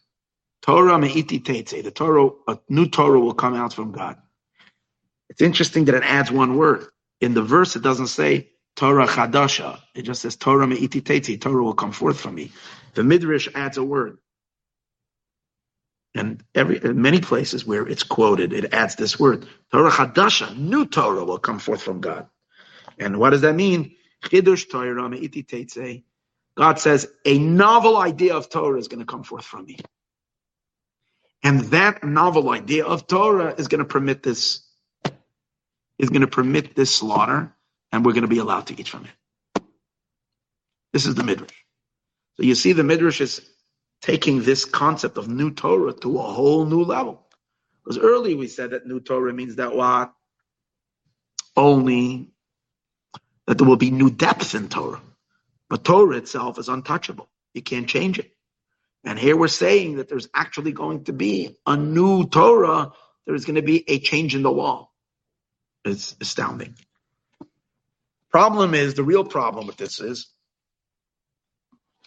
Torah 0.61 0.99
me'iti 0.99 1.41
teitze, 1.41 1.83
the 1.83 1.91
Torah, 1.91 2.31
a 2.47 2.59
new 2.69 2.87
Torah 2.87 3.21
will 3.21 3.35
come 3.35 3.55
out 3.55 3.73
from 3.73 3.93
God. 3.93 4.17
It's 5.33 5.43
interesting 5.43 5.87
that 5.87 5.95
it 5.95 6.05
adds 6.05 6.31
one 6.31 6.59
word. 6.59 6.87
In 7.23 7.33
the 7.33 7.43
verse, 7.43 7.75
it 7.75 7.83
doesn't 7.83 8.09
say 8.09 8.51
Torah 8.77 9.07
Chadasha. 9.07 9.81
It 9.95 10.03
just 10.03 10.21
says 10.21 10.37
Torah 10.37 10.67
me'iti 10.67 11.01
teitzi. 11.01 11.41
Torah 11.41 11.65
will 11.65 11.75
come 11.75 11.93
forth 11.93 12.21
from 12.21 12.35
me. 12.35 12.53
The 12.93 13.03
Midrash 13.03 13.49
adds 13.55 13.79
a 13.79 13.83
word. 13.83 14.19
And 16.15 16.45
every 16.55 16.85
in 16.85 17.01
many 17.01 17.21
places 17.21 17.65
where 17.65 17.89
it's 17.89 18.03
quoted, 18.03 18.53
it 18.53 18.75
adds 18.75 18.97
this 18.97 19.19
word. 19.19 19.47
Torah 19.73 19.91
Chadasha, 19.91 20.55
new 20.55 20.85
Torah 20.85 21.25
will 21.25 21.39
come 21.39 21.59
forth 21.59 21.83
from 21.83 22.03
God. 22.03 22.27
And 22.99 23.19
what 23.19 23.31
does 23.31 23.41
that 23.41 23.55
mean? 23.55 23.97
Chidush 24.25 24.71
Torah 24.71 25.09
me'iti 25.09 25.43
teitzi. 25.45 26.05
God 26.55 26.79
says, 26.79 27.09
a 27.25 27.39
novel 27.39 27.97
idea 27.97 28.37
of 28.37 28.51
Torah 28.51 28.79
is 28.79 28.89
going 28.89 29.01
to 29.01 29.07
come 29.07 29.23
forth 29.23 29.47
from 29.47 29.65
me. 29.65 29.79
And 31.43 31.61
that 31.71 32.05
novel 32.05 32.51
idea 32.51 32.85
of 32.85 33.07
Torah 33.07 33.55
is 33.57 33.69
going 33.69 33.79
to 33.79 33.87
permit 33.87 34.23
this, 34.23 34.63
is 36.03 36.11
going 36.11 36.21
to 36.21 36.27
permit 36.27 36.75
this 36.75 36.95
slaughter 36.95 37.55
and 37.93 38.05
we're 38.05 38.13
going 38.13 38.23
to 38.23 38.29
be 38.29 38.39
allowed 38.39 38.67
to 38.67 38.79
eat 38.79 38.89
from 38.89 39.05
it. 39.05 39.63
This 40.93 41.07
is 41.07 41.15
the 41.15 41.23
Midrash. 41.23 41.55
So 42.37 42.43
you 42.43 42.57
see, 42.57 42.73
the 42.73 42.83
Midrash 42.83 43.21
is 43.21 43.41
taking 44.03 44.43
this 44.43 44.65
concept 44.65 45.17
of 45.17 45.29
new 45.29 45.53
Torah 45.53 45.93
to 45.93 46.19
a 46.19 46.23
whole 46.23 46.67
new 46.67 46.83
level. 46.83 47.25
Because 47.83 47.99
earlier 47.99 48.37
we 48.37 48.49
said 48.49 48.71
that 48.71 48.87
new 48.87 49.01
Torah 49.01 49.33
means 49.33 49.57
that 49.57 49.75
what? 49.75 50.13
Only 51.57 52.31
that 53.47 53.59
there 53.59 53.67
will 53.67 53.77
be 53.77 53.91
new 53.91 54.11
depth 54.11 54.55
in 54.55 54.69
Torah. 54.69 55.01
But 55.71 55.85
Torah 55.85 56.17
itself 56.17 56.59
is 56.59 56.69
untouchable. 56.69 57.29
You 57.55 57.63
can't 57.63 57.89
change 57.89 58.19
it. 58.19 58.33
And 59.05 59.19
here 59.19 59.37
we're 59.37 59.49
saying 59.49 59.97
that 59.97 60.09
there's 60.09 60.29
actually 60.35 60.73
going 60.73 61.05
to 61.05 61.13
be 61.13 61.57
a 61.67 61.77
new 61.77 62.27
Torah. 62.27 62.93
There's 63.27 63.45
going 63.45 63.57
to 63.57 63.63
be 63.63 63.89
a 63.89 63.99
change 64.01 64.35
in 64.35 64.43
the 64.43 64.51
law. 64.51 64.91
It's 65.85 66.17
astounding. 66.21 66.77
Problem 68.31 68.75
is, 68.75 68.95
the 68.95 69.03
real 69.03 69.25
problem 69.25 69.67
with 69.67 69.77
this 69.77 70.01
is, 70.01 70.29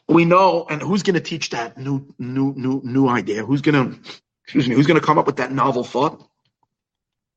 we 0.07 0.25
know, 0.25 0.65
and 0.69 0.81
who's 0.81 1.03
going 1.03 1.15
to 1.15 1.19
teach 1.19 1.51
that 1.51 1.77
new, 1.77 2.13
new, 2.17 2.53
new, 2.55 2.81
new 2.83 3.07
idea? 3.07 3.45
Who's 3.45 3.61
going 3.61 3.91
to, 3.91 3.99
excuse 4.43 4.67
me, 4.67 4.75
who's 4.75 4.87
going 4.87 4.99
to 4.99 5.05
come 5.05 5.17
up 5.17 5.25
with 5.25 5.37
that 5.37 5.51
novel 5.51 5.83
thought? 5.83 6.27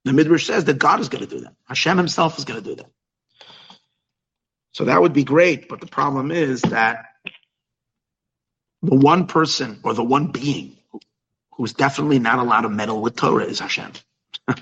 The 0.05 0.13
Midrash 0.13 0.47
says 0.47 0.65
that 0.65 0.79
God 0.79 1.01
is 1.01 1.09
going 1.09 1.25
to 1.25 1.31
do 1.31 1.41
that. 1.41 1.55
Hashem 1.67 1.99
Himself 1.99 2.39
is 2.39 2.45
going 2.45 2.63
to 2.63 2.69
do 2.69 2.77
that. 2.77 2.91
So 4.73 4.85
that 4.85 5.01
would 5.01 5.13
be 5.13 5.25
great, 5.25 5.69
but 5.69 5.81
the 5.81 5.87
problem 5.87 6.31
is 6.31 6.63
that 6.63 7.07
the 8.83 8.95
one 8.95 9.27
person 9.27 9.81
or 9.83 9.93
the 9.93 10.05
one 10.05 10.29
being 10.29 10.77
who's 11.53 11.73
definitely 11.73 12.21
not 12.21 12.39
allowed 12.39 12.63
to 12.63 12.69
meddle 12.69 13.03
with 13.03 13.17
Torah 13.17 13.45
is 13.45 13.59
Hashem. 13.59 13.93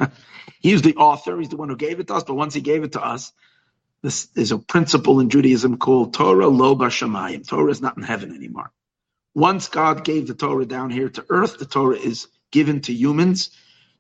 he's 0.61 0.82
the 0.82 0.96
author, 0.96 1.38
he's 1.38 1.50
the 1.50 1.57
one 1.57 1.68
who 1.70 1.76
gave 1.76 2.00
it 2.00 2.09
to 2.09 2.14
us, 2.14 2.24
but 2.24 2.34
once 2.34 2.54
he 2.54 2.61
gave 2.62 2.84
it 2.84 2.92
to 2.92 3.04
us, 3.04 3.32
this 4.02 4.28
is 4.36 4.52
a 4.52 4.59
principle 4.59 5.20
in 5.20 5.30
Judaism 5.30 5.78
called 5.78 6.14
Torah 6.14 6.48
lo 6.48 6.76
b'shamayim. 6.76 7.46
Torah 7.48 7.70
is 7.72 7.82
not 7.82 7.96
in 7.96 8.04
heaven 8.04 8.34
anymore. 8.34 8.72
Once 9.34 9.68
God 9.68 10.04
gave 10.04 10.26
the 10.28 10.34
Torah 10.34 10.66
down 10.66 10.90
here 10.90 11.09
to 11.11 11.24
earth, 11.30 11.59
the 11.59 11.66
Torah 11.66 11.96
is 11.98 12.28
given 12.52 12.82
to 12.82 12.92
humans 12.94 13.50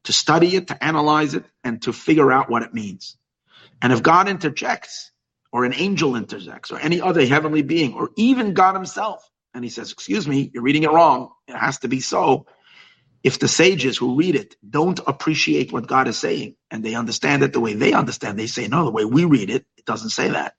to 0.04 0.12
study 0.12 0.56
it, 0.56 0.68
to 0.68 0.84
analyze 0.84 1.34
it, 1.34 1.44
and 1.64 1.82
to 1.82 1.92
figure 1.92 2.32
out 2.32 2.50
what 2.50 2.62
it 2.62 2.74
means. 2.74 3.16
And 3.82 3.92
if 3.92 4.02
God 4.02 4.28
interjects, 4.28 5.12
or 5.52 5.64
an 5.64 5.74
angel 5.74 6.16
interjects, 6.16 6.70
or 6.72 6.80
any 6.80 7.00
other 7.00 7.26
heavenly 7.26 7.62
being, 7.62 7.94
or 7.94 8.10
even 8.16 8.54
God 8.54 8.74
Himself, 8.74 9.28
and 9.54 9.64
He 9.64 9.70
says, 9.70 9.92
Excuse 9.92 10.28
me, 10.28 10.50
you're 10.54 10.62
reading 10.62 10.84
it 10.84 10.90
wrong, 10.92 11.30
it 11.48 11.56
has 11.56 11.78
to 11.80 11.88
be 11.88 12.00
so. 12.00 12.46
If 13.26 13.40
the 13.40 13.48
sages 13.48 13.98
who 13.98 14.16
read 14.16 14.36
it 14.36 14.56
don't 14.68 15.00
appreciate 15.06 15.72
what 15.74 15.88
God 15.88 16.08
is 16.08 16.18
saying 16.18 16.56
and 16.70 16.84
they 16.84 16.96
understand 16.96 17.44
it 17.44 17.52
the 17.52 17.60
way 17.60 17.74
they 17.74 17.92
understand, 17.94 18.38
they 18.38 18.48
say, 18.48 18.68
No, 18.68 18.86
the 18.86 18.92
way 18.92 19.04
we 19.06 19.26
read 19.26 19.50
it, 19.50 19.66
it 19.78 19.86
doesn't 19.86 20.10
say 20.12 20.30
that. 20.30 20.54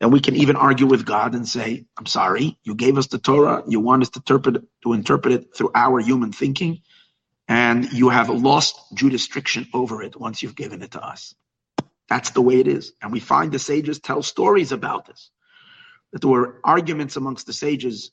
And 0.00 0.12
we 0.12 0.20
can 0.20 0.36
even 0.36 0.56
argue 0.56 0.86
with 0.86 1.06
God 1.06 1.34
and 1.34 1.48
say, 1.48 1.86
I'm 1.98 2.06
sorry, 2.06 2.58
you 2.64 2.74
gave 2.76 2.98
us 2.98 3.08
the 3.08 3.18
Torah, 3.18 3.64
you 3.68 3.80
want 3.80 4.02
us 4.02 4.10
to 4.10 4.20
interpret, 4.20 4.64
to 4.84 4.94
interpret 4.94 5.34
it 5.34 5.56
through 5.56 5.72
our 5.74 6.00
human 6.00 6.32
thinking 6.32 6.80
and 7.48 7.92
you 7.92 8.10
have 8.10 8.30
lost 8.30 8.76
jurisdiction 8.94 9.68
over 9.74 10.02
it 10.02 10.18
once 10.18 10.42
you've 10.42 10.56
given 10.56 10.82
it 10.82 10.92
to 10.92 11.04
us. 11.04 11.34
That's 12.08 12.30
the 12.30 12.42
way 12.42 12.60
it 12.60 12.68
is. 12.68 12.92
And 13.02 13.12
we 13.12 13.20
find 13.20 13.52
the 13.52 13.58
sages 13.58 14.00
tell 14.00 14.22
stories 14.22 14.72
about 14.72 15.06
this. 15.06 15.30
That 16.12 16.22
there 16.22 16.30
were 16.30 16.60
arguments 16.64 17.16
amongst 17.16 17.46
the 17.46 17.54
sages 17.54 18.12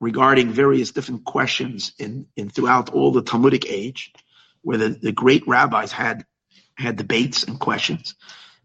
regarding 0.00 0.52
various 0.52 0.92
different 0.92 1.24
questions 1.24 1.92
in, 1.98 2.26
in 2.36 2.48
throughout 2.48 2.90
all 2.92 3.12
the 3.12 3.22
Talmudic 3.22 3.70
age, 3.70 4.12
where 4.62 4.78
the, 4.78 4.88
the 4.90 5.12
great 5.12 5.46
rabbis 5.46 5.92
had 5.92 6.24
had 6.76 6.96
debates 6.96 7.44
and 7.44 7.60
questions. 7.60 8.14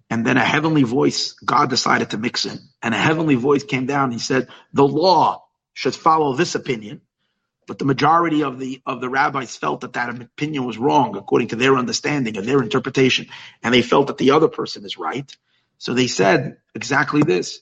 And 0.09 0.25
then 0.25 0.37
a 0.37 0.45
heavenly 0.45 0.83
voice, 0.83 1.33
God 1.33 1.69
decided 1.69 2.11
to 2.11 2.17
mix 2.17 2.45
in. 2.45 2.59
And 2.81 2.93
a 2.93 2.97
heavenly 2.97 3.35
voice 3.35 3.63
came 3.63 3.85
down 3.87 4.05
and 4.05 4.13
he 4.13 4.19
said, 4.19 4.47
The 4.73 4.87
law 4.87 5.45
should 5.73 5.95
follow 5.95 6.33
this 6.33 6.55
opinion 6.55 7.01
but 7.67 7.79
the 7.79 7.85
majority 7.85 8.43
of 8.43 8.59
the 8.59 8.81
of 8.85 9.01
the 9.01 9.09
rabbis 9.09 9.55
felt 9.55 9.81
that 9.81 9.93
that 9.93 10.09
opinion 10.09 10.65
was 10.65 10.77
wrong 10.77 11.15
according 11.17 11.49
to 11.49 11.55
their 11.55 11.77
understanding 11.77 12.37
and 12.37 12.47
their 12.47 12.61
interpretation, 12.61 13.27
and 13.63 13.73
they 13.73 13.81
felt 13.81 14.07
that 14.07 14.17
the 14.17 14.31
other 14.31 14.47
person 14.47 14.85
is 14.85 14.97
right. 14.97 15.35
So 15.77 15.93
they 15.93 16.07
said 16.07 16.57
exactly 16.75 17.23
this: 17.23 17.61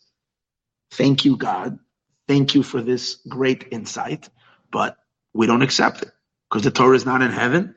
"Thank 0.91 1.25
you, 1.25 1.37
God. 1.37 1.79
Thank 2.27 2.55
you 2.55 2.63
for 2.63 2.81
this 2.81 3.17
great 3.29 3.67
insight, 3.71 4.29
but 4.71 4.97
we 5.33 5.47
don't 5.47 5.63
accept 5.63 6.03
it 6.03 6.11
because 6.49 6.63
the 6.63 6.71
Torah 6.71 6.95
is 6.97 7.05
not 7.05 7.21
in 7.23 7.31
heaven. 7.31 7.75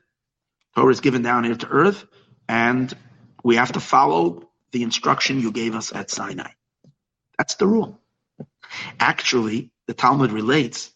Torah 0.76 0.92
is 0.92 1.01
given 1.01 1.22
down 1.22 1.44
here 1.44 1.57
to 1.57 1.68
earth, 1.68 2.07
and 2.49 2.92
we 3.44 3.57
have 3.57 3.72
to 3.72 3.80
follow 3.80 4.51
the 4.72 4.82
instruction 4.84 5.40
you 5.40 5.53
gave 5.53 5.74
us 5.76 5.92
at 5.94 6.11
Sinai. 6.11 6.51
That's 7.38 7.57
the 7.57 7.66
rule." 7.66 8.01
Actually, 9.01 9.72
the 9.88 9.94
Talmud 9.94 10.32
relates 10.32 10.92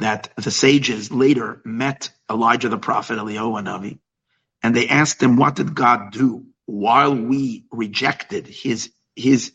that 0.00 0.32
the 0.36 0.50
sages 0.52 1.12
later 1.12 1.62
met 1.64 2.10
Elijah 2.30 2.70
the 2.70 2.78
prophet, 2.78 3.18
Eliyahu 3.18 3.62
Navi, 3.64 3.98
and 4.62 4.76
they 4.76 4.88
asked 4.88 5.22
him, 5.22 5.36
"What 5.36 5.56
did 5.56 5.74
God 5.74 6.12
do 6.12 6.46
while 6.66 7.14
we 7.16 7.66
rejected 7.72 8.46
his 8.48 8.92
his 9.16 9.52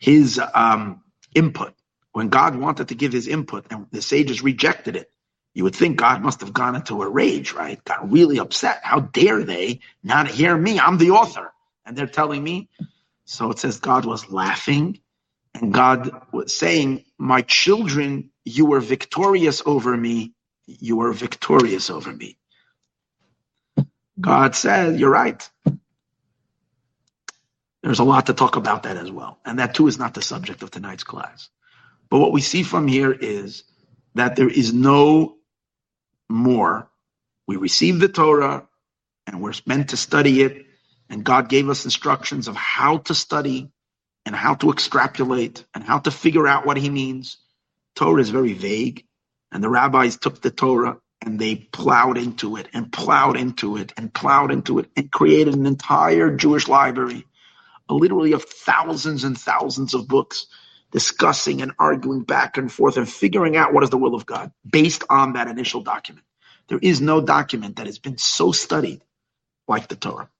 his 0.00 0.40
um, 0.54 1.02
input? 1.34 1.74
When 2.18 2.30
God 2.30 2.56
wanted 2.56 2.90
to 2.90 2.96
give 2.96 3.14
his 3.14 3.28
input, 3.28 3.66
and 3.70 3.86
the 3.92 4.02
sages 4.02 4.42
rejected 4.42 4.96
it." 4.96 5.10
You 5.54 5.64
would 5.64 5.76
think 5.76 5.98
God 5.98 6.22
must 6.22 6.40
have 6.42 6.52
gone 6.54 6.76
into 6.76 7.02
a 7.02 7.08
rage, 7.10 7.52
right? 7.54 7.84
Got 7.84 8.10
really 8.12 8.40
upset. 8.40 8.80
How 8.84 9.00
dare 9.00 9.44
they 9.44 9.80
not 10.04 10.28
hear 10.28 10.56
me? 10.56 10.80
I'm 10.80 10.98
the 10.98 11.12
author. 11.12 11.52
And 11.86 11.96
they're 11.96 12.08
telling 12.08 12.44
me. 12.44 12.70
So 13.26 13.50
it 13.52 13.58
says 13.60 13.80
God 13.80 14.04
was 14.06 14.30
laughing 14.30 15.00
and 15.54 15.74
God 15.74 16.10
was 16.32 16.54
saying, 16.54 17.04
My 17.18 17.42
children 17.42 18.30
you 18.44 18.66
were 18.66 18.80
victorious 18.80 19.62
over 19.66 19.96
me. 19.96 20.34
You 20.66 20.98
were 20.98 21.12
victorious 21.12 21.90
over 21.90 22.12
me. 22.12 22.38
God 24.20 24.56
said, 24.56 25.00
You're 25.00 25.10
right. 25.10 25.48
There's 27.82 28.00
a 28.00 28.04
lot 28.04 28.26
to 28.26 28.34
talk 28.34 28.56
about 28.56 28.84
that 28.84 28.96
as 28.98 29.10
well. 29.10 29.38
And 29.44 29.58
that 29.60 29.74
too 29.74 29.88
is 29.88 29.98
not 29.98 30.14
the 30.14 30.22
subject 30.22 30.62
of 30.62 30.70
tonight's 30.70 31.04
class. 31.04 31.50
But 32.10 32.20
what 32.20 32.32
we 32.32 32.40
see 32.42 32.62
from 32.62 32.88
here 32.88 33.12
is 33.12 33.64
that 34.14 34.36
there 34.36 34.50
is 34.50 34.74
no 34.74 35.36
more. 36.28 36.90
We 37.48 37.56
receive 37.56 38.00
the 38.00 38.08
Torah 38.08 38.68
and 39.26 39.42
we're 39.42 39.54
meant 39.66 39.90
to 39.90 39.98
study 39.98 40.42
it. 40.42 40.66
And 41.10 41.24
God 41.24 41.48
gave 41.48 41.68
us 41.70 41.84
instructions 41.86 42.48
of 42.48 42.56
how 42.56 42.98
to 42.98 43.14
study 43.14 43.70
and 44.26 44.34
how 44.36 44.54
to 44.56 44.70
extrapolate 44.70 45.64
and 45.74 45.84
how 45.84 45.98
to 46.00 46.10
figure 46.10 46.46
out 46.46 46.66
what 46.66 46.76
he 46.76 46.90
means. 46.90 47.38
Torah 47.96 48.22
is 48.22 48.30
very 48.30 48.54
vague, 48.54 49.04
and 49.52 49.62
the 49.62 49.68
rabbis 49.68 50.16
took 50.18 50.40
the 50.42 50.50
Torah 50.50 50.98
and 51.22 51.38
they 51.38 51.56
plowed 51.56 52.18
into 52.18 52.56
it 52.56 52.68
and 52.74 52.92
plowed 52.92 53.36
into 53.36 53.76
it 53.76 53.92
and 53.96 54.12
plowed 54.14 54.52
into 54.52 54.78
it 54.80 54.90
and 54.96 55.10
created 55.12 55.54
an 55.54 55.66
entire 55.66 56.36
Jewish 56.36 56.68
library, 56.68 57.26
literally 57.90 58.32
of 58.32 58.44
thousands 58.44 59.24
and 59.24 59.38
thousands 59.38 59.94
of 59.94 60.08
books 60.08 60.46
discussing 60.92 61.62
and 61.62 61.72
arguing 61.78 62.22
back 62.22 62.56
and 62.56 62.72
forth 62.72 62.96
and 62.96 63.08
figuring 63.08 63.56
out 63.56 63.72
what 63.74 63.84
is 63.84 63.90
the 63.90 63.98
will 63.98 64.14
of 64.14 64.26
God 64.26 64.52
based 64.70 65.04
on 65.10 65.34
that 65.34 65.48
initial 65.48 65.82
document. 65.82 66.26
There 66.68 66.78
is 66.80 67.00
no 67.00 67.20
document 67.20 67.76
that 67.76 67.86
has 67.86 67.98
been 67.98 68.18
so 68.18 68.52
studied 68.52 69.02
like 69.68 69.88
the 69.88 69.96
Torah. 69.96 70.30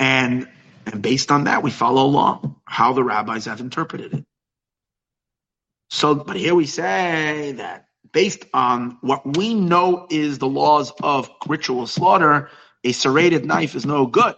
And, 0.00 0.48
and 0.86 1.02
based 1.02 1.32
on 1.32 1.44
that, 1.44 1.62
we 1.62 1.70
follow 1.70 2.04
along 2.04 2.56
how 2.64 2.92
the 2.92 3.04
rabbis 3.04 3.46
have 3.46 3.60
interpreted 3.60 4.14
it. 4.14 4.24
So, 5.90 6.14
but 6.14 6.36
here 6.36 6.54
we 6.54 6.66
say 6.66 7.52
that 7.58 7.86
based 8.12 8.44
on 8.54 8.98
what 9.02 9.36
we 9.36 9.54
know 9.54 10.06
is 10.10 10.38
the 10.38 10.48
laws 10.48 10.92
of 11.02 11.30
ritual 11.48 11.86
slaughter, 11.86 12.50
a 12.84 12.92
serrated 12.92 13.44
knife 13.44 13.74
is 13.74 13.86
no 13.86 14.06
good. 14.06 14.34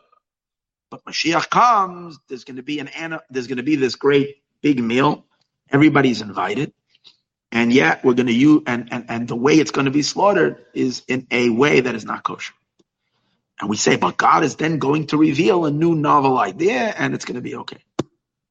But 0.90 1.04
Mashiach 1.06 1.50
comes, 1.50 2.18
there's 2.28 2.44
going 2.44 2.56
to 2.56 2.62
be 2.62 2.80
an 2.80 2.88
there's 3.30 3.48
going 3.48 3.58
to 3.58 3.64
be 3.64 3.76
this 3.76 3.96
great 3.96 4.36
big 4.64 4.82
meal. 4.82 5.26
Everybody's 5.70 6.22
invited, 6.22 6.74
and 7.52 7.72
yet 7.72 8.04
we're 8.04 8.14
going 8.14 8.28
to 8.28 8.34
use 8.34 8.62
and 8.66 8.88
and 8.92 9.06
and 9.10 9.28
the 9.28 9.36
way 9.36 9.54
it's 9.54 9.72
going 9.72 9.86
to 9.86 9.92
be 9.92 10.02
slaughtered 10.02 10.64
is 10.74 11.04
in 11.08 11.28
a 11.30 11.50
way 11.50 11.80
that 11.80 11.94
is 11.96 12.06
not 12.06 12.24
kosher. 12.24 12.54
And 13.60 13.70
we 13.70 13.76
say, 13.76 13.96
but 13.96 14.16
God 14.18 14.44
is 14.44 14.56
then 14.56 14.78
going 14.78 15.08
to 15.08 15.18
reveal 15.18 15.66
a 15.66 15.72
new 15.72 15.94
novel 15.94 16.38
idea, 16.38 16.94
and 16.98 17.14
it's 17.14 17.24
going 17.26 17.36
to 17.36 17.42
be 17.42 17.56
okay. 17.56 17.82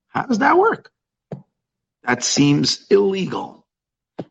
How 0.09 0.26
does 0.26 0.39
that 0.39 0.57
work? 0.57 0.91
That 2.03 2.24
seems 2.24 2.88
illegal. 2.89 3.66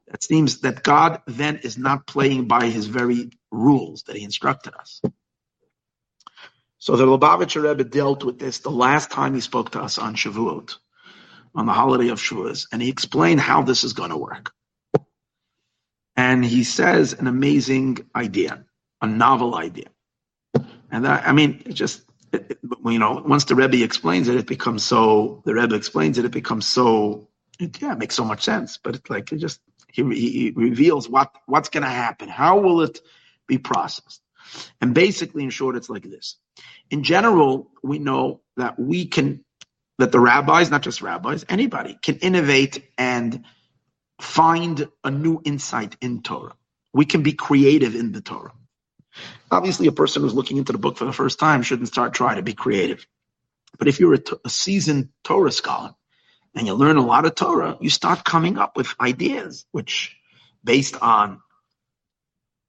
That 0.09 0.23
seems 0.23 0.61
that 0.63 0.83
God 0.83 1.23
then 1.27 1.59
is 1.65 1.79
not 1.79 2.07
playing 2.07 2.49
by 2.49 2.69
his 2.69 2.87
very 2.87 3.31
rules 3.51 4.05
that 4.05 4.17
he 4.17 4.25
instructed 4.25 4.75
us. 4.75 5.03
So 6.79 6.97
the 6.97 7.07
Lubavitcher 7.07 7.63
Rebbe 7.65 7.85
dealt 7.85 8.25
with 8.25 8.39
this 8.39 8.61
the 8.61 8.71
last 8.71 9.11
time 9.11 9.35
he 9.35 9.41
spoke 9.41 9.73
to 9.73 9.83
us 9.83 9.99
on 9.99 10.17
Shavuot, 10.17 10.77
on 11.55 11.67
the 11.67 11.73
holiday 11.73 12.09
of 12.09 12.19
Shavuos, 12.19 12.67
and 12.73 12.81
he 12.81 12.89
explained 12.89 13.41
how 13.41 13.63
this 13.63 13.85
is 13.85 13.93
going 13.93 14.11
to 14.11 14.17
work. 14.17 14.53
And 16.17 16.45
he 16.45 16.65
says 16.65 17.15
an 17.15 17.27
amazing 17.27 17.99
idea, 18.15 18.65
a 19.01 19.07
novel 19.07 19.55
idea. 19.55 19.87
And 20.91 21.05
that, 21.05 21.27
I 21.27 21.33
mean, 21.33 21.63
it 21.65 21.73
just, 21.73 22.03
it, 22.33 22.59
you 22.85 22.99
know, 22.99 23.23
once 23.27 23.45
the 23.45 23.55
Rebbe 23.55 23.83
explains 23.83 24.29
it, 24.29 24.37
it 24.37 24.47
becomes 24.47 24.85
so, 24.85 25.43
the 25.47 25.55
Rebbe 25.55 25.75
explains 25.75 26.19
it, 26.19 26.25
it 26.27 26.33
becomes 26.33 26.69
so 26.69 27.29
it, 27.59 27.81
yeah, 27.81 27.93
it 27.93 27.99
makes 27.99 28.15
so 28.15 28.25
much 28.25 28.43
sense. 28.43 28.79
But 28.83 28.97
it's 28.97 29.11
like 29.11 29.33
it 29.33 29.39
just 29.39 29.61
he, 29.89 30.03
he 30.03 30.53
reveals 30.55 31.09
what 31.09 31.35
what's 31.47 31.69
going 31.69 31.85
to 31.85 31.89
happen. 31.89 32.29
How 32.29 32.59
will 32.59 32.83
it 32.83 33.01
be 33.47 33.59
processed? 33.59 34.21
And 34.81 34.95
basically, 34.95 35.45
in 35.45 35.51
short, 35.51 35.77
it's 35.77 35.89
like 35.89 36.03
this. 36.03 36.37
In 36.91 37.03
general, 37.03 37.71
we 37.83 37.99
know 37.99 38.41
that 38.57 38.79
we 38.79 39.07
can 39.07 39.45
that 40.03 40.11
the 40.11 40.19
rabbis, 40.19 40.69
not 40.69 40.83
just 40.83 41.01
rabbis, 41.01 41.45
anybody 41.49 41.97
can 42.03 42.17
innovate 42.17 42.85
and 42.99 43.45
find 44.21 44.89
a 45.05 45.13
new 45.13 45.41
insight 45.45 45.97
in 46.01 46.23
Torah. 46.23 46.57
We 46.93 47.05
can 47.05 47.23
be 47.23 47.35
creative 47.35 47.95
in 47.95 48.11
the 48.11 48.21
Torah. 48.21 48.53
Obviously, 49.49 49.87
a 49.87 49.93
person 49.93 50.23
who's 50.23 50.35
looking 50.35 50.57
into 50.57 50.73
the 50.73 50.79
book 50.79 50.97
for 50.97 51.05
the 51.05 51.13
first 51.13 51.39
time 51.39 51.63
shouldn't 51.63 51.87
start 51.87 52.15
trying 52.15 52.37
to 52.37 52.43
be 52.43 52.53
creative. 52.53 53.07
But 53.79 53.87
if 53.87 54.01
you're 54.01 54.19
a 54.45 54.51
seasoned 54.51 55.11
Torah 55.23 55.53
scholar, 55.53 55.95
and 56.55 56.67
you 56.67 56.75
learn 56.75 56.97
a 56.97 57.07
lot 57.07 57.25
of 57.25 57.37
Torah, 57.37 57.79
you 57.81 57.89
start 57.89 58.25
coming 58.25 58.59
up 58.59 58.77
with 58.77 58.95
ideas 59.01 59.65
which, 59.71 60.17
based 60.65 60.97
on, 61.01 61.41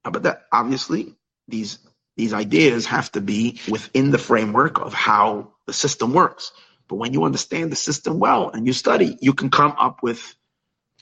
but 0.03 0.23
that 0.23 0.43
obviously 0.51 1.15
these 1.47 1.79
these 2.15 2.33
ideas 2.33 2.85
have 2.85 3.11
to 3.13 3.21
be 3.21 3.59
within 3.67 4.11
the 4.11 4.19
framework 4.19 4.79
of 4.79 4.93
how 4.93 5.53
the 5.65 5.73
system 5.73 6.13
works. 6.13 6.51
But 6.93 6.99
when 6.99 7.13
you 7.13 7.23
understand 7.23 7.71
the 7.71 7.75
system 7.75 8.19
well 8.19 8.51
and 8.51 8.67
you 8.67 8.73
study, 8.73 9.17
you 9.19 9.33
can 9.33 9.49
come 9.49 9.73
up 9.79 10.03
with 10.03 10.35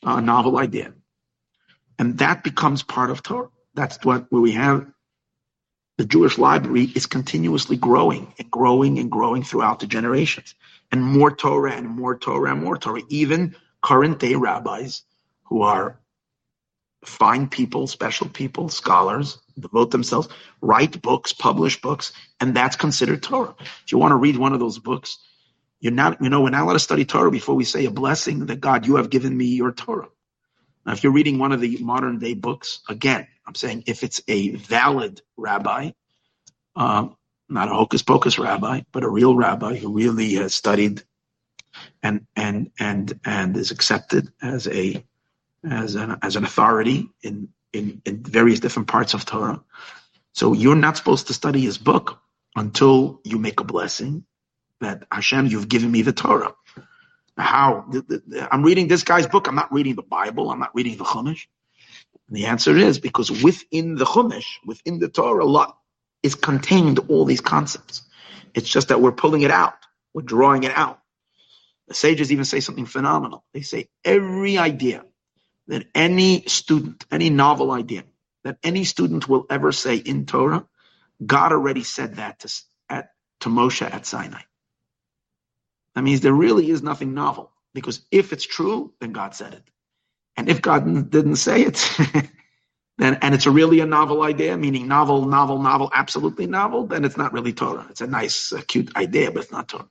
a 0.01 0.21
novel 0.21 0.57
idea, 0.57 0.93
and 1.99 2.17
that 2.19 2.45
becomes 2.45 2.81
part 2.81 3.11
of 3.11 3.21
Torah. 3.21 3.49
That's 3.73 3.99
what 4.05 4.31
we 4.31 4.53
have 4.53 4.89
the 5.97 6.05
Jewish 6.05 6.37
library 6.37 6.89
is 6.95 7.07
continuously 7.07 7.75
growing 7.75 8.33
and 8.39 8.49
growing 8.49 8.99
and 8.99 9.11
growing 9.11 9.43
throughout 9.43 9.81
the 9.81 9.85
generations. 9.85 10.55
And 10.93 11.03
more 11.03 11.29
Torah 11.29 11.73
and 11.73 11.89
more 11.89 12.17
Torah 12.17 12.53
and 12.53 12.63
more 12.63 12.77
Torah. 12.77 13.01
Even 13.09 13.57
current 13.81 14.17
day 14.17 14.35
rabbis 14.35 15.01
who 15.43 15.63
are 15.63 15.99
fine 17.03 17.49
people, 17.49 17.85
special 17.85 18.29
people, 18.29 18.69
scholars, 18.69 19.39
devote 19.59 19.91
themselves, 19.91 20.29
write 20.61 21.01
books, 21.01 21.33
publish 21.33 21.81
books, 21.81 22.13
and 22.39 22.55
that's 22.55 22.77
considered 22.77 23.21
Torah. 23.21 23.55
If 23.59 23.91
you 23.91 23.97
want 23.97 24.13
to 24.13 24.15
read 24.15 24.37
one 24.37 24.53
of 24.53 24.61
those 24.61 24.79
books, 24.79 25.17
you're 25.81 25.93
not, 25.93 26.21
you 26.23 26.29
know, 26.29 26.41
we're 26.43 26.51
not 26.51 26.63
allowed 26.63 26.73
to 26.75 26.79
study 26.79 27.05
Torah 27.05 27.31
before 27.31 27.55
we 27.55 27.65
say 27.65 27.85
a 27.85 27.91
blessing 27.91 28.47
that 28.47 28.61
God, 28.61 28.87
you 28.87 28.97
have 28.97 29.11
given 29.11 29.37
me 29.37 29.47
your 29.47 29.73
Torah. 29.73 30.09
Now, 30.85 30.93
if 30.93 31.03
you're 31.03 31.13
reading 31.13 31.39
one 31.39 31.51
of 31.53 31.61
the 31.61 31.77
modern 31.79 32.19
day 32.19 32.35
books, 32.35 32.81
again, 32.89 33.27
I'm 33.47 33.55
saying 33.55 33.85
if 33.87 34.03
it's 34.03 34.21
a 34.27 34.51
valid 34.55 35.21
rabbi, 35.37 35.91
um, 36.75 37.17
not 37.49 37.69
a 37.69 37.75
hocus 37.75 38.03
pocus 38.03 38.39
rabbi, 38.39 38.81
but 38.91 39.03
a 39.03 39.09
real 39.09 39.35
rabbi 39.35 39.75
who 39.77 39.93
really 39.93 40.35
has 40.35 40.53
studied 40.55 41.03
and 42.03 42.25
and 42.35 42.71
and 42.79 43.19
and 43.25 43.57
is 43.57 43.71
accepted 43.71 44.31
as 44.41 44.67
a 44.67 45.03
as 45.69 45.95
an 45.95 46.17
as 46.23 46.35
an 46.37 46.45
authority 46.45 47.09
in 47.23 47.49
in, 47.73 48.01
in 48.05 48.23
various 48.23 48.59
different 48.61 48.89
parts 48.89 49.13
of 49.13 49.25
Torah. 49.25 49.61
So 50.33 50.53
you're 50.53 50.75
not 50.75 50.97
supposed 50.97 51.27
to 51.27 51.33
study 51.33 51.61
his 51.61 51.77
book 51.77 52.19
until 52.55 53.21
you 53.25 53.39
make 53.39 53.59
a 53.59 53.65
blessing 53.65 54.25
that 54.81 55.05
Hashem, 55.11 55.47
you've 55.47 55.69
given 55.69 55.91
me 55.91 56.01
the 56.01 56.13
Torah. 56.13 56.53
How? 57.37 57.89
I'm 58.51 58.63
reading 58.63 58.87
this 58.87 59.03
guy's 59.03 59.27
book. 59.27 59.47
I'm 59.47 59.55
not 59.55 59.71
reading 59.73 59.95
the 59.95 60.03
Bible. 60.03 60.51
I'm 60.51 60.59
not 60.59 60.75
reading 60.75 60.97
the 60.97 61.05
Chumash. 61.05 61.47
And 62.27 62.37
the 62.37 62.47
answer 62.47 62.77
is 62.77 62.99
because 62.99 63.31
within 63.43 63.95
the 63.95 64.05
Chumash, 64.05 64.45
within 64.65 64.99
the 64.99 65.09
Torah, 65.09 65.45
lot 65.45 65.77
is 66.23 66.35
contained 66.35 66.99
all 67.09 67.25
these 67.25 67.41
concepts. 67.41 68.03
It's 68.53 68.69
just 68.69 68.89
that 68.89 69.01
we're 69.01 69.11
pulling 69.13 69.41
it 69.41 69.51
out. 69.51 69.73
We're 70.13 70.23
drawing 70.23 70.63
it 70.63 70.71
out. 70.75 70.99
The 71.87 71.93
sages 71.93 72.31
even 72.31 72.45
say 72.45 72.59
something 72.59 72.85
phenomenal. 72.85 73.43
They 73.53 73.61
say 73.61 73.89
every 74.05 74.57
idea 74.57 75.03
that 75.67 75.85
any 75.95 76.43
student, 76.47 77.05
any 77.11 77.29
novel 77.29 77.71
idea 77.71 78.03
that 78.43 78.57
any 78.63 78.83
student 78.83 79.29
will 79.29 79.45
ever 79.49 79.71
say 79.71 79.97
in 79.97 80.25
Torah, 80.25 80.65
God 81.25 81.51
already 81.51 81.83
said 81.83 82.15
that 82.15 82.39
to, 82.39 82.61
at, 82.89 83.09
to 83.41 83.49
Moshe 83.49 83.81
at 83.81 84.05
Sinai. 84.05 84.41
That 85.95 86.03
means 86.03 86.21
there 86.21 86.33
really 86.33 86.69
is 86.71 86.83
nothing 86.83 87.13
novel 87.13 87.51
because 87.73 88.05
if 88.11 88.33
it's 88.33 88.45
true, 88.45 88.93
then 89.01 89.11
God 89.11 89.35
said 89.35 89.53
it. 89.53 89.63
And 90.37 90.49
if 90.49 90.61
God 90.61 91.11
didn't 91.11 91.37
say 91.37 91.63
it, 91.63 91.91
then 92.97 93.19
and 93.21 93.35
it's 93.35 93.45
a 93.47 93.51
really 93.51 93.79
a 93.81 93.85
novel 93.85 94.23
idea, 94.23 94.57
meaning 94.57 94.87
novel, 94.87 95.25
novel, 95.25 95.59
novel, 95.59 95.91
absolutely 95.93 96.47
novel, 96.47 96.87
then 96.87 97.05
it's 97.05 97.17
not 97.17 97.33
really 97.33 97.53
Torah. 97.53 97.87
It's 97.89 98.01
a 98.01 98.07
nice, 98.07 98.53
uh, 98.53 98.61
cute 98.67 98.95
idea, 98.97 99.31
but 99.31 99.43
it's 99.43 99.51
not 99.51 99.69
Torah. 99.69 99.87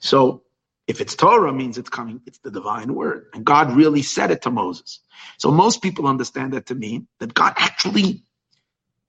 So 0.00 0.42
if 0.88 1.00
it's 1.00 1.16
Torah, 1.16 1.52
means 1.52 1.78
it's 1.78 1.90
coming, 1.90 2.20
it's 2.26 2.38
the 2.40 2.50
divine 2.50 2.94
word. 2.94 3.26
And 3.34 3.44
God 3.44 3.72
really 3.72 4.02
said 4.02 4.30
it 4.30 4.42
to 4.42 4.50
Moses. 4.50 5.00
So 5.38 5.50
most 5.50 5.82
people 5.82 6.06
understand 6.08 6.54
that 6.54 6.66
to 6.66 6.74
mean 6.74 7.08
that 7.20 7.34
God 7.34 7.54
actually 7.56 8.24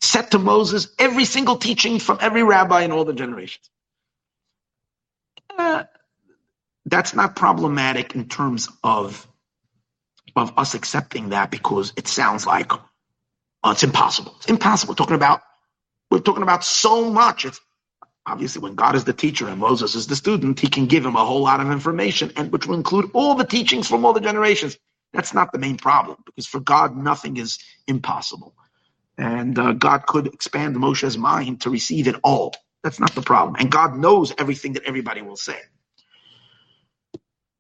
said 0.01 0.31
to 0.31 0.39
Moses 0.39 0.89
every 0.99 1.25
single 1.25 1.57
teaching 1.57 1.99
from 1.99 2.19
every 2.21 2.43
rabbi 2.43 2.83
in 2.83 2.91
all 2.91 3.05
the 3.05 3.13
generations. 3.13 3.69
Uh, 5.57 5.83
that's 6.93 7.15
not 7.15 7.35
problematic 7.35 8.15
in 8.15 8.29
terms 8.29 8.69
of 8.83 9.27
of 10.35 10.53
us 10.57 10.75
accepting 10.75 11.29
that 11.29 11.51
because 11.51 11.93
it 11.97 12.07
sounds 12.07 12.47
like 12.47 12.71
oh, 13.63 13.71
it's 13.71 13.83
impossible. 13.83 14.35
It's 14.37 14.49
impossible. 14.49 14.93
We're 14.93 14.97
talking 14.97 15.15
about 15.15 15.41
we're 16.11 16.19
talking 16.19 16.43
about 16.43 16.63
so 16.65 17.11
much. 17.11 17.45
It's 17.45 17.61
obviously 18.27 18.61
when 18.61 18.75
God 18.75 18.95
is 18.95 19.05
the 19.05 19.13
teacher 19.13 19.47
and 19.49 19.59
Moses 19.59 19.95
is 19.95 20.07
the 20.07 20.15
student, 20.17 20.59
he 20.59 20.67
can 20.69 20.87
give 20.87 21.05
him 21.05 21.15
a 21.17 21.25
whole 21.25 21.41
lot 21.41 21.61
of 21.61 21.71
information, 21.71 22.33
and 22.37 22.51
which 22.51 22.67
will 22.67 22.77
include 22.77 23.11
all 23.13 23.35
the 23.35 23.45
teachings 23.45 23.87
from 23.87 24.05
all 24.05 24.13
the 24.13 24.21
generations. 24.21 24.77
That's 25.13 25.33
not 25.33 25.51
the 25.53 25.59
main 25.59 25.77
problem 25.77 26.17
because 26.25 26.47
for 26.47 26.59
God 26.61 26.97
nothing 26.97 27.37
is 27.37 27.59
impossible, 27.87 28.55
and 29.17 29.59
uh, 29.59 29.73
God 29.73 30.05
could 30.07 30.27
expand 30.27 30.75
Moshe's 30.77 31.17
mind 31.17 31.61
to 31.61 31.71
receive 31.71 32.07
it 32.07 32.15
all. 32.23 32.53
That's 32.83 32.99
not 32.99 33.15
the 33.15 33.21
problem, 33.23 33.57
and 33.59 33.71
God 33.71 33.97
knows 33.97 34.33
everything 34.37 34.73
that 34.73 34.83
everybody 34.85 35.21
will 35.23 35.37
say. 35.37 35.59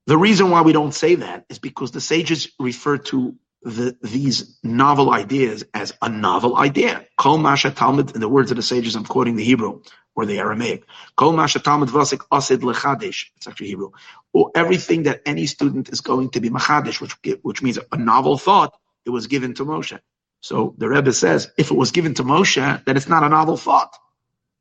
The 0.05 0.17
reason 0.17 0.49
why 0.49 0.61
we 0.61 0.73
don't 0.73 0.93
say 0.93 1.15
that 1.15 1.45
is 1.49 1.59
because 1.59 1.91
the 1.91 2.01
sages 2.01 2.49
refer 2.59 2.97
to 2.97 3.35
the, 3.61 3.97
these 4.01 4.59
novel 4.61 5.13
ideas 5.13 5.63
as 5.73 5.93
a 6.01 6.09
novel 6.09 6.57
idea. 6.57 7.05
Kol 7.17 7.37
Masha 7.37 7.71
Talmud, 7.71 8.13
in 8.13 8.19
the 8.19 8.27
words 8.27 8.51
of 8.51 8.57
the 8.57 8.63
sages, 8.63 8.95
I'm 8.97 9.05
quoting 9.05 9.37
the 9.37 9.45
Hebrew 9.45 9.81
or 10.15 10.25
the 10.25 10.39
Aramaic. 10.39 10.83
Kol 11.15 11.31
Masha 11.31 11.59
Talmud 11.59 11.87
Vasik 11.89 12.21
Asid 12.31 12.61
Lechadesh. 12.61 13.27
It's 13.37 13.47
actually 13.47 13.67
Hebrew. 13.67 13.91
Or 14.33 14.51
everything 14.55 15.03
that 15.03 15.21
any 15.25 15.45
student 15.45 15.87
is 15.89 16.01
going 16.01 16.31
to 16.31 16.41
be 16.41 16.49
Machadesh, 16.49 16.99
which, 16.99 17.15
which 17.41 17.61
means 17.61 17.79
a 17.93 17.97
novel 17.97 18.37
thought, 18.37 18.77
it 19.05 19.11
was 19.11 19.27
given 19.27 19.53
to 19.55 19.65
Moshe. 19.65 19.97
So 20.41 20.75
the 20.77 20.89
Rebbe 20.89 21.13
says, 21.13 21.49
if 21.57 21.71
it 21.71 21.77
was 21.77 21.91
given 21.91 22.13
to 22.15 22.23
Moshe, 22.23 22.83
then 22.83 22.97
it's 22.97 23.07
not 23.07 23.23
a 23.23 23.29
novel 23.29 23.55
thought. 23.55 23.95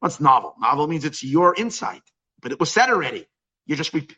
What's 0.01 0.20
novel? 0.20 0.55
Novel 0.61 0.88
means 0.88 1.05
it's 1.05 1.24
your 1.24 1.55
insight, 1.57 2.03
but 2.43 2.53
it 2.53 2.61
was 2.61 2.72
said 2.72 2.90
already. 2.90 3.26
You're 3.66 3.78
just 3.78 3.95
repeating 3.95 4.16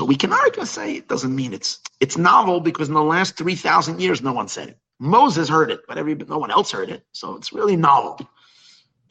so 0.00 0.06
we 0.06 0.16
can 0.16 0.32
argue, 0.32 0.60
and 0.62 0.68
say 0.68 0.94
it 0.94 1.08
doesn't 1.08 1.36
mean 1.36 1.52
it's 1.52 1.82
it's 2.00 2.16
novel 2.16 2.60
because 2.62 2.88
in 2.88 2.94
the 2.94 3.02
last 3.02 3.36
three 3.36 3.54
thousand 3.54 4.00
years 4.00 4.22
no 4.22 4.32
one 4.32 4.48
said 4.48 4.70
it. 4.70 4.78
Moses 4.98 5.50
heard 5.50 5.70
it, 5.70 5.82
but 5.86 5.98
every 5.98 6.14
no 6.14 6.38
one 6.38 6.50
else 6.50 6.72
heard 6.72 6.88
it. 6.88 7.04
So 7.12 7.36
it's 7.36 7.52
really 7.52 7.76
novel. 7.76 8.18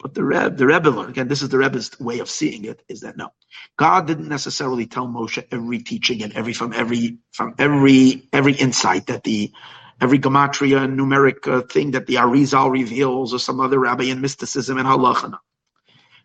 But 0.02 0.14
the 0.14 0.24
Rebbe, 0.24 0.50
the 0.50 0.66
Rebbe 0.66 0.90
learned 0.90 1.10
again. 1.10 1.28
This 1.28 1.42
is 1.42 1.50
the 1.50 1.58
Rebbe's 1.58 1.98
way 2.00 2.18
of 2.18 2.28
seeing 2.28 2.64
it. 2.64 2.82
Is 2.88 3.02
that 3.02 3.16
no? 3.16 3.30
God 3.78 4.08
didn't 4.08 4.28
necessarily 4.28 4.86
tell 4.86 5.06
Moshe 5.06 5.46
every 5.52 5.80
teaching 5.80 6.24
and 6.24 6.34
every 6.34 6.54
from 6.54 6.72
every 6.72 7.18
from 7.32 7.54
every 7.58 8.28
every 8.32 8.54
insight 8.54 9.06
that 9.08 9.24
the 9.24 9.52
every 10.00 10.18
gematria 10.18 10.92
numeric 10.92 11.46
uh, 11.46 11.62
thing 11.62 11.92
that 11.92 12.08
the 12.08 12.16
Arizal 12.16 12.72
reveals 12.72 13.34
or 13.34 13.38
some 13.38 13.60
other 13.60 13.78
rabbi 13.78 14.06
in 14.06 14.20
mysticism 14.20 14.78
and 14.78 14.88
halacha. 14.88 15.38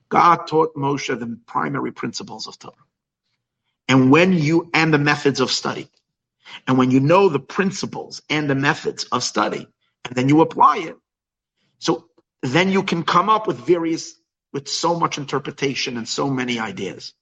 God 0.10 0.48
taught 0.48 0.76
Moshe 0.76 1.20
the 1.20 1.40
primary 1.48 1.92
principles 1.92 2.48
of 2.48 2.60
Torah. 2.60 2.85
And 3.88 4.12
when 4.12 4.34
you, 4.34 4.70
and 4.74 4.94
the 4.94 4.98
methods 4.98 5.40
of 5.40 5.52
study. 5.52 5.90
And 6.68 6.78
when 6.78 6.92
you 6.92 7.00
know 7.00 7.30
the 7.30 7.40
principles 7.40 8.22
and 8.30 8.50
the 8.50 8.56
methods 8.56 9.06
of 9.06 9.24
study, 9.24 9.68
and 10.06 10.16
then 10.16 10.30
you 10.30 10.42
apply 10.42 10.78
it, 10.78 10.96
so 11.80 12.10
then 12.42 12.70
you 12.70 12.84
can 12.84 13.04
come 13.04 13.30
up 13.30 13.48
with 13.48 13.58
various, 13.58 14.16
with 14.54 14.68
so 14.68 14.98
much 15.00 15.18
interpretation 15.18 15.98
and 15.98 16.08
so 16.08 16.30
many 16.30 16.60
ideas. 16.60 17.14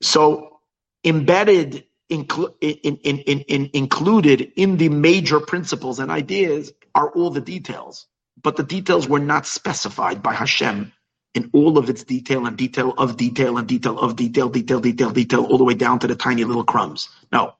So 0.00 0.58
embedded, 1.04 1.84
in, 2.08 2.26
in, 2.60 3.18
in, 3.18 3.70
included 3.72 4.52
in 4.56 4.76
the 4.76 4.88
major 4.88 5.40
principles 5.40 5.98
and 5.98 6.10
ideas 6.10 6.72
are 6.94 7.10
all 7.10 7.30
the 7.30 7.40
details, 7.40 8.06
but 8.42 8.56
the 8.56 8.64
details 8.64 9.08
were 9.08 9.20
not 9.20 9.46
specified 9.46 10.22
by 10.22 10.34
Hashem 10.34 10.92
in 11.34 11.50
all 11.52 11.78
of 11.78 11.90
its 11.90 12.04
detail 12.04 12.46
and 12.46 12.56
detail 12.56 12.92
of 12.98 13.16
detail 13.16 13.58
and 13.58 13.68
detail 13.68 13.98
of 13.98 14.16
detail, 14.16 14.48
detail, 14.48 14.80
detail, 14.80 15.10
detail, 15.10 15.44
all 15.44 15.58
the 15.58 15.64
way 15.64 15.74
down 15.74 15.98
to 16.00 16.06
the 16.06 16.16
tiny 16.16 16.44
little 16.44 16.64
crumbs. 16.64 17.08
No, 17.32 17.54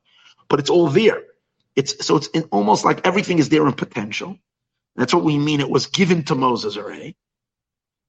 but 0.49 0.61
it's 0.61 0.71
all 0.71 0.89
there. 0.89 1.23
It's 1.77 2.05
so 2.05 2.17
it's 2.17 2.29
in, 2.29 2.45
almost 2.53 2.85
like 2.85 3.07
everything 3.07 3.39
is 3.39 3.49
there 3.49 3.67
in 3.67 3.73
potential. 3.75 4.39
That's 4.97 5.15
what 5.15 5.25
we 5.25 5.39
mean. 5.39 5.61
It 5.61 5.71
was 5.71 5.87
given 5.87 6.25
to 6.25 6.35
Moses 6.35 6.77
already. 6.77 7.17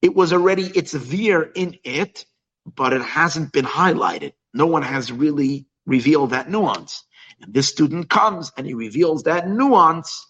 It 0.01 0.16
was 0.16 0.34
already, 0.34 0.64
it's 0.76 0.93
there 0.93 1.43
in 1.43 1.78
it, 1.84 2.26
but 2.66 2.93
it 2.93 3.03
hasn't 3.03 3.53
been 3.53 3.66
highlighted. 3.66 4.34
No 4.53 4.68
one 4.68 4.84
has 4.84 5.11
really 5.11 5.68
revealed 5.88 6.32
that 6.32 6.49
nuance. 6.49 7.03
And 7.41 7.53
this 7.53 7.70
student 7.70 8.09
comes 8.09 8.51
and 8.57 8.68
he 8.68 8.76
reveals 8.76 9.24
that 9.24 9.49
nuance 9.49 10.28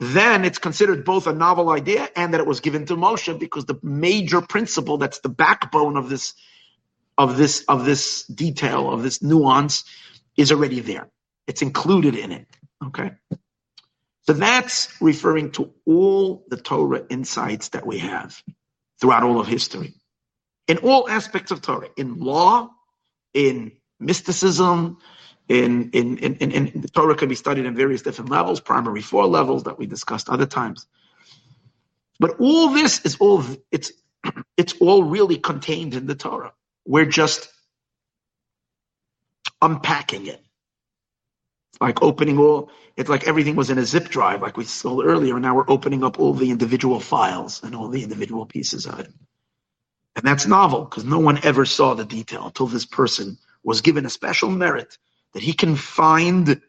then 0.00 0.46
it's 0.46 0.58
considered 0.58 1.04
both 1.04 1.26
a 1.26 1.32
novel 1.32 1.68
idea 1.70 2.08
and 2.16 2.32
that 2.32 2.40
it 2.40 2.46
was 2.46 2.60
given 2.60 2.86
to 2.86 2.96
Moshe 2.96 3.38
because 3.38 3.66
the 3.66 3.78
major 3.82 4.40
principle 4.40 4.96
that's 4.96 5.20
the 5.20 5.28
backbone 5.28 5.96
of 5.96 6.08
this 6.08 6.34
of 7.18 7.36
this 7.36 7.64
of 7.68 7.84
this 7.84 8.24
detail 8.24 8.90
of 8.90 9.02
this 9.02 9.22
nuance 9.22 9.84
is 10.38 10.52
already 10.52 10.80
there. 10.80 11.08
It's 11.46 11.60
included 11.60 12.16
in 12.16 12.32
it. 12.32 12.46
Okay. 12.86 13.12
So 14.26 14.32
that's 14.32 15.00
referring 15.02 15.52
to 15.52 15.72
all 15.86 16.44
the 16.48 16.56
Torah 16.56 17.04
insights 17.10 17.68
that 17.70 17.86
we 17.86 17.98
have 17.98 18.42
throughout 19.00 19.22
all 19.22 19.40
of 19.40 19.46
history. 19.46 19.94
In 20.66 20.78
all 20.78 21.08
aspects 21.10 21.50
of 21.50 21.60
Torah, 21.60 21.88
in 21.96 22.20
law, 22.20 22.70
in 23.34 23.72
mysticism. 23.98 24.98
In, 25.50 25.90
in, 25.92 26.18
in, 26.18 26.36
in, 26.36 26.52
in 26.52 26.82
the 26.82 26.88
Torah 26.88 27.16
can 27.16 27.28
be 27.28 27.36
studied 27.36 27.66
in 27.66 27.76
various 27.76 28.02
different 28.02 28.30
levels, 28.30 28.60
primary 28.60 29.02
four 29.02 29.26
levels 29.26 29.64
that 29.64 29.78
we 29.80 29.86
discussed 29.86 30.30
other 30.30 30.46
times. 30.46 30.86
But 32.20 32.36
all 32.40 32.70
this 32.70 33.04
is 33.04 33.16
all 33.18 33.44
it's 33.72 33.92
it's 34.58 34.74
all 34.80 35.04
really 35.04 35.38
contained 35.38 35.94
in 35.94 36.06
the 36.06 36.14
Torah. 36.16 36.52
We're 36.86 37.06
just 37.06 37.50
unpacking 39.62 40.26
it. 40.28 40.40
Like 41.80 42.02
opening 42.02 42.38
all 42.38 42.70
it's 42.96 43.10
like 43.10 43.28
everything 43.28 43.56
was 43.56 43.70
in 43.70 43.78
a 43.78 43.84
zip 43.86 44.08
drive, 44.08 44.42
like 44.42 44.56
we 44.56 44.64
saw 44.64 45.02
earlier, 45.02 45.34
and 45.34 45.42
now 45.42 45.56
we're 45.56 45.70
opening 45.70 46.04
up 46.04 46.20
all 46.20 46.34
the 46.34 46.50
individual 46.50 47.00
files 47.00 47.62
and 47.64 47.74
all 47.74 47.88
the 47.88 48.02
individual 48.04 48.46
pieces 48.46 48.86
of 48.86 49.00
it. 49.00 49.12
And 50.16 50.24
that's 50.24 50.46
novel 50.46 50.84
because 50.84 51.04
no 51.04 51.20
one 51.20 51.40
ever 51.44 51.66
saw 51.66 51.94
the 51.94 52.04
detail 52.04 52.46
until 52.46 52.66
this 52.68 52.86
person 52.86 53.38
was 53.64 53.80
given 53.82 54.06
a 54.06 54.10
special 54.10 54.50
merit 54.50 54.98
that 55.34 55.42
he 55.42 55.52
can 55.54 55.76
find. 55.76 56.60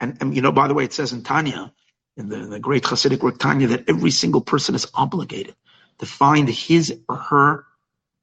And, 0.00 0.18
and 0.20 0.36
you 0.36 0.42
know, 0.42 0.52
by 0.52 0.68
the 0.68 0.74
way, 0.74 0.84
it 0.84 0.92
says 0.94 1.12
in 1.12 1.22
Tanya, 1.24 1.72
in 2.16 2.28
the, 2.30 2.38
the 2.46 2.60
great 2.60 2.84
Hasidic 2.84 3.20
work 3.22 3.38
Tanya, 3.38 3.68
that 3.68 3.88
every 3.88 4.10
single 4.12 4.42
person 4.42 4.74
is 4.74 4.86
obligated 4.94 5.56
to 6.00 6.06
find 6.06 6.48
his 6.48 6.98
or 7.08 7.16
her 7.16 7.66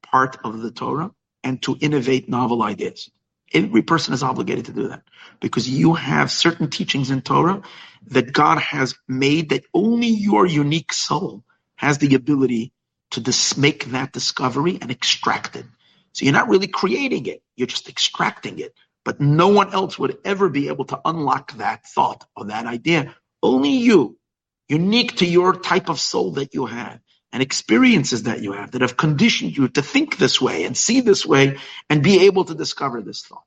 part 0.04 0.38
of 0.44 0.62
the 0.62 0.72
Torah 0.72 1.12
and 1.44 1.62
to 1.64 1.78
innovate 1.82 2.30
novel 2.30 2.64
ideas. 2.64 3.12
Every 3.54 3.82
person 3.82 4.14
is 4.14 4.24
obligated 4.24 4.66
to 4.66 4.74
do 4.74 4.90
that 4.90 5.04
because 5.42 5.70
you 5.70 5.96
have 5.96 6.32
certain 6.32 6.70
teachings 6.70 7.12
in 7.12 7.22
Torah 7.22 7.64
that 8.08 8.34
God 8.34 8.60
has 8.60 8.96
made 9.08 9.50
that 9.50 9.66
only 9.74 10.08
your 10.08 10.46
unique 10.46 10.94
soul 10.94 11.44
has 11.78 11.98
the 12.00 12.16
ability 12.16 12.74
to 13.12 13.22
dis- 13.22 13.58
make 13.58 13.86
that 13.88 14.14
discovery 14.14 14.80
and 14.82 14.92
extract 14.92 15.56
it. 15.56 15.66
So 16.14 16.26
you're 16.26 16.34
not 16.34 16.50
really 16.50 16.68
creating 16.68 17.28
it, 17.28 17.44
you're 17.56 17.68
just 17.68 17.90
extracting 17.90 18.60
it. 18.60 18.74
But 19.08 19.22
no 19.22 19.48
one 19.48 19.74
else 19.74 19.98
would 19.98 20.20
ever 20.26 20.50
be 20.50 20.68
able 20.68 20.84
to 20.88 21.00
unlock 21.06 21.54
that 21.60 21.88
thought 21.88 22.28
or 22.36 22.48
that 22.48 22.66
idea. 22.68 23.16
Only 23.42 23.72
you, 23.72 24.20
unique 24.68 25.18
to 25.20 25.26
your 25.26 25.54
type 25.58 25.90
of 25.90 25.98
soul 26.02 26.34
that 26.34 26.54
you 26.54 26.66
have 26.66 27.00
and 27.32 27.42
experiences 27.42 28.24
that 28.24 28.42
you 28.42 28.52
have 28.52 28.72
that 28.72 28.82
have 28.82 28.98
conditioned 28.98 29.56
you 29.56 29.70
to 29.70 29.82
think 29.82 30.18
this 30.18 30.42
way 30.42 30.66
and 30.66 30.76
see 30.76 31.00
this 31.00 31.26
way 31.26 31.58
and 31.90 32.04
be 32.04 32.26
able 32.26 32.44
to 32.46 32.54
discover 32.54 33.02
this 33.02 33.22
thought. 33.22 33.46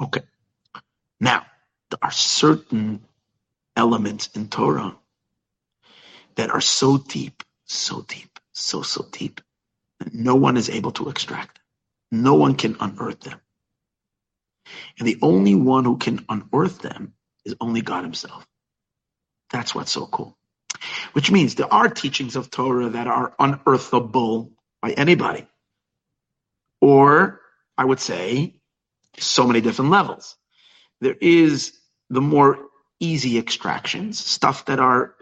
Okay. 0.00 0.22
Now, 1.20 1.46
there 1.90 2.00
are 2.02 2.10
certain 2.10 3.02
elements 3.76 4.30
in 4.34 4.48
Torah 4.48 4.96
that 6.36 6.50
are 6.50 6.62
so 6.62 6.96
deep, 6.98 7.42
so 7.66 8.02
deep, 8.08 8.40
so, 8.54 8.82
so 8.82 9.06
deep, 9.12 9.42
that 10.00 10.14
no 10.14 10.36
one 10.36 10.56
is 10.56 10.70
able 10.70 10.92
to 10.92 11.10
extract 11.10 11.56
them. 11.56 12.22
No 12.24 12.34
one 12.34 12.54
can 12.56 12.76
unearth 12.80 13.20
them. 13.20 13.40
And 14.98 15.06
the 15.06 15.18
only 15.22 15.54
one 15.54 15.84
who 15.84 15.96
can 15.96 16.24
unearth 16.28 16.80
them 16.80 17.14
is 17.44 17.54
only 17.60 17.82
God 17.82 18.04
Himself. 18.04 18.46
That's 19.50 19.74
what's 19.74 19.92
so 19.92 20.06
cool. 20.06 20.36
Which 21.12 21.30
means 21.30 21.54
there 21.54 21.72
are 21.72 21.88
teachings 21.88 22.36
of 22.36 22.50
Torah 22.50 22.90
that 22.90 23.06
are 23.06 23.34
unearthable 23.38 24.50
by 24.82 24.92
anybody. 24.92 25.46
Or 26.80 27.40
I 27.78 27.84
would 27.84 28.00
say 28.00 28.60
so 29.18 29.46
many 29.46 29.60
different 29.60 29.90
levels. 29.90 30.36
There 31.00 31.16
is 31.20 31.78
the 32.10 32.20
more 32.20 32.58
easy 33.00 33.38
extractions, 33.38 34.18
stuff 34.18 34.66
that 34.66 34.80
are 34.80 35.14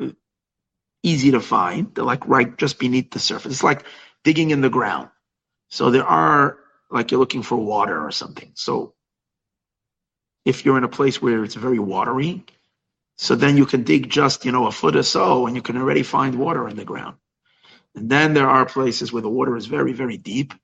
easy 1.02 1.32
to 1.32 1.40
find. 1.40 1.94
They're 1.94 2.04
like 2.04 2.26
right 2.26 2.56
just 2.56 2.78
beneath 2.78 3.10
the 3.10 3.18
surface. 3.18 3.52
It's 3.52 3.62
like 3.62 3.84
digging 4.24 4.50
in 4.50 4.60
the 4.60 4.70
ground. 4.70 5.08
So 5.68 5.90
there 5.90 6.04
are 6.04 6.58
like 6.90 7.10
you're 7.10 7.20
looking 7.20 7.42
for 7.42 7.56
water 7.56 8.00
or 8.00 8.10
something. 8.10 8.52
So 8.54 8.94
if 10.44 10.64
you're 10.64 10.78
in 10.78 10.84
a 10.84 10.88
place 10.88 11.20
where 11.20 11.44
it's 11.44 11.54
very 11.54 11.78
watery, 11.78 12.44
so 13.16 13.34
then 13.34 13.56
you 13.56 13.66
can 13.66 13.84
dig 13.84 14.10
just, 14.10 14.44
you 14.44 14.52
know, 14.52 14.66
a 14.66 14.72
foot 14.72 14.96
or 14.96 15.02
so 15.02 15.46
and 15.46 15.54
you 15.54 15.62
can 15.62 15.76
already 15.76 16.02
find 16.02 16.34
water 16.34 16.68
in 16.68 16.76
the 16.76 16.84
ground. 16.84 17.16
And 17.94 18.08
then 18.10 18.34
there 18.34 18.48
are 18.48 18.64
places 18.66 19.12
where 19.12 19.22
the 19.22 19.28
water 19.28 19.56
is 19.56 19.66
very, 19.66 19.92
very 19.92 20.16
deep 20.16 20.54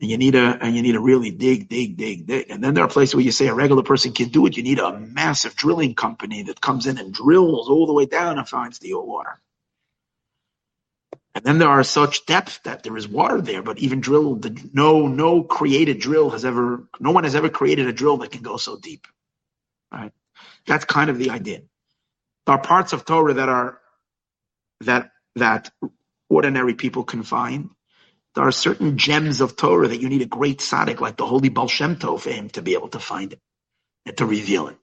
and 0.00 0.08
you 0.08 0.16
need 0.16 0.36
a 0.36 0.58
and 0.62 0.76
you 0.76 0.82
need 0.82 0.92
to 0.92 1.00
really 1.00 1.30
dig, 1.30 1.68
dig, 1.68 1.96
dig, 1.96 2.26
dig. 2.26 2.50
And 2.50 2.62
then 2.62 2.74
there 2.74 2.84
are 2.84 2.88
places 2.88 3.14
where 3.14 3.24
you 3.24 3.32
say 3.32 3.48
a 3.48 3.54
regular 3.54 3.82
person 3.82 4.12
can 4.12 4.28
do 4.28 4.46
it. 4.46 4.56
You 4.56 4.62
need 4.62 4.78
a 4.78 4.98
massive 4.98 5.56
drilling 5.56 5.94
company 5.94 6.44
that 6.44 6.60
comes 6.60 6.86
in 6.86 6.98
and 6.98 7.12
drills 7.12 7.68
all 7.68 7.86
the 7.86 7.92
way 7.92 8.06
down 8.06 8.38
and 8.38 8.48
finds 8.48 8.78
the 8.78 8.94
water. 8.94 9.40
And 11.34 11.44
then 11.44 11.58
there 11.58 11.68
are 11.68 11.84
such 11.84 12.26
depth 12.26 12.62
that 12.64 12.82
there 12.82 12.96
is 12.96 13.06
water 13.06 13.40
there, 13.40 13.62
but 13.62 13.78
even 13.78 14.00
drill, 14.00 14.36
the, 14.36 14.58
no, 14.72 15.06
no 15.06 15.42
created 15.42 16.00
drill 16.00 16.30
has 16.30 16.44
ever, 16.44 16.88
no 16.98 17.12
one 17.12 17.24
has 17.24 17.36
ever 17.36 17.48
created 17.48 17.86
a 17.86 17.92
drill 17.92 18.16
that 18.18 18.32
can 18.32 18.42
go 18.42 18.56
so 18.56 18.76
deep. 18.76 19.06
Right? 19.92 20.12
That's 20.66 20.84
kind 20.84 21.10
of 21.10 21.18
the 21.18 21.30
idea. 21.30 21.62
There 22.46 22.54
are 22.54 22.60
parts 22.60 22.92
of 22.92 23.04
Torah 23.04 23.34
that 23.34 23.48
are 23.48 23.80
that 24.80 25.10
that 25.36 25.70
ordinary 26.28 26.74
people 26.74 27.04
can 27.04 27.22
find. 27.22 27.70
There 28.34 28.46
are 28.46 28.52
certain 28.52 28.98
gems 28.98 29.40
of 29.40 29.56
Torah 29.56 29.88
that 29.88 30.00
you 30.00 30.08
need 30.08 30.22
a 30.22 30.26
great 30.26 30.58
tzaddik 30.58 31.00
like 31.00 31.16
the 31.16 31.26
holy 31.26 31.48
Baal 31.48 31.68
Shem 31.68 31.96
Tov 31.96 32.20
for 32.20 32.30
him 32.30 32.48
to 32.50 32.62
be 32.62 32.74
able 32.74 32.88
to 32.88 33.00
find 33.00 33.32
it 33.32 33.40
and 34.06 34.16
to 34.18 34.26
reveal 34.26 34.68
it. 34.68 34.76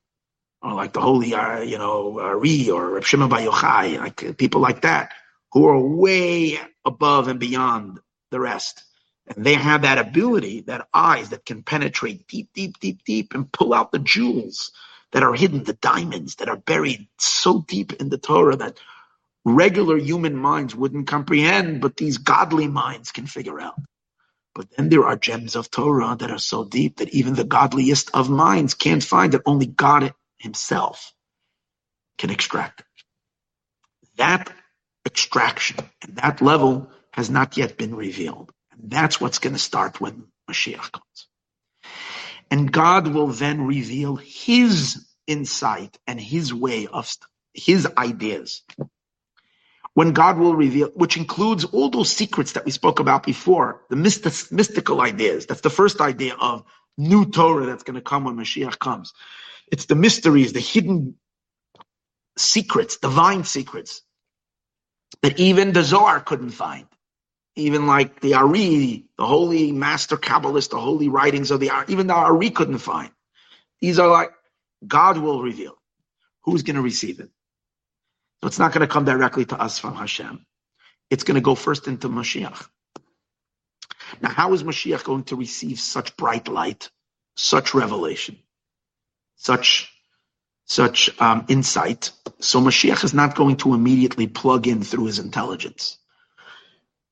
Or 0.62 0.74
like 0.74 0.94
the 0.94 1.02
holy, 1.02 1.34
uh, 1.34 1.62
you 1.62 1.78
know, 1.78 2.20
Ari 2.20 2.70
or 2.70 2.90
Reb 2.92 3.04
Shimon 3.04 3.30
Bar 3.30 3.40
Yochai, 3.40 4.00
like 4.00 4.38
people 4.38 4.62
like 4.62 4.82
that 4.82 5.14
who 5.52 5.68
are 5.68 5.80
way 5.80 6.60
above 6.84 7.28
and 7.28 7.40
beyond 7.40 8.00
the 8.32 8.40
rest. 8.40 8.84
And 9.28 9.46
they 9.46 9.54
have 9.54 9.84
that 9.84 9.98
ability, 9.98 10.62
that 10.62 10.88
eyes 10.94 11.30
that 11.30 11.46
can 11.46 11.64
penetrate 11.64 12.28
deep, 12.28 12.50
deep, 12.54 12.80
deep, 12.80 13.04
deep 13.06 13.34
and 13.34 13.52
pull 13.52 13.74
out 13.74 13.92
the 13.92 14.00
jewels 14.00 14.72
that 15.16 15.24
are 15.24 15.34
hidden, 15.34 15.64
the 15.64 15.74
diamonds 15.76 16.36
that 16.36 16.50
are 16.50 16.58
buried 16.58 17.08
so 17.20 17.62
deep 17.70 17.94
in 17.94 18.10
the 18.10 18.18
Torah 18.20 18.58
that 18.58 18.80
regular 19.46 19.98
human 19.98 20.36
minds 20.36 20.76
wouldn't 20.76 21.08
comprehend, 21.08 21.82
but 21.82 21.98
these 21.98 22.18
godly 22.20 22.68
minds 22.68 23.14
can 23.14 23.26
figure 23.26 23.62
out. 23.62 23.80
But 24.54 24.68
then 24.76 24.90
there 24.90 25.06
are 25.06 25.16
gems 25.16 25.56
of 25.56 25.72
Torah 25.72 26.18
that 26.20 26.32
are 26.32 26.38
so 26.40 26.66
deep 26.66 26.98
that 26.98 27.12
even 27.12 27.36
the 27.36 27.46
godliest 27.46 28.12
of 28.14 28.30
minds 28.30 28.74
can't 28.74 29.04
find 29.04 29.34
that 29.34 29.44
only 29.46 29.68
God 29.68 30.14
Himself 30.38 31.14
can 32.18 32.30
extract. 32.30 32.84
That 34.18 34.52
extraction 35.06 35.78
and 36.04 36.18
that 36.18 36.42
level 36.42 36.92
has 37.14 37.30
not 37.30 37.58
yet 37.58 37.78
been 37.78 37.96
revealed. 37.96 38.52
And 38.74 38.92
that's 38.92 39.22
what's 39.22 39.40
going 39.40 39.54
to 39.56 39.60
start 39.60 40.02
when 40.02 40.26
Mashiach 40.50 40.92
comes. 40.92 41.28
And 42.52 42.72
God 42.72 43.08
will 43.10 43.28
then 43.28 43.68
reveal 43.68 44.18
his 44.18 45.05
insight 45.28 45.98
and 46.08 46.20
his 46.20 46.54
way 46.54 46.88
of 46.88 47.12
his 47.54 47.88
ideas. 47.98 48.64
When 49.94 50.12
God 50.12 50.38
will 50.38 50.56
reveal, 50.56 50.90
which 50.90 51.16
includes 51.16 51.64
all 51.64 51.90
those 51.90 52.12
secrets 52.12 52.54
that 52.54 52.66
we 52.66 52.72
spoke 52.72 53.00
about 53.00 53.26
before, 53.26 53.82
the 53.90 53.96
mystic, 53.96 54.34
mystical 54.52 55.02
ideas. 55.02 55.46
That's 55.46 55.62
the 55.62 55.70
first 55.70 56.02
idea 56.02 56.36
of 56.36 56.66
new 56.98 57.26
Torah 57.26 57.66
that's 57.66 57.84
going 57.84 57.96
to 57.96 58.02
come 58.02 58.26
when 58.26 58.36
Mashiach 58.36 58.78
comes. 58.78 59.14
It's 59.72 59.86
the 59.86 59.96
mysteries, 59.96 60.52
the 60.54 60.60
hidden 60.60 61.16
secrets, 62.38 62.98
divine 62.98 63.46
secrets 63.46 64.02
that 65.22 65.40
even 65.40 65.72
the 65.72 65.84
Zohar 65.84 66.20
couldn't 66.20 66.50
find 66.50 66.88
even 67.56 67.88
like 67.88 68.20
the 68.20 68.34
Ari, 68.36 69.06
the 69.18 69.26
holy 69.26 69.72
master 69.72 70.18
Kabbalist, 70.18 70.72
the 70.72 70.80
holy 70.80 71.08
writings 71.08 71.52
of 71.52 71.60
the 71.60 71.70
Ari, 71.70 71.86
even 71.90 72.08
the 72.08 72.14
Ari 72.14 72.50
couldn't 72.50 72.80
find. 72.80 73.12
These 73.80 74.00
are 74.00 74.10
like 74.10 74.32
God 74.86 75.18
will 75.18 75.42
reveal. 75.42 75.76
Who's 76.44 76.64
going 76.64 76.76
to 76.76 76.82
receive 76.82 77.20
it? 77.20 77.30
So 78.42 78.48
it's 78.48 78.60
not 78.60 78.74
going 78.74 78.88
to 78.88 78.92
come 78.92 79.06
directly 79.06 79.46
to 79.46 79.60
us 79.60 79.80
from 79.80 79.96
Hashem. 79.96 80.46
It's 81.10 81.24
going 81.24 81.36
to 81.36 81.42
go 81.42 81.56
first 81.56 81.88
into 81.88 82.10
Mashiach. 82.10 82.68
Now, 84.22 84.30
how 84.30 84.54
is 84.54 84.64
Mashiach 84.64 85.04
going 85.04 85.24
to 85.26 85.36
receive 85.36 85.80
such 85.80 86.16
bright 86.18 86.48
light, 86.48 86.90
such 87.36 87.74
revelation, 87.74 88.38
such 89.36 89.92
such 90.66 91.10
um, 91.22 91.46
insight? 91.48 92.12
So 92.40 92.60
Mashiach 92.60 93.04
is 93.04 93.14
not 93.14 93.36
going 93.36 93.58
to 93.58 93.74
immediately 93.74 94.28
plug 94.28 94.68
in 94.68 94.84
through 94.84 95.06
his 95.06 95.20
intelligence 95.20 95.98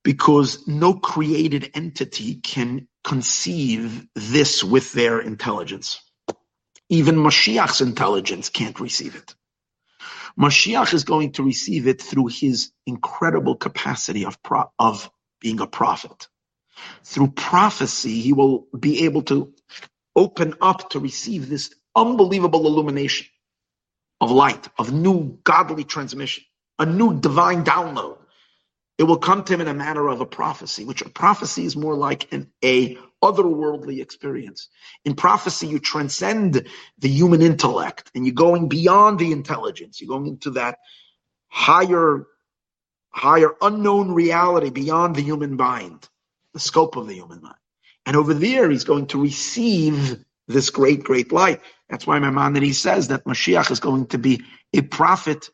because 0.04 0.68
no 0.68 0.94
created 0.94 1.72
entity 1.74 2.36
can 2.36 2.88
conceive 3.04 4.08
this 4.16 4.64
with 4.64 4.92
their 4.94 5.20
intelligence. 5.20 6.02
Even 6.94 7.18
Mashiach's 7.18 7.82
intelligence 7.82 8.50
can't 8.50 8.80
receive 8.82 9.16
it. 9.16 9.36
Mashiach 10.40 10.94
is 10.94 11.06
going 11.06 11.34
to 11.34 11.44
receive 11.44 11.88
it 11.88 12.02
through 12.02 12.28
his 12.28 12.72
incredible 12.88 13.56
capacity 13.56 14.26
of, 14.26 14.42
pro- 14.44 14.72
of 14.80 15.12
being 15.42 15.62
a 15.62 15.68
prophet. 15.68 16.28
Through 17.04 17.30
prophecy, 17.32 18.22
he 18.22 18.34
will 18.34 18.68
be 18.80 19.06
able 19.06 19.24
to 19.24 19.54
open 20.16 20.56
up 20.62 20.92
to 20.92 21.00
receive 21.00 21.50
this 21.50 21.74
unbelievable 21.96 22.68
illumination 22.68 23.28
of 24.22 24.32
light, 24.32 24.70
of 24.80 24.94
new 24.94 25.40
godly 25.44 25.86
transmission, 25.86 26.46
a 26.80 26.86
new 26.86 27.20
divine 27.20 27.64
download 27.66 28.18
it 28.98 29.04
will 29.04 29.18
come 29.18 29.44
to 29.44 29.54
him 29.54 29.62
in 29.62 29.68
a 29.68 29.74
manner 29.74 30.08
of 30.10 30.22
a 30.22 30.26
prophecy, 30.26 30.86
which 30.86 31.02
a 31.02 31.10
prophecy 31.10 31.66
is 31.66 31.76
more 31.76 31.96
like 31.96 32.32
an 32.34 32.52
a 32.64 32.98
otherworldly 33.24 34.02
experience. 34.02 34.70
In 35.06 35.16
prophecy, 35.16 35.68
you 35.68 35.80
transcend 35.80 36.68
the 37.00 37.10
human 37.10 37.42
intellect 37.42 38.12
and 38.16 38.26
you're 38.26 38.36
going 38.36 38.70
beyond 38.70 39.20
the 39.20 39.32
intelligence. 39.32 40.02
You're 40.02 40.10
going 40.16 40.28
into 40.28 40.52
that 40.52 40.80
higher, 41.50 42.26
higher 43.12 43.52
unknown 43.62 44.12
reality 44.14 44.70
beyond 44.72 45.16
the 45.16 45.24
human 45.24 45.56
mind, 45.58 46.10
the 46.54 46.60
scope 46.60 46.98
of 46.98 47.08
the 47.08 47.16
human 47.16 47.42
mind. 47.42 47.56
And 48.06 48.18
over 48.18 48.34
there, 48.34 48.70
he's 48.72 48.86
going 48.86 49.08
to 49.08 49.22
receive 49.22 50.24
this 50.48 50.70
great, 50.72 51.04
great 51.04 51.32
light. 51.32 51.62
That's 51.90 52.08
why 52.08 52.20
Maimonides 52.20 52.80
says 52.80 53.10
that 53.10 53.26
Mashiach 53.26 53.72
is 53.72 53.80
going 53.80 54.08
to 54.08 54.18
be 54.20 54.44
a 54.74 54.82
prophet 54.82 55.50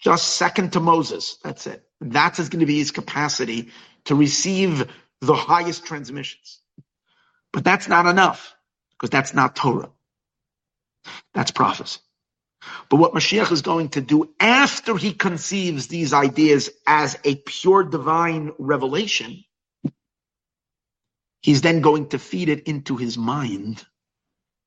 just 0.00 0.36
second 0.36 0.74
to 0.74 0.80
Moses. 0.80 1.38
That's 1.44 1.66
it. 1.66 1.84
That 2.02 2.38
is 2.38 2.48
going 2.50 2.60
to 2.60 2.66
be 2.66 2.78
his 2.78 2.92
capacity 2.92 3.70
to 4.06 4.14
receive 4.14 4.90
the 5.20 5.34
highest 5.34 5.84
transmissions. 5.86 6.60
But 7.52 7.64
that's 7.64 7.88
not 7.88 8.06
enough 8.06 8.54
because 8.92 9.10
that's 9.10 9.34
not 9.34 9.56
Torah. 9.56 9.90
That's 11.34 11.50
prophecy. 11.52 12.00
But 12.90 12.98
what 12.98 13.14
Mashiach 13.14 13.52
is 13.52 13.62
going 13.62 13.90
to 13.90 14.00
do 14.00 14.30
after 14.40 14.96
he 14.96 15.12
conceives 15.14 15.88
these 15.88 16.12
ideas 16.14 16.70
as 16.86 17.18
a 17.24 17.36
pure 17.36 17.84
divine 17.84 18.52
revelation, 18.58 19.44
he's 21.42 21.62
then 21.62 21.82
going 21.82 22.08
to 22.10 22.18
feed 22.20 22.48
it 22.50 22.64
into 22.68 22.96
his 22.96 23.18
mind 23.18 23.84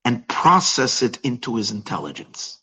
and 0.05 0.27
process 0.27 1.03
it 1.03 1.19
into 1.23 1.57
his 1.57 1.71
intelligence. 1.71 2.59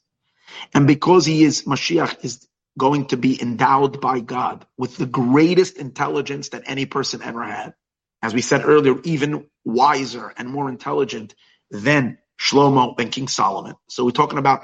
And 0.74 0.86
because 0.86 1.26
he 1.26 1.44
is, 1.44 1.64
Mashiach 1.64 2.24
is 2.24 2.46
going 2.78 3.06
to 3.06 3.16
be 3.16 3.40
endowed 3.40 4.00
by 4.00 4.20
God 4.20 4.66
with 4.76 4.96
the 4.96 5.06
greatest 5.06 5.76
intelligence 5.78 6.50
that 6.50 6.64
any 6.66 6.86
person 6.86 7.22
ever 7.22 7.42
had. 7.42 7.74
As 8.22 8.34
we 8.34 8.42
said 8.42 8.64
earlier, 8.64 8.96
even 9.04 9.46
wiser 9.64 10.32
and 10.36 10.48
more 10.48 10.68
intelligent 10.68 11.34
than 11.70 12.18
Shlomo 12.38 12.98
and 12.98 13.10
King 13.10 13.28
Solomon. 13.28 13.74
So 13.88 14.04
we're 14.04 14.10
talking 14.10 14.38
about 14.38 14.62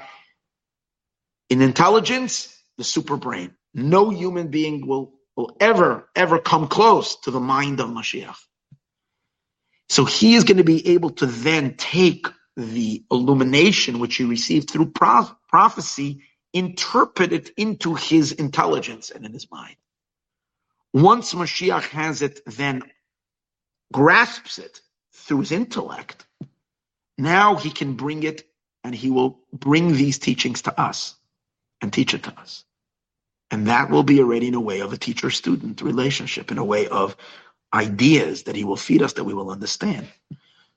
in 1.49 1.61
intelligence, 1.61 2.55
the 2.77 2.83
super 2.83 3.17
brain. 3.17 3.55
No 3.73 4.09
human 4.09 4.49
being 4.49 4.87
will, 4.87 5.13
will 5.35 5.55
ever, 5.59 6.07
ever 6.15 6.39
come 6.39 6.67
close 6.67 7.15
to 7.21 7.31
the 7.31 7.39
mind 7.39 7.79
of 7.79 7.89
Mashiach. 7.89 8.37
So 9.89 10.05
he 10.05 10.35
is 10.35 10.43
going 10.43 10.57
to 10.57 10.63
be 10.63 10.89
able 10.89 11.11
to 11.11 11.25
then 11.25 11.75
take 11.75 12.27
the 12.55 13.03
illumination 13.11 13.99
which 13.99 14.15
he 14.15 14.23
received 14.23 14.69
through 14.69 14.91
prophecy 14.91 16.23
interpret 16.53 17.33
it 17.33 17.49
into 17.57 17.95
his 17.95 18.31
intelligence 18.31 19.09
and 19.09 19.25
in 19.25 19.33
his 19.33 19.49
mind. 19.51 19.75
Once 20.93 21.33
Mashiach 21.33 21.87
has 21.89 22.21
it, 22.21 22.41
then 22.45 22.83
grasps 23.91 24.59
it 24.59 24.81
through 25.13 25.39
his 25.39 25.51
intellect, 25.51 26.25
now 27.17 27.55
he 27.55 27.71
can 27.71 27.93
bring 27.95 28.23
it 28.23 28.47
and 28.83 28.93
he 28.93 29.09
will 29.09 29.39
bring 29.51 29.93
these 29.93 30.19
teachings 30.19 30.63
to 30.63 30.79
us 30.79 31.15
and 31.81 31.91
teach 31.91 32.13
it 32.13 32.23
to 32.23 32.39
us. 32.39 32.63
And 33.51 33.67
that 33.67 33.89
will 33.89 34.03
be 34.03 34.19
already 34.19 34.47
in 34.47 34.55
a 34.55 34.59
way 34.59 34.81
of 34.81 34.93
a 34.93 34.97
teacher 34.97 35.29
student 35.29 35.81
relationship, 35.81 36.51
in 36.51 36.57
a 36.57 36.65
way 36.65 36.87
of 36.87 37.15
ideas 37.73 38.43
that 38.43 38.55
he 38.55 38.63
will 38.63 38.75
feed 38.75 39.01
us 39.01 39.13
that 39.13 39.23
we 39.23 39.33
will 39.33 39.49
understand. 39.49 40.07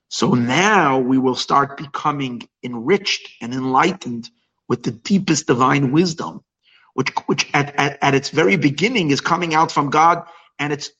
So 0.08 0.32
now 0.32 0.98
we 0.98 1.18
will 1.18 1.34
start 1.34 1.76
becoming 1.76 2.48
enriched 2.62 3.28
and 3.40 3.52
enlightened 3.52 4.30
with 4.68 4.82
the 4.84 4.92
deepest 4.92 5.46
divine 5.46 5.92
wisdom, 5.92 6.42
which, 6.94 7.10
which 7.26 7.50
at, 7.54 7.74
at, 7.76 7.98
at 8.02 8.14
its 8.14 8.30
very 8.30 8.56
beginning 8.56 9.10
is 9.10 9.20
coming 9.20 9.54
out 9.54 9.72
from 9.72 9.90
God 9.90 10.24
and 10.58 10.72
it's 10.72 10.90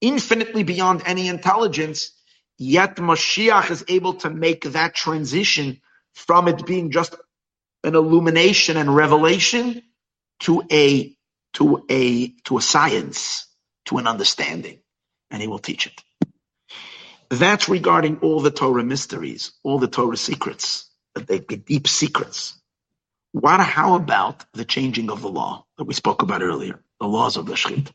infinitely 0.00 0.64
beyond 0.64 1.02
any 1.06 1.28
intelligence. 1.28 2.12
Yet 2.58 2.96
Mashiach 2.96 3.70
is 3.70 3.84
able 3.88 4.14
to 4.16 4.30
make 4.30 4.64
that 4.64 4.94
transition 4.94 5.80
from 6.14 6.48
it 6.48 6.66
being 6.66 6.90
just 6.92 7.14
an 7.84 7.94
illumination 7.94 8.76
and 8.76 8.94
revelation 8.94 9.82
to 10.40 10.62
a 10.70 11.16
to 11.54 11.84
a 11.90 12.28
to 12.44 12.58
a 12.58 12.62
science, 12.62 13.46
to 13.86 13.98
an 13.98 14.06
understanding, 14.06 14.80
and 15.30 15.42
he 15.42 15.48
will 15.48 15.58
teach 15.58 15.86
it. 15.86 16.02
That's 17.30 17.68
regarding 17.68 18.18
all 18.20 18.40
the 18.40 18.52
Torah 18.52 18.84
mysteries, 18.84 19.52
all 19.64 19.78
the 19.80 19.88
Torah 19.88 20.16
secrets, 20.18 20.90
the, 21.14 21.44
the 21.48 21.56
deep 21.58 21.88
secrets. 21.88 22.55
What, 23.32 23.60
how 23.60 23.96
about 23.96 24.44
the 24.54 24.64
changing 24.64 25.10
of 25.10 25.22
the 25.22 25.28
law 25.30 25.66
that 25.78 25.84
we 25.84 25.94
spoke 25.94 26.22
about 26.22 26.42
earlier, 26.42 26.80
the 27.00 27.08
laws 27.08 27.36
of 27.36 27.46
the 27.46 27.54
Shechit? 27.54 27.90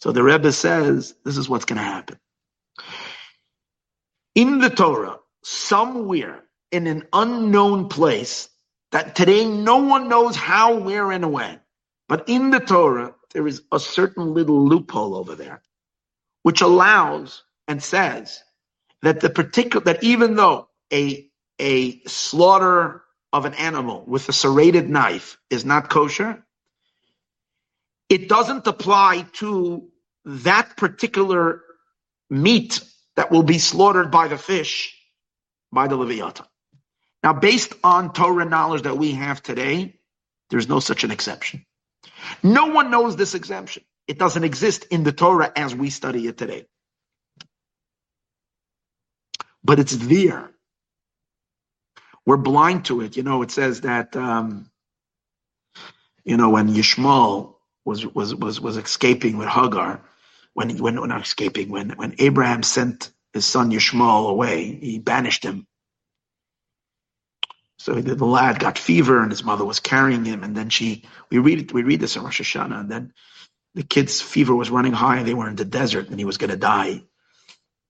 So 0.00 0.12
the 0.12 0.22
Rebbe 0.22 0.52
says 0.52 1.14
this 1.24 1.36
is 1.38 1.48
what's 1.48 1.66
going 1.66 1.78
to 1.78 1.84
happen. 1.84 2.18
In 4.34 4.58
the 4.60 4.70
Torah, 4.70 5.18
somewhere 5.44 6.44
in 6.72 6.86
an 6.88 7.06
unknown 7.12 7.88
place 7.88 8.50
that 8.92 9.16
today 9.16 9.46
no 9.46 9.78
one 9.78 10.08
knows 10.08 10.36
how, 10.36 10.76
where, 10.78 11.12
and 11.12 11.32
when, 11.32 11.60
but 12.08 12.28
in 12.28 12.50
the 12.50 12.60
Torah, 12.60 13.14
there 13.32 13.46
is 13.46 13.62
a 13.72 13.80
certain 13.80 14.34
little 14.34 14.66
loophole 14.66 15.16
over 15.16 15.36
there, 15.36 15.62
which 16.42 16.62
allows 16.62 17.44
and 17.68 17.82
says 17.82 18.42
that 19.02 19.20
the 19.20 19.30
particular, 19.30 19.84
that 19.84 20.04
even 20.04 20.36
though 20.36 20.68
a, 20.92 21.30
a 21.60 22.00
slaughter 22.06 23.03
of 23.34 23.46
an 23.46 23.54
animal 23.54 24.04
with 24.06 24.28
a 24.30 24.34
serrated 24.34 24.88
knife 24.90 25.38
is 25.50 25.66
not 25.66 25.90
kosher, 25.90 26.44
it 28.08 28.28
doesn't 28.28 28.66
apply 28.66 29.26
to 29.34 29.88
that 30.26 30.76
particular 30.76 31.62
meat 32.30 32.80
that 33.16 33.30
will 33.32 33.42
be 33.42 33.58
slaughtered 33.58 34.10
by 34.12 34.28
the 34.28 34.38
fish 34.38 34.96
by 35.72 35.88
the 35.88 35.96
Leviathan. 35.96 36.46
Now, 37.24 37.34
based 37.34 37.74
on 37.84 38.12
Torah 38.12 38.44
knowledge 38.46 38.82
that 38.82 38.98
we 38.98 39.12
have 39.12 39.42
today, 39.42 39.96
there's 40.50 40.68
no 40.68 40.80
such 40.80 41.04
an 41.04 41.10
exception. 41.10 41.66
No 42.42 42.66
one 42.68 42.90
knows 42.90 43.16
this 43.16 43.34
exemption. 43.34 43.84
It 44.08 44.18
doesn't 44.18 44.44
exist 44.44 44.86
in 44.90 45.04
the 45.04 45.12
Torah 45.12 45.52
as 45.56 45.74
we 45.74 45.90
study 45.90 46.26
it 46.28 46.38
today. 46.38 46.66
But 49.64 49.80
it's 49.80 49.96
there 49.96 50.50
we're 52.26 52.36
blind 52.36 52.86
to 52.86 53.00
it. 53.02 53.16
You 53.16 53.22
know, 53.22 53.42
it 53.42 53.50
says 53.50 53.82
that 53.82 54.16
um, 54.16 54.70
you 56.24 56.36
know 56.36 56.50
when 56.50 56.68
Yishmael 56.68 57.54
was 57.84 58.06
was 58.06 58.34
was 58.34 58.60
was 58.60 58.76
escaping 58.76 59.36
with 59.36 59.48
Hagar, 59.48 60.00
when 60.54 60.76
when 60.78 60.94
not 60.94 61.22
escaping 61.22 61.68
when 61.70 61.90
when 61.90 62.14
Abraham 62.18 62.62
sent 62.62 63.12
his 63.32 63.46
son 63.46 63.70
Yishmael 63.70 64.30
away, 64.30 64.78
he 64.80 64.98
banished 64.98 65.44
him. 65.44 65.66
So 67.78 67.94
the, 67.94 68.24
lad 68.24 68.60
got 68.60 68.78
fever, 68.78 69.20
and 69.20 69.30
his 69.30 69.44
mother 69.44 69.64
was 69.64 69.80
carrying 69.80 70.24
him, 70.24 70.42
and 70.42 70.56
then 70.56 70.70
she 70.70 71.04
we 71.30 71.38
read 71.38 71.72
we 71.72 71.82
read 71.82 72.00
this 72.00 72.16
in 72.16 72.22
Rosh 72.22 72.40
Hashanah, 72.40 72.80
and 72.80 72.90
then 72.90 73.12
the 73.74 73.82
kid's 73.82 74.22
fever 74.22 74.54
was 74.54 74.70
running 74.70 74.92
high, 74.92 75.22
they 75.22 75.34
were 75.34 75.48
in 75.48 75.56
the 75.56 75.64
desert, 75.64 76.08
and 76.08 76.18
he 76.18 76.24
was 76.24 76.38
going 76.38 76.50
to 76.50 76.56
die 76.56 77.02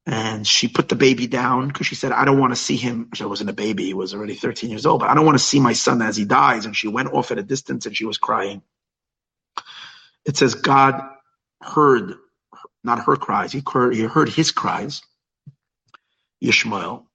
and 0.07 0.47
she 0.47 0.69
put 0.69 0.89
the 0.91 0.97
baby 0.97 1.27
down 1.27 1.69
because 1.69 1.87
she 1.87 1.95
said, 1.95 2.13
I 2.13 2.27
don't 2.27 2.39
want 2.41 2.53
to 2.53 2.61
see 2.61 2.77
him. 2.77 3.11
She 3.15 3.25
wasn't 3.25 3.51
a 3.51 3.55
baby, 3.55 3.87
he 3.87 3.95
was 3.95 4.15
already 4.15 4.35
13 4.35 4.71
years 4.71 4.87
old, 4.87 5.01
but 5.01 5.11
I 5.11 5.15
don't 5.15 5.27
want 5.27 5.39
to 5.39 5.45
see 5.45 5.61
my 5.61 5.73
son 5.75 6.03
as 6.03 6.17
he 6.17 6.27
dies. 6.27 6.67
And 6.67 6.77
she 6.77 6.89
went 6.89 7.13
off 7.13 7.31
at 7.31 7.39
a 7.39 7.43
distance 7.43 7.87
and 7.87 7.97
she 7.97 8.05
was 8.05 8.19
crying. 8.19 8.63
It 10.27 10.37
says 10.37 10.55
God 10.55 11.03
heard, 11.63 12.15
not 12.85 13.05
her 13.07 13.17
cries, 13.17 13.53
he 13.53 13.63
heard, 13.71 13.95
he 13.95 14.03
heard 14.03 14.29
his 14.31 14.53
cries, 14.53 15.03
Ishmael, 16.41 17.07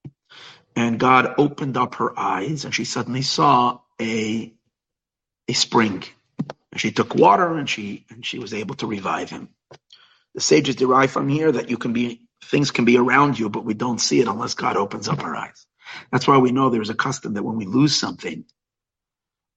and 0.75 0.99
God 0.99 1.35
opened 1.37 1.77
up 1.77 1.95
her 1.95 2.17
eyes 2.19 2.65
and 2.65 2.75
she 2.75 2.85
suddenly 2.85 3.23
saw 3.23 3.79
a, 4.01 4.53
a 5.47 5.53
spring. 5.53 6.03
And 6.71 6.81
she 6.81 6.91
took 6.91 7.15
water 7.15 7.57
and 7.57 7.69
she, 7.69 8.05
and 8.09 8.25
she 8.25 8.39
was 8.39 8.53
able 8.53 8.75
to 8.77 8.87
revive 8.87 9.29
him. 9.29 9.49
The 10.35 10.41
sages 10.41 10.75
derive 10.77 11.11
from 11.11 11.29
here 11.29 11.51
that 11.51 11.69
you 11.69 11.77
can 11.77 11.93
be 11.93 12.21
things 12.50 12.72
can 12.72 12.86
be 12.86 12.97
around 12.97 13.38
you, 13.38 13.50
but 13.50 13.66
we 13.66 13.74
don't 13.74 14.00
see 14.00 14.20
it 14.20 14.28
unless 14.28 14.54
God 14.54 14.78
opens 14.78 15.08
up 15.08 15.24
our 15.24 15.36
eyes. 15.36 15.66
That's 16.12 16.28
why 16.28 16.38
we 16.38 16.52
know 16.52 16.70
there's 16.70 16.89
a 16.89 16.95
custom 16.95 17.34
that 17.34 17.43
when 17.43 17.58
we 17.58 17.66
lose 17.66 17.95
something, 17.95 18.45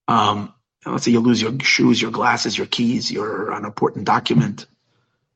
um, 0.09 0.55
let's 0.85 1.05
say 1.05 1.11
you 1.11 1.21
lose 1.21 1.41
your 1.41 1.59
shoes, 1.61 2.01
your 2.01 2.11
glasses, 2.11 2.57
your 2.57 2.67
keys, 2.67 3.11
your 3.11 3.53
an 3.53 3.65
important 3.65 4.05
document. 4.05 4.67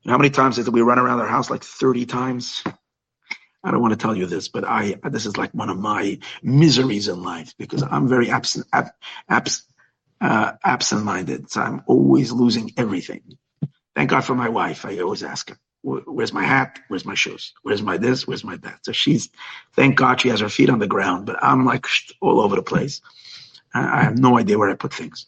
You 0.03 0.09
know 0.09 0.13
how 0.13 0.17
many 0.19 0.29
times 0.29 0.57
is 0.57 0.65
did 0.65 0.73
we 0.73 0.81
run 0.81 0.99
around 0.99 1.19
our 1.19 1.27
house? 1.27 1.49
Like 1.49 1.63
30 1.63 2.05
times. 2.05 2.63
I 3.63 3.71
don't 3.71 3.81
want 3.81 3.91
to 3.91 3.97
tell 3.97 4.15
you 4.15 4.27
this, 4.27 4.47
but 4.47 4.63
I 4.63 4.95
this 5.09 5.25
is 5.25 5.35
like 5.35 5.51
one 5.51 5.69
of 5.69 5.77
my 5.77 6.19
miseries 6.41 7.07
in 7.07 7.21
life 7.21 7.53
because 7.57 7.83
I'm 7.83 8.07
very 8.07 8.29
absent 8.29 8.67
ab, 8.71 8.87
abs, 9.27 9.63
uh, 10.21 10.53
absent-minded. 10.63 11.51
So 11.51 11.61
I'm 11.61 11.83
always 11.87 12.31
losing 12.31 12.71
everything. 12.77 13.23
Thank 13.95 14.11
God 14.11 14.21
for 14.21 14.35
my 14.35 14.49
wife. 14.49 14.85
I 14.85 14.99
always 14.99 15.23
ask 15.23 15.49
her 15.49 15.57
where's 15.87 16.33
my 16.33 16.43
hat? 16.43 16.79
Where's 16.89 17.05
my 17.05 17.15
shoes? 17.15 17.53
Where's 17.63 17.81
my 17.81 17.97
this? 17.97 18.27
Where's 18.27 18.43
my 18.43 18.57
that? 18.57 18.79
So 18.83 18.91
she's, 18.91 19.29
thank 19.73 19.95
God 19.95 20.21
she 20.21 20.29
has 20.29 20.41
her 20.41 20.49
feet 20.49 20.69
on 20.69 20.79
the 20.79 20.87
ground, 20.87 21.25
but 21.25 21.41
I'm 21.41 21.65
like 21.65 21.85
all 22.21 22.41
over 22.41 22.55
the 22.55 22.63
place. 22.63 23.01
I 23.73 24.01
have 24.03 24.17
no 24.17 24.37
idea 24.37 24.57
where 24.57 24.69
I 24.69 24.73
put 24.73 24.93
things. 24.93 25.27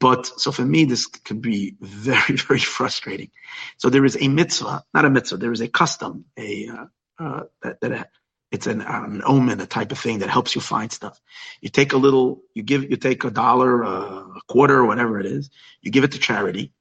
But 0.00 0.26
so 0.26 0.50
for 0.50 0.64
me, 0.64 0.84
this 0.84 1.06
can 1.06 1.40
be 1.40 1.76
very, 1.80 2.36
very 2.48 2.60
frustrating. 2.60 3.30
So 3.78 3.88
there 3.88 4.04
is 4.04 4.16
a 4.20 4.28
mitzvah, 4.28 4.84
not 4.92 5.04
a 5.04 5.10
mitzvah, 5.10 5.36
there 5.36 5.52
is 5.52 5.60
a 5.60 5.68
custom, 5.68 6.24
a 6.38 6.68
uh, 6.68 6.86
uh, 7.18 7.44
that, 7.62 7.80
that 7.80 8.10
it's 8.50 8.66
an, 8.66 8.82
um, 8.82 9.16
an 9.16 9.22
omen, 9.24 9.60
a 9.60 9.66
type 9.66 9.92
of 9.92 9.98
thing 9.98 10.18
that 10.20 10.30
helps 10.30 10.54
you 10.54 10.60
find 10.60 10.92
stuff. 10.92 11.20
You 11.60 11.68
take 11.68 11.92
a 11.92 11.96
little, 11.96 12.42
you 12.54 12.62
give, 12.62 12.90
you 12.90 12.96
take 12.96 13.24
a 13.24 13.30
dollar, 13.30 13.84
uh, 13.84 14.20
a 14.20 14.40
quarter, 14.48 14.78
or 14.78 14.86
whatever 14.86 15.18
it 15.20 15.26
is, 15.26 15.50
you 15.82 15.90
give 15.90 16.04
it 16.04 16.12
to 16.12 16.18
charity, 16.18 16.72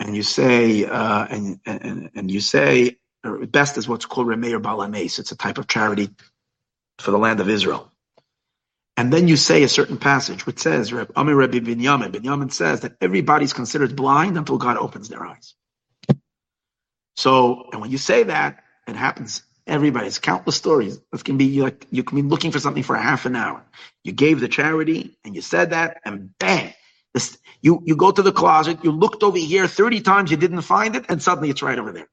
and 0.00 0.16
you 0.16 0.24
say, 0.24 0.86
uh, 0.86 1.26
and, 1.30 1.60
and 1.66 2.10
and 2.16 2.32
you 2.32 2.40
say, 2.40 2.98
best 3.48 3.78
is 3.78 3.88
what's 3.88 4.06
called 4.06 4.28
Remeir 4.28 4.62
Baal 4.62 4.80
Haness. 4.80 5.20
It's 5.20 5.32
a 5.32 5.38
type 5.38 5.58
of 5.58 5.68
charity 5.68 6.10
for 7.00 7.10
the 7.12 7.18
land 7.18 7.40
of 7.40 7.48
Israel. 7.50 7.92
And 8.96 9.12
then 9.12 9.28
you 9.28 9.36
say 9.36 9.64
a 9.64 9.68
certain 9.68 9.98
passage 9.98 10.46
which 10.46 10.60
says, 10.60 10.92
Amir 11.16 11.36
Rabbi 11.36 11.60
Binyamin, 11.60 12.12
Binyamin 12.12 12.52
says 12.52 12.82
that 12.82 12.96
everybody's 13.02 13.54
considered 13.54 13.96
blind 13.96 14.38
until 14.38 14.58
God 14.58 14.78
opens 14.78 15.10
their 15.10 15.24
eyes. 15.26 15.54
So, 17.16 17.68
and 17.72 17.80
when 17.82 17.90
you 17.90 17.98
say 17.98 18.24
that, 18.24 18.64
it 18.88 18.96
happens. 18.96 19.42
Everybody's 19.66 20.18
countless 20.18 20.56
stories. 20.56 21.00
This 21.12 21.22
can 21.22 21.38
be 21.38 21.62
like 21.62 21.86
you 21.90 22.04
can 22.04 22.16
be 22.16 22.28
looking 22.28 22.52
for 22.52 22.60
something 22.60 22.82
for 22.82 22.96
a 22.96 23.02
half 23.02 23.26
an 23.26 23.36
hour. 23.36 23.64
You 24.04 24.12
gave 24.12 24.40
the 24.40 24.48
charity 24.48 25.18
and 25.24 25.34
you 25.36 25.42
said 25.42 25.70
that, 25.70 26.00
and 26.04 26.36
bang, 26.38 26.74
this, 27.14 27.38
you 27.62 27.82
you 27.84 27.96
go 27.96 28.10
to 28.10 28.22
the 28.22 28.32
closet. 28.32 28.78
You 28.84 28.92
looked 28.92 29.22
over 29.22 29.38
here 29.38 29.66
thirty 29.66 30.00
times, 30.00 30.30
you 30.30 30.36
didn't 30.36 30.62
find 30.62 30.96
it, 30.96 31.06
and 31.08 31.22
suddenly 31.22 31.50
it's 31.50 31.62
right 31.62 31.78
over 31.78 31.92
there. 31.92 32.08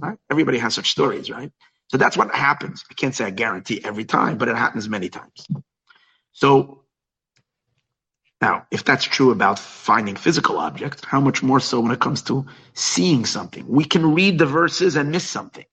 Right? 0.00 0.18
Everybody 0.30 0.58
has 0.58 0.74
such 0.74 0.90
stories, 0.90 1.30
right? 1.30 1.52
So 1.88 1.98
that's 1.98 2.16
what 2.16 2.34
happens. 2.34 2.84
I 2.90 2.94
can't 2.94 3.14
say 3.14 3.24
I 3.24 3.30
guarantee 3.30 3.80
every 3.84 4.04
time, 4.04 4.38
but 4.38 4.48
it 4.48 4.56
happens 4.56 4.88
many 4.88 5.08
times. 5.08 5.46
So 6.32 6.84
now, 8.40 8.66
if 8.70 8.84
that's 8.84 9.04
true 9.04 9.32
about 9.32 9.58
finding 9.58 10.16
physical 10.16 10.58
objects, 10.58 11.02
how 11.04 11.20
much 11.20 11.42
more 11.42 11.60
so 11.60 11.80
when 11.80 11.92
it 11.92 12.00
comes 12.00 12.22
to 12.22 12.46
seeing 12.74 13.26
something? 13.26 13.66
We 13.68 13.84
can 13.84 14.14
read 14.14 14.38
the 14.38 14.46
verses 14.46 14.96
and 14.96 15.10
miss 15.10 15.28
something. 15.28 15.64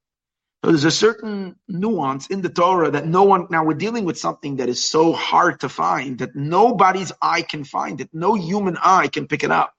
So 0.63 0.71
there's 0.71 0.85
a 0.85 0.91
certain 0.91 1.55
nuance 1.67 2.27
in 2.27 2.41
the 2.41 2.49
Torah 2.49 2.89
that 2.91 3.05
no 3.05 3.23
one, 3.23 3.47
now 3.51 3.63
we're 3.63 3.75
dealing 3.75 4.03
with 4.03 4.17
something 4.17 4.55
that 4.55 4.69
is 4.69 4.83
so 4.83 5.13
hard 5.13 5.59
to 5.59 5.69
find 5.69 6.17
that 6.19 6.35
nobody's 6.35 7.11
eye 7.21 7.43
can 7.43 7.63
find 7.63 8.01
it. 8.01 8.09
No 8.13 8.33
human 8.33 8.77
eye 8.81 9.07
can 9.07 9.27
pick 9.27 9.43
it 9.43 9.51
up. 9.51 9.73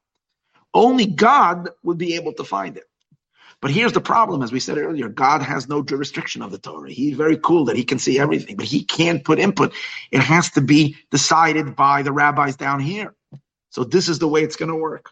Only 0.73 1.07
God 1.07 1.71
would 1.83 1.99
be 1.99 2.15
able 2.15 2.35
to 2.35 2.45
find 2.45 2.77
it. 2.77 2.85
But 3.61 3.71
here's 3.71 3.95
the 3.95 4.01
problem, 4.01 4.43
as 4.43 4.53
we 4.53 4.61
said 4.61 4.79
earlier, 4.79 5.09
God 5.09 5.43
has 5.43 5.69
no 5.69 5.83
jurisdiction 5.83 6.43
of 6.43 6.53
the 6.53 6.59
Torah. 6.59 6.91
He's 6.91 7.17
very 7.17 7.39
cool 7.39 7.65
that 7.65 7.77
he 7.77 7.85
can 7.85 7.99
see 7.99 8.19
everything, 8.19 8.57
but 8.57 8.67
he 8.67 8.85
can't 8.85 9.25
put 9.25 9.39
input. 9.39 9.73
It 10.13 10.21
has 10.21 10.51
to 10.51 10.61
be 10.61 10.97
decided 11.11 11.75
by 11.75 12.03
the 12.03 12.13
rabbis 12.13 12.57
down 12.57 12.81
here. 12.81 13.15
So 13.71 13.83
this 13.83 14.09
is 14.09 14.19
the 14.19 14.29
way 14.29 14.43
it's 14.45 14.57
going 14.57 14.69
to 14.69 14.77
work. 14.77 15.11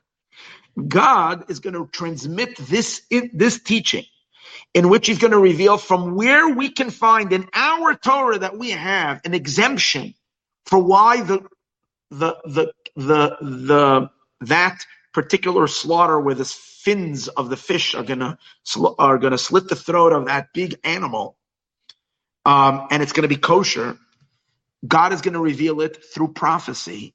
God 0.86 1.50
is 1.50 1.60
going 1.60 1.74
to 1.74 1.88
transmit 1.90 2.56
this, 2.58 3.02
this 3.32 3.60
teaching 3.60 4.04
in 4.74 4.90
which 4.90 5.08
he's 5.08 5.18
going 5.20 5.32
to 5.32 5.40
reveal 5.40 5.78
from 5.78 6.16
where 6.16 6.50
we 6.50 6.70
can 6.70 6.90
find 6.90 7.32
in 7.34 7.48
our 7.54 7.94
Torah 7.96 8.40
that 8.40 8.58
we 8.58 8.72
have 8.72 9.22
an 9.26 9.34
exemption 9.34 10.14
for 10.66 10.80
why 10.80 11.22
the, 11.22 11.40
the, 12.10 12.36
the, 12.44 12.72
the, 12.96 13.36
the, 13.42 14.10
that 14.42 14.86
particular 15.14 15.68
slaughter 15.68 16.20
where 16.20 16.36
the 16.36 16.46
fins 16.46 17.28
of 17.28 17.50
the 17.50 17.56
fish 17.58 17.94
are 17.94 18.04
gonna 18.04 18.38
are 18.98 19.18
gonna 19.18 19.38
slit 19.38 19.68
the 19.68 19.76
throat 19.76 20.12
of 20.12 20.26
that 20.26 20.48
big 20.54 20.76
animal, 20.84 21.36
um, 22.46 22.88
and 22.90 23.02
it's 23.02 23.12
gonna 23.12 23.28
be 23.28 23.36
kosher. 23.36 23.98
God 24.86 25.12
is 25.12 25.22
gonna 25.22 25.40
reveal 25.40 25.80
it 25.82 26.04
through 26.14 26.34
prophecy, 26.34 27.14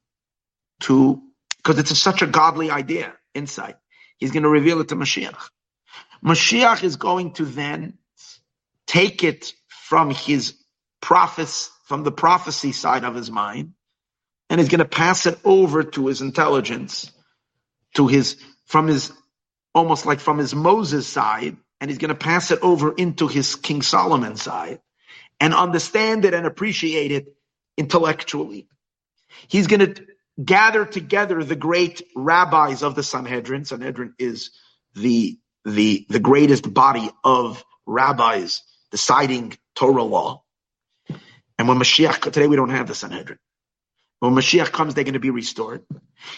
to 0.82 1.22
because 1.58 1.80
it's 1.80 1.92
a, 1.92 1.96
such 1.96 2.22
a 2.24 2.28
godly 2.28 2.72
idea, 2.72 3.14
insight. 3.36 3.78
He's 4.20 4.32
gonna 4.32 4.50
reveal 4.50 4.82
it 4.82 4.90
to 4.90 4.96
Mashiach. 4.98 5.50
Mashiach 6.24 6.84
is 6.84 6.96
going 6.96 7.34
to 7.34 7.46
then 7.46 7.98
take 8.88 9.24
it 9.24 9.54
from 9.68 10.12
his 10.12 10.56
prophets, 11.02 11.72
from 11.86 12.04
the 12.04 12.12
prophecy 12.12 12.72
side 12.72 13.04
of 13.04 13.16
his 13.16 13.32
mind, 13.32 13.74
and 14.50 14.60
he's 14.60 14.70
going 14.70 14.80
to 14.80 14.86
pass 14.86 15.26
it 15.26 15.40
over 15.44 15.84
to 15.84 16.08
his 16.08 16.22
intelligence 16.22 17.12
to 17.96 18.08
his 18.08 18.38
from 18.66 18.88
his 18.88 19.12
almost 19.74 20.06
like 20.06 20.20
from 20.20 20.38
his 20.38 20.54
Moses 20.54 21.08
side, 21.08 21.58
and 21.80 21.90
he's 21.90 21.98
going 21.98 22.10
to 22.10 22.16
pass 22.16 22.52
it 22.52 22.60
over 22.62 22.94
into 22.94 23.28
his 23.28 23.56
King 23.56 23.82
Solomon 23.82 24.36
side 24.36 24.80
and 25.40 25.54
understand 25.54 26.26
it 26.26 26.34
and 26.34 26.46
appreciate 26.46 27.12
it 27.12 27.36
intellectually. 27.78 28.68
He's 29.48 29.68
going 29.68 29.94
to 29.94 30.06
gather 30.44 30.86
together 30.86 31.44
the 31.44 31.56
great 31.56 32.02
rabbis 32.16 32.84
of 32.84 32.96
the 32.96 33.04
Sanhedrin. 33.04 33.66
Sanhedrin 33.66 34.16
is 34.20 34.52
the 34.96 35.38
the 35.70 36.06
the 36.10 36.20
greatest 36.20 36.74
body 36.74 37.12
of 37.24 37.64
rabbis 37.88 38.64
deciding 38.92 39.58
Torah 39.76 40.04
law. 40.04 40.44
And 41.60 41.68
when 41.68 41.78
Mashiach 41.80 42.22
today 42.22 42.48
we 42.48 42.56
don't 42.58 42.70
have 42.72 42.88
the 42.88 42.96
Sanhedrin. 42.96 43.40
When 44.20 44.34
Mashiach 44.34 44.72
comes, 44.72 44.96
they're 44.96 45.06
going 45.06 45.14
to 45.14 45.20
be 45.20 45.30
restored. 45.32 45.84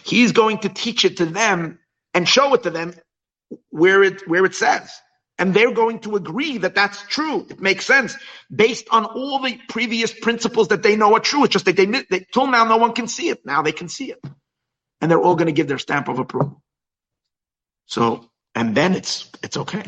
He's 0.04 0.34
going 0.34 0.60
to 0.60 0.70
teach 0.70 1.06
it 1.06 1.18
to 1.18 1.26
them 1.26 1.80
and 2.14 2.28
show 2.28 2.54
it 2.56 2.64
to 2.64 2.72
them 2.72 2.94
where 3.70 4.04
it 4.04 4.28
where 4.28 4.46
it 4.46 4.56
says. 4.56 4.92
And 5.40 5.54
they're 5.54 5.74
going 5.74 6.00
to 6.02 6.18
agree 6.18 6.60
that 6.60 6.76
that's 6.76 7.02
true. 7.08 7.48
It 7.50 7.62
makes 7.62 7.86
sense 7.86 8.16
based 8.56 8.88
on 8.92 9.06
all 9.06 9.42
the 9.42 9.60
previous 9.70 10.14
principles 10.14 10.70
that 10.70 10.84
they 10.84 10.96
know 10.96 11.16
are 11.16 11.22
true. 11.22 11.46
It's 11.46 11.54
just 11.54 11.66
that 11.66 11.78
they, 11.78 11.86
they 11.88 12.26
till 12.34 12.48
now 12.48 12.66
no 12.66 12.78
one 12.78 12.94
can 12.94 13.08
see 13.08 13.30
it. 13.30 13.46
Now 13.46 13.62
they 13.64 13.72
can 13.72 13.90
see 13.90 14.12
it, 14.12 14.20
and 15.02 15.12
they're 15.12 15.22
all 15.22 15.36
going 15.36 15.48
to 15.48 15.54
give 15.54 15.68
their 15.68 15.80
stamp 15.80 16.10
of 16.10 16.20
approval. 16.20 16.64
So, 17.88 18.31
and 18.56 18.76
then 18.76 18.96
it's 18.96 19.30
it's 19.44 19.58
okay. 19.58 19.84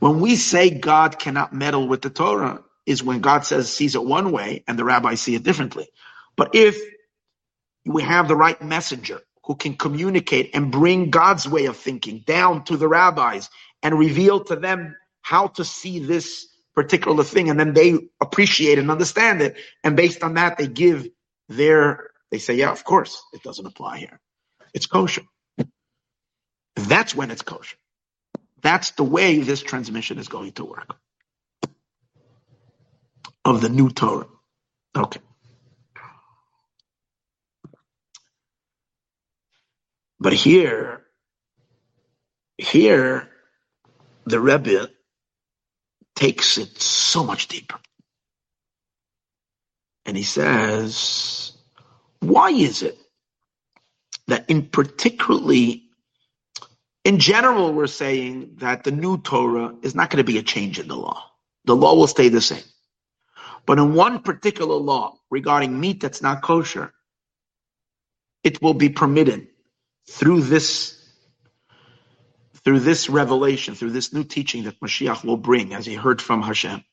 When 0.00 0.20
we 0.20 0.36
say 0.36 0.70
God 0.70 1.18
cannot 1.18 1.52
meddle 1.54 1.88
with 1.88 2.02
the 2.02 2.10
Torah, 2.10 2.62
is 2.86 3.02
when 3.02 3.20
God 3.20 3.46
says 3.46 3.72
sees 3.72 3.94
it 3.94 4.04
one 4.04 4.32
way 4.32 4.64
and 4.68 4.78
the 4.78 4.84
rabbis 4.84 5.20
see 5.22 5.34
it 5.36 5.44
differently. 5.44 5.88
But 6.36 6.54
if 6.54 6.78
we 7.86 8.02
have 8.02 8.28
the 8.28 8.36
right 8.36 8.60
messenger 8.62 9.20
who 9.44 9.56
can 9.56 9.76
communicate 9.76 10.50
and 10.54 10.70
bring 10.70 11.10
God's 11.10 11.48
way 11.48 11.66
of 11.66 11.76
thinking 11.76 12.22
down 12.26 12.64
to 12.64 12.76
the 12.76 12.88
rabbis 12.88 13.50
and 13.82 13.98
reveal 13.98 14.44
to 14.44 14.56
them 14.56 14.96
how 15.22 15.48
to 15.48 15.64
see 15.64 15.98
this 15.98 16.46
particular 16.74 17.24
thing. 17.24 17.50
And 17.50 17.58
then 17.58 17.74
they 17.74 17.94
appreciate 18.20 18.78
and 18.78 18.90
understand 18.90 19.42
it. 19.42 19.56
And 19.82 19.96
based 19.96 20.22
on 20.22 20.34
that, 20.34 20.58
they 20.58 20.68
give 20.68 21.08
their, 21.48 22.10
they 22.30 22.38
say, 22.38 22.54
yeah, 22.54 22.70
of 22.70 22.84
course, 22.84 23.22
it 23.32 23.42
doesn't 23.42 23.66
apply 23.66 23.98
here. 23.98 24.20
It's 24.74 24.86
kosher. 24.86 25.22
That's 26.76 27.14
when 27.14 27.30
it's 27.30 27.42
kosher. 27.42 27.76
That's 28.62 28.92
the 28.92 29.04
way 29.04 29.38
this 29.38 29.62
transmission 29.62 30.18
is 30.18 30.28
going 30.28 30.52
to 30.52 30.64
work 30.64 30.96
of 33.44 33.60
the 33.60 33.68
new 33.68 33.90
Torah. 33.90 34.28
Okay. 34.96 35.20
But 40.20 40.32
here, 40.32 41.02
here, 42.56 43.28
the 44.24 44.38
Rebbe 44.38 44.88
takes 46.14 46.58
it 46.58 46.80
so 46.80 47.24
much 47.24 47.48
deeper. 47.48 47.80
And 50.06 50.16
he 50.16 50.22
says, 50.22 51.52
why 52.20 52.50
is 52.50 52.82
it 52.82 52.98
that 54.28 54.48
in 54.48 54.66
particularly, 54.66 55.84
in 57.04 57.18
general, 57.18 57.72
we're 57.72 57.86
saying 57.88 58.56
that 58.58 58.84
the 58.84 58.92
new 58.92 59.18
Torah 59.18 59.74
is 59.82 59.94
not 59.94 60.10
going 60.10 60.18
to 60.18 60.24
be 60.32 60.38
a 60.38 60.42
change 60.42 60.78
in 60.78 60.88
the 60.88 60.96
law. 60.96 61.24
The 61.64 61.76
law 61.76 61.94
will 61.96 62.06
stay 62.06 62.28
the 62.28 62.40
same. 62.40 62.64
But 63.66 63.78
in 63.78 63.94
one 63.94 64.22
particular 64.22 64.76
law 64.76 65.16
regarding 65.30 65.78
meat 65.78 66.00
that's 66.00 66.22
not 66.22 66.42
kosher, 66.42 66.92
it 68.44 68.60
will 68.62 68.74
be 68.74 68.88
permitted 68.88 69.48
through 70.08 70.42
this 70.42 70.98
through 72.64 72.80
this 72.80 73.10
revelation, 73.10 73.74
through 73.74 73.90
this 73.90 74.12
new 74.12 74.24
teaching 74.24 74.64
that 74.64 74.78
Mashiach 74.80 75.24
will 75.24 75.36
bring, 75.36 75.74
as 75.74 75.84
he 75.84 75.94
heard 75.94 76.22
from 76.22 76.42
Hashem. 76.42 76.84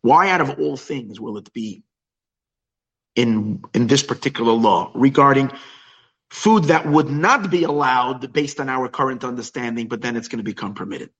Why, 0.00 0.30
out 0.30 0.40
of 0.40 0.60
all 0.60 0.76
things, 0.76 1.20
will 1.20 1.38
it 1.38 1.52
be 1.52 1.82
in 3.14 3.62
in 3.74 3.86
this 3.86 4.02
particular 4.02 4.52
law 4.52 4.90
regarding 4.94 5.52
food 6.32 6.64
that 6.64 6.86
would 6.86 7.10
not 7.10 7.50
be 7.50 7.64
allowed 7.64 8.32
based 8.32 8.58
on 8.58 8.70
our 8.70 8.88
current 8.88 9.22
understanding, 9.22 9.86
but 9.86 10.00
then 10.00 10.16
it's 10.16 10.28
going 10.28 10.38
to 10.38 10.44
become 10.44 10.72
permitted? 10.74 11.10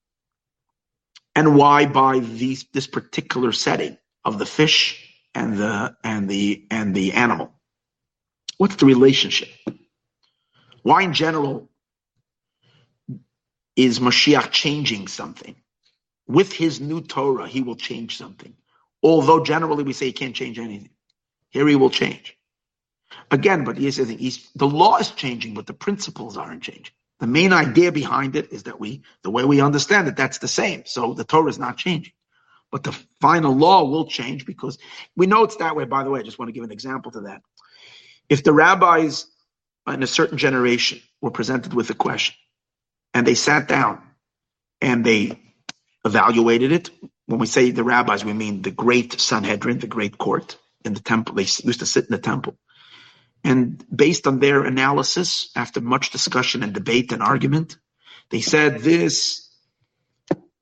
And 1.37 1.55
why, 1.55 1.87
by 1.87 2.21
these 2.21 2.65
this 2.73 2.87
particular 2.87 3.53
setting 3.53 3.99
of 4.25 4.39
the 4.39 4.47
fish 4.47 5.15
and 5.35 5.59
the 5.59 5.97
and 6.03 6.29
the 6.29 6.67
and 6.71 6.95
the 6.95 7.13
animal? 7.13 7.53
What's 8.57 8.77
the 8.77 8.87
relationship? 8.87 9.49
Why, 10.83 11.03
in 11.03 11.13
general, 11.13 11.69
is 13.77 14.01
Mashiach 14.01 14.51
changing 14.51 15.09
something? 15.09 15.57
With 16.27 16.53
his 16.53 16.81
new 16.81 17.03
Torah, 17.03 17.49
he 17.49 17.63
will 17.63 17.77
change 17.77 18.17
something. 18.17 18.55
Although 19.03 19.45
generally 19.45 19.85
we 19.85 19.93
say 19.93 20.07
he 20.07 20.13
can't 20.13 20.35
change 20.35 20.59
anything. 20.59 20.91
Here 21.51 21.69
he 21.69 21.77
will 21.77 21.91
change. 21.91 22.37
Again, 23.31 23.65
but 23.65 23.77
he's 23.79 23.97
saying 23.97 24.19
he's, 24.19 24.51
the 24.55 24.67
law 24.67 24.99
is 24.99 25.11
changing, 25.11 25.55
but 25.55 25.67
the 25.67 25.75
principles 25.75 26.37
aren't 26.37 26.63
changing. 26.63 26.93
The 27.21 27.27
main 27.27 27.53
idea 27.53 27.93
behind 27.93 28.37
it 28.37 28.53
is 28.53 28.65
that 28.65 28.81
we, 28.81 29.03
the 29.23 29.31
way 29.31 29.45
we 29.45 29.61
understand 29.61 30.09
it, 30.09 30.17
that's 30.17 30.39
the 30.39 30.49
same. 30.49 30.83
So 30.87 31.15
the 31.15 31.25
Torah 31.25 31.49
is 31.51 31.59
not 31.59 31.77
changing. 31.77 32.13
But 32.73 32.83
the 32.83 32.99
final 33.21 33.55
law 33.55 33.85
will 33.85 34.07
change 34.07 34.47
because 34.47 34.79
we 35.15 35.27
know 35.27 35.45
it's 35.45 35.57
that 35.57 35.77
way. 35.77 35.85
By 35.85 36.05
the 36.05 36.11
way, 36.11 36.21
I 36.21 36.23
just 36.23 36.39
want 36.39 36.49
to 36.49 36.53
give 36.53 36.65
an 36.65 36.73
example 36.73 37.13
to 37.13 37.21
that. 37.23 37.43
If 38.29 38.43
the 38.43 38.53
rabbis 38.53 39.27
in 39.87 40.03
a 40.03 40.07
certain 40.07 40.39
generation 40.39 41.01
were 41.21 41.31
presented 41.31 41.75
with 41.75 41.91
a 41.91 41.95
question 41.95 42.35
and 43.13 43.27
they 43.27 43.35
sat 43.35 43.69
down 43.69 44.03
and 44.81 45.05
they 45.05 45.39
evaluated 46.05 46.73
it, 46.73 46.91
when 47.27 47.39
we 47.39 47.47
say 47.47 47.71
the 47.71 47.85
rabbis, 47.85 48.25
we 48.25 48.33
mean 48.33 48.63
the 48.63 48.71
great 48.71 49.21
Sanhedrin, 49.21 49.79
the 49.79 49.87
great 49.87 50.19
court 50.19 50.57
in 50.85 50.95
the 50.95 51.01
temple. 51.01 51.35
They 51.35 51.43
used 51.43 51.81
to 51.81 51.87
sit 51.87 52.07
in 52.07 52.11
the 52.11 52.19
temple. 52.19 52.57
And 53.45 53.85
based 53.95 54.27
on 54.27 54.39
their 54.39 54.65
analysis, 54.65 55.51
after 55.57 55.81
much 55.81 56.11
discussion 56.11 56.63
and 56.63 56.73
debate 56.73 57.13
and 57.13 57.23
argument, 57.23 57.77
they 58.31 58.41
said 58.41 58.81
this 58.81 59.49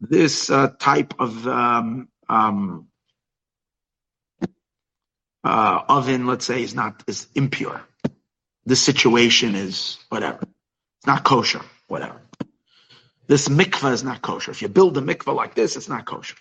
this 0.00 0.48
uh, 0.48 0.68
type 0.78 1.14
of 1.18 1.46
um, 1.46 2.08
um, 2.28 2.88
uh, 5.44 5.82
oven, 5.88 6.26
let's 6.26 6.46
say, 6.46 6.62
is 6.62 6.74
not 6.74 7.04
is 7.06 7.26
impure. 7.34 7.82
This 8.64 8.82
situation 8.82 9.54
is 9.54 9.98
whatever. 10.08 10.42
It's 10.42 11.06
not 11.06 11.24
kosher, 11.24 11.60
whatever. 11.88 12.20
This 13.26 13.48
mikvah 13.48 13.92
is 13.92 14.04
not 14.04 14.22
kosher. 14.22 14.50
If 14.50 14.62
you 14.62 14.68
build 14.68 14.96
a 14.98 15.00
mikvah 15.00 15.34
like 15.34 15.54
this, 15.54 15.76
it's 15.76 15.88
not 15.88 16.04
kosher. 16.04 16.36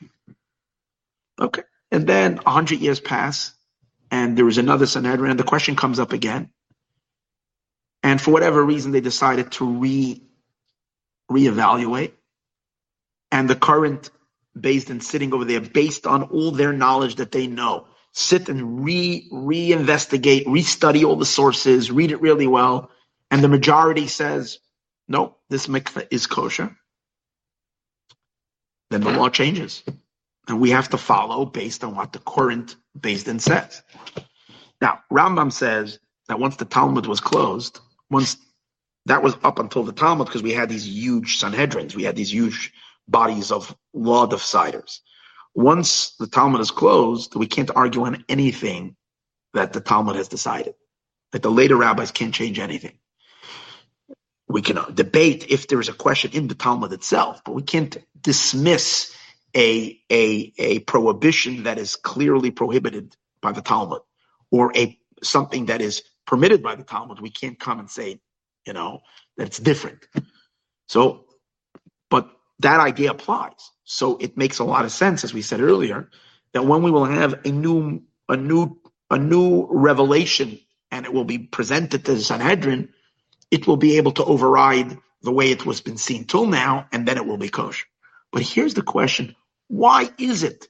Okay. 1.40 1.64
And 1.92 2.08
then 2.08 2.40
a 2.46 2.52
hundred 2.52 2.80
years 2.80 3.00
pass, 3.00 3.54
and 4.12 4.38
there 4.38 4.48
is 4.48 4.58
another 4.58 4.86
Sanhedrin, 4.86 5.32
and 5.32 5.40
the 5.40 5.44
question 5.44 5.76
comes 5.76 6.00
up 6.00 6.14
again. 6.14 6.50
And 8.04 8.22
for 8.22 8.32
whatever 8.32 8.64
reason, 8.64 8.92
they 8.92 9.02
decided 9.02 9.52
to 9.54 9.66
re 9.66 10.24
reevaluate. 11.32 12.14
And 13.32 13.50
the 13.50 13.56
current 13.56 14.10
Beis 14.58 14.88
Din 14.88 15.02
sitting 15.02 15.34
over 15.34 15.46
there, 15.46 15.62
based 15.62 16.08
on 16.08 16.24
all 16.24 16.52
their 16.52 16.74
knowledge 16.74 17.16
that 17.16 17.32
they 17.32 17.48
know, 17.48 17.88
sit 18.14 18.50
and 18.50 18.84
re 18.84 19.28
reinvestigate, 19.32 20.46
restudy 20.46 21.06
all 21.06 21.16
the 21.16 21.26
sources, 21.26 21.92
read 21.92 22.12
it 22.12 22.22
really 22.22 22.48
well, 22.48 22.92
and 23.32 23.44
the 23.44 23.48
majority 23.48 24.08
says, 24.08 24.60
no, 25.08 25.36
this 25.50 25.68
mikveh 25.68 26.08
is 26.12 26.28
kosher, 26.28 26.76
then 28.90 29.02
the 29.02 29.12
law 29.12 29.30
changes. 29.30 29.84
And 30.50 30.60
we 30.60 30.72
have 30.72 30.90
to 30.90 30.98
follow 30.98 31.46
based 31.46 31.84
on 31.84 31.96
what 31.96 32.12
the 32.12 32.20
current 32.20 32.76
Beis 33.00 33.24
Din 33.24 33.40
says. 33.40 33.84
Now, 34.82 35.00
Rambam 35.12 35.54
says 35.54 36.00
that 36.28 36.40
once 36.40 36.56
the 36.56 36.66
Talmud 36.66 37.06
was 37.06 37.20
closed, 37.20 37.80
once 38.10 38.38
that 39.06 39.22
was 39.22 39.36
up 39.44 39.60
until 39.60 39.84
the 39.84 39.94
Talmud, 39.94 40.28
because 40.28 40.44
we 40.44 40.54
had 40.54 40.70
these 40.70 40.88
huge 40.88 41.40
Sanhedrins, 41.40 41.96
we 41.96 42.04
had 42.04 42.16
these 42.16 42.34
huge 42.34 42.74
bodies 43.08 43.52
of 43.52 43.76
law 43.94 44.28
deciders. 44.28 45.00
Once 45.54 46.16
the 46.20 46.28
Talmud 46.28 46.62
is 46.62 46.72
closed, 46.72 47.36
we 47.36 47.48
can't 47.48 47.72
argue 47.76 48.04
on 48.04 48.26
anything 48.28 48.96
that 49.54 49.74
the 49.74 49.82
Talmud 49.82 50.16
has 50.16 50.28
decided. 50.28 50.74
That 51.32 51.44
the 51.44 51.52
later 51.52 51.76
rabbis 51.76 52.12
can't 52.12 52.34
change 52.34 52.60
anything. 52.60 52.98
We 54.48 54.64
can 54.64 54.80
debate 54.96 55.46
if 55.50 55.68
there 55.68 55.80
is 55.80 55.90
a 55.90 55.94
question 55.94 56.32
in 56.34 56.48
the 56.48 56.56
Talmud 56.56 56.92
itself, 56.92 57.42
but 57.46 57.54
we 57.54 57.62
can't 57.62 57.98
dismiss 58.20 59.16
a, 59.56 60.00
a, 60.12 60.54
a 60.58 60.80
prohibition 60.80 61.64
that 61.64 61.78
is 61.78 61.96
clearly 61.96 62.52
prohibited 62.52 63.16
by 63.42 63.52
the 63.52 63.62
Talmud 63.62 64.02
or 64.52 64.72
a 64.78 64.98
something 65.24 65.68
that 65.68 65.82
is 65.82 66.04
permitted 66.28 66.64
by 66.64 66.76
the 66.76 66.84
Talmud. 66.84 67.20
We 67.22 67.32
can't 67.32 67.60
come 67.60 67.80
and 67.80 67.90
say, 67.90 68.22
you 68.66 68.74
know, 68.74 69.02
that 69.38 69.48
it's 69.48 69.60
different. 69.60 70.08
So, 70.88 71.26
but 72.10 72.30
that 72.60 72.80
idea 72.80 73.12
applies. 73.12 73.72
So 73.84 74.18
it 74.18 74.38
makes 74.38 74.60
a 74.60 74.64
lot 74.64 74.86
of 74.86 74.92
sense, 74.92 75.24
as 75.24 75.34
we 75.34 75.42
said 75.42 75.62
earlier, 75.62 76.10
that 76.54 76.66
when 76.66 76.84
we 76.84 76.92
will 76.92 77.06
have 77.06 77.46
a 77.46 77.52
new, 77.52 78.04
a 78.30 78.38
new, 78.38 78.80
a 79.10 79.18
new 79.18 79.68
revelation 79.70 80.60
and 80.92 81.06
it 81.06 81.14
will 81.14 81.26
be 81.26 81.40
presented 81.40 82.06
to 82.06 82.16
the 82.16 82.22
Sanhedrin, 82.22 82.90
it 83.52 83.68
will 83.68 83.78
be 83.78 83.98
able 83.98 84.12
to 84.14 84.26
override 84.26 84.98
the 85.22 85.32
way 85.32 85.52
it 85.52 85.66
was 85.66 85.82
been 85.82 85.98
seen 85.98 86.26
till 86.26 86.46
now, 86.46 86.88
and 86.92 87.08
then 87.08 87.18
it 87.18 87.26
will 87.26 87.38
be 87.38 87.50
kosher. 87.50 87.88
But 88.32 88.44
here's 88.44 88.74
the 88.74 88.82
question: 88.84 89.36
Why 89.70 90.10
is 90.20 90.44
it 90.44 90.68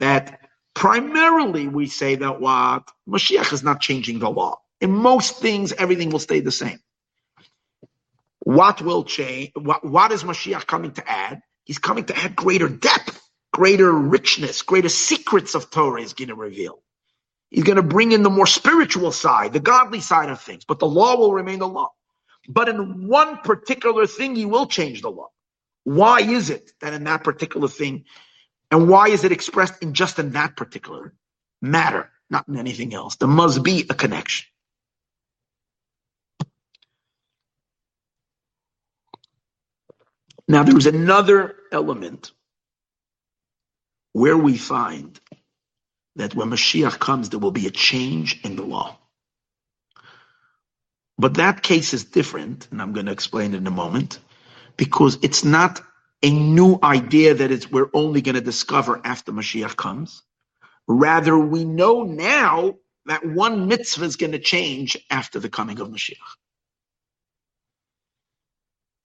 that 0.00 0.40
primarily 0.74 1.68
we 1.68 1.88
say 1.88 2.16
that 2.16 2.40
what 2.40 2.90
Mashiach 3.08 3.52
is 3.52 3.64
not 3.64 3.80
changing 3.80 4.20
the 4.20 4.30
law? 4.30 4.60
In 4.80 4.92
most 4.92 5.38
things, 5.38 5.72
everything 5.72 6.10
will 6.10 6.20
stay 6.20 6.40
the 6.40 6.52
same. 6.52 6.80
What 8.40 8.82
will 8.82 9.04
change? 9.04 9.52
What, 9.54 9.84
what 9.84 10.12
is 10.12 10.24
Mashiach 10.24 10.66
coming 10.66 10.92
to 10.92 11.08
add? 11.08 11.42
He's 11.64 11.78
coming 11.78 12.04
to 12.06 12.16
add 12.16 12.36
greater 12.36 12.68
depth, 12.68 13.20
greater 13.52 13.92
richness, 13.92 14.62
greater 14.62 14.88
secrets 14.88 15.54
of 15.54 15.70
Torah 15.70 16.02
is 16.02 16.14
going 16.14 16.28
to 16.28 16.36
reveal. 16.36 16.82
He's 17.50 17.64
going 17.64 17.76
to 17.76 17.82
bring 17.82 18.12
in 18.12 18.22
the 18.22 18.30
more 18.30 18.46
spiritual 18.46 19.12
side, 19.12 19.52
the 19.52 19.60
godly 19.60 20.00
side 20.00 20.30
of 20.30 20.40
things, 20.40 20.64
but 20.64 20.78
the 20.78 20.86
law 20.86 21.16
will 21.16 21.32
remain 21.32 21.58
the 21.60 21.68
law. 21.68 21.90
But 22.48 22.68
in 22.68 23.08
one 23.08 23.38
particular 23.38 24.06
thing, 24.06 24.36
he 24.36 24.46
will 24.46 24.66
change 24.66 25.02
the 25.02 25.10
law. 25.10 25.28
Why 25.84 26.20
is 26.20 26.50
it 26.50 26.72
that 26.80 26.94
in 26.94 27.04
that 27.04 27.24
particular 27.24 27.68
thing, 27.68 28.04
and 28.70 28.88
why 28.88 29.08
is 29.08 29.24
it 29.24 29.32
expressed 29.32 29.82
in 29.82 29.94
just 29.94 30.18
in 30.18 30.32
that 30.32 30.56
particular 30.56 31.14
matter, 31.62 32.10
not 32.30 32.48
in 32.48 32.56
anything 32.58 32.94
else? 32.94 33.16
There 33.16 33.28
must 33.28 33.62
be 33.64 33.86
a 33.90 33.94
connection. 33.94 34.46
Now, 40.48 40.62
there's 40.64 40.86
another 40.86 41.56
element 41.72 42.32
where 44.12 44.36
we 44.36 44.58
find 44.58 45.18
that 46.16 46.34
when 46.34 46.50
Mashiach 46.50 46.98
comes, 46.98 47.30
there 47.30 47.40
will 47.40 47.52
be 47.52 47.66
a 47.66 47.70
change 47.72 48.40
in 48.44 48.56
the 48.56 48.64
law. 48.64 48.98
But 51.18 51.34
that 51.34 51.62
case 51.62 51.94
is 51.94 52.04
different, 52.04 52.68
and 52.70 52.82
I'm 52.82 52.92
going 52.92 53.06
to 53.06 53.12
explain 53.12 53.54
it 53.54 53.58
in 53.58 53.66
a 53.66 53.72
moment, 53.72 54.20
because 54.76 55.18
it's 55.22 55.44
not 55.44 55.80
a 56.22 56.30
new 56.30 56.78
idea 56.82 57.34
that 57.34 57.50
it's, 57.50 57.70
we're 57.70 57.90
only 57.94 58.22
going 58.22 58.34
to 58.34 58.40
discover 58.40 59.00
after 59.04 59.32
Mashiach 59.32 59.76
comes. 59.76 60.22
Rather, 60.86 61.38
we 61.38 61.64
know 61.64 62.02
now 62.02 62.76
that 63.06 63.24
one 63.24 63.68
mitzvah 63.68 64.04
is 64.04 64.16
going 64.16 64.32
to 64.32 64.38
change 64.38 64.96
after 65.10 65.38
the 65.38 65.48
coming 65.48 65.80
of 65.80 65.88
Mashiach. 65.88 66.16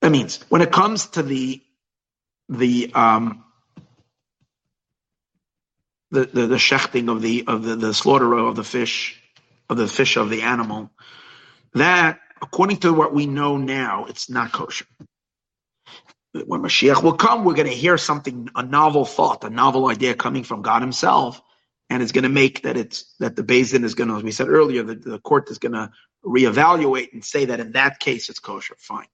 That 0.00 0.10
means 0.10 0.40
when 0.48 0.60
it 0.60 0.70
comes 0.72 1.06
to 1.08 1.22
the 1.22 1.62
the 2.50 2.92
um, 2.94 3.44
the, 6.10 6.26
the, 6.26 6.46
the 6.46 6.56
shechting 6.56 7.10
of 7.10 7.22
the 7.22 7.44
of 7.46 7.62
the, 7.62 7.76
the 7.76 7.94
slaughter 7.94 8.34
of 8.34 8.56
the 8.56 8.64
fish 8.64 9.18
of 9.70 9.78
the 9.78 9.88
fish 9.88 10.16
of 10.16 10.28
the 10.28 10.42
animal, 10.42 10.90
that 11.72 12.20
according 12.42 12.78
to 12.78 12.92
what 12.92 13.14
we 13.14 13.24
know 13.24 13.56
now, 13.56 14.04
it's 14.04 14.28
not 14.28 14.52
kosher. 14.52 14.84
When 16.34 16.62
Mashiach 16.62 17.02
will 17.02 17.14
come, 17.14 17.44
we're 17.44 17.54
going 17.54 17.68
to 17.68 17.74
hear 17.74 17.96
something, 17.96 18.48
a 18.56 18.62
novel 18.64 19.04
thought, 19.04 19.44
a 19.44 19.50
novel 19.50 19.86
idea 19.86 20.14
coming 20.14 20.42
from 20.42 20.62
God 20.62 20.82
Himself, 20.82 21.40
and 21.88 22.02
it's 22.02 22.10
going 22.10 22.24
to 22.24 22.28
make 22.28 22.62
that 22.62 22.76
it's 22.76 23.14
that 23.20 23.36
the 23.36 23.42
Din 23.42 23.84
is 23.84 23.94
going 23.94 24.08
to, 24.08 24.16
as 24.16 24.24
we 24.24 24.32
said 24.32 24.48
earlier, 24.48 24.82
the, 24.82 24.96
the 24.96 25.18
court 25.20 25.48
is 25.50 25.58
going 25.58 25.72
to 25.72 25.90
reevaluate 26.24 27.12
and 27.12 27.24
say 27.24 27.44
that 27.44 27.60
in 27.60 27.72
that 27.72 28.00
case 28.00 28.28
it's 28.30 28.40
kosher. 28.40 28.74
Fine. 28.78 29.06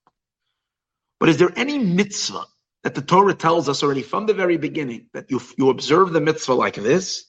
But 1.18 1.28
is 1.28 1.36
there 1.36 1.52
any 1.56 1.78
mitzvah 1.78 2.46
that 2.84 2.94
the 2.94 3.02
Torah 3.02 3.34
tells 3.34 3.68
us 3.68 3.82
already 3.82 4.02
from 4.02 4.24
the 4.24 4.32
very 4.32 4.56
beginning 4.56 5.08
that 5.12 5.30
you, 5.30 5.42
you 5.58 5.68
observe 5.68 6.12
the 6.12 6.20
mitzvah 6.22 6.54
like 6.54 6.76
this, 6.76 7.26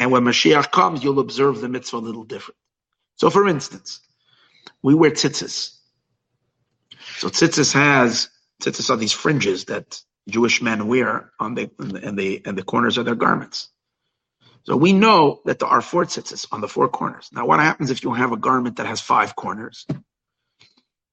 and 0.00 0.10
when 0.10 0.24
Mashiach 0.24 0.72
comes, 0.72 1.04
you'll 1.04 1.20
observe 1.20 1.60
the 1.60 1.68
mitzvah 1.68 1.98
a 1.98 1.98
little 1.98 2.24
different. 2.24 2.58
So, 3.14 3.30
for 3.30 3.46
instance, 3.46 4.00
we 4.82 4.94
wear 4.94 5.12
tzitzis. 5.12 5.76
So 7.18 7.28
tzitzis 7.28 7.72
has 7.72 8.28
tzitzis 8.62 8.90
are 8.90 8.96
these 8.96 9.12
fringes 9.12 9.66
that 9.66 10.00
Jewish 10.28 10.60
men 10.60 10.88
wear 10.88 11.32
on 11.38 11.54
the 11.54 11.70
and 11.78 12.18
the 12.18 12.42
and 12.44 12.58
the 12.58 12.62
corners 12.62 12.98
of 12.98 13.04
their 13.04 13.14
garments. 13.14 13.68
So 14.64 14.76
we 14.76 14.92
know 14.92 15.40
that 15.44 15.60
there 15.60 15.68
are 15.68 15.80
four 15.80 16.04
tzitzis 16.04 16.46
on 16.50 16.60
the 16.60 16.68
four 16.68 16.88
corners. 16.88 17.28
Now, 17.32 17.46
what 17.46 17.60
happens 17.60 17.90
if 17.90 18.02
you 18.02 18.12
have 18.14 18.32
a 18.32 18.36
garment 18.36 18.76
that 18.76 18.86
has 18.86 19.00
five 19.00 19.36
corners? 19.36 19.86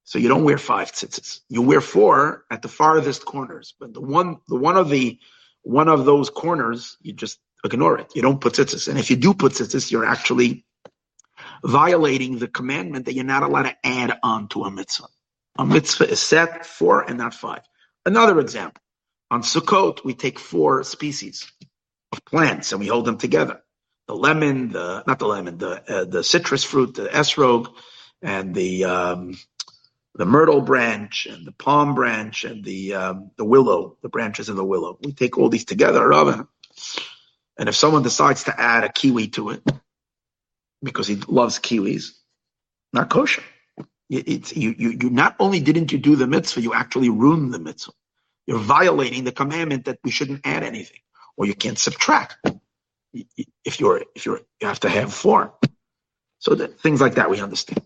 So 0.05 0.19
you 0.19 0.27
don't 0.27 0.43
wear 0.43 0.57
five 0.57 0.91
tzitzis. 0.91 1.41
You 1.49 1.61
wear 1.61 1.79
four 1.79 2.45
at 2.49 2.61
the 2.61 2.67
farthest 2.67 3.25
corners. 3.25 3.75
But 3.79 3.93
the 3.93 4.01
one, 4.01 4.37
the 4.47 4.55
one 4.55 4.75
of 4.75 4.89
the, 4.89 5.19
one 5.61 5.87
of 5.87 6.03
those 6.05 6.29
corners, 6.31 6.97
you 7.01 7.13
just 7.13 7.39
ignore 7.63 7.99
it. 7.99 8.11
You 8.15 8.21
don't 8.21 8.41
put 8.41 8.53
tzitzis. 8.53 8.87
And 8.87 8.97
if 8.97 9.11
you 9.11 9.17
do 9.17 9.33
put 9.33 9.53
tzitzis, 9.53 9.91
you're 9.91 10.05
actually 10.05 10.65
violating 11.63 12.39
the 12.39 12.47
commandment 12.47 13.05
that 13.05 13.13
you're 13.13 13.23
not 13.23 13.43
allowed 13.43 13.63
to 13.63 13.77
add 13.83 14.17
on 14.23 14.47
to 14.49 14.63
a 14.63 14.71
mitzvah. 14.71 15.07
A 15.59 15.65
mitzvah 15.65 16.09
is 16.09 16.19
set 16.21 16.65
four 16.65 17.01
and 17.03 17.17
not 17.17 17.33
five. 17.33 17.61
Another 18.05 18.39
example. 18.39 18.81
On 19.31 19.41
Sukkot, 19.43 20.03
we 20.05 20.13
take 20.15 20.39
four 20.39 20.83
species 20.83 21.51
of 22.13 22.25
plants 22.25 22.71
and 22.73 22.81
we 22.81 22.87
hold 22.87 23.05
them 23.05 23.17
together. 23.17 23.61
the 24.07 24.15
lemon, 24.15 24.71
the 24.71 25.03
not 25.07 25.19
the 25.19 25.27
lemon, 25.27 25.57
the 25.59 25.83
uh, 25.93 26.05
the 26.05 26.23
citrus 26.23 26.63
fruit, 26.63 26.95
the 26.95 27.07
esrog, 27.07 27.73
and 28.21 28.55
the 28.55 28.85
um, 28.85 29.37
the 30.15 30.25
myrtle 30.25 30.61
branch 30.61 31.27
and 31.29 31.45
the 31.47 31.53
palm 31.53 31.95
branch 31.95 32.43
and 32.45 32.63
the 32.63 32.95
um, 32.95 33.31
the 33.37 33.45
willow, 33.45 33.97
the 34.03 34.09
branches 34.09 34.49
of 34.49 34.55
the 34.57 34.65
willow. 34.65 34.97
We 35.03 35.13
take 35.13 35.37
all 35.37 35.49
these 35.49 35.65
together, 35.65 36.11
and 37.59 37.69
if 37.69 37.75
someone 37.75 38.03
decides 38.03 38.45
to 38.45 38.59
add 38.59 38.83
a 38.85 38.89
kiwi 38.91 39.29
to 39.29 39.51
it 39.51 39.63
because 40.83 41.07
he 41.07 41.15
loves 41.15 41.59
kiwis, 41.59 42.11
not 42.93 43.09
kosher. 43.09 43.43
It's, 44.19 44.55
you, 44.55 44.75
you, 44.77 44.89
you 44.91 45.09
not 45.09 45.35
only 45.39 45.59
didn't 45.59 45.91
you 45.91 45.97
do 45.97 46.15
the 46.15 46.27
mitzvah, 46.27 46.61
you 46.61 46.73
actually 46.73 47.09
ruined 47.09 47.53
the 47.53 47.59
mitzvah. 47.59 47.93
You're 48.45 48.59
violating 48.59 49.23
the 49.23 49.31
commandment 49.31 49.85
that 49.85 49.99
we 50.03 50.11
shouldn't 50.11 50.41
add 50.45 50.63
anything, 50.63 50.99
or 51.37 51.45
you 51.45 51.53
can't 51.53 51.79
subtract. 51.79 52.37
If 53.63 53.79
you're, 53.79 54.03
if 54.15 54.25
you're, 54.25 54.41
you 54.59 54.67
have 54.67 54.81
to 54.81 54.89
have 54.89 55.13
four. 55.13 55.53
So 56.39 56.55
that, 56.55 56.79
things 56.79 56.99
like 56.99 57.15
that 57.15 57.29
we 57.29 57.39
understand. 57.39 57.81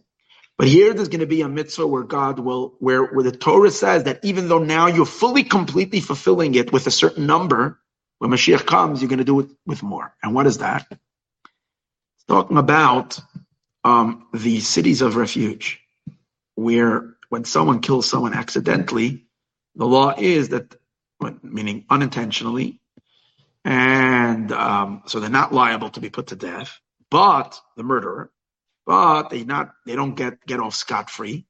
But 0.57 0.67
here 0.67 0.93
there's 0.93 1.09
going 1.09 1.19
to 1.19 1.27
be 1.27 1.41
a 1.41 1.47
mitzvah 1.49 1.85
where 1.85 2.03
God 2.03 2.39
will, 2.39 2.75
where, 2.79 3.05
where 3.05 3.23
the 3.23 3.31
Torah 3.31 3.69
says 3.69 4.05
that 4.05 4.19
even 4.23 4.47
though 4.47 4.63
now 4.63 4.87
you're 4.87 5.05
fully, 5.05 5.43
completely 5.43 5.99
fulfilling 5.99 6.55
it 6.55 6.73
with 6.73 6.87
a 6.87 6.91
certain 6.91 7.27
number, 7.27 7.79
when 8.17 8.31
Mashiach 8.31 8.65
comes, 8.65 9.01
you're 9.01 9.09
going 9.09 9.19
to 9.19 9.25
do 9.25 9.39
it 9.41 9.49
with 9.67 9.83
more. 9.83 10.15
And 10.23 10.33
what 10.33 10.47
is 10.47 10.57
that? 10.57 10.87
It's 10.89 12.25
talking 12.27 12.57
about 12.57 13.19
um, 13.83 14.27
the 14.33 14.59
cities 14.59 15.03
of 15.03 15.15
refuge, 15.15 15.79
where 16.57 17.13
when 17.29 17.45
someone 17.45 17.81
kills 17.81 18.09
someone 18.09 18.33
accidentally, 18.33 19.27
the 19.75 19.85
law 19.85 20.15
is 20.17 20.49
that, 20.49 20.75
meaning 21.43 21.85
unintentionally, 21.87 22.81
and 23.63 24.51
um, 24.51 25.03
so 25.05 25.19
they're 25.19 25.29
not 25.29 25.53
liable 25.53 25.91
to 25.91 25.99
be 25.99 26.09
put 26.09 26.27
to 26.27 26.35
death. 26.35 26.79
But 27.11 27.59
the 27.77 27.83
murderer, 27.83 28.31
but 28.87 29.29
they 29.29 29.43
not 29.43 29.73
they 29.85 29.95
don't 29.95 30.15
get 30.15 30.45
get 30.45 30.59
off 30.59 30.73
scot 30.73 31.11
free. 31.11 31.45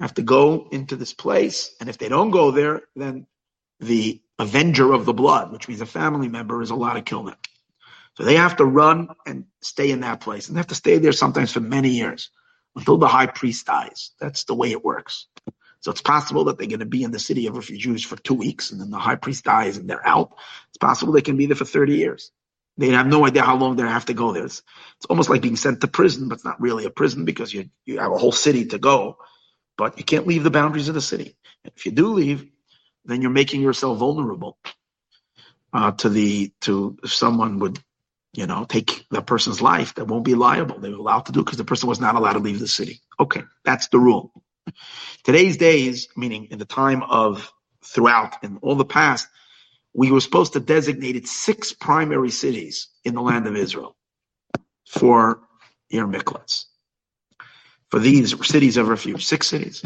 Have 0.00 0.14
to 0.14 0.22
go 0.22 0.68
into 0.72 0.96
this 0.96 1.14
place, 1.14 1.74
and 1.80 1.88
if 1.88 1.98
they 1.98 2.08
don't 2.08 2.32
go 2.32 2.50
there, 2.50 2.82
then 2.96 3.26
the 3.78 4.20
avenger 4.40 4.92
of 4.92 5.04
the 5.04 5.14
blood, 5.14 5.52
which 5.52 5.68
means 5.68 5.80
a 5.80 5.86
family 5.86 6.28
member, 6.28 6.62
is 6.62 6.70
allowed 6.70 6.94
to 6.94 7.02
kill 7.02 7.22
them. 7.22 7.36
So 8.16 8.24
they 8.24 8.36
have 8.36 8.56
to 8.56 8.64
run 8.64 9.08
and 9.24 9.44
stay 9.62 9.92
in 9.92 10.00
that 10.00 10.20
place, 10.20 10.48
and 10.48 10.56
they 10.56 10.60
have 10.60 10.68
to 10.68 10.74
stay 10.74 10.98
there 10.98 11.12
sometimes 11.12 11.52
for 11.52 11.60
many 11.60 11.90
years 11.90 12.30
until 12.78 12.96
the 12.96 13.08
high 13.08 13.26
priest 13.26 13.66
dies. 13.66 14.12
That's 14.20 14.44
the 14.44 14.54
way 14.54 14.70
it 14.70 14.84
works. 14.84 15.26
So 15.80 15.90
it's 15.90 16.00
possible 16.00 16.44
that 16.44 16.58
they're 16.58 16.66
going 16.66 16.80
to 16.80 16.86
be 16.86 17.02
in 17.02 17.10
the 17.10 17.18
city 17.18 17.46
of 17.46 17.56
refugees 17.56 18.04
for 18.04 18.16
two 18.16 18.34
weeks, 18.34 18.70
and 18.70 18.80
then 18.80 18.90
the 18.90 18.98
high 18.98 19.16
priest 19.16 19.44
dies 19.44 19.76
and 19.76 19.88
they're 19.88 20.06
out. 20.06 20.34
It's 20.68 20.78
possible 20.78 21.12
they 21.12 21.20
can 21.20 21.36
be 21.36 21.46
there 21.46 21.56
for 21.56 21.64
30 21.64 21.94
years. 21.94 22.32
They 22.76 22.90
have 22.90 23.06
no 23.06 23.26
idea 23.26 23.42
how 23.42 23.56
long 23.56 23.76
they 23.76 23.82
have 23.82 24.06
to 24.06 24.14
go 24.14 24.32
there. 24.32 24.44
It's, 24.44 24.62
it's 24.96 25.06
almost 25.06 25.30
like 25.30 25.42
being 25.42 25.56
sent 25.56 25.80
to 25.80 25.88
prison, 25.88 26.28
but 26.28 26.36
it's 26.36 26.44
not 26.44 26.60
really 26.60 26.84
a 26.84 26.90
prison 26.90 27.24
because 27.24 27.52
you, 27.52 27.70
you 27.84 27.98
have 27.98 28.12
a 28.12 28.18
whole 28.18 28.32
city 28.32 28.66
to 28.66 28.78
go, 28.78 29.18
but 29.76 29.98
you 29.98 30.04
can't 30.04 30.26
leave 30.26 30.44
the 30.44 30.50
boundaries 30.50 30.88
of 30.88 30.94
the 30.94 31.00
city. 31.00 31.36
And 31.64 31.72
if 31.76 31.86
you 31.86 31.92
do 31.92 32.12
leave, 32.12 32.46
then 33.04 33.22
you're 33.22 33.30
making 33.32 33.62
yourself 33.62 33.98
vulnerable 33.98 34.58
uh, 35.72 35.92
to 35.92 36.08
the 36.08 36.52
to 36.62 36.96
if 37.02 37.12
someone 37.12 37.58
would 37.58 37.78
you 38.38 38.46
know 38.46 38.66
take 38.68 39.06
the 39.10 39.22
person's 39.22 39.62
life 39.62 39.96
that 39.96 40.06
won't 40.06 40.24
be 40.26 40.36
liable. 40.36 40.80
They 40.80 40.90
were 40.90 40.98
allowed 40.98 41.26
to 41.28 41.32
do 41.32 41.44
because 41.44 41.58
the 41.58 41.64
person 41.72 41.90
was 41.90 42.00
not 42.00 42.16
allowed 42.16 42.34
to 42.34 42.40
leave 42.40 42.60
the 42.60 42.68
city. 42.68 43.02
Okay, 43.20 43.42
that's 43.64 43.88
the 43.88 44.00
rule. 44.00 44.32
Today's 45.24 45.56
days, 45.58 46.08
meaning 46.16 46.48
in 46.50 46.58
the 46.58 46.66
time 46.66 47.02
of 47.04 47.52
throughout 47.84 48.44
in 48.44 48.58
all 48.62 48.76
the 48.76 48.86
past, 48.86 49.28
we 49.94 50.12
were 50.12 50.20
supposed 50.20 50.54
to 50.54 50.60
designate 50.60 51.28
six 51.28 51.72
primary 51.72 52.30
cities 52.30 52.88
in 53.04 53.14
the 53.14 53.22
land 53.22 53.46
of 53.48 53.56
Israel 53.56 53.96
for 54.88 55.40
Ir 55.90 56.06
Miklets. 56.06 56.66
For 57.90 58.00
these 58.00 58.34
cities 58.46 58.76
of 58.78 58.88
refuge, 58.88 59.26
six 59.26 59.48
cities. 59.48 59.84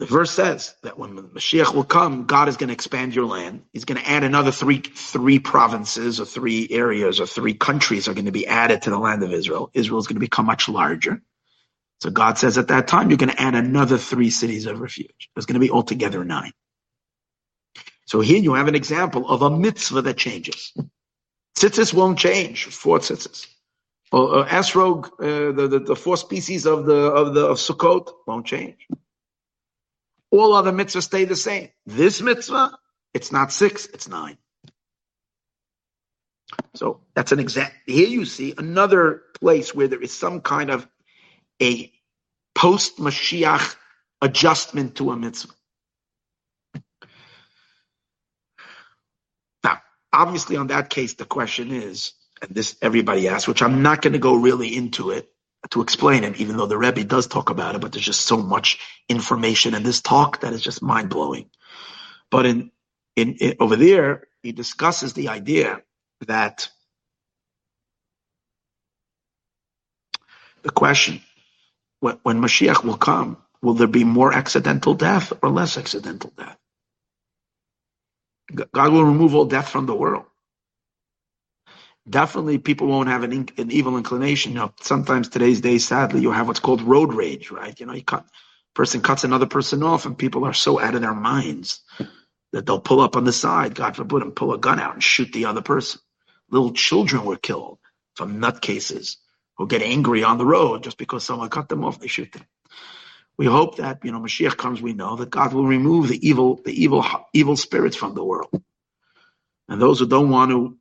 The 0.00 0.06
verse 0.06 0.30
says 0.30 0.74
that 0.82 0.98
when 0.98 1.14
the 1.14 1.22
Mashiach 1.22 1.74
will 1.74 1.84
come, 1.84 2.24
God 2.24 2.48
is 2.48 2.56
going 2.56 2.68
to 2.68 2.72
expand 2.72 3.14
your 3.14 3.26
land. 3.26 3.64
He's 3.74 3.84
going 3.84 4.00
to 4.00 4.08
add 4.08 4.24
another 4.24 4.50
three 4.50 4.78
three 4.78 5.38
provinces 5.38 6.18
or 6.18 6.24
three 6.24 6.66
areas 6.70 7.20
or 7.20 7.26
three 7.26 7.52
countries 7.52 8.08
are 8.08 8.14
going 8.14 8.24
to 8.24 8.32
be 8.32 8.46
added 8.46 8.80
to 8.82 8.90
the 8.90 8.98
land 8.98 9.22
of 9.22 9.34
Israel. 9.34 9.70
Israel 9.74 10.00
is 10.00 10.06
going 10.06 10.16
to 10.16 10.20
become 10.20 10.46
much 10.46 10.70
larger. 10.70 11.20
So 12.00 12.08
God 12.08 12.38
says 12.38 12.56
at 12.56 12.68
that 12.68 12.88
time, 12.88 13.10
you're 13.10 13.18
going 13.18 13.30
to 13.30 13.42
add 13.42 13.54
another 13.54 13.98
three 13.98 14.30
cities 14.30 14.64
of 14.64 14.80
refuge. 14.80 15.28
There's 15.36 15.44
going 15.44 15.60
to 15.60 15.66
be 15.66 15.70
altogether 15.70 16.24
nine. 16.24 16.52
So 18.06 18.20
here 18.20 18.38
you 18.38 18.54
have 18.54 18.68
an 18.68 18.74
example 18.74 19.28
of 19.28 19.42
a 19.42 19.50
mitzvah 19.50 20.00
that 20.00 20.16
changes. 20.16 20.72
Tzitzis 21.58 21.92
won't 21.92 22.18
change. 22.18 22.64
Four 22.64 23.00
tzitzis. 23.00 23.48
Or, 24.12 24.38
or 24.38 24.44
esrog, 24.46 25.10
uh, 25.20 25.52
the, 25.52 25.68
the, 25.68 25.78
the 25.80 25.96
four 25.96 26.16
species 26.16 26.66
of 26.66 26.86
the 26.86 26.94
of 26.94 27.34
the 27.34 27.46
of 27.46 27.58
Sukkot 27.58 28.10
won't 28.26 28.46
change. 28.46 28.88
All 30.30 30.54
other 30.54 30.72
mitzvahs 30.72 31.02
stay 31.02 31.24
the 31.24 31.36
same. 31.36 31.70
This 31.86 32.20
mitzvah, 32.22 32.78
it's 33.14 33.32
not 33.32 33.52
six, 33.52 33.86
it's 33.86 34.08
nine. 34.08 34.38
So 36.74 37.00
that's 37.14 37.32
an 37.32 37.40
exact. 37.40 37.74
Here 37.86 38.08
you 38.08 38.24
see 38.24 38.54
another 38.56 39.22
place 39.40 39.74
where 39.74 39.88
there 39.88 40.02
is 40.02 40.16
some 40.16 40.40
kind 40.40 40.70
of 40.70 40.86
a 41.60 41.92
post 42.54 42.98
Mashiach 42.98 43.74
adjustment 44.22 44.96
to 44.96 45.10
a 45.10 45.16
mitzvah. 45.16 45.54
Now, 49.64 49.80
obviously, 50.12 50.56
on 50.56 50.68
that 50.68 50.90
case, 50.90 51.14
the 51.14 51.24
question 51.24 51.72
is, 51.72 52.12
and 52.42 52.54
this 52.54 52.76
everybody 52.80 53.28
asks, 53.28 53.48
which 53.48 53.62
I'm 53.62 53.82
not 53.82 54.02
going 54.02 54.12
to 54.14 54.18
go 54.18 54.34
really 54.34 54.76
into 54.76 55.10
it 55.10 55.28
to 55.70 55.82
explain 55.82 56.24
it, 56.24 56.40
even 56.40 56.56
though 56.56 56.66
the 56.66 56.78
Rebbe 56.78 57.04
does 57.04 57.26
talk 57.26 57.50
about 57.50 57.74
it, 57.74 57.80
but 57.80 57.92
there's 57.92 58.04
just 58.04 58.22
so 58.22 58.38
much 58.38 58.78
information 59.08 59.74
in 59.74 59.82
this 59.82 60.00
talk 60.00 60.40
that 60.40 60.52
is 60.52 60.62
just 60.62 60.82
mind 60.82 61.10
blowing. 61.10 61.50
But 62.30 62.46
in, 62.46 62.72
in, 63.16 63.34
in 63.36 63.56
over 63.60 63.76
there, 63.76 64.24
he 64.42 64.52
discusses 64.52 65.14
the 65.14 65.28
idea 65.28 65.82
that 66.26 66.68
the 70.62 70.70
question 70.70 71.20
when, 72.00 72.18
when 72.22 72.40
Mashiach 72.40 72.84
will 72.84 72.98
come, 72.98 73.38
will 73.62 73.74
there 73.74 73.88
be 73.88 74.04
more 74.04 74.32
accidental 74.32 74.94
death 74.94 75.32
or 75.42 75.50
less 75.50 75.78
accidental 75.78 76.32
death? 76.36 76.58
God 78.72 78.92
will 78.92 79.04
remove 79.04 79.34
all 79.34 79.46
death 79.46 79.68
from 79.70 79.86
the 79.86 79.94
world 79.94 80.24
definitely 82.10 82.58
people 82.58 82.88
won't 82.88 83.08
have 83.08 83.22
an, 83.22 83.48
an 83.56 83.70
evil 83.70 83.96
inclination. 83.96 84.52
You 84.52 84.58
know, 84.58 84.74
sometimes 84.80 85.28
today's 85.28 85.60
day, 85.60 85.78
sadly, 85.78 86.20
you 86.20 86.32
have 86.32 86.48
what's 86.48 86.60
called 86.60 86.82
road 86.82 87.14
rage, 87.14 87.50
right? 87.50 87.78
You 87.78 87.86
know, 87.86 87.94
you 87.94 88.04
cut 88.04 88.26
person 88.74 89.00
cuts 89.02 89.24
another 89.24 89.46
person 89.46 89.82
off, 89.82 90.06
and 90.06 90.18
people 90.18 90.44
are 90.44 90.54
so 90.54 90.80
out 90.80 90.94
of 90.94 91.02
their 91.02 91.14
minds 91.14 91.80
that 92.52 92.66
they'll 92.66 92.80
pull 92.80 93.00
up 93.00 93.16
on 93.16 93.24
the 93.24 93.32
side, 93.32 93.74
God 93.74 93.96
forbid, 93.96 94.22
and 94.22 94.36
pull 94.36 94.54
a 94.54 94.58
gun 94.58 94.80
out 94.80 94.94
and 94.94 95.02
shoot 95.02 95.32
the 95.32 95.46
other 95.46 95.62
person. 95.62 96.00
Little 96.50 96.72
children 96.72 97.24
were 97.24 97.36
killed 97.36 97.78
from 98.14 98.40
nutcases 98.40 99.16
who 99.56 99.66
get 99.66 99.82
angry 99.82 100.24
on 100.24 100.38
the 100.38 100.46
road 100.46 100.84
just 100.84 100.98
because 100.98 101.24
someone 101.24 101.50
cut 101.50 101.68
them 101.68 101.84
off, 101.84 102.00
they 102.00 102.08
shoot 102.08 102.32
them. 102.32 102.44
We 103.38 103.46
hope 103.46 103.76
that 103.76 104.00
you 104.04 104.12
know 104.12 104.20
Mashiach 104.20 104.56
comes. 104.56 104.82
We 104.82 104.92
know 104.92 105.16
that 105.16 105.30
God 105.30 105.54
will 105.54 105.66
remove 105.66 106.08
the 106.08 106.28
evil, 106.28 106.60
the 106.64 106.72
evil, 106.72 107.04
evil 107.32 107.56
spirits 107.56 107.96
from 107.96 108.14
the 108.14 108.24
world, 108.24 108.50
and 109.68 109.80
those 109.80 110.00
who 110.00 110.06
don't 110.06 110.30
want 110.30 110.50
to 110.52 110.76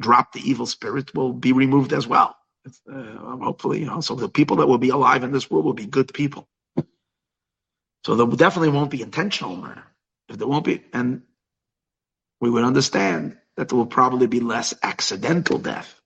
drop 0.00 0.32
the 0.32 0.42
evil 0.48 0.66
spirit 0.66 1.14
will 1.14 1.34
be 1.34 1.52
removed 1.52 1.94
as 1.94 2.08
well. 2.08 2.36
Uh, 2.92 3.38
hopefully, 3.38 3.80
you 3.80 3.86
know, 3.86 4.00
so 4.02 4.16
the 4.16 4.30
people 4.30 4.58
that 4.58 4.68
will 4.68 4.78
be 4.78 4.90
alive 4.90 5.24
in 5.24 5.32
this 5.32 5.50
world 5.50 5.66
will 5.66 5.74
be 5.74 5.86
good 5.86 6.14
people. 6.14 6.48
So 8.06 8.16
there 8.16 8.26
definitely 8.26 8.70
won't 8.70 8.90
be 8.90 9.02
intentional 9.02 9.56
murder. 9.56 9.84
If 10.28 10.38
there 10.38 10.48
won't 10.48 10.64
be, 10.66 10.82
and 10.92 11.22
we 12.40 12.50
would 12.50 12.64
understand 12.64 13.38
that 13.56 13.68
there 13.68 13.78
will 13.78 13.86
probably 13.86 14.26
be 14.28 14.40
less 14.40 14.74
accidental 14.82 15.58
death. 15.58 16.00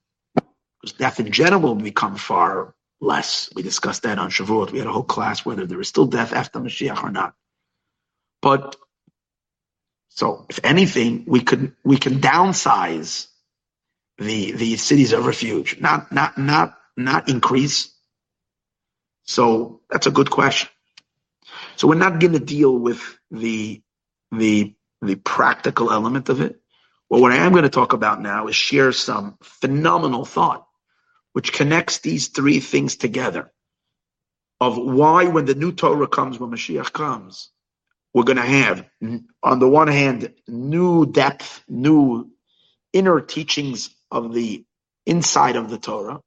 Because 0.82 0.96
death 0.98 1.20
in 1.20 1.32
general 1.32 1.62
will 1.62 1.74
become 1.76 2.16
far 2.16 2.74
less. 3.00 3.50
We 3.54 3.62
discussed 3.62 4.04
that 4.04 4.18
on 4.18 4.30
Shavuot. 4.30 4.72
We 4.72 4.78
had 4.78 4.88
a 4.88 4.92
whole 4.92 5.04
class 5.04 5.44
whether 5.46 5.66
there 5.66 5.80
is 5.80 5.88
still 5.88 6.06
death 6.06 6.32
after 6.32 6.60
Mashiach 6.60 7.02
or 7.04 7.10
not. 7.12 7.34
But 8.42 8.76
so, 10.10 10.46
if 10.50 10.60
anything, 10.64 11.24
we 11.26 11.40
could 11.42 11.74
we 11.84 11.98
can 11.98 12.20
downsize 12.20 13.28
the 14.18 14.52
the 14.52 14.76
cities 14.76 15.12
of 15.12 15.26
refuge, 15.26 15.80
not 15.80 16.12
not 16.12 16.38
not 16.38 16.78
not 16.96 17.28
increase. 17.28 17.92
So 19.24 19.80
that's 19.90 20.06
a 20.06 20.10
good 20.12 20.30
question. 20.30 20.68
So 21.76 21.88
we're 21.88 21.96
not 21.96 22.20
going 22.20 22.32
to 22.34 22.40
deal 22.40 22.76
with 22.76 23.02
the 23.30 23.82
the 24.32 24.74
the 25.02 25.16
practical 25.16 25.90
element 25.92 26.28
of 26.28 26.40
it. 26.40 26.60
Well, 27.10 27.20
what 27.20 27.32
I 27.32 27.36
am 27.36 27.52
going 27.52 27.64
to 27.64 27.70
talk 27.70 27.92
about 27.92 28.20
now 28.20 28.48
is 28.48 28.56
share 28.56 28.92
some 28.92 29.38
phenomenal 29.42 30.24
thought, 30.24 30.66
which 31.32 31.52
connects 31.52 31.98
these 31.98 32.28
three 32.28 32.60
things 32.60 32.96
together. 32.96 33.52
Of 34.60 34.78
why, 34.78 35.26
when 35.26 35.44
the 35.46 35.54
new 35.54 35.72
Torah 35.72 36.08
comes, 36.08 36.38
when 36.38 36.50
Mashiach 36.50 36.92
comes, 36.92 37.50
we're 38.14 38.24
going 38.24 38.36
to 38.38 38.42
have, 38.42 38.86
on 39.42 39.58
the 39.58 39.68
one 39.68 39.88
hand, 39.88 40.32
new 40.48 41.06
depth, 41.06 41.62
new 41.68 42.30
inner 42.92 43.20
teachings 43.20 43.90
of 44.14 44.32
the 44.32 44.64
inside 45.04 45.56
of 45.56 45.68
the 45.68 45.78
Torah. 45.78 46.20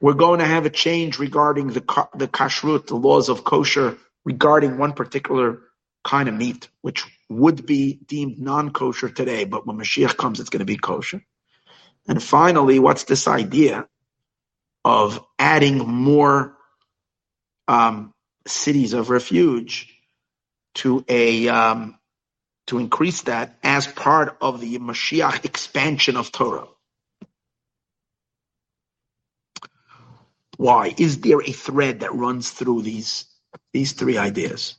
We're 0.00 0.14
going 0.14 0.38
to 0.38 0.46
have 0.46 0.64
a 0.64 0.70
change 0.70 1.18
regarding 1.18 1.68
the 1.68 1.80
the 2.14 2.28
kashrut, 2.28 2.86
the 2.86 2.96
laws 2.96 3.28
of 3.28 3.44
kosher 3.44 3.98
regarding 4.24 4.78
one 4.78 4.92
particular 4.92 5.60
kind 6.04 6.28
of 6.28 6.34
meat, 6.34 6.68
which 6.82 7.04
would 7.28 7.66
be 7.66 7.94
deemed 7.94 8.38
non-kosher 8.38 9.08
today, 9.08 9.44
but 9.44 9.66
when 9.66 9.78
Mashiach 9.78 10.16
comes, 10.16 10.40
it's 10.40 10.50
going 10.50 10.60
to 10.60 10.66
be 10.66 10.76
kosher. 10.76 11.22
And 12.06 12.22
finally, 12.22 12.78
what's 12.78 13.04
this 13.04 13.26
idea 13.26 13.86
of 14.84 15.24
adding 15.38 15.78
more 15.78 16.56
um, 17.66 18.12
cities 18.46 18.92
of 18.92 19.08
refuge 19.08 19.90
to 20.74 21.04
a 21.08 21.48
um, 21.48 21.98
to 22.66 22.78
increase 22.78 23.22
that 23.22 23.58
as 23.62 23.86
part 23.86 24.36
of 24.40 24.60
the 24.60 24.78
Mashiach 24.78 25.44
expansion 25.44 26.16
of 26.16 26.30
Torah? 26.30 26.68
Why 30.56 30.94
is 30.98 31.20
there 31.20 31.40
a 31.42 31.52
thread 31.52 32.00
that 32.00 32.14
runs 32.14 32.50
through 32.50 32.82
these 32.82 33.26
these 33.72 33.92
three 33.92 34.18
ideas? 34.18 34.76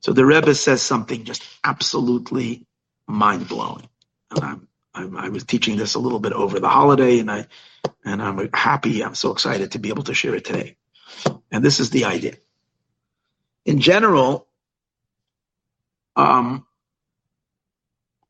So 0.00 0.12
the 0.12 0.26
Rebbe 0.26 0.54
says 0.54 0.82
something 0.82 1.24
just 1.24 1.44
absolutely 1.64 2.66
mind 3.08 3.48
blowing, 3.48 3.88
and 4.30 4.44
I'm 4.44 4.68
I, 4.94 5.26
I 5.26 5.28
was 5.30 5.44
teaching 5.44 5.76
this 5.76 5.94
a 5.94 5.98
little 6.00 6.20
bit 6.20 6.32
over 6.32 6.60
the 6.60 6.68
holiday, 6.68 7.20
and 7.20 7.30
I 7.30 7.46
and 8.04 8.22
I'm 8.22 8.50
happy. 8.54 9.04
I'm 9.04 9.14
so 9.14 9.32
excited 9.32 9.72
to 9.72 9.78
be 9.78 9.90
able 9.90 10.04
to 10.04 10.14
share 10.14 10.34
it 10.34 10.44
today. 10.44 10.76
And 11.52 11.64
this 11.64 11.80
is 11.80 11.90
the 11.90 12.06
idea. 12.06 12.34
In 13.66 13.80
general, 13.80 14.48
um, 16.16 16.66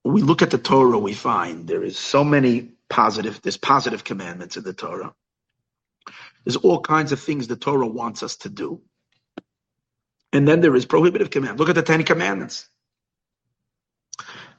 we 0.05 0.23
look 0.23 0.43
at 0.43 0.51
the 0.51 0.59
Torah, 0.59 0.99
we 0.99 1.15
find 1.15 1.69
there 1.69 1.85
is 1.85 1.99
so 1.99 2.25
many 2.25 2.73
positive. 2.89 3.41
There's 3.43 3.57
positive 3.59 4.05
commandments 4.05 4.57
in 4.57 4.65
the 4.65 4.75
Torah. 4.75 5.15
There's 6.45 6.57
all 6.57 6.81
kinds 6.81 7.13
of 7.13 7.21
things 7.21 7.49
the 7.49 7.57
Torah 7.57 7.87
wants 7.87 8.23
us 8.23 8.37
to 8.39 8.49
do. 8.49 8.83
And 10.33 10.47
then 10.47 10.61
there 10.61 10.77
is 10.77 10.87
prohibitive 10.87 11.31
command. 11.31 11.59
Look 11.59 11.69
at 11.69 11.75
the 11.75 11.83
Ten 11.83 12.03
Commandments. 12.05 12.69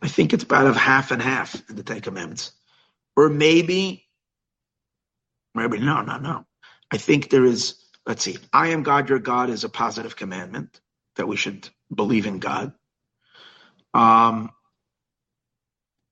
I 0.01 0.07
think 0.07 0.33
it's 0.33 0.43
about 0.43 0.67
of 0.67 0.75
half 0.75 1.11
and 1.11 1.21
half 1.21 1.61
in 1.69 1.75
the 1.75 1.83
Ten 1.83 2.01
Commandments. 2.01 2.51
Or 3.15 3.29
maybe, 3.29 4.05
maybe, 5.55 5.79
no, 5.79 6.01
no, 6.01 6.17
no. 6.17 6.45
I 6.91 6.97
think 6.97 7.29
there 7.29 7.45
is, 7.45 7.75
let's 8.05 8.23
see, 8.23 8.37
I 8.53 8.69
am 8.69 8.83
God, 8.83 9.09
your 9.09 9.19
God 9.19 9.49
is 9.49 9.63
a 9.63 9.69
positive 9.69 10.15
commandment 10.15 10.79
that 11.15 11.27
we 11.27 11.35
should 11.35 11.69
believe 11.93 12.27
in 12.27 12.39
God. 12.39 12.73
Um, 13.93 14.51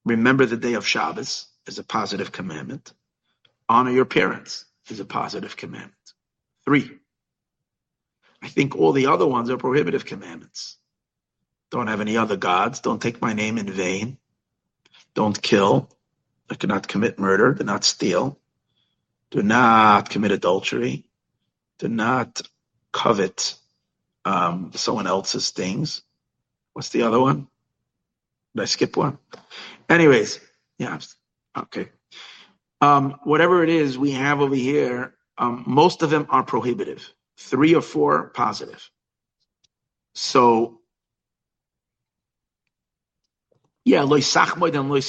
remember 0.05 0.45
the 0.45 0.57
day 0.57 0.73
of 0.73 0.87
Shabbos 0.87 1.47
is 1.67 1.79
a 1.79 1.83
positive 1.83 2.31
commandment. 2.31 2.93
Honor 3.69 3.91
your 3.91 4.05
parents 4.05 4.65
is 4.91 4.99
a 4.99 5.05
positive 5.05 5.55
commandment. 5.55 5.93
Three. 6.63 6.91
I 8.41 8.47
think 8.47 8.75
all 8.75 8.91
the 8.91 9.07
other 9.07 9.25
ones 9.25 9.49
are 9.49 9.57
prohibitive 9.57 10.05
commandments. 10.05 10.77
Don't 11.71 11.87
have 11.87 12.01
any 12.01 12.17
other 12.17 12.37
gods. 12.37 12.79
Don't 12.79 13.01
take 13.01 13.21
my 13.21 13.33
name 13.33 13.57
in 13.57 13.69
vain. 13.71 14.17
Don't 15.13 15.41
kill. 15.41 15.89
I 16.49 16.55
cannot 16.55 16.87
commit 16.87 17.17
murder. 17.19 17.53
Do 17.53 17.63
not 17.63 17.83
steal. 17.83 18.39
Do 19.31 19.41
not 19.41 20.09
commit 20.09 20.31
adultery. 20.31 21.05
Do 21.79 21.87
not 21.87 22.41
covet 22.91 23.55
um, 24.23 24.71
someone 24.75 25.07
else's 25.07 25.49
things. 25.49 26.03
What's 26.73 26.89
the 26.89 27.03
other 27.03 27.19
one? 27.19 27.47
Did 28.55 28.61
I 28.61 28.65
skip 28.65 28.95
one? 28.95 29.17
Anyways, 29.89 30.39
yeah, 30.77 30.99
okay. 31.57 31.89
Um, 32.85 33.19
whatever 33.23 33.63
it 33.63 33.69
is 33.69 33.97
we 33.97 34.11
have 34.11 34.41
over 34.41 34.55
here, 34.55 35.15
um, 35.39 35.63
most 35.67 36.03
of 36.03 36.11
them 36.11 36.27
are 36.29 36.43
prohibitive. 36.43 37.13
Three 37.39 37.75
or 37.75 37.81
four 37.81 38.29
positive. 38.29 38.89
So 40.15 40.79
yeah, 43.85 44.03
loy 44.03 44.21
sachmoid 44.21 44.79
and 44.79 44.89
loy 44.89 45.01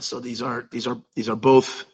So 0.00 0.20
these 0.20 0.42
are 0.42 0.68
these 0.72 0.86
are 0.86 1.00
these 1.16 1.28
are 1.28 1.36
both 1.36 1.86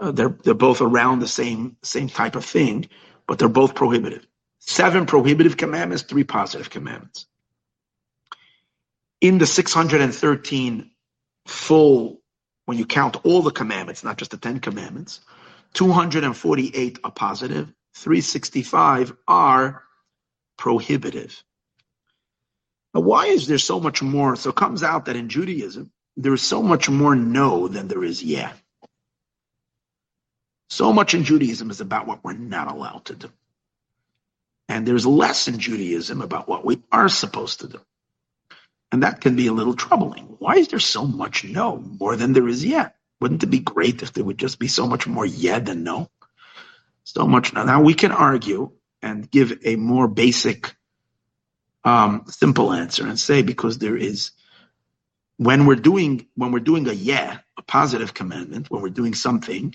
uh, 0.00 0.12
they're 0.12 0.36
they're 0.44 0.54
both 0.54 0.80
around 0.80 1.20
the 1.20 1.28
same 1.28 1.76
same 1.82 2.08
type 2.08 2.36
of 2.36 2.44
thing, 2.44 2.88
but 3.28 3.38
they're 3.38 3.48
both 3.48 3.74
prohibitive. 3.74 4.26
Seven 4.60 5.06
prohibitive 5.06 5.56
commandments, 5.56 6.04
three 6.04 6.24
positive 6.24 6.70
commandments. 6.70 7.26
In 9.20 9.38
the 9.38 9.46
613 9.46 10.90
full, 11.46 12.20
when 12.66 12.78
you 12.78 12.86
count 12.86 13.16
all 13.24 13.42
the 13.42 13.50
commandments, 13.50 14.04
not 14.04 14.16
just 14.16 14.30
the 14.30 14.36
10 14.36 14.60
commandments, 14.60 15.20
248 15.74 16.98
are 17.04 17.10
positive, 17.10 17.72
365 17.94 19.14
are 19.28 19.82
prohibitive. 20.56 21.42
Now, 22.94 23.00
why 23.00 23.26
is 23.26 23.46
there 23.46 23.58
so 23.58 23.80
much 23.80 24.02
more? 24.02 24.36
So 24.36 24.50
it 24.50 24.56
comes 24.56 24.82
out 24.82 25.06
that 25.06 25.16
in 25.16 25.28
Judaism, 25.28 25.90
there 26.16 26.32
is 26.34 26.42
so 26.42 26.62
much 26.62 26.88
more 26.88 27.16
no 27.16 27.66
than 27.66 27.88
there 27.88 28.04
is 28.04 28.22
yeah. 28.22 28.52
So 30.70 30.92
much 30.92 31.14
in 31.14 31.24
Judaism 31.24 31.70
is 31.70 31.80
about 31.80 32.06
what 32.06 32.22
we're 32.22 32.34
not 32.34 32.68
allowed 32.68 33.04
to 33.06 33.14
do. 33.14 33.30
And 34.68 34.86
there's 34.86 35.06
less 35.06 35.48
in 35.48 35.58
Judaism 35.58 36.22
about 36.22 36.48
what 36.48 36.64
we 36.64 36.82
are 36.90 37.08
supposed 37.08 37.60
to 37.60 37.68
do. 37.68 37.80
And 38.94 39.02
that 39.02 39.20
can 39.20 39.34
be 39.34 39.48
a 39.48 39.52
little 39.52 39.74
troubling. 39.74 40.36
Why 40.38 40.54
is 40.54 40.68
there 40.68 40.78
so 40.78 41.04
much 41.04 41.42
no 41.42 41.78
more 41.78 42.14
than 42.14 42.32
there 42.32 42.46
is 42.46 42.64
yet? 42.64 42.94
Wouldn't 43.20 43.42
it 43.42 43.46
be 43.48 43.58
great 43.58 44.04
if 44.04 44.12
there 44.12 44.22
would 44.22 44.38
just 44.38 44.60
be 44.60 44.68
so 44.68 44.86
much 44.86 45.08
more 45.08 45.26
yeah 45.26 45.58
than 45.58 45.82
no? 45.82 46.08
So 47.02 47.26
much 47.26 47.52
no. 47.52 47.64
Now 47.64 47.82
we 47.82 47.94
can 47.94 48.12
argue 48.12 48.70
and 49.02 49.28
give 49.28 49.58
a 49.64 49.74
more 49.74 50.06
basic 50.06 50.76
um, 51.82 52.26
simple 52.28 52.72
answer 52.72 53.04
and 53.04 53.18
say 53.18 53.42
because 53.42 53.78
there 53.78 53.96
is 53.96 54.30
when 55.38 55.66
we're 55.66 55.74
doing 55.74 56.28
when 56.36 56.52
we're 56.52 56.60
doing 56.60 56.86
a 56.86 56.92
yeah, 56.92 57.38
a 57.58 57.62
positive 57.62 58.14
commandment, 58.14 58.70
when 58.70 58.80
we're 58.80 58.90
doing 58.90 59.14
something, 59.14 59.74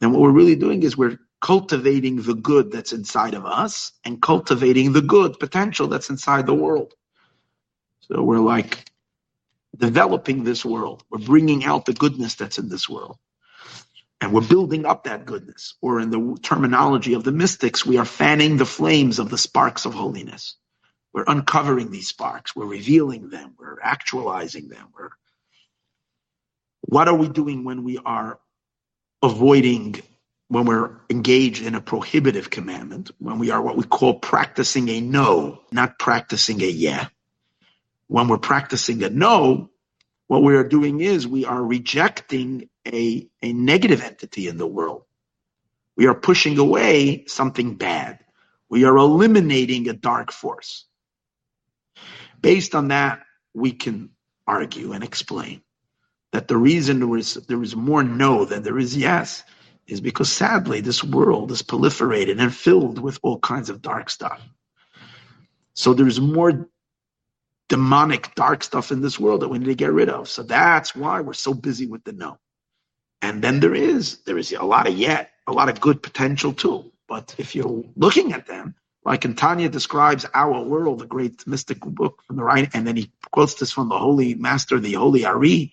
then 0.00 0.12
what 0.12 0.20
we're 0.20 0.30
really 0.40 0.56
doing 0.56 0.82
is 0.82 0.94
we're 0.94 1.18
cultivating 1.40 2.20
the 2.20 2.34
good 2.34 2.70
that's 2.70 2.92
inside 2.92 3.32
of 3.32 3.46
us 3.46 3.92
and 4.04 4.20
cultivating 4.20 4.92
the 4.92 5.00
good 5.00 5.40
potential 5.40 5.86
that's 5.86 6.10
inside 6.10 6.44
the 6.44 6.52
world. 6.52 6.92
So 8.10 8.22
we're 8.22 8.38
like 8.38 8.84
developing 9.76 10.44
this 10.44 10.64
world. 10.64 11.04
We're 11.10 11.18
bringing 11.18 11.64
out 11.64 11.86
the 11.86 11.92
goodness 11.92 12.36
that's 12.36 12.58
in 12.58 12.68
this 12.68 12.88
world. 12.88 13.18
And 14.20 14.32
we're 14.32 14.46
building 14.46 14.84
up 14.86 15.04
that 15.04 15.26
goodness. 15.26 15.74
Or 15.80 16.00
in 16.00 16.10
the 16.10 16.38
terminology 16.42 17.14
of 17.14 17.24
the 17.24 17.32
mystics, 17.32 17.86
we 17.86 17.98
are 17.98 18.04
fanning 18.04 18.56
the 18.56 18.66
flames 18.66 19.18
of 19.18 19.30
the 19.30 19.38
sparks 19.38 19.84
of 19.84 19.94
holiness. 19.94 20.56
We're 21.12 21.24
uncovering 21.26 21.90
these 21.90 22.08
sparks. 22.08 22.56
We're 22.56 22.66
revealing 22.66 23.30
them. 23.30 23.54
We're 23.58 23.78
actualizing 23.82 24.68
them. 24.68 24.88
We're, 24.96 25.10
what 26.82 27.08
are 27.08 27.14
we 27.14 27.28
doing 27.28 27.64
when 27.64 27.84
we 27.84 27.98
are 27.98 28.40
avoiding, 29.22 30.02
when 30.48 30.64
we're 30.66 30.92
engaged 31.10 31.64
in 31.64 31.74
a 31.74 31.80
prohibitive 31.80 32.50
commandment, 32.50 33.10
when 33.18 33.38
we 33.38 33.50
are 33.50 33.62
what 33.62 33.76
we 33.76 33.84
call 33.84 34.14
practicing 34.18 34.88
a 34.88 35.00
no, 35.00 35.60
not 35.70 35.98
practicing 35.98 36.60
a 36.62 36.66
yeah? 36.66 37.08
When 38.08 38.28
we're 38.28 38.38
practicing 38.38 39.02
a 39.04 39.10
no, 39.10 39.70
what 40.26 40.42
we 40.42 40.56
are 40.56 40.64
doing 40.64 41.00
is 41.00 41.26
we 41.26 41.44
are 41.44 41.62
rejecting 41.62 42.68
a, 42.86 43.28
a 43.42 43.52
negative 43.52 44.02
entity 44.02 44.48
in 44.48 44.58
the 44.58 44.66
world. 44.66 45.04
We 45.96 46.06
are 46.06 46.14
pushing 46.14 46.58
away 46.58 47.24
something 47.26 47.74
bad. 47.76 48.20
We 48.68 48.84
are 48.84 48.96
eliminating 48.96 49.88
a 49.88 49.94
dark 49.94 50.32
force. 50.32 50.84
Based 52.40 52.74
on 52.74 52.88
that, 52.88 53.20
we 53.54 53.72
can 53.72 54.10
argue 54.46 54.92
and 54.92 55.02
explain 55.02 55.62
that 56.32 56.48
the 56.48 56.56
reason 56.56 57.00
there 57.00 57.16
is, 57.16 57.34
there 57.34 57.62
is 57.62 57.74
more 57.74 58.02
no 58.02 58.44
than 58.44 58.62
there 58.62 58.78
is 58.78 58.96
yes 58.96 59.42
is 59.86 60.00
because 60.00 60.30
sadly 60.30 60.80
this 60.80 61.02
world 61.02 61.50
is 61.50 61.62
proliferated 61.62 62.40
and 62.40 62.54
filled 62.54 62.98
with 62.98 63.18
all 63.22 63.38
kinds 63.40 63.70
of 63.70 63.82
dark 63.82 64.10
stuff. 64.10 64.40
So 65.74 65.94
there's 65.94 66.20
more 66.20 66.68
demonic 67.68 68.34
dark 68.34 68.64
stuff 68.64 68.90
in 68.90 69.00
this 69.02 69.18
world 69.18 69.42
that 69.42 69.48
we 69.48 69.58
need 69.58 69.66
to 69.66 69.74
get 69.74 69.92
rid 69.92 70.08
of. 70.08 70.28
So 70.28 70.42
that's 70.42 70.94
why 70.94 71.20
we're 71.20 71.34
so 71.34 71.54
busy 71.54 71.86
with 71.86 72.04
the 72.04 72.12
no. 72.12 72.38
And 73.20 73.42
then 73.42 73.60
there 73.60 73.74
is 73.74 74.18
there 74.24 74.38
is 74.38 74.52
a 74.52 74.64
lot 74.64 74.86
of 74.86 74.96
yet, 74.96 75.30
a 75.46 75.52
lot 75.52 75.68
of 75.68 75.80
good 75.80 76.02
potential 76.02 76.52
too. 76.52 76.92
But 77.08 77.34
if 77.38 77.54
you're 77.54 77.84
looking 77.96 78.32
at 78.32 78.46
them, 78.46 78.74
like 79.04 79.24
in 79.24 79.34
Tanya 79.34 79.68
describes 79.68 80.26
our 80.34 80.62
world, 80.62 80.98
the 80.98 81.06
great 81.06 81.46
mystic 81.46 81.80
book 81.80 82.22
from 82.26 82.36
the 82.36 82.44
right, 82.44 82.68
and 82.74 82.86
then 82.86 82.96
he 82.96 83.10
quotes 83.32 83.54
this 83.54 83.72
from 83.72 83.88
the 83.88 83.98
holy 83.98 84.34
master, 84.34 84.78
the 84.78 84.94
holy 84.94 85.24
Ari, 85.24 85.72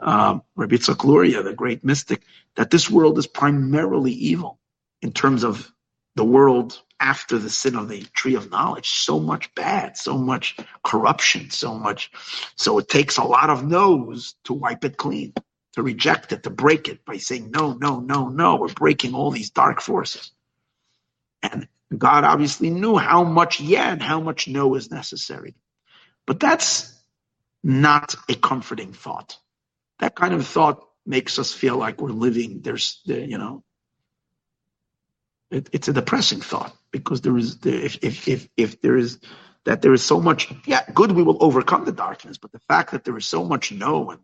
um, 0.00 0.42
Rabbi 0.56 0.76
Luria, 1.04 1.42
the 1.42 1.54
great 1.54 1.82
mystic, 1.84 2.22
that 2.56 2.70
this 2.70 2.90
world 2.90 3.18
is 3.18 3.26
primarily 3.26 4.12
evil 4.12 4.58
in 5.00 5.12
terms 5.12 5.44
of 5.44 5.72
the 6.14 6.24
world 6.24 6.82
after 7.00 7.38
the 7.38 7.50
sin 7.50 7.76
of 7.76 7.88
the 7.88 8.02
tree 8.14 8.34
of 8.34 8.50
knowledge, 8.50 8.90
so 8.90 9.20
much 9.20 9.54
bad, 9.54 9.96
so 9.96 10.18
much 10.18 10.56
corruption, 10.82 11.50
so 11.50 11.74
much. 11.74 12.10
So 12.56 12.78
it 12.78 12.88
takes 12.88 13.16
a 13.16 13.24
lot 13.24 13.50
of 13.50 13.64
no's 13.64 14.34
to 14.44 14.54
wipe 14.54 14.84
it 14.84 14.96
clean, 14.96 15.32
to 15.74 15.82
reject 15.82 16.32
it, 16.32 16.42
to 16.42 16.50
break 16.50 16.88
it 16.88 17.04
by 17.04 17.18
saying, 17.18 17.50
no, 17.50 17.72
no, 17.74 18.00
no, 18.00 18.28
no. 18.28 18.56
We're 18.56 18.68
breaking 18.68 19.14
all 19.14 19.30
these 19.30 19.50
dark 19.50 19.80
forces. 19.80 20.32
And 21.42 21.68
God 21.96 22.24
obviously 22.24 22.70
knew 22.70 22.96
how 22.96 23.24
much 23.24 23.60
yeah 23.60 23.92
and 23.92 24.02
how 24.02 24.20
much 24.20 24.48
no 24.48 24.74
is 24.74 24.90
necessary. 24.90 25.54
But 26.26 26.40
that's 26.40 26.94
not 27.62 28.14
a 28.28 28.34
comforting 28.34 28.92
thought. 28.92 29.38
That 30.00 30.14
kind 30.14 30.34
of 30.34 30.46
thought 30.46 30.84
makes 31.06 31.38
us 31.38 31.52
feel 31.52 31.76
like 31.76 32.00
we're 32.00 32.10
living, 32.10 32.60
there's, 32.60 33.00
you 33.04 33.38
know, 33.38 33.62
it, 35.50 35.68
it's 35.72 35.88
a 35.88 35.92
depressing 35.92 36.40
thought 36.40 36.74
because 36.90 37.20
there 37.20 37.36
is, 37.36 37.58
if, 37.64 37.98
if, 38.02 38.28
if, 38.28 38.48
if 38.56 38.80
there 38.80 38.96
is, 38.96 39.18
that 39.64 39.82
there 39.82 39.92
is 39.92 40.02
so 40.02 40.20
much, 40.20 40.52
yeah, 40.66 40.82
good, 40.94 41.12
we 41.12 41.22
will 41.22 41.42
overcome 41.42 41.84
the 41.84 41.92
darkness, 41.92 42.38
but 42.38 42.52
the 42.52 42.58
fact 42.60 42.92
that 42.92 43.04
there 43.04 43.16
is 43.16 43.26
so 43.26 43.44
much 43.44 43.72
no, 43.72 44.10
and, 44.10 44.20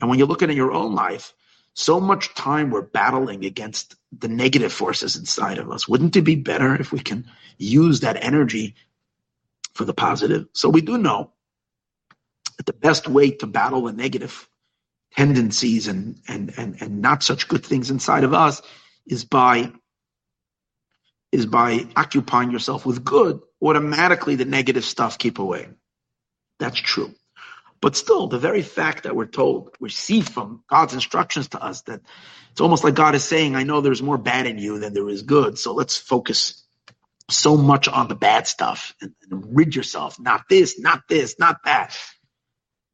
and 0.00 0.10
when 0.10 0.18
you 0.18 0.26
look 0.26 0.42
at 0.42 0.54
your 0.54 0.72
own 0.72 0.94
life, 0.94 1.32
so 1.74 2.00
much 2.00 2.34
time 2.34 2.70
we're 2.70 2.82
battling 2.82 3.44
against 3.44 3.94
the 4.18 4.28
negative 4.28 4.72
forces 4.72 5.16
inside 5.16 5.58
of 5.58 5.70
us. 5.70 5.88
Wouldn't 5.88 6.16
it 6.16 6.22
be 6.22 6.34
better 6.34 6.74
if 6.74 6.92
we 6.92 6.98
can 6.98 7.30
use 7.58 8.00
that 8.00 8.22
energy 8.22 8.74
for 9.74 9.84
the 9.84 9.94
positive? 9.94 10.46
So 10.52 10.68
we 10.68 10.80
do 10.80 10.98
know 10.98 11.30
that 12.56 12.66
the 12.66 12.72
best 12.72 13.08
way 13.08 13.30
to 13.30 13.46
battle 13.46 13.84
the 13.84 13.92
negative 13.92 14.48
tendencies 15.14 15.86
and, 15.86 16.16
and, 16.28 16.52
and, 16.56 16.80
and 16.82 17.00
not 17.00 17.22
such 17.22 17.48
good 17.48 17.64
things 17.64 17.90
inside 17.90 18.24
of 18.24 18.34
us 18.34 18.62
is 19.06 19.24
by 19.24 19.72
is 21.32 21.46
by 21.46 21.86
occupying 21.96 22.50
yourself 22.50 22.84
with 22.84 23.04
good, 23.04 23.40
automatically 23.62 24.36
the 24.36 24.44
negative 24.44 24.84
stuff 24.84 25.18
keep 25.18 25.38
away. 25.38 25.68
That's 26.58 26.78
true. 26.78 27.14
But 27.80 27.96
still, 27.96 28.26
the 28.26 28.38
very 28.38 28.62
fact 28.62 29.04
that 29.04 29.16
we're 29.16 29.26
told, 29.26 29.74
we 29.80 29.88
see 29.88 30.20
from 30.20 30.62
God's 30.68 30.94
instructions 30.94 31.48
to 31.48 31.62
us 31.62 31.82
that 31.82 32.00
it's 32.52 32.60
almost 32.60 32.84
like 32.84 32.94
God 32.94 33.14
is 33.14 33.24
saying, 33.24 33.56
I 33.56 33.62
know 33.62 33.80
there's 33.80 34.02
more 34.02 34.18
bad 34.18 34.46
in 34.46 34.58
you 34.58 34.78
than 34.78 34.92
there 34.92 35.08
is 35.08 35.22
good. 35.22 35.58
So 35.58 35.72
let's 35.72 35.96
focus 35.96 36.66
so 37.30 37.56
much 37.56 37.88
on 37.88 38.08
the 38.08 38.14
bad 38.14 38.46
stuff 38.46 38.94
and, 39.00 39.14
and 39.30 39.56
rid 39.56 39.74
yourself. 39.74 40.18
Not 40.20 40.42
this, 40.50 40.78
not 40.78 41.02
this, 41.08 41.38
not 41.38 41.58
that. 41.64 41.96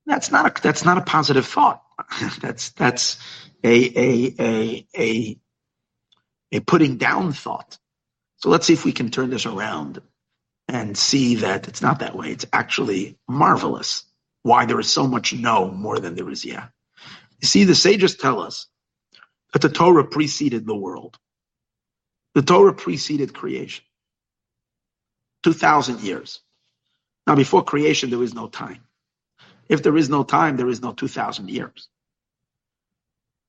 That's 0.05 0.31
not 0.31 0.59
a, 0.59 0.63
that's 0.63 0.85
not 0.85 0.99
a 0.99 1.03
positive 1.03 1.47
thought. 1.47 1.83
that's, 2.41 2.71
that's 2.71 3.19
a, 3.65 3.99
a, 3.99 4.35
a, 4.39 4.87
a, 4.97 5.39
a 6.53 6.61
putting 6.61 6.97
down 6.99 7.33
thought. 7.33 7.79
So 8.39 8.51
let's 8.51 8.67
see 8.67 8.73
if 8.73 8.85
we 8.85 8.93
can 8.93 9.11
turn 9.11 9.31
this 9.31 9.47
around 9.47 10.01
and 10.69 10.97
see 10.97 11.37
that 11.37 11.69
it's 11.69 11.83
not 11.83 12.01
that 12.01 12.17
way. 12.17 12.31
It's 12.31 12.47
actually 12.53 13.19
marvelous 13.29 14.05
why 14.43 14.67
there 14.67 14.81
is 14.81 14.91
so 14.91 15.07
much 15.07 15.33
no 15.33 15.71
more 15.71 15.99
than 15.99 16.15
there 16.15 16.31
is 16.31 16.45
yeah. 16.45 16.69
You 17.41 17.49
see, 17.49 17.65
the 17.65 17.75
sages 17.75 18.17
tell 18.17 18.41
us 18.41 18.67
that 19.53 19.63
the 19.63 19.69
Torah 19.69 20.05
preceded 20.05 20.67
the 20.67 20.77
world. 20.77 21.19
The 22.35 22.43
Torah 22.43 22.75
preceded 22.75 23.35
creation. 23.35 23.85
2,000 25.45 26.01
years. 26.01 26.41
Now, 27.27 27.35
before 27.35 27.63
creation, 27.63 28.11
there 28.11 28.23
is 28.23 28.35
no 28.35 28.49
time. 28.49 28.83
If 29.69 29.83
there 29.83 29.97
is 29.97 30.09
no 30.09 30.23
time, 30.23 30.57
there 30.57 30.69
is 30.69 30.83
no 30.83 30.93
2,000 30.93 31.51
years. 31.51 31.89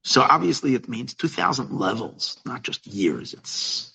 So 0.03 0.22
obviously, 0.22 0.73
it 0.73 0.88
means 0.88 1.14
2,000 1.14 1.72
levels, 1.72 2.39
not 2.45 2.64
just 2.64 2.88
years. 2.88 3.34
It's 3.34 3.93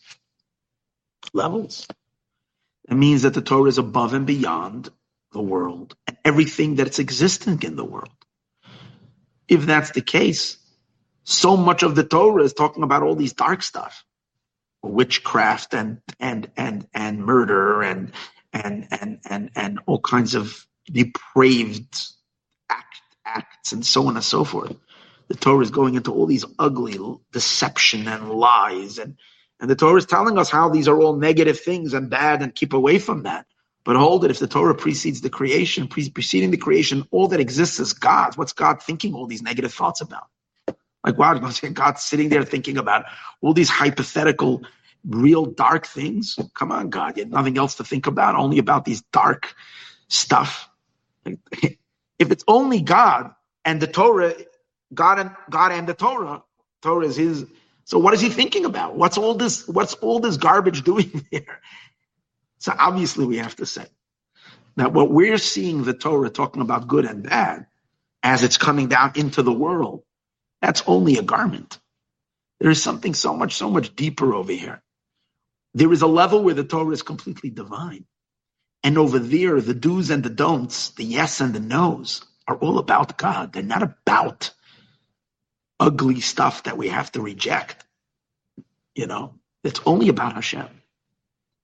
levels. 1.34 1.86
It 2.88 2.94
means 2.94 3.22
that 3.22 3.34
the 3.34 3.42
Torah 3.42 3.68
is 3.68 3.78
above 3.78 4.14
and 4.14 4.26
beyond 4.26 4.90
the 5.32 5.42
world 5.42 5.96
and 6.06 6.16
everything 6.24 6.74
that's 6.76 6.98
existing 6.98 7.62
in 7.62 7.76
the 7.76 7.84
world. 7.84 8.10
If 9.48 9.66
that's 9.66 9.92
the 9.92 10.02
case, 10.02 10.58
so 11.24 11.56
much 11.56 11.82
of 11.82 11.94
the 11.94 12.04
Torah 12.04 12.42
is 12.44 12.52
talking 12.54 12.82
about 12.82 13.02
all 13.02 13.14
these 13.14 13.34
dark 13.34 13.62
stuff, 13.62 14.04
witchcraft 14.82 15.74
and 15.74 16.00
and 16.20 16.50
and 16.56 16.86
and 16.94 17.24
murder 17.24 17.82
and 17.82 18.12
and 18.52 18.88
and 18.90 19.20
and 19.28 19.50
and 19.56 19.80
all 19.86 20.00
kinds 20.00 20.34
of 20.34 20.66
depraved 20.86 22.08
act, 22.70 23.00
acts 23.24 23.72
and 23.72 23.86
so 23.86 24.08
on 24.08 24.16
and 24.16 24.24
so 24.24 24.44
forth. 24.44 24.76
The 25.28 25.36
Torah 25.36 25.62
is 25.62 25.70
going 25.70 25.94
into 25.94 26.12
all 26.12 26.26
these 26.26 26.44
ugly 26.58 26.98
deception 27.32 28.08
and 28.08 28.30
lies 28.30 28.98
and 28.98 29.16
and 29.62 29.70
the 29.70 29.76
Torah 29.76 29.98
is 29.98 30.06
telling 30.06 30.38
us 30.38 30.50
how 30.50 30.70
these 30.70 30.88
are 30.88 31.00
all 31.00 31.16
negative 31.16 31.60
things 31.60 31.94
and 31.94 32.10
bad 32.10 32.42
and 32.42 32.54
keep 32.54 32.74
away 32.74 33.00
from 33.00 33.24
that. 33.24 33.46
But 33.84 33.96
hold 33.96 34.26
it, 34.26 34.32
if 34.32 34.40
the 34.40 34.48
Torah 34.48 34.76
precedes 34.76 35.22
the 35.22 35.30
creation, 35.30 35.88
pre- 35.88 36.10
preceding 36.10 36.52
the 36.52 36.58
creation, 36.58 37.08
all 37.12 37.28
that 37.30 37.40
exists 37.40 37.80
is 37.80 37.94
God. 37.94 38.36
What's 38.38 38.54
God 38.54 38.82
thinking 38.82 39.14
all 39.14 39.26
these 39.28 39.42
negative 39.42 39.74
thoughts 39.74 40.02
about? 40.02 40.28
Like, 41.04 41.18
wow, 41.18 41.34
God's 41.74 42.02
sitting 42.02 42.30
there 42.30 42.44
thinking 42.44 42.78
about 42.78 43.06
all 43.42 43.54
these 43.54 43.70
hypothetical, 43.70 44.64
real 45.06 45.46
dark 45.46 45.86
things. 45.86 46.38
Come 46.54 46.72
on, 46.72 46.90
God, 46.90 47.18
you 47.18 47.24
have 47.24 47.32
nothing 47.32 47.58
else 47.58 47.76
to 47.76 47.84
think 47.84 48.06
about, 48.08 48.36
only 48.36 48.58
about 48.58 48.84
these 48.86 49.02
dark 49.12 49.54
stuff. 50.08 50.68
If 52.18 52.30
it's 52.32 52.44
only 52.48 52.80
God 52.82 53.32
and 53.64 53.80
the 53.82 53.88
Torah, 53.88 54.34
God 54.94 55.18
and 55.20 55.32
God 55.50 55.72
and 55.72 55.88
the 55.88 55.94
Torah, 55.94 56.42
Torah 56.82 57.06
is 57.06 57.16
his. 57.16 57.46
So 57.84 57.98
what 57.98 58.14
is 58.14 58.20
he 58.20 58.30
thinking 58.30 58.64
about? 58.64 58.96
What's 58.96 59.18
all 59.18 59.34
this? 59.34 59.66
What's 59.68 59.94
all 59.94 60.20
this 60.20 60.36
garbage 60.36 60.84
doing 60.84 61.26
there? 61.32 61.60
So 62.58 62.74
obviously 62.78 63.26
we 63.26 63.38
have 63.38 63.56
to 63.56 63.66
say 63.66 63.86
that 64.76 64.92
what 64.92 65.10
we're 65.10 65.38
seeing 65.38 65.84
the 65.84 65.94
Torah 65.94 66.30
talking 66.30 66.62
about 66.62 66.88
good 66.88 67.04
and 67.04 67.22
bad 67.22 67.66
as 68.22 68.44
it's 68.44 68.56
coming 68.58 68.88
down 68.88 69.12
into 69.16 69.42
the 69.42 69.52
world, 69.52 70.02
that's 70.62 70.82
only 70.86 71.18
a 71.18 71.22
garment. 71.22 71.78
There 72.60 72.70
is 72.70 72.82
something 72.82 73.14
so 73.14 73.34
much, 73.36 73.54
so 73.54 73.70
much 73.70 73.96
deeper 73.96 74.34
over 74.34 74.52
here. 74.52 74.82
There 75.74 75.92
is 75.92 76.02
a 76.02 76.06
level 76.06 76.42
where 76.42 76.54
the 76.54 76.64
Torah 76.64 76.92
is 76.92 77.02
completely 77.02 77.50
divine. 77.50 78.06
And 78.84 78.98
over 78.98 79.18
there, 79.18 79.60
the 79.60 79.74
do's 79.74 80.10
and 80.10 80.22
the 80.22 80.30
don'ts, 80.30 80.90
the 80.90 81.04
yes 81.04 81.40
and 81.40 81.54
the 81.54 81.60
no's, 81.60 82.24
are 82.48 82.56
all 82.56 82.78
about 82.78 83.18
God. 83.18 83.52
They're 83.52 83.62
not 83.62 83.82
about 83.82 84.52
ugly 85.82 86.20
stuff 86.20 86.62
that 86.62 86.78
we 86.78 86.88
have 86.88 87.10
to 87.12 87.20
reject. 87.20 87.84
You 88.94 89.08
know, 89.08 89.34
it's 89.64 89.80
only 89.84 90.08
about 90.08 90.34
Hashem. 90.34 90.68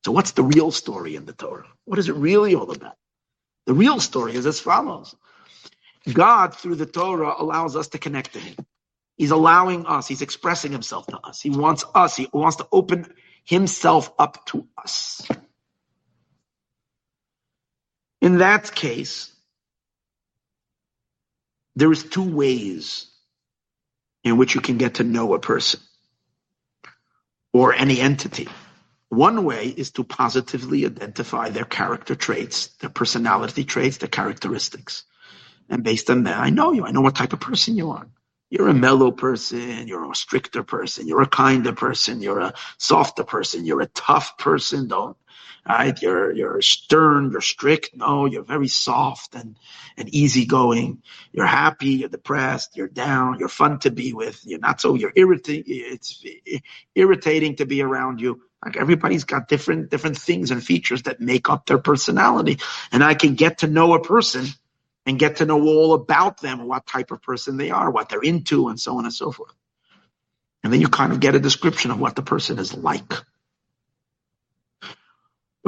So 0.04 0.12
what's 0.12 0.32
the 0.32 0.42
real 0.42 0.72
story 0.72 1.14
in 1.14 1.24
the 1.24 1.32
Torah? 1.32 1.68
What 1.84 2.00
is 2.00 2.08
it 2.08 2.16
really 2.16 2.54
all 2.56 2.70
about? 2.70 2.96
The 3.66 3.74
real 3.74 4.00
story 4.00 4.34
is 4.34 4.44
as 4.46 4.58
follows. 4.58 5.14
God, 6.12 6.54
through 6.56 6.76
the 6.76 6.86
Torah, 6.86 7.34
allows 7.38 7.76
us 7.76 7.88
to 7.88 7.98
connect 7.98 8.32
to 8.32 8.40
Him. 8.40 8.56
He's 9.16 9.30
allowing 9.30 9.86
us, 9.86 10.08
He's 10.08 10.22
expressing 10.22 10.72
Himself 10.72 11.06
to 11.08 11.18
us. 11.18 11.40
He 11.40 11.50
wants 11.50 11.84
us, 11.94 12.16
He 12.16 12.28
wants 12.32 12.56
to 12.56 12.68
open 12.72 13.12
Himself 13.44 14.10
up 14.18 14.44
to 14.46 14.66
us. 14.76 15.28
In 18.20 18.38
that 18.38 18.74
case, 18.74 19.32
there 21.76 21.92
is 21.92 22.02
two 22.02 22.28
ways 22.34 23.06
in 24.28 24.36
which 24.36 24.54
you 24.54 24.60
can 24.60 24.78
get 24.78 24.94
to 24.94 25.04
know 25.04 25.34
a 25.34 25.38
person 25.38 25.80
or 27.52 27.74
any 27.74 28.00
entity. 28.00 28.48
One 29.08 29.44
way 29.44 29.68
is 29.68 29.90
to 29.92 30.04
positively 30.04 30.84
identify 30.84 31.48
their 31.48 31.64
character 31.64 32.14
traits, 32.14 32.68
their 32.80 32.90
personality 32.90 33.64
traits, 33.64 33.98
their 33.98 34.08
characteristics. 34.08 35.04
And 35.68 35.82
based 35.82 36.10
on 36.10 36.24
that, 36.24 36.38
I 36.38 36.50
know 36.50 36.72
you. 36.72 36.84
I 36.84 36.90
know 36.92 37.00
what 37.00 37.16
type 37.16 37.32
of 37.32 37.40
person 37.40 37.76
you 37.76 37.90
are. 37.90 38.06
You're 38.50 38.68
a 38.68 38.74
mellow 38.74 39.10
person. 39.10 39.88
You're 39.88 40.10
a 40.10 40.14
stricter 40.14 40.62
person. 40.62 41.06
You're 41.06 41.22
a 41.22 41.26
kinder 41.28 41.72
person. 41.72 42.22
You're 42.22 42.40
a 42.40 42.54
softer 42.78 43.24
person. 43.24 43.66
You're 43.66 43.82
a 43.82 43.86
tough 43.86 44.38
person. 44.38 44.88
Don't 44.88 45.16
right? 45.68 46.00
You're 46.00 46.32
you're 46.34 46.62
stern, 46.62 47.30
you're 47.30 47.40
strict. 47.40 47.90
No, 47.94 48.26
you're 48.26 48.44
very 48.44 48.68
soft 48.68 49.34
and 49.34 49.56
and 49.96 50.08
easygoing. 50.14 51.02
You're 51.32 51.46
happy, 51.46 51.90
you're 51.90 52.08
depressed, 52.08 52.76
you're 52.76 52.88
down, 52.88 53.38
you're 53.38 53.48
fun 53.48 53.78
to 53.80 53.90
be 53.90 54.12
with. 54.12 54.40
You're 54.44 54.60
not 54.60 54.80
so 54.80 54.94
you're 54.94 55.12
irritating. 55.14 55.64
It's 55.66 56.24
irritating 56.94 57.56
to 57.56 57.66
be 57.66 57.82
around 57.82 58.20
you. 58.20 58.42
Like 58.64 58.76
everybody's 58.76 59.24
got 59.24 59.48
different 59.48 59.90
different 59.90 60.18
things 60.18 60.50
and 60.50 60.64
features 60.64 61.02
that 61.02 61.20
make 61.20 61.50
up 61.50 61.66
their 61.66 61.78
personality, 61.78 62.58
and 62.90 63.04
I 63.04 63.14
can 63.14 63.34
get 63.34 63.58
to 63.58 63.66
know 63.68 63.94
a 63.94 64.02
person 64.02 64.46
and 65.06 65.18
get 65.18 65.36
to 65.36 65.46
know 65.46 65.62
all 65.66 65.94
about 65.94 66.40
them, 66.40 66.66
what 66.66 66.86
type 66.86 67.10
of 67.12 67.22
person 67.22 67.56
they 67.56 67.70
are, 67.70 67.90
what 67.90 68.08
they're 68.08 68.22
into, 68.22 68.68
and 68.68 68.78
so 68.78 68.98
on 68.98 69.04
and 69.04 69.14
so 69.14 69.32
forth. 69.32 69.54
And 70.62 70.72
then 70.72 70.80
you 70.80 70.88
kind 70.88 71.12
of 71.12 71.20
get 71.20 71.34
a 71.34 71.40
description 71.40 71.90
of 71.90 72.00
what 72.00 72.16
the 72.16 72.22
person 72.22 72.58
is 72.58 72.74
like. 72.74 73.14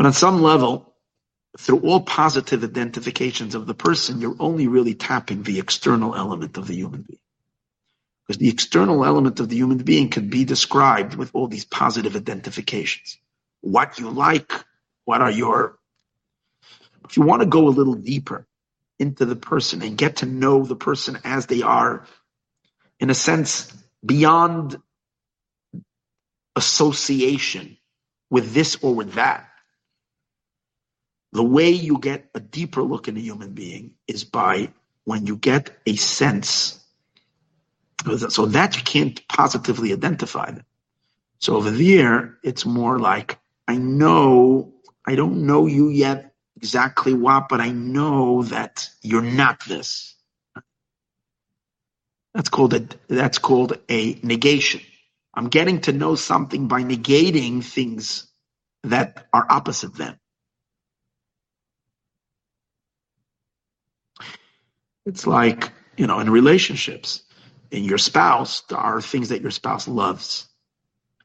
But 0.00 0.06
on 0.06 0.14
some 0.14 0.40
level, 0.40 0.94
through 1.58 1.80
all 1.80 2.00
positive 2.00 2.64
identifications 2.64 3.54
of 3.54 3.66
the 3.66 3.74
person, 3.74 4.22
you're 4.22 4.36
only 4.40 4.66
really 4.66 4.94
tapping 4.94 5.42
the 5.42 5.58
external 5.58 6.16
element 6.16 6.56
of 6.56 6.66
the 6.66 6.74
human 6.74 7.02
being. 7.02 7.20
Because 8.26 8.38
the 8.38 8.48
external 8.48 9.04
element 9.04 9.40
of 9.40 9.50
the 9.50 9.56
human 9.56 9.76
being 9.76 10.08
can 10.08 10.30
be 10.30 10.46
described 10.46 11.16
with 11.16 11.32
all 11.34 11.48
these 11.48 11.66
positive 11.66 12.16
identifications. 12.16 13.18
what 13.60 13.98
you 13.98 14.08
like, 14.08 14.50
what 15.04 15.20
are 15.20 15.30
your. 15.30 15.78
If 17.04 17.18
you 17.18 17.24
want 17.24 17.42
to 17.42 17.46
go 17.46 17.68
a 17.68 17.76
little 17.78 17.94
deeper 17.94 18.46
into 18.98 19.26
the 19.26 19.36
person 19.36 19.82
and 19.82 19.98
get 19.98 20.16
to 20.16 20.26
know 20.26 20.64
the 20.64 20.76
person 20.76 21.18
as 21.24 21.44
they 21.44 21.60
are, 21.60 22.06
in 23.00 23.10
a 23.10 23.14
sense, 23.14 23.70
beyond 24.06 24.78
association 26.56 27.76
with 28.30 28.54
this 28.54 28.78
or 28.80 28.94
with 28.94 29.14
that. 29.14 29.49
The 31.32 31.44
way 31.44 31.70
you 31.70 31.98
get 31.98 32.28
a 32.34 32.40
deeper 32.40 32.82
look 32.82 33.08
in 33.08 33.16
a 33.16 33.20
human 33.20 33.52
being 33.52 33.92
is 34.06 34.24
by 34.24 34.72
when 35.04 35.26
you 35.26 35.36
get 35.36 35.70
a 35.86 35.96
sense. 35.96 36.84
So 38.30 38.46
that 38.46 38.76
you 38.76 38.82
can't 38.82 39.26
positively 39.28 39.92
identify 39.92 40.50
them. 40.50 40.64
So 41.40 41.56
over 41.56 41.70
there, 41.70 42.38
it's 42.44 42.66
more 42.66 42.98
like, 42.98 43.38
I 43.66 43.76
know, 43.76 44.74
I 45.06 45.16
don't 45.16 45.46
know 45.46 45.66
you 45.66 45.88
yet 45.88 46.34
exactly 46.56 47.14
what, 47.14 47.48
but 47.48 47.60
I 47.60 47.70
know 47.70 48.42
that 48.44 48.88
you're 49.02 49.22
not 49.22 49.64
this. 49.64 50.14
That's 52.34 52.50
called 52.50 52.74
a, 52.74 52.86
that's 53.08 53.38
called 53.38 53.78
a 53.88 54.14
negation. 54.22 54.82
I'm 55.34 55.48
getting 55.48 55.80
to 55.82 55.92
know 55.92 56.14
something 56.14 56.68
by 56.68 56.82
negating 56.82 57.64
things 57.64 58.28
that 58.84 59.26
are 59.32 59.46
opposite 59.50 59.96
them. 59.96 60.19
It's 65.06 65.26
like, 65.26 65.72
you 65.96 66.06
know, 66.06 66.20
in 66.20 66.30
relationships, 66.30 67.22
in 67.70 67.84
your 67.84 67.98
spouse, 67.98 68.62
there 68.62 68.78
are 68.78 69.00
things 69.00 69.28
that 69.28 69.42
your 69.42 69.50
spouse 69.50 69.88
loves 69.88 70.48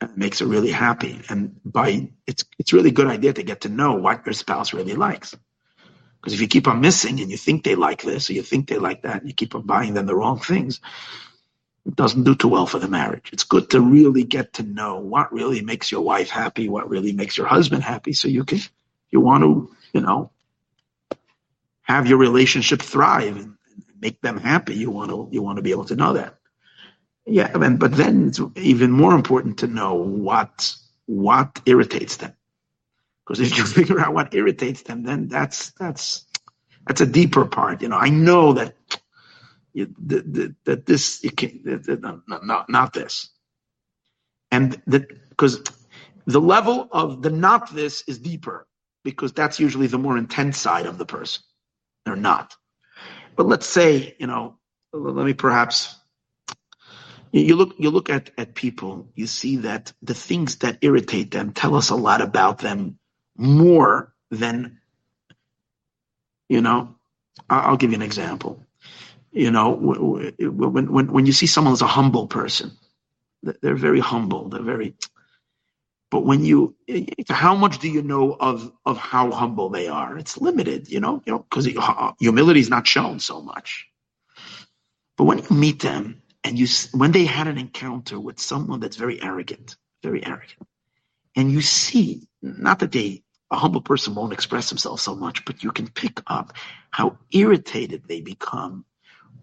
and 0.02 0.16
makes 0.18 0.40
her 0.40 0.46
really 0.46 0.72
happy. 0.72 1.22
And 1.30 1.60
by 1.66 2.10
it's 2.28 2.46
it's 2.60 2.74
really 2.74 2.92
good 2.92 3.08
idea 3.08 3.34
to 3.34 3.44
get 3.44 3.62
to 3.62 3.70
know 3.70 3.94
what 3.94 4.26
your 4.26 4.34
spouse 4.34 4.74
really 4.74 4.96
likes. 4.96 5.36
Because 6.20 6.34
if 6.34 6.42
you 6.42 6.48
keep 6.48 6.68
on 6.68 6.82
missing 6.82 7.20
and 7.20 7.30
you 7.30 7.38
think 7.38 7.64
they 7.64 7.76
like 7.76 8.02
this 8.02 8.30
or 8.30 8.34
you 8.34 8.42
think 8.42 8.68
they 8.68 8.78
like 8.78 9.04
that, 9.04 9.22
and 9.22 9.28
you 9.28 9.34
keep 9.34 9.54
on 9.56 9.62
buying 9.62 9.94
them 9.94 10.08
the 10.08 10.16
wrong 10.16 10.40
things, 10.40 10.82
it 11.86 11.96
doesn't 11.96 12.24
do 12.24 12.34
too 12.34 12.48
well 12.48 12.66
for 12.66 12.80
the 12.80 12.88
marriage. 12.88 13.30
It's 13.32 13.44
good 13.44 13.70
to 13.70 13.80
really 13.80 14.24
get 14.24 14.54
to 14.54 14.64
know 14.64 15.00
what 15.00 15.32
really 15.32 15.62
makes 15.62 15.92
your 15.92 16.02
wife 16.02 16.30
happy, 16.30 16.68
what 16.68 16.90
really 16.90 17.14
makes 17.14 17.38
your 17.38 17.46
husband 17.46 17.84
happy, 17.84 18.14
so 18.14 18.28
you 18.28 18.44
can 18.44 18.60
you 19.12 19.20
want 19.20 19.44
to, 19.44 19.74
you 19.94 20.02
know, 20.02 20.32
have 21.84 22.08
your 22.08 22.18
relationship 22.18 22.82
thrive 22.82 23.38
and 23.38 23.56
make 24.00 24.22
them 24.22 24.38
happy. 24.38 24.76
You 24.76 24.92
want 24.92 25.12
to 25.12 25.28
you 25.32 25.42
want 25.42 25.58
to 25.58 25.62
be 25.62 25.72
able 25.72 25.86
to 25.86 25.96
know 25.96 26.14
that. 26.14 26.36
Yeah, 27.26 27.52
I 27.54 27.58
mean, 27.58 27.78
but 27.78 27.94
then 27.94 28.28
it's 28.28 28.40
even 28.56 28.92
more 28.92 29.16
important 29.16 29.58
to 29.60 29.68
know 29.68 29.94
what 29.96 30.76
what 31.08 31.60
irritates 31.66 32.18
them. 32.18 32.34
Because 33.26 33.40
if 33.40 33.58
you 33.58 33.66
figure 33.80 34.00
out 34.00 34.14
what 34.14 34.34
irritates 34.34 34.84
them, 34.84 35.04
then 35.04 35.28
that's 35.28 35.72
that's 35.72 36.26
that's 36.88 37.02
a 37.02 37.06
deeper 37.06 37.46
part. 37.46 37.82
You 37.82 37.90
know, 37.90 37.98
I 37.98 38.10
know 38.10 38.54
that 38.54 38.76
you, 39.74 39.94
that, 40.06 40.56
that 40.66 40.86
this 40.86 41.24
you 41.24 41.32
can 41.32 41.60
not, 42.28 42.46
not 42.46 42.70
not 42.70 42.94
this, 42.94 43.30
and 44.52 44.82
that 44.88 45.08
because 45.30 45.64
the 46.26 46.42
level 46.42 46.88
of 46.92 47.22
the 47.22 47.30
not 47.30 47.74
this 47.74 48.04
is 48.08 48.20
deeper 48.20 48.68
because 49.04 49.34
that's 49.34 49.60
usually 49.60 49.88
the 49.88 49.98
more 50.00 50.18
intense 50.18 50.58
side 50.58 50.86
of 50.86 50.98
the 50.98 51.06
person. 51.06 51.44
They're 52.06 52.16
not. 52.16 52.56
But 53.36 53.48
let's 53.48 53.68
say, 53.68 54.16
you 54.20 54.28
know, 54.28 54.58
let 54.94 55.26
me 55.26 55.34
perhaps 55.34 55.96
you 57.32 57.56
look 57.56 57.76
you 57.78 57.90
look 57.90 58.10
at, 58.10 58.32
at 58.38 58.56
people, 58.56 59.10
you 59.16 59.28
see 59.28 59.58
that 59.58 59.92
the 60.02 60.14
things 60.14 60.58
that 60.58 60.78
irritate 60.82 61.32
them 61.32 61.52
tell 61.52 61.76
us 61.76 61.90
a 61.90 61.96
lot 61.96 62.22
about 62.22 62.60
them 62.60 62.98
more 63.38 64.14
than 64.32 64.80
you 66.50 66.62
know. 66.62 66.96
I'll 67.50 67.78
give 67.78 67.92
you 67.92 67.98
an 67.98 68.02
example. 68.02 68.64
You 69.32 69.52
know, 69.52 69.72
when 69.72 70.92
when 70.92 71.12
when 71.12 71.26
you 71.26 71.34
see 71.34 71.48
someone 71.48 71.74
as 71.74 71.82
a 71.82 71.88
humble 71.88 72.28
person, 72.28 72.72
they're 73.62 73.76
very 73.76 74.00
humble. 74.00 74.50
They're 74.50 74.62
very. 74.64 74.96
But 76.12 76.26
when 76.26 76.44
you, 76.44 76.76
how 77.30 77.56
much 77.56 77.80
do 77.80 77.90
you 77.90 78.02
know 78.02 78.34
of 78.40 78.72
of 78.86 78.98
how 78.98 79.32
humble 79.32 79.70
they 79.70 79.88
are? 79.88 80.18
It's 80.18 80.38
limited, 80.38 80.90
you 80.90 81.00
know, 81.00 81.22
you 81.26 81.34
know, 81.34 81.40
because 81.40 81.68
uh, 81.76 82.12
humility 82.20 82.60
is 82.60 82.70
not 82.70 82.88
shown 82.88 83.20
so 83.20 83.42
much. 83.42 83.88
But 85.18 85.26
when 85.26 85.40
you 85.40 85.50
meet 85.50 85.82
them 85.82 86.22
and 86.44 86.60
you 86.60 86.68
when 86.94 87.12
they 87.12 87.26
had 87.26 87.48
an 87.48 87.58
encounter 87.58 88.20
with 88.20 88.40
someone 88.40 88.80
that's 88.80 88.98
very 88.98 89.22
arrogant, 89.22 89.78
very 90.04 90.26
arrogant, 90.26 90.68
and 91.36 91.52
you 91.52 91.62
see 91.62 92.28
not 92.42 92.80
that 92.80 92.92
they 92.92 93.24
a 93.52 93.58
humble 93.58 93.82
person 93.82 94.16
won't 94.16 94.34
express 94.34 94.70
himself 94.70 95.00
so 95.00 95.16
much, 95.16 95.46
but 95.46 95.64
you 95.64 95.72
can 95.72 95.88
pick 95.88 96.22
up 96.28 96.54
how 96.92 97.18
irritated 97.32 98.04
they 98.08 98.22
become 98.22 98.86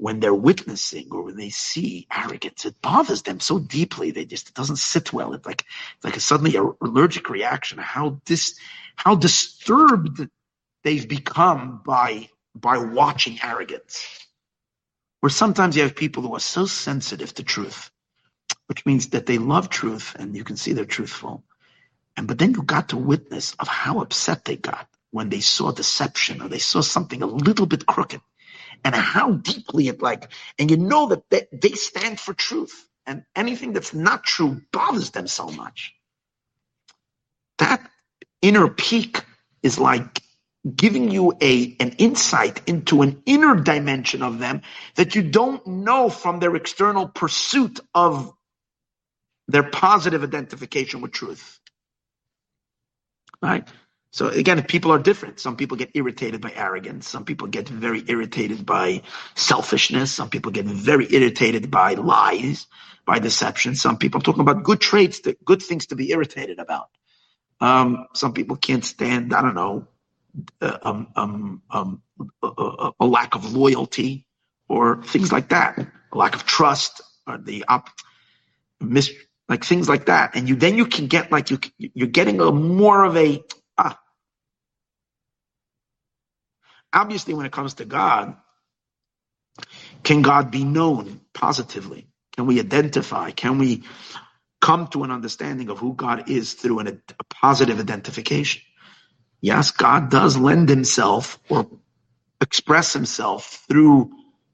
when 0.03 0.19
they're 0.19 0.35
witnessing 0.35 1.07
or 1.13 1.23
when 1.23 1.37
they 1.37 1.49
see 1.49 2.09
arrogance. 2.13 2.65
It 2.65 2.75
bothers 2.83 3.23
them 3.23 3.39
so 3.39 3.61
deeply 3.61 4.11
they 4.11 4.25
just 4.25 4.49
it 4.49 4.55
doesn't 4.55 4.79
sit 4.79 5.13
well. 5.13 5.33
It's 5.33 5.47
like 5.47 5.65
it's 5.95 6.05
like 6.05 6.17
a 6.17 6.21
suddenly 6.21 6.57
allergic 6.57 7.31
reaction. 7.31 7.79
How 7.79 8.21
this 8.27 8.59
how 8.97 9.15
disturbed 9.15 10.29
they've 10.83 11.09
become 11.09 11.83
by 11.87 12.29
by 12.53 12.79
watching 12.79 13.39
arrogance. 13.45 14.05
Where 15.21 15.31
sometimes 15.31 15.77
you 15.77 15.85
have 15.85 15.95
people 15.95 16.25
who 16.25 16.35
are 16.35 16.41
so 16.41 16.67
sensitive 16.67 17.33
to 17.35 17.45
truth, 17.45 17.89
which 18.67 18.85
means 18.85 19.11
that 19.11 19.27
they 19.27 19.39
love 19.39 19.69
truth 19.69 20.17
and 20.19 20.37
you 20.37 20.43
can 20.43 20.57
see 20.57 20.73
they're 20.73 20.85
truthful. 20.85 21.45
And 22.17 22.27
but 22.27 22.39
then 22.39 22.55
you 22.55 22.65
got 22.65 22.89
to 22.89 22.97
witness 22.97 23.55
of 23.61 23.69
how 23.69 24.01
upset 24.01 24.47
they 24.47 24.57
got 24.57 24.89
when 25.13 25.29
they 25.29 25.39
saw 25.39 25.71
deception 25.71 26.43
or 26.43 26.49
they 26.49 26.59
saw 26.59 26.81
something 26.81 27.23
a 27.23 27.27
little 27.27 27.67
bit 27.67 27.87
crooked 27.87 28.21
and 28.85 28.95
how 28.95 29.33
deeply 29.33 29.89
it 29.89 30.03
like, 30.03 30.29
and 30.59 30.71
you 30.71 30.77
know 30.77 31.09
that 31.09 31.29
they, 31.31 31.47
they 31.53 31.71
stand 31.71 32.19
for 32.21 32.35
truth 32.35 32.89
and 33.07 33.25
anything 33.37 33.73
that's 33.73 33.95
not 33.95 34.25
true 34.25 34.63
bothers 34.73 35.11
them 35.11 35.27
so 35.27 35.47
much. 35.49 35.95
That 37.59 37.89
inner 38.41 38.69
peak 38.69 39.25
is 39.63 39.79
like 39.79 40.21
giving 40.77 41.11
you 41.11 41.33
a 41.41 41.77
an 41.81 41.93
insight 41.99 42.69
into 42.69 43.03
an 43.03 43.23
inner 43.27 43.57
dimension 43.57 44.23
of 44.23 44.39
them 44.39 44.63
that 44.95 45.15
you 45.15 45.23
don't 45.23 45.67
know 45.67 46.09
from 46.09 46.39
their 46.39 46.55
external 46.55 47.09
pursuit 47.09 47.81
of 47.95 48.33
their 49.49 49.65
positive 49.65 50.23
identification 50.23 51.01
with 51.01 51.13
truth. 51.13 51.61
Right? 53.43 53.69
So 54.13 54.29
again, 54.29 54.63
people 54.65 54.93
are 54.93 55.01
different. 55.01 55.41
Some 55.41 55.57
people 55.57 55.79
get 55.79 55.93
irritated 55.95 56.43
by 56.43 56.53
arrogance. 56.55 57.09
Some 57.09 57.25
people 57.25 57.49
get 57.49 57.69
very 57.69 58.05
irritated 58.09 58.67
by 58.67 59.03
selfishness. 59.37 60.13
Some 60.13 60.31
people 60.31 60.53
get 60.53 60.67
very 60.67 61.07
irritated 61.11 61.71
by 61.71 61.95
lies, 61.95 62.69
by 63.07 63.21
deception. 63.21 63.75
Some 63.75 63.99
people, 63.99 64.19
I'm 64.19 64.23
talking 64.23 64.43
about 64.43 64.65
good 64.65 64.83
traits, 64.83 65.21
that, 65.23 65.45
good 65.45 65.63
things 65.63 65.87
to 65.89 65.97
be 65.97 66.13
irritated 66.13 66.61
about. 66.61 66.91
Um, 67.61 68.07
some 68.15 68.35
people 68.35 68.57
can't 68.57 68.85
stand, 68.85 69.35
I 69.35 69.43
don't 69.43 69.55
know, 69.57 69.89
uh, 70.61 70.79
um, 70.83 71.09
um, 71.17 71.63
um, 71.71 72.03
a, 72.43 72.93
a, 73.01 73.07
lack 73.07 73.35
of 73.35 73.55
loyalty 73.55 74.27
or 74.69 75.03
things 75.05 75.33
like 75.33 75.51
that, 75.51 75.79
a 75.79 76.19
lack 76.19 76.35
of 76.35 76.45
trust 76.45 77.03
or 77.27 77.39
the 77.39 77.65
op, 77.69 77.89
mis, 78.81 79.11
like 79.49 79.65
things 79.65 79.89
like 79.89 80.07
that. 80.07 80.37
And 80.37 80.49
you 80.49 80.57
then 80.57 80.77
you 80.77 80.87
can 80.87 81.09
get 81.09 81.33
like 81.33 81.51
you 81.51 81.59
you're 81.79 82.09
getting 82.09 82.41
a 82.41 82.53
more 82.53 83.05
of 83.05 83.17
a 83.17 83.43
ah. 83.79 83.99
Obviously, 86.95 87.35
when 87.35 87.47
it 87.47 87.53
comes 87.53 87.75
to 87.77 87.85
God, 87.87 88.37
can 90.05 90.23
God 90.23 90.51
be 90.51 90.65
known 90.65 91.21
positively? 91.35 92.09
Can 92.37 92.47
we 92.47 92.61
identify? 92.61 93.31
Can 93.33 93.59
we 93.59 93.85
come 94.61 94.89
to 94.89 95.05
an 95.05 95.13
understanding 95.13 95.71
of 95.71 95.79
who 95.79 95.95
God 95.95 96.31
is 96.31 96.55
through 96.55 96.81
an, 96.81 96.89
a 97.21 97.25
positive 97.31 97.81
identification? 97.81 98.63
Yes, 99.41 99.73
God 99.73 100.11
does 100.11 100.37
lend 100.37 100.69
himself 100.69 101.39
or 101.51 101.69
express 102.43 102.93
himself 102.95 103.65
through 103.69 104.13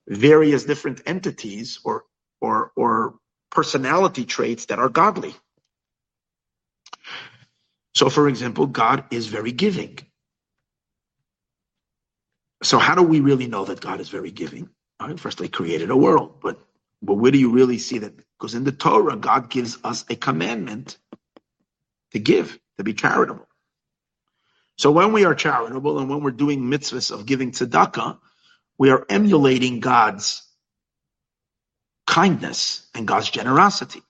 various 0.09 0.65
different 0.65 1.03
entities 1.07 1.81
or 1.85 2.05
or 2.41 2.73
or 2.77 3.17
personality 3.51 4.27
traits 4.27 4.67
that 4.67 4.79
are 4.81 4.91
godly. 4.91 5.35
So 7.97 8.11
for 8.11 8.29
example, 8.29 8.67
God 8.67 9.05
is 9.13 9.29
very 9.29 9.53
giving. 9.53 9.99
So 12.63 12.79
how 12.79 12.95
do 12.97 13.03
we 13.03 13.21
really 13.21 13.49
know 13.49 13.65
that 13.67 13.81
God 13.81 14.01
is 14.01 14.11
very 14.11 14.33
giving? 14.33 14.71
Right, 15.01 15.19
first, 15.21 15.41
He 15.41 15.49
created 15.49 15.91
a 15.91 15.97
world, 15.99 16.41
but 16.43 16.61
but 17.03 17.15
where 17.15 17.33
do 17.33 17.39
you 17.39 17.53
really 17.53 17.79
see 17.79 17.99
that? 18.01 18.15
Because 18.39 18.55
in 18.55 18.65
the 18.65 18.73
Torah, 18.73 19.17
God 19.17 19.51
gives 19.51 19.79
us 19.85 20.05
a 20.11 20.17
commandment 20.17 20.99
to 22.13 22.19
give, 22.21 22.59
to 22.79 22.85
be 22.85 22.95
charitable. 22.95 23.47
So 24.79 24.91
when 24.93 25.13
we 25.13 25.25
are 25.25 25.35
charitable 25.35 25.99
and 26.01 26.11
when 26.11 26.23
we're 26.23 26.33
doing 26.33 26.63
mitzvahs 26.63 27.13
of 27.13 27.27
giving 27.27 27.53
tzedakah, 27.53 28.19
we 28.79 28.91
are 28.91 29.07
emulating 29.09 29.81
God's 29.81 30.43
kindness 32.07 32.89
and 32.95 33.09
God's 33.09 33.31
generosity. 33.31 34.03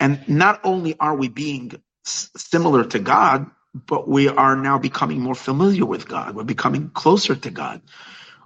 And 0.00 0.28
not 0.28 0.60
only 0.64 0.96
are 1.00 1.16
we 1.16 1.28
being 1.28 1.72
s- 2.06 2.30
similar 2.36 2.84
to 2.86 2.98
God, 2.98 3.50
but 3.74 4.08
we 4.08 4.28
are 4.28 4.56
now 4.56 4.78
becoming 4.78 5.20
more 5.20 5.34
familiar 5.34 5.86
with 5.86 6.08
God. 6.08 6.34
We're 6.34 6.44
becoming 6.44 6.90
closer 6.90 7.36
to 7.36 7.50
God. 7.50 7.82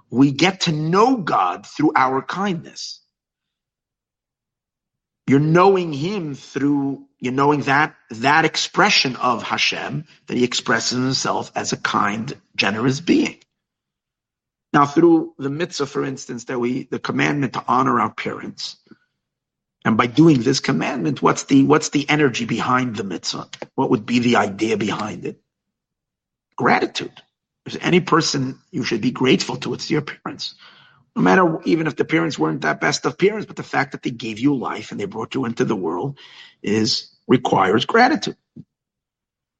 We 0.09 0.31
get 0.31 0.61
to 0.61 0.71
know 0.71 1.17
God 1.17 1.65
through 1.65 1.93
our 1.95 2.21
kindness. 2.21 3.01
You're 5.27 5.39
knowing 5.39 5.93
Him 5.93 6.35
through 6.35 7.05
you're 7.19 7.33
knowing 7.33 7.61
that 7.61 7.95
that 8.11 8.45
expression 8.45 9.15
of 9.15 9.41
Hashem 9.41 10.05
that 10.27 10.37
He 10.37 10.43
expresses 10.43 10.99
Himself 10.99 11.51
as 11.55 11.73
a 11.73 11.77
kind, 11.77 12.31
generous 12.55 12.99
being. 12.99 13.37
Now, 14.73 14.85
through 14.85 15.33
the 15.39 15.49
mitzvah, 15.49 15.87
for 15.87 16.03
instance, 16.03 16.45
that 16.45 16.59
we 16.59 16.83
the 16.83 16.99
commandment 16.99 17.53
to 17.53 17.63
honor 17.67 17.99
our 17.99 18.13
parents, 18.13 18.77
and 19.85 19.97
by 19.97 20.07
doing 20.07 20.41
this 20.41 20.59
commandment, 20.59 21.21
what's 21.21 21.43
the 21.43 21.63
what's 21.63 21.89
the 21.89 22.09
energy 22.09 22.45
behind 22.45 22.95
the 22.97 23.05
mitzvah? 23.05 23.47
What 23.75 23.91
would 23.91 24.05
be 24.05 24.19
the 24.19 24.37
idea 24.37 24.77
behind 24.77 25.25
it? 25.25 25.39
Gratitude. 26.57 27.21
If 27.65 27.77
any 27.83 28.01
person 28.01 28.59
you 28.71 28.83
should 28.83 29.01
be 29.01 29.11
grateful 29.11 29.57
to, 29.57 29.75
it's 29.75 29.91
your 29.91 30.01
parents. 30.01 30.55
No 31.15 31.21
matter 31.21 31.59
even 31.65 31.87
if 31.87 31.95
the 31.95 32.05
parents 32.05 32.39
weren't 32.39 32.61
that 32.61 32.81
best 32.81 33.05
of 33.05 33.17
parents, 33.17 33.45
but 33.45 33.55
the 33.55 33.63
fact 33.63 33.93
that 33.93 34.03
they 34.03 34.11
gave 34.11 34.39
you 34.39 34.55
life 34.55 34.91
and 34.91 34.99
they 34.99 35.05
brought 35.05 35.35
you 35.35 35.45
into 35.45 35.65
the 35.65 35.75
world 35.75 36.19
is 36.63 37.15
requires 37.27 37.85
gratitude. 37.85 38.37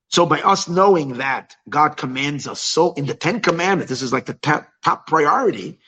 So 0.09 0.25
by 0.25 0.41
us 0.41 0.67
knowing 0.69 1.15
that 1.15 1.55
God 1.69 1.97
commands 1.97 2.47
us 2.47 2.61
so 2.61 2.93
in 2.93 3.05
the 3.05 3.15
Ten 3.15 3.41
Commandments, 3.41 3.89
this 3.89 4.01
is 4.01 4.13
like 4.13 4.25
the 4.25 4.35
top, 4.35 4.67
top 4.83 5.07
priority 5.07 5.79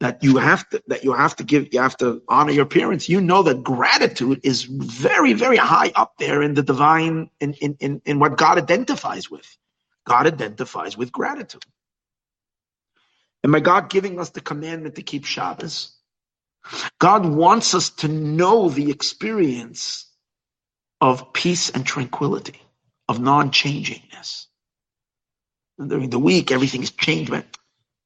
that 0.00 0.24
you 0.24 0.38
have 0.38 0.68
to 0.70 0.82
that 0.88 1.04
you 1.04 1.12
have 1.12 1.36
to 1.36 1.44
give 1.44 1.72
you 1.72 1.80
have 1.80 1.96
to 1.98 2.22
honor 2.28 2.52
your 2.52 2.66
parents 2.66 3.08
you 3.08 3.20
know 3.20 3.42
that 3.42 3.62
gratitude 3.62 4.40
is 4.42 4.64
very 4.64 5.34
very 5.34 5.58
high 5.58 5.92
up 5.94 6.14
there 6.18 6.42
in 6.42 6.54
the 6.54 6.62
divine 6.62 7.30
in 7.40 7.54
in 7.54 7.76
in, 7.80 8.02
in 8.04 8.18
what 8.18 8.36
god 8.36 8.58
identifies 8.58 9.30
with. 9.30 9.56
God 10.06 10.26
identifies 10.26 10.96
with 10.96 11.12
gratitude. 11.12 11.64
And 13.44 13.52
by 13.52 13.60
god 13.60 13.90
giving 13.90 14.18
us 14.18 14.30
the 14.30 14.40
commandment 14.40 14.96
to 14.96 15.02
keep 15.02 15.24
shabbos 15.24 15.96
god 16.98 17.26
wants 17.26 17.74
us 17.74 17.90
to 17.90 18.08
know 18.08 18.68
the 18.68 18.90
experience 18.90 20.06
of 21.00 21.32
peace 21.32 21.70
and 21.70 21.86
tranquility 21.86 22.60
of 23.08 23.20
non-changingness. 23.20 24.46
During 25.84 26.10
the 26.10 26.18
week 26.18 26.50
everything 26.52 26.82
is 26.82 26.90
changed 26.90 27.30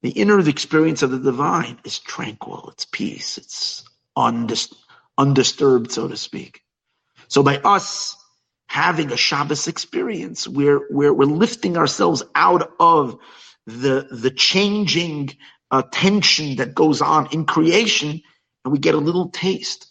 the 0.05 0.11
inner 0.11 0.39
experience 0.49 1.03
of 1.03 1.11
the 1.11 1.19
divine 1.19 1.79
is 1.85 1.99
tranquil, 1.99 2.69
it's 2.73 2.85
peace, 2.85 3.39
it's 3.39 3.85
undis- 4.17 4.75
undisturbed, 5.17 5.91
so 5.91 6.09
to 6.09 6.17
speak. 6.17 6.61
So 7.29 7.43
by 7.43 7.57
us 7.59 8.17
having 8.67 9.11
a 9.11 9.17
Shabbos 9.17 9.67
experience, 9.67 10.47
we're, 10.47 10.81
we're, 10.91 11.13
we're 11.13 11.25
lifting 11.25 11.77
ourselves 11.77 12.23
out 12.35 12.71
of 12.79 13.17
the, 13.67 14.07
the 14.11 14.31
changing 14.31 15.31
uh, 15.71 15.83
tension 15.91 16.57
that 16.57 16.75
goes 16.75 17.01
on 17.01 17.29
in 17.33 17.45
creation, 17.45 18.21
and 18.65 18.71
we 18.73 18.79
get 18.79 18.95
a 18.95 18.99
little 18.99 19.29
taste 19.29 19.87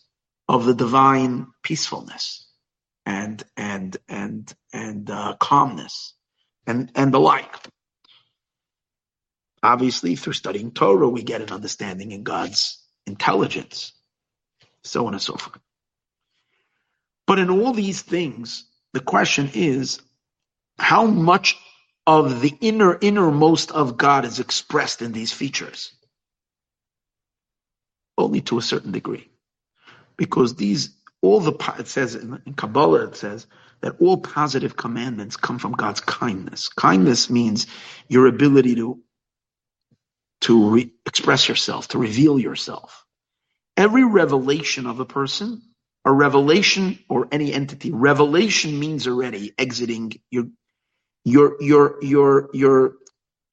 of 0.48 0.66
the 0.66 0.74
divine 0.74 1.48
peacefulness 1.62 2.46
and 3.06 3.42
and 3.56 3.96
and 4.08 4.54
and 4.72 5.10
uh, 5.10 5.36
calmness 5.40 6.14
and 6.66 6.90
and 6.94 7.12
the 7.12 7.20
like. 7.20 7.56
Obviously, 9.64 10.14
through 10.14 10.34
studying 10.34 10.72
Torah, 10.72 11.08
we 11.08 11.22
get 11.22 11.40
an 11.40 11.48
understanding 11.50 12.12
in 12.12 12.22
God's 12.22 12.84
intelligence, 13.06 13.92
so 14.82 15.06
on 15.06 15.14
and 15.14 15.22
so 15.22 15.36
forth. 15.36 15.58
But 17.26 17.38
in 17.38 17.48
all 17.48 17.72
these 17.72 18.02
things, 18.02 18.64
the 18.92 19.00
question 19.00 19.50
is 19.54 20.02
how 20.78 21.06
much 21.06 21.56
of 22.06 22.42
the 22.42 22.54
inner, 22.60 22.98
innermost 23.00 23.72
of 23.72 23.96
God 23.96 24.26
is 24.26 24.38
expressed 24.38 25.00
in 25.00 25.12
these 25.12 25.32
features? 25.32 25.92
Only 28.18 28.42
to 28.42 28.58
a 28.58 28.62
certain 28.62 28.92
degree. 28.92 29.30
Because 30.18 30.56
these, 30.56 30.90
all 31.22 31.40
the, 31.40 31.54
it 31.78 31.88
says 31.88 32.16
in, 32.16 32.38
in 32.44 32.52
Kabbalah, 32.52 33.06
it 33.06 33.16
says 33.16 33.46
that 33.80 33.96
all 33.98 34.18
positive 34.18 34.76
commandments 34.76 35.38
come 35.38 35.58
from 35.58 35.72
God's 35.72 36.00
kindness. 36.00 36.68
Kindness 36.68 37.30
means 37.30 37.66
your 38.08 38.26
ability 38.26 38.74
to 38.74 39.00
to 40.44 40.70
re- 40.70 40.92
express 41.06 41.48
yourself, 41.48 41.88
to 41.88 41.98
reveal 41.98 42.38
yourself. 42.38 43.04
Every 43.76 44.04
revelation 44.04 44.86
of 44.86 45.00
a 45.00 45.04
person, 45.04 45.62
a 46.04 46.12
revelation 46.12 46.98
or 47.08 47.28
any 47.32 47.52
entity, 47.52 47.92
revelation 47.92 48.78
means 48.78 49.06
already 49.08 49.52
exiting 49.58 50.12
your, 50.30 50.46
your, 51.24 51.62
your, 51.62 51.96
your, 52.02 52.50
your, 52.52 52.92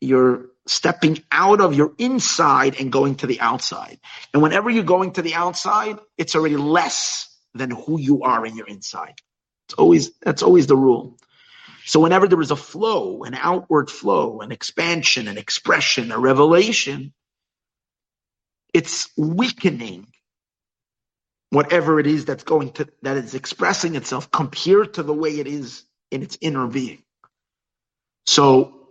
your 0.01 0.45
stepping 0.67 1.23
out 1.31 1.61
of 1.61 1.73
your 1.73 1.93
inside 1.97 2.79
and 2.79 2.91
going 2.91 3.15
to 3.15 3.27
the 3.27 3.39
outside. 3.39 3.99
And 4.33 4.43
whenever 4.43 4.69
you're 4.69 4.83
going 4.83 5.13
to 5.13 5.21
the 5.21 5.35
outside, 5.35 5.97
it's 6.17 6.35
already 6.35 6.57
less 6.57 7.35
than 7.53 7.71
who 7.71 7.99
you 7.99 8.23
are 8.23 8.45
in 8.45 8.55
your 8.55 8.67
inside. 8.67 9.15
It's 9.67 9.75
always, 9.75 10.11
that's 10.21 10.43
always 10.43 10.67
the 10.67 10.77
rule. 10.77 11.17
So 11.85 11.99
whenever 11.99 12.27
there 12.27 12.41
is 12.41 12.51
a 12.51 12.55
flow, 12.55 13.23
an 13.23 13.33
outward 13.33 13.89
flow, 13.89 14.41
an 14.41 14.51
expansion, 14.51 15.27
an 15.27 15.37
expression, 15.37 16.11
a 16.11 16.19
revelation, 16.19 17.13
it's 18.73 19.09
weakening 19.17 20.07
whatever 21.49 21.99
it 21.99 22.07
is 22.07 22.25
that's 22.25 22.43
going 22.43 22.71
to 22.71 22.87
that 23.01 23.17
is 23.17 23.35
expressing 23.35 23.95
itself 23.95 24.31
compared 24.31 24.95
to 24.95 25.03
the 25.03 25.13
way 25.13 25.39
it 25.39 25.47
is 25.47 25.83
in 26.11 26.23
its 26.23 26.37
inner 26.41 26.67
being. 26.67 27.03
So 28.25 28.87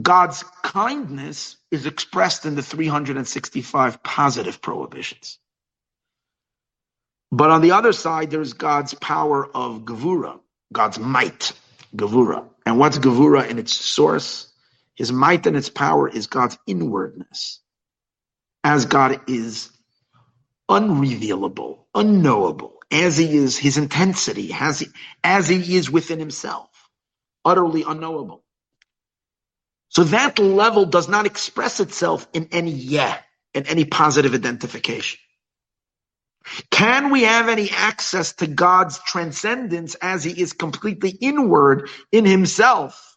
God's 0.00 0.44
kindness 0.62 1.56
is 1.70 1.86
expressed 1.86 2.46
in 2.46 2.54
the 2.54 2.62
365 2.62 4.02
positive 4.02 4.60
prohibitions. 4.60 5.38
But 7.30 7.50
on 7.50 7.62
the 7.62 7.72
other 7.72 7.92
side, 7.92 8.30
there's 8.30 8.52
God's 8.54 8.94
power 8.94 9.44
of 9.54 9.82
Gevura, 9.82 10.40
God's 10.72 10.98
might, 10.98 11.52
Gevura. 11.96 12.48
And 12.66 12.78
what's 12.78 12.98
Gevura 12.98 13.48
in 13.48 13.58
its 13.58 13.74
source? 13.74 14.52
His 14.94 15.12
might 15.12 15.46
and 15.46 15.56
its 15.56 15.68
power 15.68 16.08
is 16.08 16.26
God's 16.26 16.58
inwardness. 16.66 17.60
As 18.64 18.86
God 18.86 19.20
is 19.28 19.70
unrevealable, 20.70 21.88
unknowable, 21.94 22.74
as 22.92 23.18
he 23.18 23.36
is 23.36 23.58
his 23.58 23.78
intensity, 23.78 24.52
as 24.54 24.80
he, 24.80 24.88
as 25.24 25.48
he 25.48 25.76
is 25.76 25.90
within 25.90 26.20
himself, 26.20 26.70
utterly 27.44 27.84
unknowable. 27.86 28.44
So 29.90 30.04
that 30.04 30.38
level 30.38 30.86
does 30.86 31.08
not 31.08 31.26
express 31.26 31.80
itself 31.80 32.28
in 32.34 32.48
any 32.52 32.72
yeah, 32.72 33.18
in 33.54 33.66
any 33.66 33.84
positive 33.86 34.34
identification. 34.34 35.20
Can 36.70 37.10
we 37.10 37.22
have 37.22 37.48
any 37.48 37.70
access 37.70 38.34
to 38.34 38.46
God's 38.46 38.98
transcendence 39.00 39.96
as 39.96 40.24
he 40.24 40.40
is 40.40 40.52
completely 40.52 41.10
inward 41.10 41.88
in 42.12 42.24
himself? 42.24 43.16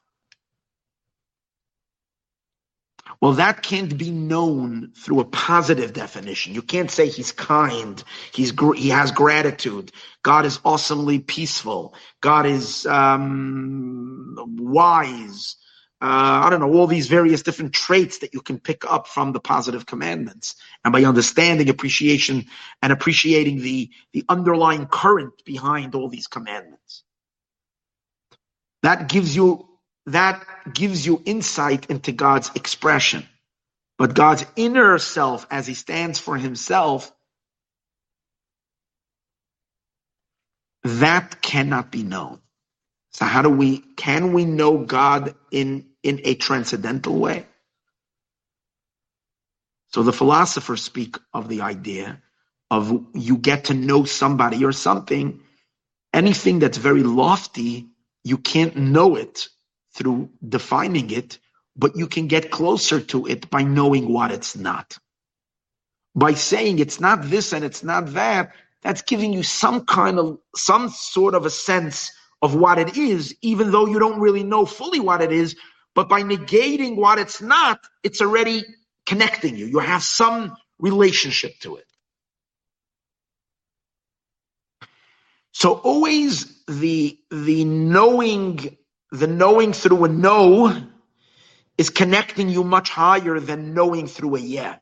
Well, 3.21 3.33
that 3.33 3.63
can't 3.63 3.97
be 3.97 4.11
known 4.11 4.91
through 4.95 5.21
a 5.21 5.25
positive 5.25 5.93
definition. 5.93 6.53
You 6.53 6.61
can't 6.61 6.91
say 6.91 7.09
he's 7.09 7.31
kind, 7.31 8.03
he's 8.31 8.53
he 8.75 8.89
has 8.89 9.11
gratitude. 9.11 9.91
God 10.23 10.45
is 10.45 10.59
awesomely 10.63 11.19
peaceful. 11.19 11.95
God 12.21 12.45
is 12.45 12.85
um, 12.85 14.35
wise 14.59 15.55
uh, 15.99 16.45
I 16.45 16.49
don't 16.51 16.59
know, 16.59 16.73
all 16.73 16.85
these 16.85 17.07
various 17.07 17.41
different 17.41 17.73
traits 17.73 18.19
that 18.19 18.33
you 18.33 18.41
can 18.41 18.59
pick 18.59 18.85
up 18.85 19.07
from 19.07 19.31
the 19.31 19.39
positive 19.39 19.87
commandments. 19.87 20.55
And 20.85 20.93
by 20.93 21.03
understanding 21.03 21.69
appreciation 21.69 22.45
and 22.83 22.93
appreciating 22.93 23.61
the, 23.61 23.89
the 24.13 24.23
underlying 24.29 24.85
current 24.85 25.43
behind 25.43 25.95
all 25.95 26.07
these 26.07 26.27
commandments. 26.27 27.03
That 28.83 29.09
gives 29.09 29.35
you, 29.35 29.67
that 30.05 30.45
gives 30.71 31.05
you 31.05 31.21
insight 31.25 31.89
into 31.89 32.11
God's 32.11 32.51
expression. 32.53 33.27
But 33.97 34.13
God's 34.13 34.45
inner 34.55 34.99
self, 34.99 35.47
as 35.49 35.65
he 35.65 35.73
stands 35.73 36.19
for 36.19 36.37
himself, 36.37 37.11
that 40.83 41.41
cannot 41.41 41.91
be 41.91 42.03
known. 42.03 42.39
So 43.13 43.25
how 43.25 43.41
do 43.41 43.49
we, 43.49 43.79
can 43.79 44.33
we 44.33 44.45
know 44.45 44.77
God 44.77 45.33
in, 45.51 45.86
in 46.03 46.21
a 46.23 46.35
transcendental 46.35 47.15
way? 47.17 47.45
So 49.89 50.03
the 50.03 50.13
philosophers 50.13 50.81
speak 50.83 51.17
of 51.33 51.47
the 51.47 51.61
idea 51.61 52.21
of 52.69 53.05
you 53.13 53.37
get 53.37 53.65
to 53.65 53.73
know 53.73 54.03
somebody 54.03 54.65
or 54.65 54.71
something. 54.71 55.41
Anything 56.13 56.59
that's 56.59 56.77
very 56.77 57.03
lofty, 57.03 57.87
you 58.23 58.37
can't 58.37 58.75
know 58.75 59.15
it 59.15 59.47
through 59.93 60.29
defining 60.47 61.09
it, 61.11 61.39
but 61.75 61.95
you 61.95 62.07
can 62.07 62.27
get 62.27 62.51
closer 62.51 62.99
to 62.99 63.25
it 63.27 63.49
by 63.49 63.63
knowing 63.63 64.11
what 64.11 64.31
it's 64.31 64.55
not. 64.55 64.97
By 66.15 66.33
saying 66.33 66.79
it's 66.79 66.99
not 66.99 67.23
this 67.23 67.53
and 67.53 67.63
it's 67.63 67.83
not 67.83 68.13
that, 68.13 68.51
that's 68.81 69.01
giving 69.01 69.33
you 69.33 69.43
some 69.43 69.85
kind 69.85 70.19
of, 70.19 70.39
some 70.55 70.89
sort 70.89 71.35
of 71.35 71.45
a 71.45 71.49
sense 71.49 72.11
of 72.41 72.55
what 72.55 72.79
it 72.79 72.97
is, 72.97 73.35
even 73.41 73.71
though 73.71 73.85
you 73.85 73.99
don't 73.99 74.19
really 74.19 74.43
know 74.43 74.65
fully 74.65 74.99
what 74.99 75.21
it 75.21 75.31
is. 75.31 75.55
But 75.97 76.09
by 76.09 76.23
negating 76.23 76.97
what 76.97 77.19
it's 77.19 77.41
not, 77.41 77.81
it's 78.03 78.21
already 78.21 78.63
connecting 79.07 79.57
you. 79.57 79.65
You 79.65 79.79
have 79.79 80.03
some 80.03 80.55
relationship 80.79 81.59
to 81.61 81.77
it. 81.77 81.85
So 85.53 85.73
always 85.73 86.63
the, 86.67 87.17
the 87.31 87.65
knowing, 87.65 88.77
the 89.11 89.27
knowing 89.27 89.73
through 89.73 90.05
a 90.05 90.09
no 90.09 90.83
is 91.79 91.89
connecting 91.89 92.49
you 92.49 92.63
much 92.63 92.91
higher 92.91 93.39
than 93.39 93.73
knowing 93.73 94.07
through 94.07 94.37
a 94.37 94.39
yeah. 94.39 94.77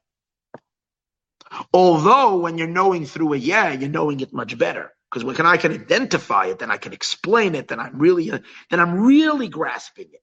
Although 1.73 2.39
when 2.39 2.57
you're 2.57 2.67
knowing 2.67 3.05
through 3.05 3.33
a 3.35 3.37
yeah, 3.37 3.71
you're 3.71 3.89
knowing 3.89 4.19
it 4.19 4.33
much 4.33 4.57
better. 4.57 4.91
Because 5.11 5.23
when 5.23 5.47
I 5.47 5.57
can 5.57 5.71
identify 5.73 6.47
it, 6.47 6.59
then 6.59 6.71
I 6.71 6.77
can 6.77 6.93
explain 6.93 7.55
it, 7.55 7.69
then 7.69 7.79
I'm 7.79 7.99
really, 7.99 8.29
then 8.29 8.81
I'm 8.81 9.01
really 9.05 9.47
grasping 9.47 10.09
it. 10.11 10.21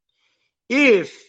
If 0.73 1.23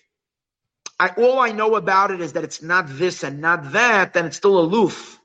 I, 0.99 1.09
all 1.17 1.39
I 1.39 1.51
know 1.53 1.75
about 1.75 2.11
it 2.11 2.21
is 2.21 2.33
that 2.33 2.43
it's 2.45 2.61
not 2.63 2.85
this 2.89 3.23
and 3.23 3.41
not 3.41 3.73
that, 3.73 4.13
then 4.13 4.25
it's 4.27 4.37
still 4.37 4.59
aloof 4.59 5.15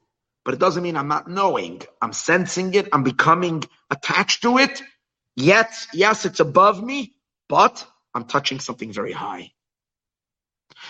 but 0.44 0.54
it 0.54 0.60
doesn't 0.60 0.82
mean 0.84 0.96
I'm 0.96 1.08
not 1.08 1.28
knowing. 1.28 1.82
I'm 2.02 2.12
sensing 2.14 2.74
it. 2.74 2.88
I'm 2.92 3.04
becoming 3.04 3.64
attached 3.90 4.42
to 4.42 4.58
it. 4.58 4.82
Yet, 5.36 5.72
yes, 5.94 6.26
it's 6.26 6.40
above 6.40 6.82
me, 6.84 7.14
but 7.48 7.86
I'm 8.14 8.26
touching 8.26 8.60
something 8.60 8.92
very 8.92 9.12
high. 9.12 9.52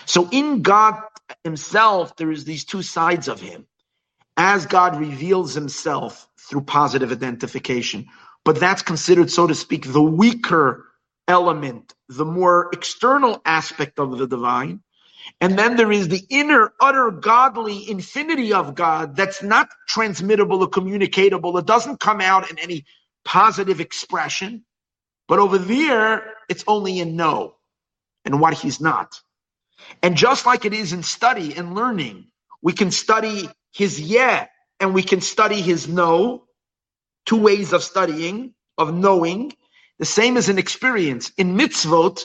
So 0.05 0.29
in 0.31 0.63
God 0.63 1.01
himself, 1.43 2.15
there 2.17 2.31
is 2.31 2.45
these 2.45 2.65
two 2.65 2.83
sides 2.83 3.27
of 3.29 3.41
him. 3.41 3.67
As 4.37 4.65
God 4.67 4.99
reveals 4.99 5.55
himself 5.55 6.29
through 6.39 6.61
positive 6.63 7.11
identification, 7.11 8.07
but 8.45 8.59
that's 8.59 8.83
considered, 8.83 9.31
so 9.31 9.47
to 9.47 9.55
speak, 9.55 9.91
the 9.91 10.03
weaker 10.03 10.85
element, 11.29 11.95
the 12.09 12.25
more 12.25 12.71
external 12.73 13.41
aspect 13.45 13.99
of 13.99 14.17
the 14.19 14.27
divine. 14.27 14.81
And 15.41 15.57
then 15.59 15.77
there 15.77 15.91
is 15.91 16.09
the 16.09 16.23
inner, 16.29 16.73
utter 16.81 17.11
godly 17.11 17.89
infinity 17.89 18.53
of 18.53 18.75
God 18.75 19.15
that's 19.15 19.43
not 19.43 19.69
transmittable 19.87 20.61
or 20.61 20.69
communicatable. 20.69 21.57
It 21.59 21.65
doesn't 21.67 21.99
come 21.99 22.21
out 22.21 22.49
in 22.51 22.59
any 22.59 22.85
positive 23.25 23.81
expression. 23.81 24.65
But 25.27 25.39
over 25.39 25.57
there, 25.59 26.33
it's 26.49 26.65
only 26.67 26.99
in 26.99 27.15
no 27.17 27.55
and 28.25 28.41
what 28.41 28.55
he's 28.55 28.81
not. 28.81 29.21
And 30.03 30.17
just 30.17 30.45
like 30.45 30.65
it 30.65 30.73
is 30.73 30.93
in 30.93 31.03
study 31.03 31.55
and 31.55 31.75
learning, 31.75 32.27
we 32.61 32.73
can 32.73 32.91
study 32.91 33.49
his 33.73 33.99
yeah 33.99 34.47
and 34.79 34.93
we 34.93 35.03
can 35.03 35.21
study 35.21 35.61
his 35.61 35.87
no. 35.87 36.45
Two 37.25 37.37
ways 37.41 37.73
of 37.73 37.83
studying, 37.83 38.53
of 38.77 38.93
knowing. 38.93 39.53
The 39.99 40.05
same 40.05 40.37
as 40.37 40.49
in 40.49 40.57
experience. 40.57 41.31
In 41.37 41.57
mitzvot, 41.57 42.23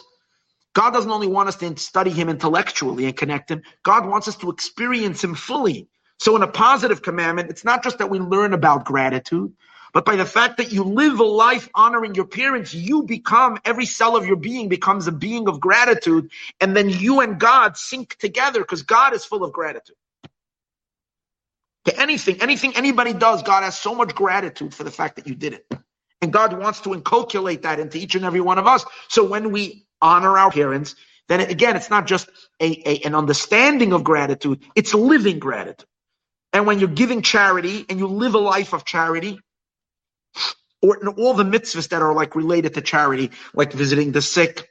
God 0.74 0.90
doesn't 0.90 1.10
only 1.10 1.26
want 1.26 1.48
us 1.48 1.56
to 1.56 1.76
study 1.76 2.10
him 2.10 2.28
intellectually 2.28 3.06
and 3.06 3.16
connect 3.16 3.50
him, 3.50 3.62
God 3.82 4.06
wants 4.06 4.28
us 4.28 4.36
to 4.38 4.50
experience 4.50 5.22
him 5.22 5.34
fully. 5.34 5.88
So 6.18 6.36
in 6.36 6.42
a 6.42 6.48
positive 6.48 7.02
commandment, 7.02 7.50
it's 7.50 7.64
not 7.64 7.82
just 7.82 7.98
that 7.98 8.10
we 8.10 8.18
learn 8.18 8.52
about 8.54 8.84
gratitude, 8.84 9.52
but 9.92 10.04
by 10.04 10.16
the 10.16 10.24
fact 10.24 10.56
that 10.56 10.72
you 10.72 10.82
live 10.82 11.20
a 11.20 11.24
life 11.24 11.68
honoring 11.74 12.14
your 12.16 12.26
parents, 12.26 12.74
you 12.74 13.04
become, 13.04 13.58
every 13.64 13.86
cell 13.86 14.16
of 14.16 14.26
your 14.26 14.36
being 14.36 14.68
becomes 14.68 15.06
a 15.06 15.12
being 15.12 15.48
of 15.48 15.60
gratitude. 15.60 16.30
And 16.60 16.76
then 16.76 16.88
you 16.88 17.20
and 17.20 17.38
God 17.38 17.76
sync 17.76 18.16
together 18.18 18.60
because 18.60 18.82
God 18.82 19.14
is 19.14 19.24
full 19.24 19.44
of 19.44 19.52
gratitude. 19.52 19.96
To 21.86 22.00
anything, 22.00 22.40
anything 22.42 22.74
anybody 22.76 23.12
does, 23.12 23.42
God 23.42 23.62
has 23.62 23.78
so 23.78 23.94
much 23.94 24.14
gratitude 24.14 24.74
for 24.74 24.84
the 24.84 24.90
fact 24.90 25.16
that 25.16 25.28
you 25.28 25.34
did 25.34 25.52
it. 25.54 25.66
And 26.24 26.32
God 26.32 26.58
wants 26.58 26.80
to 26.80 26.94
inculcate 26.94 27.62
that 27.62 27.78
into 27.78 27.98
each 27.98 28.14
and 28.14 28.24
every 28.24 28.40
one 28.40 28.58
of 28.58 28.66
us. 28.66 28.82
So 29.08 29.24
when 29.24 29.52
we 29.52 29.84
honor 30.00 30.38
our 30.38 30.50
parents, 30.50 30.96
then 31.28 31.40
again, 31.40 31.76
it's 31.76 31.90
not 31.90 32.06
just 32.06 32.30
a, 32.58 32.82
a, 32.88 33.00
an 33.04 33.14
understanding 33.14 33.92
of 33.92 34.04
gratitude, 34.04 34.62
it's 34.74 34.94
living 34.94 35.38
gratitude. 35.38 35.86
And 36.54 36.66
when 36.66 36.78
you're 36.78 36.88
giving 36.88 37.20
charity 37.20 37.84
and 37.90 37.98
you 37.98 38.06
live 38.06 38.34
a 38.34 38.38
life 38.38 38.72
of 38.72 38.86
charity, 38.86 39.38
or 40.80 41.06
all 41.10 41.34
the 41.34 41.44
mitzvahs 41.44 41.90
that 41.90 42.00
are 42.00 42.14
like 42.14 42.34
related 42.34 42.72
to 42.74 42.80
charity, 42.80 43.30
like 43.52 43.74
visiting 43.74 44.12
the 44.12 44.22
sick, 44.22 44.70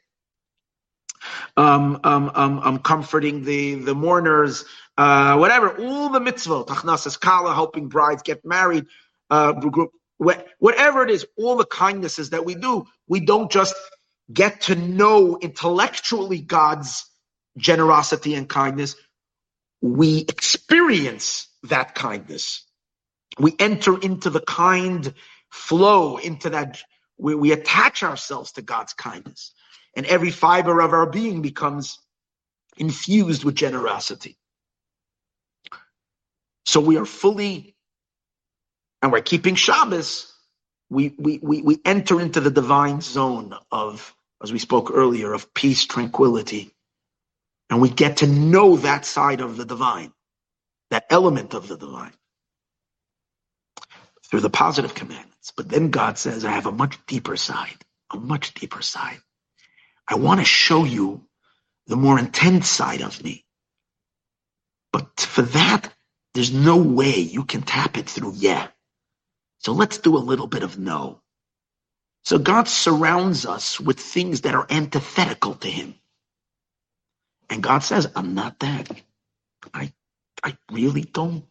um, 1.56 2.00
um, 2.04 2.32
um, 2.34 2.60
um 2.62 2.80
comforting 2.80 3.44
the, 3.44 3.76
the 3.76 3.94
mourners, 3.94 4.66
uh, 4.98 5.36
whatever, 5.38 5.80
all 5.80 6.10
the 6.10 6.20
mitzvot, 6.20 6.66
achnasas 6.66 7.20
kala, 7.20 7.54
helping 7.54 7.90
brides 7.90 8.24
get 8.24 8.44
married, 8.44 8.86
uh, 9.30 9.54
whatever 10.18 11.04
it 11.04 11.12
is, 11.12 11.26
all 11.38 11.56
the 11.58 11.66
kindnesses 11.66 12.32
that 12.32 12.46
we 12.46 12.56
do, 12.56 12.86
we 13.08 13.20
don't 13.20 13.52
just 13.52 13.76
get 14.32 14.62
to 14.62 14.76
know 14.76 15.38
intellectually 15.42 16.40
God's 16.40 17.06
generosity 17.58 18.36
and 18.36 18.48
kindness, 18.48 18.96
we 19.82 20.20
experience 20.20 21.48
that 21.64 21.94
kindness. 21.94 22.66
We 23.40 23.56
enter 23.60 24.00
into 24.00 24.30
the 24.30 24.40
kind 24.40 25.14
flow, 25.50 26.18
into 26.18 26.52
that, 26.52 26.82
we, 27.18 27.36
we 27.36 27.52
attach 27.52 28.04
ourselves 28.04 28.54
to 28.54 28.62
God's 28.62 28.94
kindness. 28.94 29.54
And 29.96 30.06
every 30.06 30.32
fiber 30.32 30.80
of 30.82 30.94
our 30.94 31.10
being 31.10 31.42
becomes 31.42 32.00
infused 32.78 33.44
with 33.44 33.56
generosity. 33.56 34.38
So 36.66 36.80
we 36.80 36.98
are 36.98 37.06
fully, 37.06 37.73
and 39.04 39.14
we're 39.14 39.22
keeping 39.22 39.56
Shabbos 39.56 40.28
we, 40.92 41.16
we, 41.20 41.40
we, 41.44 41.64
we 41.64 41.80
enter 41.86 42.22
into 42.22 42.42
the 42.42 42.52
divine 42.52 43.02
zone 43.02 43.56
of, 43.72 44.16
as 44.44 44.54
we 44.54 44.60
spoke 44.60 44.92
earlier, 44.94 45.34
of 45.34 45.54
peace, 45.54 45.86
tranquility. 45.86 46.72
And 47.70 47.82
we 47.82 47.90
get 47.90 48.18
to 48.18 48.28
know 48.28 48.78
that 48.78 49.06
side 49.06 49.42
of 49.42 49.58
the 49.58 49.66
divine, 49.66 50.14
that 50.92 51.06
element 51.10 51.54
of 51.56 51.68
the 51.68 51.78
divine 51.78 52.14
through 54.30 54.42
the 54.42 54.50
positive 54.52 54.96
commandments. 54.96 55.54
But 55.58 55.70
then 55.70 55.92
God 55.92 56.18
says, 56.18 56.46
I 56.46 56.52
have 56.52 56.68
a 56.68 56.72
much 56.72 56.98
deeper 57.08 57.38
side, 57.38 57.78
a 58.12 58.18
much 58.18 58.54
deeper 58.56 58.82
side. 58.82 59.20
I 60.10 60.16
want 60.16 60.42
to 60.42 60.46
show 60.46 60.86
you 60.86 61.26
the 61.88 61.98
more 61.98 62.20
intense 62.20 62.70
side 62.70 63.02
of 63.02 63.24
me. 63.24 63.46
But 64.94 65.22
for 65.22 65.44
that, 65.44 65.94
there's 66.36 66.54
no 66.54 66.78
way 66.78 67.20
you 67.20 67.46
can 67.46 67.64
tap 67.64 67.98
it 67.98 68.10
through 68.10 68.34
yeah. 68.38 68.70
So 69.64 69.74
let's 69.74 70.00
do 70.00 70.18
a 70.18 70.20
little 70.20 70.48
bit 70.48 70.64
of 70.64 70.80
no. 70.80 71.22
So 72.26 72.40
God 72.40 72.68
surrounds 72.70 73.46
us 73.46 73.80
with 73.80 74.00
things 74.00 74.42
that 74.42 74.56
are 74.56 74.68
antithetical 74.70 75.56
to 75.56 75.70
him. 75.70 75.96
And 77.50 77.64
God 77.64 77.80
says, 77.80 78.12
I'm 78.16 78.36
not 78.36 78.60
that. 78.62 78.90
I 79.74 79.94
I 80.44 80.58
really 80.72 81.04
don't. 81.04 81.46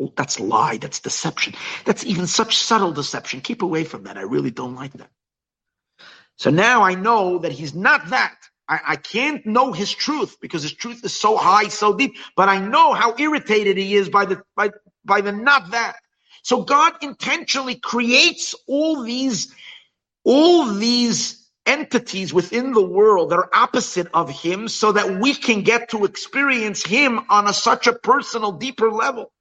Oh, 0.00 0.12
that's 0.16 0.40
lie. 0.40 0.78
That's 0.78 1.00
deception. 1.00 1.54
That's 1.86 2.04
even 2.06 2.26
such 2.28 2.56
subtle 2.58 2.92
deception. 2.92 3.42
Keep 3.42 3.62
away 3.62 3.84
from 3.84 4.04
that. 4.04 4.18
I 4.18 4.22
really 4.22 4.50
don't 4.52 4.76
like 4.76 4.92
that. 4.94 5.10
So 6.38 6.50
now 6.50 6.82
I 6.82 6.96
know 6.96 7.38
that 7.40 7.52
he's 7.52 7.74
not 7.74 8.10
that. 8.10 8.36
I, 8.68 8.80
I 8.90 8.96
can't 8.96 9.46
know 9.46 9.72
his 9.72 9.92
truth 9.92 10.38
because 10.40 10.62
his 10.64 10.74
truth 10.74 11.04
is 11.04 11.18
so 11.18 11.36
high, 11.38 11.68
so 11.68 11.94
deep, 11.94 12.16
but 12.36 12.48
I 12.50 12.60
know 12.60 12.94
how 12.94 13.14
irritated 13.18 13.78
he 13.78 13.94
is 13.96 14.10
by 14.10 14.26
the 14.26 14.42
by 14.56 14.70
by 15.04 15.22
the 15.22 15.32
not 15.32 15.72
that. 15.72 15.96
So 16.42 16.62
God 16.62 16.94
intentionally 17.02 17.76
creates 17.76 18.54
all 18.66 19.02
these, 19.02 19.54
all 20.24 20.66
these 20.74 21.48
entities 21.66 22.34
within 22.34 22.72
the 22.72 22.82
world 22.84 23.30
that 23.30 23.36
are 23.36 23.50
opposite 23.54 24.08
of 24.14 24.28
him 24.30 24.68
so 24.68 24.92
that 24.92 25.20
we 25.20 25.34
can 25.34 25.62
get 25.62 25.90
to 25.90 26.04
experience 26.04 26.84
him 26.84 27.20
on 27.28 27.46
a, 27.48 27.52
such 27.52 27.86
a 27.86 27.92
personal, 27.92 28.52
deeper 28.52 28.90
level. 28.90 29.32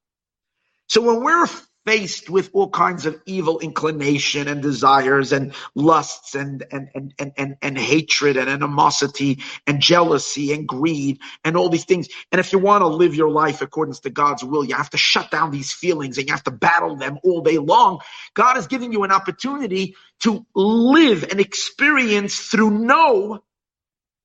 So 0.88 1.02
when 1.02 1.24
we're 1.24 1.48
faced 1.86 2.30
with 2.30 2.50
all 2.54 2.70
kinds 2.70 3.06
of 3.06 3.20
evil 3.26 3.60
inclination 3.60 4.48
and 4.48 4.62
desires 4.62 5.32
and 5.32 5.54
lusts 5.74 6.36
and 6.36 6.66
and 6.72 6.90
and 6.94 7.14
and 7.18 7.32
and, 7.38 7.56
and 7.62 7.78
hatred 7.78 8.38
and 8.38 8.50
animosity 8.50 9.40
and 9.66 9.82
jealousy 9.82 10.54
and 10.54 10.68
greed 10.68 11.20
and 11.44 11.58
all 11.58 11.70
these 11.70 11.86
things. 11.86 12.08
And 12.32 12.40
if 12.40 12.54
you 12.54 12.60
want 12.60 12.82
to 12.82 12.88
live 12.88 13.16
your 13.16 13.30
life 13.30 13.62
according 13.62 13.96
to 13.96 14.10
God's 14.10 14.44
will, 14.44 14.64
you 14.64 14.76
have 14.76 14.92
to 14.92 14.98
shut 14.98 15.32
down 15.32 15.52
these 15.52 15.74
feelings 15.74 16.18
and 16.18 16.28
you 16.28 16.34
have 16.34 16.44
to 16.44 16.52
battle 16.52 16.96
them 16.96 17.20
all 17.24 17.42
day 17.42 17.58
long. 17.58 18.00
God 18.34 18.58
is 18.58 18.68
giving 18.68 18.92
you 18.92 19.04
an 19.04 19.12
opportunity 19.12 19.96
to 20.22 20.46
live 20.56 21.24
and 21.24 21.40
experience 21.40 22.40
through 22.40 22.72
no, 22.72 23.44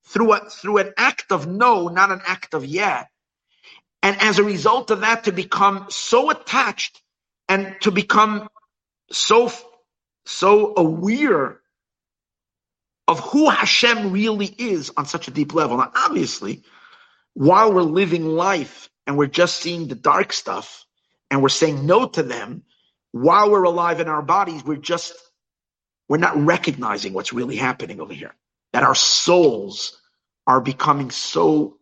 through 0.07 0.33
a, 0.35 0.51
through 0.51 0.78
an 0.78 0.93
act 0.99 1.33
of 1.33 1.47
no, 1.47 1.89
not 1.89 2.11
an 2.11 2.20
act 2.27 2.55
of 2.55 2.65
yeah. 2.65 3.05
And 4.03 4.20
as 4.20 4.39
a 4.39 4.45
result 4.45 4.91
of 4.91 5.01
that, 5.01 5.24
to 5.24 5.33
become 5.33 5.87
so 5.89 6.31
attached 6.31 7.03
and 7.48 7.77
to 7.81 7.90
become 7.90 8.48
so 9.10 9.51
so 10.24 10.74
aware 10.77 11.60
of 13.09 13.20
who 13.20 13.48
Hashem 13.48 14.12
really 14.12 14.47
is 14.47 14.90
on 14.97 15.06
such 15.06 15.28
a 15.28 15.31
deep 15.31 15.55
level. 15.55 15.77
Now, 15.77 15.93
obviously, 15.94 16.64
while 17.35 17.73
we're 17.73 17.82
living 17.82 18.27
life 18.27 18.90
and 19.06 19.16
we're 19.16 19.27
just 19.27 19.59
seeing 19.59 19.86
the 19.86 19.94
dark 19.94 20.32
stuff 20.32 20.85
and 21.31 21.43
we're 21.43 21.48
saying 21.48 21.86
no 21.86 22.09
to 22.09 22.23
them, 22.23 22.64
while 23.12 23.51
we're 23.51 23.62
alive 23.62 24.01
in 24.01 24.09
our 24.09 24.23
bodies, 24.23 24.64
we're 24.64 24.77
just, 24.77 25.14
we're 26.09 26.16
not 26.16 26.36
recognizing 26.36 27.12
what's 27.12 27.32
really 27.32 27.56
happening 27.56 28.01
over 28.01 28.12
here. 28.12 28.35
That 28.73 28.82
our 28.82 28.94
souls 28.94 29.97
are 30.47 30.60
becoming 30.60 31.10
so, 31.10 31.78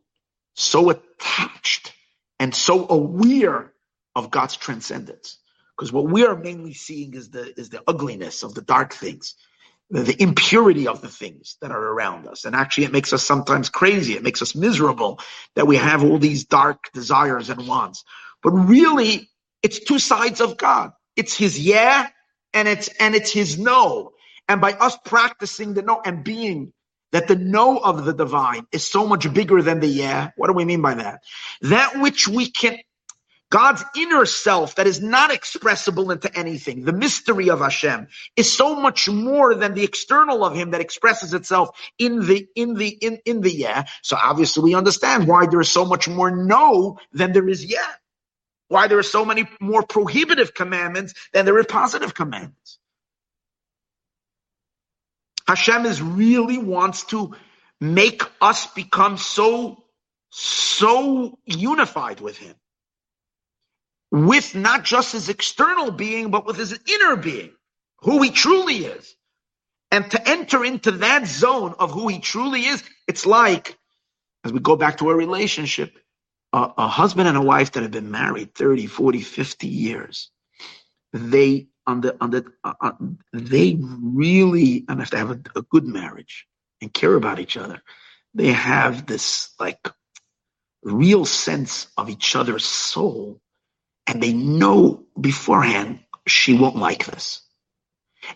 so 0.55 0.91
attached 0.91 1.93
and 2.39 2.55
so 2.55 2.87
aware 2.89 3.73
of 4.15 4.31
God's 4.31 4.57
transcendence. 4.57 5.39
Because 5.77 5.93
what 5.93 6.07
we 6.07 6.25
are 6.27 6.37
mainly 6.37 6.75
seeing 6.75 7.15
is 7.15 7.31
the, 7.31 7.59
is 7.59 7.71
the 7.71 7.83
ugliness 7.87 8.43
of 8.45 8.55
the 8.55 8.63
dark 8.63 8.95
things, 8.95 9.35
the, 9.91 10.03
the 10.03 10.23
impurity 10.23 10.89
of 10.89 11.03
the 11.03 11.09
things 11.09 11.57
that 11.63 11.73
are 11.73 11.83
around 11.83 12.29
us. 12.29 12.45
And 12.45 12.57
actually 12.57 12.85
it 12.85 12.93
makes 12.93 13.13
us 13.13 13.25
sometimes 13.25 13.71
crazy. 13.71 14.15
It 14.15 14.23
makes 14.23 14.43
us 14.43 14.55
miserable 14.55 15.21
that 15.57 15.67
we 15.67 15.77
have 15.77 16.05
all 16.05 16.19
these 16.19 16.45
dark 16.45 16.93
desires 16.95 17.51
and 17.51 17.69
wants. 17.69 18.05
But 18.43 18.53
really, 18.53 19.31
it's 19.63 19.81
two 19.81 19.99
sides 19.99 20.41
of 20.41 20.57
God. 20.59 20.93
It's 21.17 21.37
his 21.37 21.59
yeah 21.61 22.09
and 22.55 22.69
it's 22.69 22.89
and 23.01 23.15
it's 23.15 23.33
his 23.33 23.59
no. 23.59 24.13
And 24.49 24.61
by 24.61 24.73
us 24.75 24.97
practicing 25.05 25.75
the 25.75 25.83
no 25.83 26.01
and 26.05 26.25
being 26.25 26.73
that 27.13 27.29
the 27.29 27.37
no 27.37 27.79
of 27.79 28.05
the 28.05 28.13
divine 28.15 28.67
is 28.73 28.85
so 28.87 29.07
much 29.07 29.33
bigger 29.33 29.63
than 29.63 29.81
the 29.81 29.87
yeah. 29.87 30.31
What 30.37 30.49
do 30.49 30.53
we 30.55 30.65
mean 30.65 30.83
by 30.83 30.95
that? 30.95 31.21
That 31.63 32.01
which 32.01 32.29
we 32.29 32.51
can 32.51 32.79
God's 33.55 33.85
inner 33.97 34.27
self 34.27 34.75
that 34.75 34.89
is 34.89 35.01
not 35.01 35.31
expressible 35.31 36.11
into 36.11 36.37
anything. 36.37 36.83
The 36.83 36.93
mystery 36.93 37.51
of 37.51 37.61
Hashem 37.61 38.09
is 38.35 38.53
so 38.53 38.75
much 38.75 39.09
more 39.09 39.55
than 39.55 39.75
the 39.75 39.85
external 39.85 40.45
of 40.45 40.57
him 40.57 40.73
that 40.73 40.81
expresses 40.81 41.35
itself 41.35 41.71
in 41.97 42.27
the, 42.27 42.49
in 42.57 42.75
the, 42.75 42.89
in, 42.89 43.21
in 43.25 43.43
the 43.43 43.55
yeah. 43.55 43.85
So 44.03 44.17
obviously 44.21 44.65
we 44.65 44.75
understand 44.75 45.29
why 45.29 45.47
there 45.47 45.61
is 45.61 45.71
so 45.71 45.85
much 45.85 46.09
more 46.09 46.35
no 46.35 46.99
than 47.13 47.33
there 47.33 47.49
is 47.49 47.65
yeah 47.65 47.93
why 48.67 48.89
there 48.89 48.99
are 48.99 49.05
so 49.05 49.25
many 49.25 49.49
more 49.61 49.85
prohibitive 49.85 50.53
commandments 50.53 51.15
than 51.33 51.45
there 51.45 51.57
are 51.57 51.63
positive 51.65 52.13
commandments. 52.13 52.81
Hashem 55.47 55.87
is 55.87 56.03
really 56.03 56.59
wants 56.59 57.05
to 57.07 57.37
make 57.81 58.23
us 58.41 58.67
become 58.75 59.17
so, 59.17 59.85
so 60.31 61.39
unified 61.45 62.21
with 62.21 62.37
Him. 62.37 62.57
With 64.15 64.55
not 64.55 64.85
just 64.85 65.13
His 65.13 65.29
external 65.29 65.91
being, 65.91 66.31
but 66.31 66.47
with 66.47 66.57
His 66.57 66.79
inner 66.87 67.17
being, 67.17 67.51
who 68.01 68.23
He 68.23 68.31
truly 68.31 68.85
is. 68.85 69.17
And 69.91 70.09
to 70.13 70.29
enter 70.29 70.65
into 70.65 70.93
that 70.93 71.27
zone 71.27 71.75
of 71.81 71.91
who 71.91 72.07
He 72.09 72.21
truly 72.21 72.67
is, 72.67 72.85
it's 73.09 73.27
like, 73.27 73.77
as 74.45 74.53
we 74.53 74.61
go 74.61 74.77
back 74.77 74.99
to 74.99 75.11
a 75.11 75.15
relationship, 75.17 75.99
a, 76.53 76.71
a 76.79 76.87
husband 76.87 77.27
and 77.27 77.37
a 77.37 77.43
wife 77.43 77.73
that 77.73 77.83
have 77.83 77.91
been 77.91 78.13
married 78.13 78.55
30, 78.55 78.87
40, 78.87 79.21
50 79.21 79.67
years, 79.67 80.31
they 81.13 81.67
on 81.87 82.01
the 82.01 82.17
on 82.21 82.31
the 82.31 82.45
uh, 82.63 82.75
uh, 82.81 82.93
they 83.33 83.79
really 83.81 84.85
and 84.89 85.01
have 85.01 85.11
to 85.11 85.19
have 85.19 85.31
a, 85.31 85.41
a 85.57 85.63
good 85.63 85.85
marriage 85.85 86.47
and 86.81 86.93
care 86.93 87.15
about 87.15 87.39
each 87.39 87.57
other. 87.57 87.83
They 88.35 88.53
have 88.53 89.07
this 89.07 89.55
like 89.61 89.89
real 90.83 91.25
sense 91.25 91.89
of 91.97 92.11
each 92.11 92.37
other's 92.37 92.65
soul, 92.65 93.41
and 94.07 94.23
they 94.23 94.33
know 94.35 95.05
beforehand 95.21 96.01
she 96.27 96.57
won't 96.59 96.77
like 96.77 97.07
this, 97.07 97.43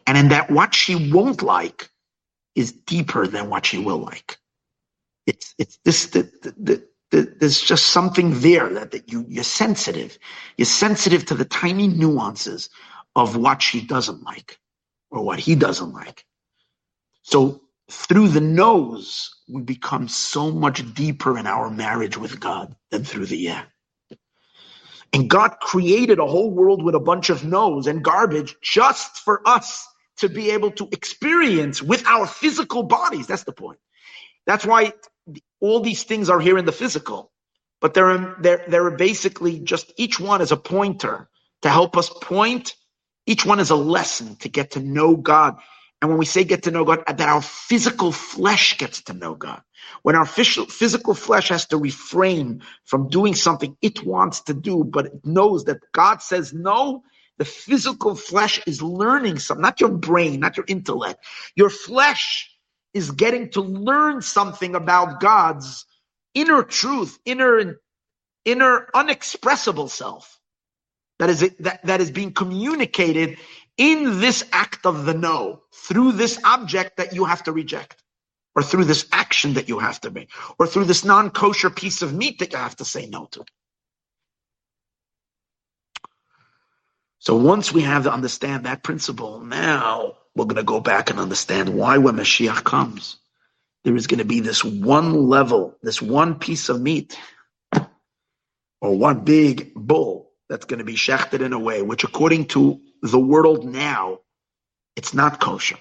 and 0.06 0.18
in 0.18 0.28
that 0.30 0.50
what 0.50 0.74
she 0.74 1.12
won't 1.12 1.42
like 1.42 1.90
is 2.56 2.72
deeper 2.72 3.26
than 3.26 3.50
what 3.50 3.66
she 3.66 3.78
will 3.78 3.98
like. 3.98 4.38
It's 5.26 5.54
it's 5.58 5.78
this 5.84 6.06
the, 6.08 6.22
the, 6.58 6.84
the 7.12 7.36
there's 7.40 7.60
just 7.62 7.88
something 7.88 8.40
there 8.40 8.68
that, 8.70 8.92
that 8.92 9.12
you, 9.12 9.24
you're 9.28 9.44
sensitive. 9.44 10.18
You're 10.58 10.66
sensitive 10.66 11.26
to 11.26 11.34
the 11.34 11.44
tiny 11.44 11.88
nuances 11.88 12.70
of 13.16 13.36
what 13.36 13.62
she 13.62 13.82
doesn't 13.86 14.22
like 14.24 14.58
or 15.10 15.22
what 15.24 15.38
he 15.40 15.54
doesn't 15.54 15.92
like. 15.92 16.24
So 17.22 17.62
through 17.90 18.28
the 18.30 18.40
nose, 18.42 19.30
we 19.48 19.62
become 19.62 20.08
so 20.08 20.52
much 20.52 20.94
deeper 20.94 21.38
in 21.38 21.46
our 21.46 21.70
marriage 21.70 22.18
with 22.18 22.40
God 22.40 22.76
than 22.90 23.04
through 23.04 23.26
the 23.26 23.38
yeah. 23.38 23.64
And 25.12 25.30
God 25.30 25.60
created 25.60 26.18
a 26.20 26.26
whole 26.26 26.50
world 26.50 26.82
with 26.84 26.94
a 26.94 27.00
bunch 27.00 27.30
of 27.30 27.44
no's 27.44 27.86
and 27.88 28.04
garbage 28.04 28.56
just 28.62 29.18
for 29.18 29.42
us 29.46 29.86
to 30.18 30.28
be 30.28 30.50
able 30.52 30.72
to 30.72 30.88
experience 30.92 31.82
with 31.82 32.06
our 32.06 32.26
physical 32.26 32.84
bodies. 32.84 33.26
That's 33.26 33.44
the 33.44 33.52
point. 33.52 33.78
That's 34.46 34.66
why 34.66 34.94
all 35.60 35.80
these 35.80 36.04
things 36.04 36.30
are 36.30 36.40
here 36.40 36.58
in 36.58 36.66
the 36.66 36.72
physical, 36.72 37.32
but 37.80 37.94
they're, 37.94 38.36
they're, 38.40 38.64
they're 38.68 38.92
basically 38.92 39.60
just 39.60 39.92
each 39.98 40.20
one 40.20 40.42
is 40.42 40.52
a 40.52 40.58
pointer 40.58 41.28
to 41.62 41.70
help 41.70 41.96
us 41.96 42.10
point. 42.10 42.74
Each 43.26 43.46
one 43.46 43.60
is 43.60 43.70
a 43.70 43.76
lesson 43.76 44.36
to 44.38 44.50
get 44.50 44.72
to 44.72 44.80
know 44.80 45.16
God. 45.16 45.58
And 46.02 46.10
when 46.10 46.18
we 46.18 46.26
say 46.26 46.44
get 46.44 46.64
to 46.64 46.72
know 46.72 46.84
God, 46.84 47.04
that 47.06 47.20
our 47.20 47.42
physical 47.42 48.12
flesh 48.12 48.78
gets 48.78 49.02
to 49.04 49.14
know 49.14 49.34
God. 49.34 49.62
When 50.02 50.16
our 50.16 50.26
physical 50.26 51.14
flesh 51.14 51.48
has 51.50 51.66
to 51.66 51.78
refrain 51.78 52.62
from 52.84 53.08
doing 53.08 53.34
something 53.34 53.76
it 53.82 54.04
wants 54.04 54.42
to 54.42 54.54
do, 54.54 54.84
but 54.84 55.06
it 55.06 55.24
knows 55.24 55.64
that 55.64 55.80
God 55.92 56.22
says 56.22 56.52
no, 56.52 57.02
the 57.38 57.44
physical 57.44 58.14
flesh 58.14 58.60
is 58.66 58.82
learning 58.82 59.38
something, 59.38 59.62
not 59.62 59.80
your 59.80 59.90
brain, 59.90 60.40
not 60.40 60.56
your 60.56 60.66
intellect. 60.68 61.24
Your 61.56 61.70
flesh 61.70 62.50
is 62.94 63.10
getting 63.12 63.50
to 63.50 63.60
learn 63.62 64.22
something 64.22 64.74
about 64.74 65.20
God's 65.20 65.86
inner 66.34 66.62
truth, 66.62 67.18
inner 67.24 67.76
inner 68.44 68.88
unexpressible 68.94 69.88
self 69.88 70.38
that 71.18 71.30
is 71.30 71.40
that, 71.60 71.84
that 71.86 72.00
is 72.00 72.10
being 72.10 72.32
communicated 72.32 73.38
in 73.76 74.20
this 74.20 74.44
act 74.52 74.86
of 74.86 75.06
the 75.06 75.14
no 75.14 75.62
through 75.74 76.12
this 76.12 76.40
object 76.44 76.96
that 76.98 77.14
you 77.14 77.24
have 77.24 77.42
to 77.44 77.52
reject 77.52 78.02
or 78.58 78.62
through 78.62 78.84
this 78.84 79.06
action 79.12 79.54
that 79.54 79.68
you 79.68 79.78
have 79.78 80.00
to 80.00 80.10
make 80.10 80.30
or 80.58 80.66
through 80.66 80.84
this 80.84 81.04
non-kosher 81.04 81.70
piece 81.70 82.02
of 82.02 82.12
meat 82.12 82.40
that 82.40 82.52
you 82.52 82.58
have 82.58 82.74
to 82.74 82.84
say 82.84 83.06
no 83.06 83.26
to 83.26 83.44
so 87.20 87.36
once 87.36 87.72
we 87.72 87.82
have 87.82 88.02
to 88.02 88.12
understand 88.12 88.66
that 88.66 88.82
principle 88.82 89.38
now 89.40 90.16
we're 90.38 90.44
going 90.44 90.56
to 90.56 90.62
go 90.62 90.80
back 90.80 91.10
and 91.10 91.18
understand 91.18 91.68
why 91.68 91.98
when 91.98 92.16
Mashiach 92.16 92.62
comes, 92.64 93.18
there 93.84 93.96
is 93.96 94.06
going 94.06 94.18
to 94.18 94.24
be 94.24 94.40
this 94.40 94.64
one 94.64 95.28
level, 95.28 95.76
this 95.82 96.00
one 96.00 96.36
piece 96.38 96.68
of 96.68 96.80
meat, 96.80 97.18
or 98.80 98.96
one 98.96 99.24
big 99.24 99.74
bull 99.74 100.30
that's 100.48 100.64
going 100.64 100.78
to 100.78 100.84
be 100.84 100.94
shechted 100.94 101.40
in 101.40 101.52
a 101.52 101.58
way 101.58 101.82
which, 101.82 102.04
according 102.04 102.46
to 102.46 102.80
the 103.02 103.18
world 103.18 103.64
now, 103.64 104.18
it's 104.96 105.12
not 105.12 105.40
kosher. 105.40 105.78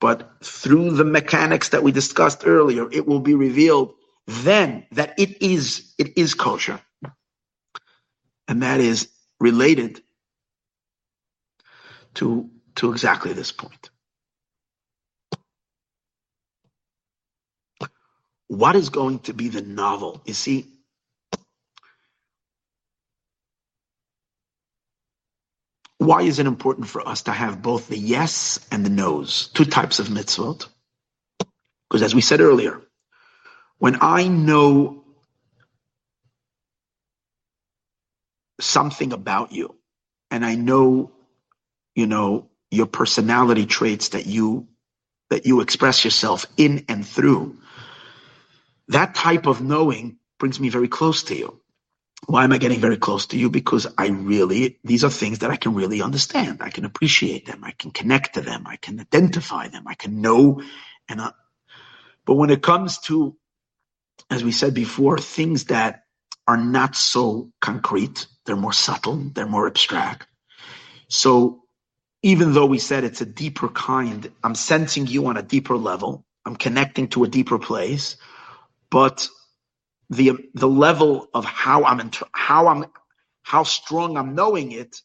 But 0.00 0.30
through 0.44 0.92
the 0.92 1.04
mechanics 1.04 1.70
that 1.70 1.82
we 1.82 1.92
discussed 1.92 2.44
earlier, 2.46 2.90
it 2.92 3.06
will 3.06 3.20
be 3.20 3.34
revealed 3.34 3.94
then 4.26 4.86
that 4.92 5.14
it 5.18 5.42
is 5.42 5.94
it 5.98 6.18
is 6.18 6.34
kosher, 6.34 6.80
and 8.48 8.62
that 8.62 8.80
is 8.80 9.08
related 9.40 10.02
to 12.16 12.50
to 12.76 12.92
exactly 12.92 13.32
this 13.34 13.52
point. 13.52 13.90
What 18.48 18.76
is 18.76 18.90
going 18.90 19.20
to 19.20 19.34
be 19.34 19.48
the 19.48 19.62
novel? 19.62 20.22
You 20.26 20.34
see, 20.34 20.68
why 26.08 26.22
is 26.22 26.38
it 26.38 26.46
important 26.46 26.88
for 26.88 27.06
us 27.06 27.24
to 27.24 27.32
have 27.32 27.60
both 27.60 27.88
the 27.88 27.98
yes 27.98 28.66
and 28.72 28.82
the 28.82 28.88
no's, 28.88 29.48
two 29.48 29.66
types 29.66 29.98
of 29.98 30.06
mitzvot? 30.06 30.66
Because 31.86 32.02
as 32.02 32.14
we 32.14 32.22
said 32.22 32.40
earlier, 32.40 32.80
when 33.76 33.98
I 34.00 34.26
know 34.26 35.04
something 38.58 39.12
about 39.12 39.52
you 39.52 39.74
and 40.30 40.46
I 40.46 40.54
know, 40.54 41.12
you 41.94 42.06
know, 42.06 42.48
your 42.70 42.86
personality 42.86 43.66
traits 43.66 44.08
that 44.10 44.24
you 44.24 44.66
that 45.28 45.44
you 45.44 45.60
express 45.60 46.06
yourself 46.06 46.46
in 46.56 46.86
and 46.88 47.06
through. 47.06 47.58
That 48.88 49.14
type 49.14 49.46
of 49.46 49.60
knowing 49.60 50.16
brings 50.38 50.58
me 50.58 50.70
very 50.70 50.88
close 50.88 51.24
to 51.24 51.36
you. 51.36 51.60
Why 52.26 52.44
am 52.44 52.52
I 52.52 52.58
getting 52.58 52.80
very 52.80 52.96
close 52.96 53.26
to 53.26 53.38
you? 53.38 53.50
Because 53.50 53.86
I 53.96 54.08
really, 54.08 54.78
these 54.84 55.04
are 55.04 55.10
things 55.10 55.40
that 55.40 55.50
I 55.50 55.56
can 55.56 55.74
really 55.74 56.02
understand. 56.02 56.62
I 56.62 56.70
can 56.70 56.84
appreciate 56.84 57.46
them. 57.46 57.64
I 57.64 57.72
can 57.72 57.90
connect 57.90 58.34
to 58.34 58.40
them. 58.40 58.66
I 58.66 58.76
can 58.76 59.00
identify 59.00 59.68
them. 59.68 59.86
I 59.86 59.94
can 59.94 60.20
know. 60.20 60.62
And, 61.08 61.20
uh, 61.20 61.32
but 62.26 62.34
when 62.34 62.50
it 62.50 62.62
comes 62.62 62.98
to, 63.00 63.36
as 64.30 64.44
we 64.44 64.52
said 64.52 64.74
before, 64.74 65.18
things 65.18 65.66
that 65.66 66.04
are 66.48 66.56
not 66.58 66.96
so 66.96 67.50
concrete, 67.60 68.26
they're 68.46 68.56
more 68.56 68.72
subtle, 68.72 69.16
they're 69.34 69.46
more 69.46 69.66
abstract. 69.66 70.26
So 71.08 71.62
even 72.22 72.54
though 72.54 72.66
we 72.66 72.78
said 72.78 73.04
it's 73.04 73.22
a 73.22 73.26
deeper 73.26 73.68
kind, 73.68 74.30
I'm 74.44 74.56
sensing 74.56 75.06
you 75.06 75.26
on 75.28 75.36
a 75.38 75.42
deeper 75.42 75.76
level. 75.76 76.24
I'm 76.46 76.56
connecting 76.56 77.08
to 77.10 77.24
a 77.24 77.28
deeper 77.28 77.58
place, 77.58 78.16
but 78.90 79.28
the 80.10 80.32
the 80.54 80.68
level 80.68 81.28
of 81.34 81.44
how 81.44 81.84
I'm 81.84 82.00
inter- 82.00 82.26
how 82.32 82.68
I'm 82.68 82.86
how 83.42 83.64
strong 83.64 84.16
I'm 84.16 84.34
knowing 84.34 84.72
it. 84.72 85.02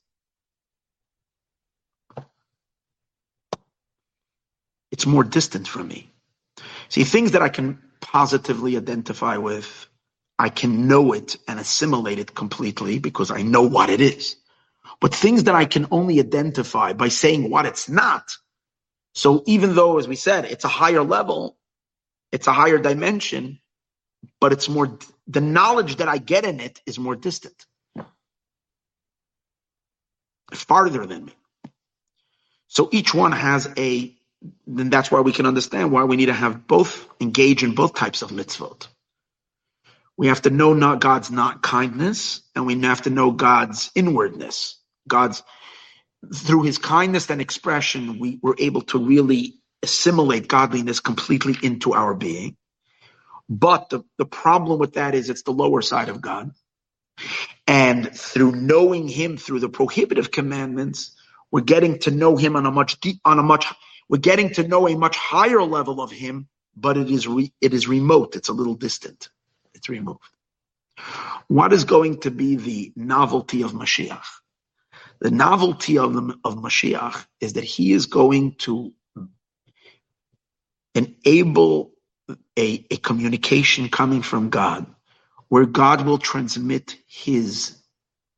It's 4.91 5.05
more 5.05 5.23
distant 5.25 5.67
from 5.67 5.87
me. 5.89 6.11
See, 6.89 7.03
things 7.05 7.31
that 7.33 7.41
I 7.43 7.49
can 7.49 7.79
positively 8.01 8.77
identify 8.77 9.37
with, 9.37 9.87
I 10.39 10.49
can 10.49 10.87
know 10.87 11.13
it 11.13 11.37
and 11.47 11.59
assimilate 11.59 12.19
it 12.19 12.35
completely 12.35 12.99
because 12.99 13.31
I 13.31 13.43
know 13.43 13.63
what 13.63 13.89
it 13.89 14.01
is. 14.01 14.37
But 15.01 15.15
things 15.15 15.45
that 15.45 15.55
I 15.55 15.65
can 15.65 15.87
only 15.91 16.19
identify 16.19 16.93
by 16.93 17.09
saying 17.09 17.49
what 17.49 17.65
it's 17.65 17.89
not. 17.89 18.23
So 19.15 19.43
even 19.47 19.75
though, 19.75 19.99
as 19.99 20.07
we 20.07 20.15
said, 20.17 20.45
it's 20.45 20.65
a 20.65 20.69
higher 20.69 21.03
level, 21.03 21.57
it's 22.31 22.47
a 22.47 22.53
higher 22.53 22.79
dimension, 22.79 23.59
but 24.41 24.53
it's 24.53 24.69
more, 24.69 24.99
the 25.27 25.41
knowledge 25.41 25.97
that 25.97 26.09
I 26.09 26.17
get 26.17 26.45
in 26.45 26.59
it 26.59 26.81
is 26.85 26.99
more 26.99 27.15
distant. 27.15 27.65
Farther 30.53 31.05
than 31.05 31.25
me. 31.25 31.33
So 32.67 32.89
each 32.91 33.13
one 33.13 33.31
has 33.33 33.71
a, 33.77 34.15
then 34.67 34.89
that's 34.89 35.11
why 35.11 35.21
we 35.21 35.33
can 35.33 35.45
understand 35.45 35.91
why 35.91 36.03
we 36.05 36.17
need 36.17 36.27
to 36.27 36.33
have 36.33 36.67
both, 36.67 37.07
engage 37.21 37.63
in 37.63 37.75
both 37.75 37.95
types 37.95 38.21
of 38.21 38.31
mitzvot. 38.31 38.87
We 40.17 40.27
have 40.27 40.43
to 40.43 40.51
know 40.51 40.73
not 40.73 41.01
God's 41.01 41.31
not 41.31 41.63
kindness, 41.63 42.41
and 42.55 42.65
we 42.67 42.79
have 42.81 43.03
to 43.03 43.09
know 43.09 43.31
God's 43.31 43.91
inwardness. 43.95 44.77
God's 45.07 45.43
through 46.33 46.63
his 46.63 46.77
kindness 46.77 47.29
and 47.29 47.41
expression, 47.41 48.19
we 48.19 48.39
were 48.41 48.55
able 48.59 48.81
to 48.83 48.99
really 48.99 49.55
assimilate 49.83 50.47
godliness 50.47 50.99
completely 50.99 51.55
into 51.63 51.93
our 51.93 52.13
being. 52.13 52.55
But 53.49 53.89
the, 53.89 54.03
the 54.17 54.25
problem 54.25 54.79
with 54.79 54.93
that 54.93 55.15
is 55.15 55.29
it's 55.29 55.43
the 55.43 55.51
lower 55.51 55.81
side 55.81 56.09
of 56.09 56.21
God. 56.21 56.51
And 57.67 58.13
through 58.15 58.53
knowing 58.53 59.07
him 59.07 59.37
through 59.37 59.59
the 59.59 59.69
prohibitive 59.69 60.31
commandments, 60.31 61.15
we're 61.51 61.61
getting 61.61 61.99
to 61.99 62.11
know 62.11 62.35
him 62.37 62.55
on 62.55 62.65
a 62.65 62.71
much 62.71 62.99
deep, 62.99 63.19
on 63.25 63.39
a 63.39 63.43
much, 63.43 63.67
we're 64.09 64.17
getting 64.17 64.51
to 64.55 64.67
know 64.67 64.87
a 64.87 64.97
much 64.97 65.17
higher 65.17 65.63
level 65.63 66.01
of 66.01 66.11
him, 66.11 66.47
but 66.75 66.97
it 66.97 67.09
is 67.09 67.27
re, 67.27 67.53
it 67.61 67.73
is 67.73 67.87
remote. 67.87 68.35
It's 68.35 68.49
a 68.49 68.53
little 68.53 68.75
distant. 68.75 69.29
It's 69.73 69.89
removed. 69.89 70.19
What 71.47 71.73
is 71.73 71.85
going 71.85 72.21
to 72.21 72.31
be 72.31 72.55
the 72.55 72.93
novelty 72.95 73.63
of 73.63 73.73
Mashiach? 73.73 74.25
The 75.21 75.31
novelty 75.31 75.97
of, 75.97 76.13
the, 76.13 76.35
of 76.43 76.55
Mashiach 76.55 77.25
is 77.39 77.53
that 77.53 77.63
he 77.63 77.93
is 77.93 78.07
going 78.07 78.55
to 78.59 78.93
enable 80.95 81.92
a, 82.57 82.85
a 82.91 82.97
communication 82.97 83.89
coming 83.89 84.21
from 84.21 84.49
God 84.49 84.85
where 85.49 85.65
God 85.65 86.05
will 86.05 86.17
transmit 86.17 86.97
his 87.07 87.77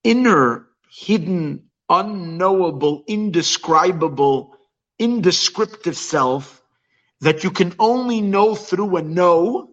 inner, 0.03 0.67
hidden, 0.91 1.69
unknowable, 1.89 3.03
indescribable, 3.07 4.55
indescriptive 4.99 5.97
self 5.97 6.61
that 7.21 7.43
you 7.43 7.51
can 7.51 7.73
only 7.79 8.21
know 8.21 8.55
through 8.55 8.97
a 8.97 9.01
know, 9.01 9.69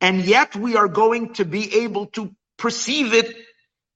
and 0.00 0.22
yet 0.22 0.56
we 0.56 0.76
are 0.76 0.88
going 0.88 1.34
to 1.34 1.44
be 1.44 1.82
able 1.82 2.06
to 2.06 2.34
perceive 2.58 3.14
it 3.14 3.36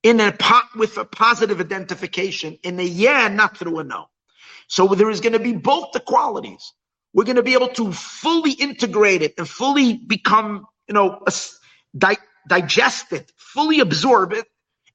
in 0.03 0.20
a 0.20 0.33
pot 0.33 0.65
with 0.77 0.99
a 0.99 1.05
positive 1.05 1.61
identification, 1.61 2.59
in 2.62 2.81
a 2.81 2.85
yeah, 2.85 3.29
not 3.29 3.57
through 3.57 3.79
a 3.81 3.85
no. 3.85 4.07
So 4.69 4.89
there 4.89 5.11
is 5.11 5.20
going 5.20 5.35
to 5.35 5.39
be 5.39 5.53
both 5.55 5.93
the 5.93 6.01
qualities. 6.01 6.73
We're 7.14 7.24
going 7.24 7.36
to 7.36 7.43
be 7.43 7.55
able 7.55 7.68
to 7.70 7.93
fully 7.93 8.52
integrate 8.52 9.22
it 9.22 9.34
and 9.39 9.48
fully 9.48 9.94
become, 9.97 10.66
you 10.89 10.94
know, 10.94 11.22
a, 11.26 11.32
di- 11.97 12.16
digest 12.48 13.12
it, 13.12 13.32
fully 13.36 13.80
absorb 13.80 14.32
it, 14.32 14.47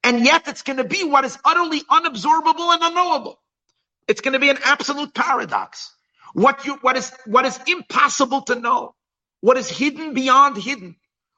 and 0.04 0.26
yet 0.26 0.48
it's 0.48 0.64
going 0.64 0.78
to 0.78 0.84
be 0.84 1.04
what 1.04 1.26
is 1.26 1.38
utterly 1.46 1.82
unabsorbable 1.82 2.74
and 2.74 2.84
unknowable. 2.84 3.40
It's 4.08 4.22
going 4.22 4.34
to 4.34 4.40
be 4.40 4.50
an 4.50 4.60
absolute 4.64 5.14
paradox. 5.14 5.94
What 6.34 6.66
you, 6.66 6.76
what 6.82 6.98
is, 6.98 7.12
what 7.26 7.46
is 7.46 7.60
impossible 7.68 8.44
to 8.44 8.56
know, 8.56 8.96
what 9.42 9.58
is 9.58 9.70
hidden 9.70 10.14
beyond 10.14 10.58
hidden, 10.58 10.96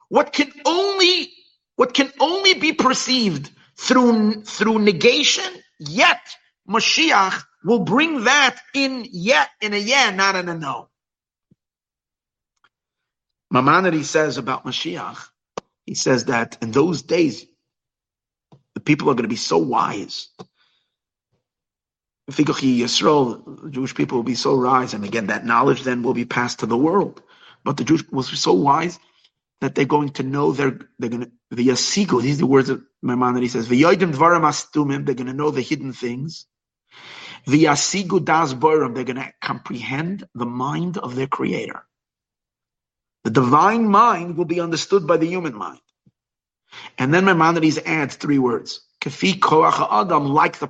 what 0.08 0.32
can 0.32 0.52
only, 0.66 1.30
what 1.76 1.94
can 1.94 2.12
only 2.20 2.54
be 2.54 2.72
perceived 2.72 3.50
through, 3.78 4.42
through 4.44 4.78
negation, 4.80 5.44
yet 5.78 6.20
Mashiach 6.68 7.42
will 7.64 7.80
bring 7.80 8.24
that 8.24 8.60
in 8.74 9.06
yet 9.10 9.50
in 9.60 9.74
a 9.74 9.78
yeah, 9.78 10.10
not 10.10 10.36
in 10.36 10.48
a 10.48 10.54
no. 10.56 10.88
Maimonides 13.50 14.10
says 14.10 14.38
about 14.38 14.64
Mashiach, 14.64 15.18
he 15.86 15.94
says 15.94 16.26
that 16.26 16.58
in 16.62 16.72
those 16.72 17.02
days, 17.02 17.46
the 18.74 18.80
people 18.80 19.10
are 19.10 19.14
going 19.14 19.24
to 19.24 19.28
be 19.28 19.36
so 19.36 19.58
wise. 19.58 20.28
Yisrael, 22.30 23.70
Jewish 23.70 23.94
people 23.94 24.18
will 24.18 24.24
be 24.24 24.34
so 24.36 24.56
wise, 24.56 24.94
and 24.94 25.04
again, 25.04 25.28
that 25.28 25.44
knowledge 25.46 25.82
then 25.82 26.02
will 26.02 26.14
be 26.14 26.24
passed 26.24 26.60
to 26.60 26.66
the 26.66 26.76
world. 26.76 27.22
But 27.64 27.76
the 27.76 27.84
Jews 27.84 28.04
will 28.10 28.22
be 28.22 28.36
so 28.36 28.52
wise 28.54 28.98
that 29.60 29.74
they're 29.74 29.84
going 29.84 30.10
to 30.10 30.22
know 30.22 30.52
they're 30.52 30.78
they're 30.98 31.10
going 31.10 31.22
to 31.22 31.30
the 31.50 31.68
yasigo. 31.68 32.22
These 32.22 32.36
are 32.36 32.40
the 32.40 32.46
words 32.46 32.68
that 32.68 32.82
Maimonides 33.02 33.52
says. 33.52 33.68
They're 33.68 33.78
going 33.94 34.12
to 34.12 35.32
know 35.34 35.50
the 35.50 35.62
hidden 35.62 35.92
things. 35.92 36.46
The 37.46 37.64
yasigu 37.64 38.24
das 38.24 38.54
boram. 38.54 38.94
They're 38.94 39.04
going 39.04 39.16
to 39.16 39.32
comprehend 39.42 40.28
the 40.34 40.46
mind 40.46 40.98
of 40.98 41.16
their 41.16 41.26
Creator. 41.28 41.84
The 43.24 43.30
divine 43.30 43.86
mind 43.88 44.36
will 44.36 44.46
be 44.46 44.60
understood 44.60 45.06
by 45.06 45.18
the 45.18 45.26
human 45.26 45.54
mind. 45.56 45.80
And 46.98 47.12
then 47.14 47.24
Maimonides 47.26 47.78
adds 47.78 48.16
three 48.16 48.38
words: 48.38 48.82
kafi 49.02 49.38
koach 49.38 49.88
adam, 49.90 50.26
like 50.26 50.58
the, 50.58 50.68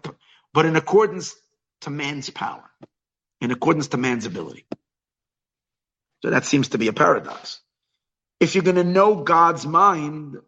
but 0.55 0.67
in 0.67 0.77
accordance 0.77 1.35
to 1.83 1.91
man's 1.91 2.31
power, 2.31 2.71
in 3.41 3.51
accordance 3.51 3.89
to 3.89 3.99
man's 3.99 4.27
ability. 4.27 4.67
So 6.23 6.31
that 6.31 6.45
seems 6.45 6.71
to 6.71 6.79
be 6.79 6.89
a 6.89 6.93
paradox 6.93 7.61
if 8.41 8.55
you're 8.55 8.65
going 8.65 8.77
to 8.77 8.85
know 8.85 9.17
God's 9.23 9.67
mind, 9.67 10.39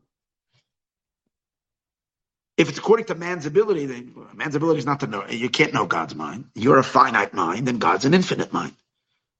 if 2.56 2.68
it's 2.68 2.78
according 2.78 3.06
to 3.06 3.14
man's 3.14 3.46
ability, 3.46 3.86
then 3.86 4.14
man's 4.34 4.54
ability 4.54 4.78
is 4.78 4.86
not 4.86 5.00
to 5.00 5.06
know. 5.06 5.26
You 5.26 5.48
can't 5.48 5.72
know 5.72 5.86
God's 5.86 6.14
mind. 6.14 6.46
You're 6.54 6.78
a 6.78 6.84
finite 6.84 7.34
mind, 7.34 7.68
and 7.68 7.80
God's 7.80 8.04
an 8.04 8.14
infinite 8.14 8.52
mind. 8.52 8.74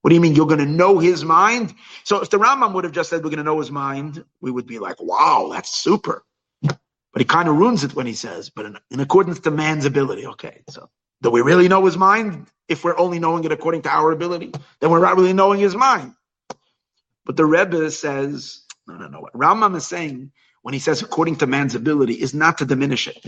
What 0.00 0.08
do 0.08 0.14
you 0.14 0.20
mean 0.20 0.34
you're 0.34 0.46
going 0.46 0.58
to 0.58 0.66
know 0.66 0.98
his 0.98 1.24
mind? 1.24 1.74
So 2.04 2.20
if 2.22 2.30
the 2.30 2.38
Rambam 2.38 2.74
would 2.74 2.84
have 2.84 2.92
just 2.92 3.10
said 3.10 3.18
we're 3.18 3.30
going 3.30 3.38
to 3.38 3.44
know 3.44 3.60
his 3.60 3.70
mind, 3.70 4.24
we 4.40 4.50
would 4.50 4.66
be 4.66 4.78
like, 4.78 5.00
wow, 5.00 5.50
that's 5.52 5.70
super. 5.70 6.24
But 7.12 7.20
he 7.20 7.24
kind 7.24 7.48
of 7.48 7.56
ruins 7.56 7.84
it 7.84 7.94
when 7.94 8.06
he 8.06 8.14
says, 8.14 8.50
but 8.50 8.66
in, 8.66 8.78
in 8.90 9.00
accordance 9.00 9.40
to 9.40 9.50
man's 9.50 9.84
ability. 9.84 10.26
Okay, 10.26 10.62
so 10.70 10.88
do 11.20 11.30
we 11.30 11.42
really 11.42 11.68
know 11.68 11.84
his 11.84 11.96
mind? 11.96 12.48
If 12.68 12.84
we're 12.84 12.98
only 12.98 13.18
knowing 13.18 13.44
it 13.44 13.52
according 13.52 13.82
to 13.82 13.90
our 13.90 14.12
ability, 14.12 14.52
then 14.80 14.90
we're 14.90 15.00
not 15.00 15.16
really 15.16 15.34
knowing 15.34 15.60
his 15.60 15.76
mind. 15.76 16.14
But 17.24 17.36
the 17.36 17.44
Rebbe 17.44 17.90
says, 17.90 18.62
no, 18.88 18.96
no, 18.96 19.08
no. 19.08 19.20
What 19.20 19.34
Rambam 19.34 19.76
is 19.76 19.86
saying 19.86 20.32
when 20.62 20.74
he 20.74 20.80
says 20.80 21.02
according 21.02 21.36
to 21.36 21.48
man's 21.48 21.74
ability 21.76 22.14
is 22.14 22.34
not 22.34 22.58
to 22.58 22.66
diminish 22.66 23.08
it. 23.08 23.24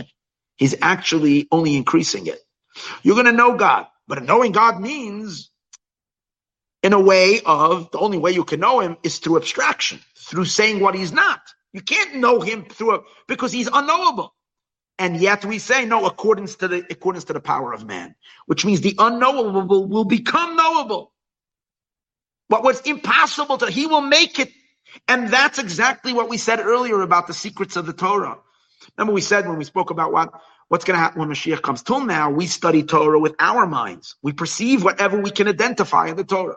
He's 0.57 0.75
actually 0.81 1.47
only 1.51 1.75
increasing 1.75 2.27
it. 2.27 2.39
You're 3.03 3.15
going 3.15 3.27
to 3.27 3.33
know 3.33 3.57
God, 3.57 3.87
but 4.07 4.23
knowing 4.23 4.53
God 4.53 4.81
means 4.81 5.51
in 6.83 6.93
a 6.93 6.99
way 6.99 7.41
of 7.45 7.91
the 7.91 7.99
only 7.99 8.17
way 8.17 8.31
you 8.31 8.43
can 8.45 8.59
know 8.59 8.79
him 8.81 8.97
is 9.03 9.19
through 9.19 9.37
abstraction, 9.37 9.99
through 10.17 10.45
saying 10.45 10.79
what 10.79 10.95
he's 10.95 11.13
not. 11.13 11.41
You 11.73 11.81
can't 11.81 12.15
know 12.15 12.41
him 12.41 12.65
through 12.65 12.95
a, 12.95 13.01
because 13.27 13.51
he's 13.51 13.69
unknowable. 13.71 14.33
And 14.99 15.17
yet 15.17 15.45
we 15.45 15.59
say 15.59 15.85
no, 15.85 16.05
accordance 16.05 16.55
to 16.57 16.67
the 16.69 16.85
accordance 16.89 17.25
to 17.25 17.33
the 17.33 17.41
power 17.41 17.73
of 17.73 17.85
man, 17.85 18.15
which 18.47 18.65
means 18.65 18.81
the 18.81 18.95
unknowable 18.99 19.87
will 19.87 20.05
become 20.05 20.55
knowable. 20.55 21.13
What 22.49 22.63
was 22.63 22.81
impossible 22.81 23.57
to, 23.59 23.71
he 23.71 23.87
will 23.87 24.01
make 24.01 24.39
it. 24.39 24.51
And 25.07 25.29
that's 25.29 25.59
exactly 25.59 26.13
what 26.13 26.29
we 26.29 26.37
said 26.37 26.59
earlier 26.59 27.01
about 27.01 27.27
the 27.27 27.33
secrets 27.33 27.75
of 27.75 27.85
the 27.85 27.93
Torah. 27.93 28.37
Remember 28.97 29.13
we 29.13 29.21
said 29.21 29.47
when 29.47 29.57
we 29.57 29.63
spoke 29.63 29.89
about 29.89 30.11
what, 30.11 30.33
what's 30.67 30.85
going 30.85 30.95
to 30.95 31.01
happen 31.01 31.19
when 31.19 31.29
Mashiach 31.29 31.61
comes. 31.61 31.83
Till 31.83 32.05
now, 32.05 32.31
we 32.31 32.47
study 32.47 32.83
Torah 32.83 33.19
with 33.19 33.35
our 33.39 33.65
minds. 33.65 34.15
We 34.21 34.33
perceive 34.33 34.83
whatever 34.83 35.19
we 35.19 35.31
can 35.31 35.47
identify 35.47 36.07
in 36.07 36.15
the 36.15 36.23
Torah. 36.23 36.55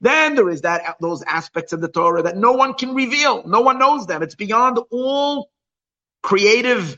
Then 0.00 0.34
there 0.34 0.48
is 0.48 0.62
that, 0.62 0.96
those 1.00 1.22
aspects 1.22 1.72
of 1.72 1.80
the 1.80 1.88
Torah 1.88 2.22
that 2.22 2.36
no 2.36 2.52
one 2.52 2.74
can 2.74 2.94
reveal. 2.94 3.46
No 3.46 3.60
one 3.60 3.78
knows 3.78 4.06
them. 4.06 4.22
It's 4.22 4.34
beyond 4.34 4.78
all 4.90 5.50
creative 6.22 6.96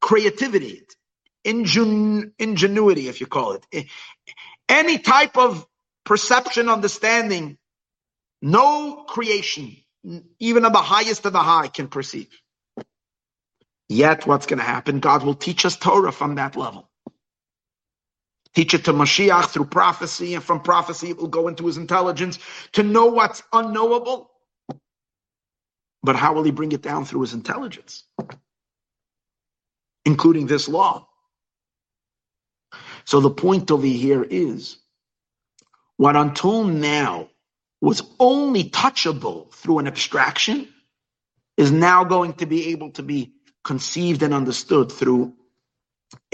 creativity, 0.00 0.82
ingen, 1.44 2.32
ingenuity, 2.38 3.08
if 3.08 3.20
you 3.20 3.26
call 3.26 3.52
it. 3.52 3.66
Eh, 3.72 3.84
any 4.68 4.98
type 4.98 5.36
of 5.36 5.66
perception, 6.04 6.68
understanding 6.68 7.58
no 8.42 9.04
creation, 9.08 9.76
even 10.40 10.64
of 10.64 10.72
the 10.72 10.80
highest 10.80 11.26
of 11.26 11.32
the 11.34 11.40
high, 11.40 11.68
can 11.68 11.88
perceive. 11.88 12.28
Yet, 13.88 14.26
what's 14.26 14.46
going 14.46 14.58
to 14.60 14.64
happen? 14.64 15.00
God 15.00 15.24
will 15.24 15.34
teach 15.34 15.66
us 15.66 15.76
Torah 15.76 16.12
from 16.12 16.36
that 16.36 16.56
level. 16.56 16.90
Teach 18.54 18.74
it 18.74 18.86
to 18.86 18.92
Mashiach 18.92 19.46
through 19.48 19.66
prophecy, 19.66 20.34
and 20.34 20.44
from 20.44 20.60
prophecy, 20.62 21.10
it 21.10 21.18
will 21.18 21.28
go 21.28 21.48
into 21.48 21.66
his 21.66 21.78
intelligence 21.78 22.38
to 22.72 22.82
know 22.82 23.06
what's 23.06 23.42
unknowable. 23.52 24.30
But 26.02 26.16
how 26.16 26.34
will 26.34 26.44
he 26.44 26.52
bring 26.52 26.72
it 26.72 26.82
down 26.82 27.06
through 27.06 27.22
his 27.22 27.34
intelligence? 27.34 28.04
Including 30.06 30.46
this 30.48 30.68
law. 30.68 31.08
So 33.06 33.20
the 33.20 33.30
point 33.30 33.70
over 33.72 33.86
here 33.86 34.24
is 34.24 34.78
what 35.98 36.16
until 36.16 36.64
now 36.64 37.29
was 37.80 38.02
only 38.18 38.64
touchable 38.64 39.52
through 39.54 39.78
an 39.78 39.86
abstraction 39.86 40.68
is 41.56 41.72
now 41.72 42.04
going 42.04 42.34
to 42.34 42.46
be 42.46 42.68
able 42.68 42.90
to 42.92 43.02
be 43.02 43.32
conceived 43.64 44.22
and 44.22 44.34
understood 44.34 44.90
through 44.92 45.34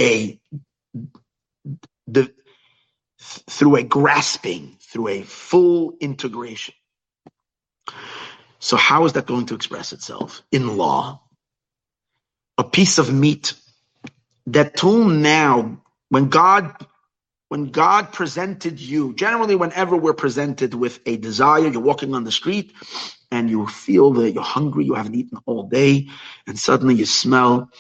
a 0.01 0.41
the 2.07 2.33
through 3.21 3.77
a 3.77 3.83
grasping, 3.83 4.77
through 4.81 5.09
a 5.09 5.23
full 5.23 5.97
integration. 6.01 6.75
So 8.59 8.77
how 8.77 9.05
is 9.05 9.15
that 9.15 9.27
going 9.27 9.47
to 9.47 9.55
express 9.55 9.93
itself? 9.93 10.43
In 10.53 10.77
law. 10.77 11.23
A 12.59 12.65
piece 12.65 12.99
of 12.99 13.13
meat 13.13 13.55
that 14.47 14.77
till 14.77 15.05
now, 15.05 15.83
when 16.09 16.29
God 16.29 16.75
when 17.49 17.67
God 17.67 18.13
presented 18.13 18.81
you, 18.81 19.15
generally, 19.15 19.55
whenever 19.55 19.97
we're 19.97 20.15
presented 20.15 20.75
with 20.75 21.01
a 21.07 21.17
desire, 21.17 21.69
you're 21.69 21.81
walking 21.81 22.15
on 22.15 22.25
the 22.25 22.33
street 22.33 22.73
and 23.31 23.49
you 23.51 23.67
feel 23.67 24.13
that 24.15 24.33
you're 24.33 24.43
hungry, 24.43 24.85
you 24.85 24.95
haven't 24.95 25.15
eaten 25.15 25.39
all 25.47 25.65
day, 25.65 26.09
and 26.47 26.59
suddenly 26.59 26.95
you 26.95 27.07
smell 27.07 27.71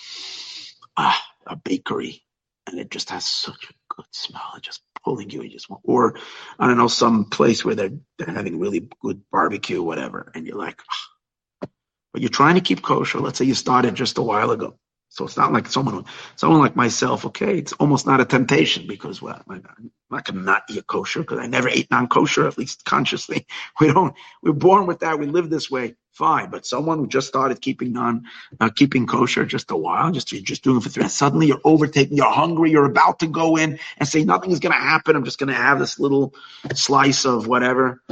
ah, 0.96 1.20
a 1.46 1.56
bakery 1.56 2.22
and 2.66 2.78
it 2.78 2.90
just 2.90 3.10
has 3.10 3.24
such 3.26 3.70
a 3.70 3.74
good 3.94 4.06
smell. 4.10 4.52
It 4.56 4.62
just 4.62 4.82
pulling 5.04 5.30
you. 5.30 5.42
You 5.42 5.50
just 5.50 5.70
want, 5.70 5.82
or 5.84 6.18
I 6.58 6.66
don't 6.66 6.78
know, 6.78 6.88
some 6.88 7.26
place 7.26 7.64
where 7.64 7.74
they're, 7.74 7.92
they're 8.18 8.34
having 8.34 8.58
really 8.58 8.88
good 9.02 9.22
barbecue, 9.30 9.82
whatever, 9.82 10.32
and 10.34 10.46
you're 10.46 10.58
like, 10.58 10.82
ah. 10.92 11.68
but 12.12 12.22
you're 12.22 12.28
trying 12.28 12.56
to 12.56 12.60
keep 12.60 12.82
kosher. 12.82 13.20
Let's 13.20 13.38
say 13.38 13.44
you 13.44 13.54
started 13.54 13.94
just 13.94 14.18
a 14.18 14.22
while 14.22 14.50
ago 14.52 14.78
so 15.08 15.24
it's 15.24 15.36
not 15.36 15.52
like 15.52 15.66
someone, 15.68 16.04
someone 16.36 16.60
like 16.60 16.76
myself. 16.76 17.24
Okay, 17.26 17.58
it's 17.58 17.72
almost 17.74 18.06
not 18.06 18.20
a 18.20 18.24
temptation 18.24 18.86
because 18.86 19.22
well, 19.22 19.42
I'm 19.48 19.64
not 20.10 20.24
going 20.26 20.38
to 20.38 20.42
not 20.44 20.64
eat 20.70 20.86
kosher 20.86 21.20
because 21.20 21.38
I 21.38 21.46
never 21.46 21.68
ate 21.68 21.90
non-kosher, 21.90 22.46
at 22.46 22.58
least 22.58 22.84
consciously. 22.84 23.46
We 23.80 23.92
don't. 23.92 24.14
We're 24.42 24.52
born 24.52 24.86
with 24.86 25.00
that. 25.00 25.18
We 25.18 25.26
live 25.26 25.50
this 25.50 25.70
way. 25.70 25.96
Fine, 26.12 26.50
but 26.50 26.66
someone 26.66 26.98
who 26.98 27.06
just 27.08 27.28
started 27.28 27.60
keeping 27.60 27.92
non, 27.92 28.24
uh, 28.60 28.70
keeping 28.74 29.06
kosher 29.06 29.44
just 29.44 29.70
a 29.70 29.76
while, 29.76 30.10
just 30.12 30.28
just 30.28 30.64
doing 30.64 30.78
it 30.78 30.82
for 30.82 30.88
three. 30.88 31.08
Suddenly 31.08 31.48
you're 31.48 31.60
overtaking. 31.64 32.16
You're 32.16 32.32
hungry. 32.32 32.70
You're 32.70 32.86
about 32.86 33.20
to 33.20 33.26
go 33.26 33.56
in 33.56 33.78
and 33.98 34.08
say 34.08 34.24
nothing 34.24 34.50
is 34.52 34.60
going 34.60 34.72
to 34.72 34.78
happen. 34.78 35.14
I'm 35.16 35.24
just 35.24 35.38
going 35.38 35.48
to 35.48 35.54
have 35.54 35.78
this 35.78 35.98
little 36.00 36.34
slice 36.74 37.26
of 37.26 37.46
whatever. 37.46 38.02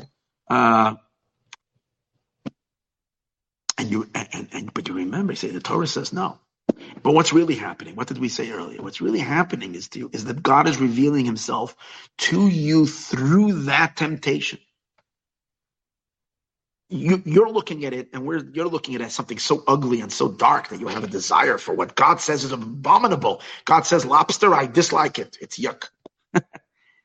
Uh, 0.50 0.96
and 3.78 3.90
you 3.90 4.08
and, 4.14 4.28
and, 4.32 4.48
and 4.52 4.74
but 4.74 4.88
you 4.88 4.94
remember, 4.94 5.34
say 5.34 5.50
the 5.50 5.60
Torah 5.60 5.86
says 5.86 6.12
no. 6.12 6.38
But 7.02 7.14
what's 7.14 7.32
really 7.32 7.56
happening? 7.56 7.96
What 7.96 8.08
did 8.08 8.18
we 8.18 8.28
say 8.28 8.50
earlier? 8.52 8.82
What's 8.82 9.00
really 9.00 9.20
happening 9.20 9.74
is 9.74 9.88
to, 9.90 10.10
is 10.12 10.26
that 10.26 10.42
God 10.42 10.68
is 10.68 10.78
revealing 10.80 11.26
himself 11.26 11.76
to 12.18 12.48
you 12.48 12.86
through 12.86 13.64
that 13.64 13.96
temptation. 13.96 14.60
You, 16.90 17.22
you're 17.26 17.50
looking 17.50 17.84
at 17.86 17.94
it 17.94 18.10
and 18.14 18.26
we're, 18.26 18.44
you're 18.52 18.68
looking 18.68 18.94
at 18.94 19.02
it 19.02 19.04
as 19.06 19.14
something 19.14 19.38
so 19.38 19.64
ugly 19.68 20.00
and 20.02 20.12
so 20.12 20.30
dark 20.30 20.68
that 20.68 20.80
you 20.80 20.88
have 20.88 21.04
a 21.04 21.08
desire 21.08 21.58
for 21.58 21.74
what 21.74 21.96
God 21.96 22.20
says 22.20 22.44
is 22.44 22.52
abominable. 22.52 23.42
God 23.66 23.86
says 23.86 24.06
lobster, 24.06 24.54
I 24.54 24.66
dislike 24.66 25.18
it. 25.18 25.38
It's 25.40 25.58
yuck. 25.58 25.88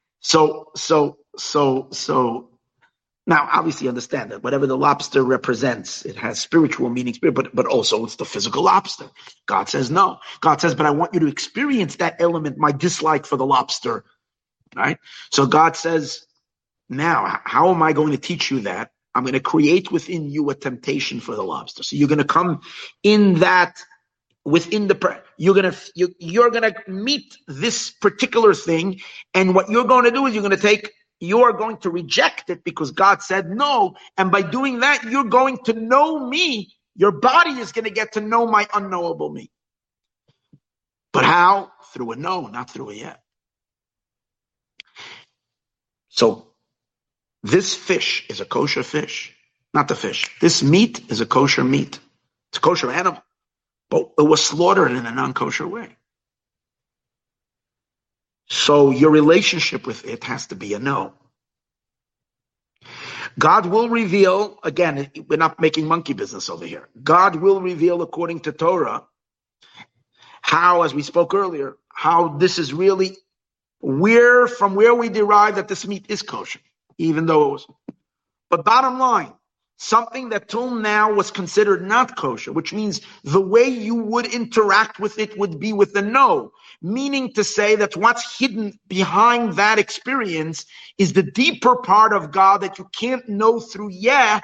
so, 0.22 0.72
so, 0.76 1.20
so, 1.38 1.90
so 1.92 2.49
now, 3.30 3.48
obviously, 3.52 3.88
understand 3.88 4.32
that 4.32 4.44
whatever 4.44 4.68
the 4.68 4.78
lobster 4.78 5.24
represents, 5.24 6.04
it 6.04 6.16
has 6.18 6.40
spiritual 6.40 6.90
meaning, 6.90 7.16
but 7.22 7.56
but 7.56 7.68
also 7.68 8.04
it's 8.04 8.16
the 8.16 8.26
physical 8.26 8.64
lobster. 8.64 9.06
God 9.46 9.70
says 9.70 9.92
no. 9.92 10.20
God 10.42 10.60
says, 10.60 10.76
but 10.76 10.88
I 10.88 10.92
want 10.92 11.14
you 11.14 11.22
to 11.22 11.28
experience 11.28 11.98
that 11.98 12.16
element, 12.20 12.58
my 12.58 12.72
dislike 12.72 13.28
for 13.28 13.38
the 13.38 13.46
lobster. 13.46 14.04
Right? 14.76 14.98
So 15.32 15.46
God 15.46 15.76
says, 15.76 16.26
now, 16.90 17.40
how 17.44 17.70
am 17.72 17.84
I 17.84 17.94
going 17.94 18.12
to 18.12 18.18
teach 18.18 18.50
you 18.50 18.62
that? 18.62 18.92
I'm 19.14 19.24
going 19.24 19.34
to 19.34 19.40
create 19.40 19.92
within 19.92 20.30
you 20.30 20.50
a 20.50 20.56
temptation 20.56 21.20
for 21.20 21.36
the 21.36 21.44
lobster. 21.44 21.84
So 21.84 21.96
you're 21.96 22.08
going 22.08 22.20
to 22.20 22.24
come 22.26 22.62
in 23.04 23.36
that 23.36 23.80
within 24.44 24.88
the 24.88 25.22
you're 25.38 25.54
going 25.54 25.72
to 25.72 25.92
you, 25.96 26.16
you're 26.20 26.50
going 26.50 26.74
to 26.74 26.76
meet 26.88 27.38
this 27.48 27.92
particular 27.92 28.56
thing, 28.56 29.02
and 29.36 29.54
what 29.54 29.70
you're 29.70 29.86
going 29.86 30.06
to 30.06 30.12
do 30.12 30.26
is 30.26 30.34
you're 30.34 30.44
going 30.44 30.56
to 30.56 30.62
take 30.62 30.92
you 31.20 31.44
are 31.44 31.54
going 31.54 31.78
to 31.80 31.90
reject 31.92 32.50
it 32.50 32.64
because 32.64 32.92
God 32.92 33.24
said 33.24 33.50
no. 33.50 33.96
And 34.18 34.32
by 34.32 34.42
doing 34.44 34.82
that, 34.82 35.04
you're 35.04 35.26
going 35.26 35.60
to 35.66 35.74
know 35.74 36.28
me. 36.28 36.74
Your 36.96 37.12
body 37.12 37.52
is 37.52 37.72
going 37.74 37.86
to 37.86 37.92
get 37.92 38.14
to 38.14 38.22
know 38.22 38.48
my 38.48 38.68
unknowable 38.74 39.30
me. 39.32 39.52
But 41.14 41.26
how? 41.26 41.72
Through 41.94 42.14
a 42.14 42.16
no, 42.18 42.48
not 42.48 42.70
through 42.72 42.92
a 42.92 42.96
yeah. 42.96 43.16
So 46.10 46.48
this 47.44 47.76
fish 47.76 48.26
is 48.30 48.42
a 48.42 48.46
kosher 48.46 48.84
fish, 48.84 49.36
not 49.74 49.88
the 49.90 49.96
fish. 49.96 50.30
This 50.42 50.64
meat 50.64 51.12
is 51.12 51.22
a 51.22 51.28
kosher 51.28 51.64
meat. 51.64 52.00
It's 52.52 52.60
a 52.60 52.62
kosher 52.62 52.92
animal, 52.92 53.24
but 53.92 54.12
it 54.20 54.24
was 54.24 54.44
slaughtered 54.46 54.92
in 54.94 55.06
a 55.06 55.12
non 55.12 55.34
kosher 55.36 55.68
way. 55.68 55.98
So 58.50 58.92
your 58.92 59.12
relationship 59.12 59.88
with 59.88 60.06
it 60.06 60.24
has 60.26 60.48
to 60.48 60.56
be 60.56 60.74
a 60.74 60.80
no. 60.80 61.14
God 63.40 63.66
will 63.68 63.90
reveal, 63.90 64.60
again, 64.64 65.12
we're 65.28 65.38
not 65.38 65.60
making 65.60 65.88
monkey 65.88 66.14
business 66.14 66.50
over 66.50 66.66
here. 66.66 66.90
God 67.04 67.36
will 67.38 67.62
reveal 67.62 68.02
according 68.02 68.42
to 68.42 68.52
Torah 68.52 69.06
how, 70.42 70.84
as 70.84 70.94
we 70.94 71.04
spoke 71.04 71.34
earlier, 71.34 71.78
how 71.94 72.30
this 72.38 72.60
is 72.60 72.74
really 72.74 73.18
where, 73.82 74.48
from 74.48 74.76
where 74.76 74.96
we 74.96 75.10
derive 75.10 75.56
that 75.56 75.68
this 75.68 75.88
meat 75.88 76.08
is 76.10 76.22
kosher, 76.24 76.60
even 76.98 77.26
though 77.28 77.50
it 77.50 77.52
was. 77.54 77.68
But 78.50 78.66
bottom 78.66 79.00
line, 79.00 79.34
something 79.80 80.30
that 80.30 80.50
till 80.50 80.72
now 80.72 81.14
was 81.14 81.32
considered 81.32 81.84
not 81.88 82.18
kosher, 82.18 82.54
which 82.54 82.74
means 82.74 83.02
the 83.26 83.42
way 83.42 83.66
you 83.70 83.96
would 83.96 84.28
interact 84.28 85.00
with 85.00 85.20
it 85.20 85.38
would 85.40 85.60
be 85.60 85.74
with 85.74 85.96
a 85.98 86.04
no, 86.04 86.52
meaning 86.82 87.34
to 87.34 87.44
say 87.46 87.78
that 87.78 87.98
what's 87.98 88.40
hidden 88.40 88.80
behind 88.90 89.56
that 89.56 89.80
experience 89.80 90.66
is 91.00 91.14
the 91.14 91.24
deeper 91.24 91.78
part 91.78 92.14
of 92.14 92.32
God 92.32 92.62
that 92.62 92.80
you 92.80 92.90
can't 92.98 93.30
know 93.30 93.60
through 93.62 93.92
yeah, 93.92 94.42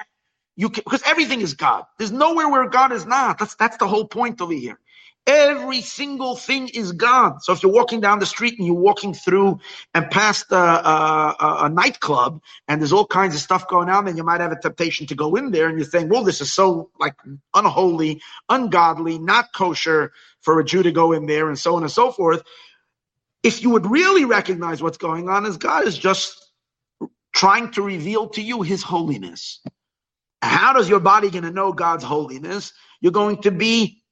you 0.56 0.70
can, 0.70 0.84
because 0.84 1.02
everything 1.06 1.42
is 1.42 1.54
God. 1.54 1.84
There's 1.98 2.12
nowhere 2.12 2.48
where 2.50 2.68
God 2.70 2.92
is 2.92 3.06
not. 3.06 3.38
That's 3.38 3.56
that's 3.56 3.78
the 3.78 3.88
whole 3.88 4.08
point 4.08 4.40
over 4.40 4.54
here. 4.54 4.80
Every 5.26 5.80
single 5.80 6.36
thing 6.36 6.68
is 6.68 6.92
God. 6.92 7.42
So 7.42 7.52
if 7.52 7.60
you're 7.60 7.72
walking 7.72 8.00
down 8.00 8.20
the 8.20 8.26
street 8.26 8.58
and 8.58 8.66
you're 8.66 8.76
walking 8.76 9.12
through 9.12 9.58
and 9.92 10.08
past 10.08 10.52
a, 10.52 10.56
a, 10.56 11.36
a, 11.62 11.68
nightclub 11.68 12.40
and 12.68 12.80
there's 12.80 12.92
all 12.92 13.06
kinds 13.06 13.34
of 13.34 13.40
stuff 13.40 13.66
going 13.66 13.88
on, 13.88 14.04
then 14.04 14.16
you 14.16 14.22
might 14.22 14.40
have 14.40 14.52
a 14.52 14.60
temptation 14.60 15.04
to 15.08 15.16
go 15.16 15.34
in 15.34 15.50
there 15.50 15.68
and 15.68 15.76
you're 15.78 15.88
saying, 15.88 16.08
well, 16.08 16.22
this 16.22 16.40
is 16.40 16.52
so 16.52 16.90
like 17.00 17.16
unholy, 17.54 18.22
ungodly, 18.48 19.18
not 19.18 19.52
kosher 19.52 20.12
for 20.42 20.60
a 20.60 20.64
Jew 20.64 20.84
to 20.84 20.92
go 20.92 21.10
in 21.10 21.26
there 21.26 21.48
and 21.48 21.58
so 21.58 21.74
on 21.74 21.82
and 21.82 21.90
so 21.90 22.12
forth. 22.12 22.44
If 23.42 23.62
you 23.62 23.70
would 23.70 23.86
really 23.86 24.24
recognize 24.24 24.80
what's 24.80 24.98
going 24.98 25.28
on 25.28 25.44
is 25.44 25.56
God 25.56 25.88
is 25.88 25.98
just 25.98 26.52
trying 27.32 27.72
to 27.72 27.82
reveal 27.82 28.28
to 28.28 28.40
you 28.40 28.62
his 28.62 28.84
holiness. 28.84 29.60
How 30.40 30.72
does 30.72 30.88
your 30.88 31.00
body 31.00 31.30
going 31.30 31.42
to 31.42 31.50
know 31.50 31.72
God's 31.72 32.04
holiness? 32.04 32.72
You're 33.00 33.10
going 33.10 33.42
to 33.42 33.50
be 33.50 34.02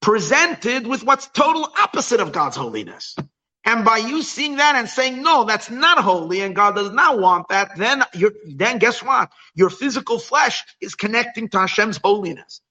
presented 0.00 0.86
with 0.86 1.04
what's 1.04 1.26
total 1.28 1.64
opposite 1.64 2.20
of 2.20 2.32
God's 2.32 2.56
holiness. 2.56 3.16
And 3.64 3.84
by 3.84 3.98
you 3.98 4.22
seeing 4.22 4.56
that 4.56 4.76
and 4.76 4.88
saying, 4.88 5.22
no, 5.22 5.44
that's 5.44 5.70
not 5.70 5.98
holy 5.98 6.40
and 6.40 6.56
God 6.56 6.74
does 6.74 6.90
not 6.90 7.18
want 7.18 7.48
that, 7.48 7.76
then 7.76 8.02
you're, 8.14 8.32
then 8.46 8.78
guess 8.78 9.02
what? 9.02 9.30
Your 9.54 9.68
physical 9.68 10.18
flesh 10.18 10.64
is 10.80 10.94
connecting 10.94 11.48
to 11.50 11.58
Hashem's 11.58 12.00
holiness. 12.02 12.62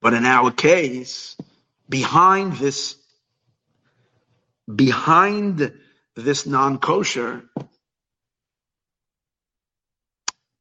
But 0.00 0.14
in 0.14 0.24
our 0.24 0.50
case, 0.50 1.36
behind 1.88 2.54
this, 2.54 2.96
behind 4.74 5.72
this 6.16 6.46
non-kosher 6.46 7.44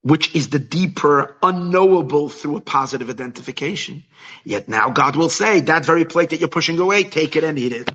which 0.05 0.35
is 0.35 0.49
the 0.49 0.59
deeper, 0.59 1.35
unknowable 1.41 2.29
through 2.29 2.57
a 2.57 2.61
positive 2.61 3.09
identification. 3.09 4.03
Yet 4.43 4.69
now 4.69 4.91
God 4.91 5.15
will 5.15 5.31
say, 5.31 5.61
that 5.61 5.83
very 5.83 6.05
plate 6.05 6.29
that 6.29 6.39
you're 6.39 6.47
pushing 6.47 6.77
away, 6.77 7.05
take 7.05 7.35
it 7.35 7.43
and 7.43 7.57
eat 7.57 7.73
it. 7.73 7.89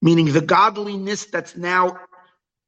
Meaning 0.00 0.32
the 0.32 0.40
godliness 0.40 1.26
that's 1.26 1.58
now, 1.58 2.00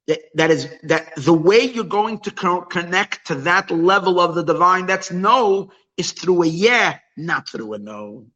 that, 0.05 0.19
that 0.35 0.51
is, 0.51 0.69
that 0.83 1.15
the 1.15 1.33
way 1.33 1.61
you're 1.61 1.83
going 1.83 2.19
to 2.19 2.31
connect 2.69 3.25
to 3.25 3.35
that 3.49 3.71
level 3.71 4.19
of 4.19 4.35
the 4.35 4.43
divine, 4.43 4.85
that's 4.85 5.11
no, 5.11 5.71
is 5.97 6.11
through 6.11 6.43
a 6.43 6.47
yeah, 6.47 6.99
not 7.17 7.49
through 7.49 7.73
a 7.73 7.79
no. 7.79 8.27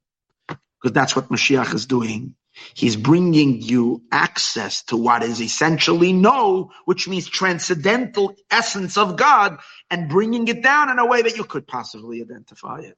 Because 0.48 0.96
that's 0.96 1.16
what 1.16 1.30
Mashiach 1.30 1.76
is 1.76 1.86
doing. 1.86 2.34
He's 2.74 2.96
bringing 2.96 3.62
you 3.62 4.04
access 4.12 4.84
to 4.84 4.98
what 4.98 5.24
is 5.24 5.42
essentially 5.42 6.14
no, 6.14 6.72
which 6.86 7.08
means 7.08 7.28
transcendental 7.28 8.36
essence 8.50 8.98
of 8.98 9.16
God, 9.16 9.60
and 9.90 10.10
bringing 10.10 10.48
it 10.48 10.64
down 10.64 10.90
in 10.90 11.00
a 11.00 11.06
way 11.06 11.22
that 11.22 11.38
you 11.38 11.44
could 11.44 11.68
possibly 11.68 12.22
identify 12.22 12.80
it. 12.80 12.98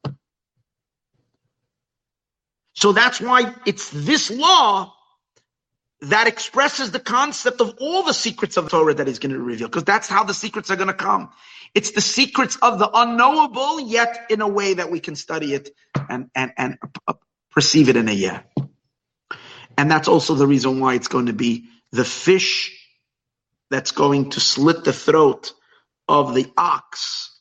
So 2.73 2.91
that's 2.91 3.19
why 3.19 3.53
it's 3.65 3.89
this 3.89 4.31
law 4.31 4.93
that 6.01 6.27
expresses 6.27 6.91
the 6.91 6.99
concept 6.99 7.61
of 7.61 7.75
all 7.79 8.03
the 8.03 8.13
secrets 8.13 8.57
of 8.57 8.63
the 8.65 8.69
Torah 8.71 8.93
that 8.95 9.07
he's 9.07 9.19
going 9.19 9.33
to 9.33 9.39
reveal, 9.39 9.67
because 9.67 9.83
that's 9.83 10.07
how 10.07 10.23
the 10.23 10.33
secrets 10.33 10.71
are 10.71 10.75
going 10.75 10.87
to 10.87 10.93
come. 10.93 11.29
It's 11.75 11.91
the 11.91 12.01
secrets 12.01 12.57
of 12.61 12.79
the 12.79 12.89
unknowable, 12.91 13.79
yet 13.79 14.25
in 14.29 14.41
a 14.41 14.47
way 14.47 14.73
that 14.73 14.89
we 14.89 14.99
can 14.99 15.15
study 15.15 15.53
it 15.53 15.69
and, 16.09 16.29
and, 16.33 16.53
and 16.57 16.77
uh, 17.07 17.13
perceive 17.51 17.87
it 17.87 17.97
in 17.97 18.09
a 18.09 18.13
year. 18.13 18.43
And 19.77 19.89
that's 19.89 20.07
also 20.07 20.35
the 20.35 20.47
reason 20.47 20.79
why 20.79 20.95
it's 20.95 21.07
going 21.07 21.27
to 21.27 21.33
be 21.33 21.65
the 21.91 22.05
fish 22.05 22.77
that's 23.69 23.91
going 23.91 24.31
to 24.31 24.39
slit 24.39 24.83
the 24.83 24.93
throat 24.93 25.53
of 26.07 26.35
the 26.35 26.51
ox. 26.57 27.39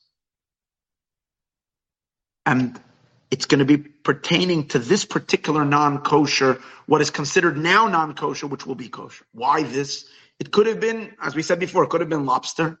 And 2.45 2.79
it's 3.29 3.45
going 3.45 3.59
to 3.59 3.65
be 3.65 3.77
pertaining 3.77 4.67
to 4.69 4.79
this 4.79 5.05
particular 5.05 5.63
non-kosher, 5.63 6.59
what 6.85 7.01
is 7.01 7.09
considered 7.09 7.57
now 7.57 7.87
non-kosher, 7.87 8.47
which 8.47 8.65
will 8.65 8.75
be 8.75 8.89
kosher. 8.89 9.25
Why 9.33 9.63
this? 9.63 10.05
It 10.39 10.51
could 10.51 10.67
have 10.67 10.79
been, 10.79 11.15
as 11.21 11.35
we 11.35 11.43
said 11.43 11.59
before, 11.59 11.83
it 11.83 11.89
could 11.89 12.01
have 12.01 12.09
been 12.09 12.25
lobster. 12.25 12.79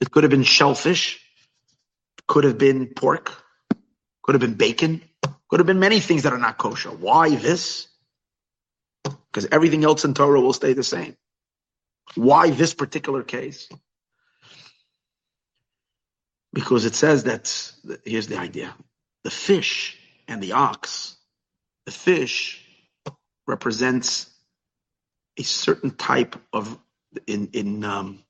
It 0.00 0.10
could 0.10 0.24
have 0.24 0.30
been 0.30 0.42
shellfish. 0.42 1.20
It 2.18 2.26
could 2.26 2.44
have 2.44 2.58
been 2.58 2.88
pork. 2.88 3.32
Could 4.22 4.34
have 4.34 4.40
been 4.40 4.54
bacon. 4.54 5.02
Could 5.48 5.60
have 5.60 5.66
been 5.66 5.80
many 5.80 6.00
things 6.00 6.24
that 6.24 6.32
are 6.32 6.38
not 6.38 6.58
kosher. 6.58 6.90
Why 6.90 7.34
this? 7.34 7.88
Because 9.32 9.48
everything 9.50 9.84
else 9.84 10.04
in 10.04 10.14
Torah 10.14 10.40
will 10.40 10.52
stay 10.52 10.74
the 10.74 10.84
same. 10.84 11.16
Why 12.14 12.50
this 12.50 12.74
particular 12.74 13.22
case? 13.22 13.68
Because 16.52 16.84
it 16.84 16.94
says 16.94 17.24
that, 17.24 17.72
here's 18.04 18.26
the 18.26 18.38
idea 18.38 18.74
the 19.24 19.30
fish 19.30 19.98
and 20.28 20.42
the 20.42 20.52
ox. 20.52 21.16
The 21.86 21.92
fish 21.92 22.64
represents 23.46 24.28
a 25.38 25.42
certain 25.42 25.92
type 25.92 26.36
of 26.52 26.78
in 27.26 27.48
in 27.52 27.84
um, 27.84 28.24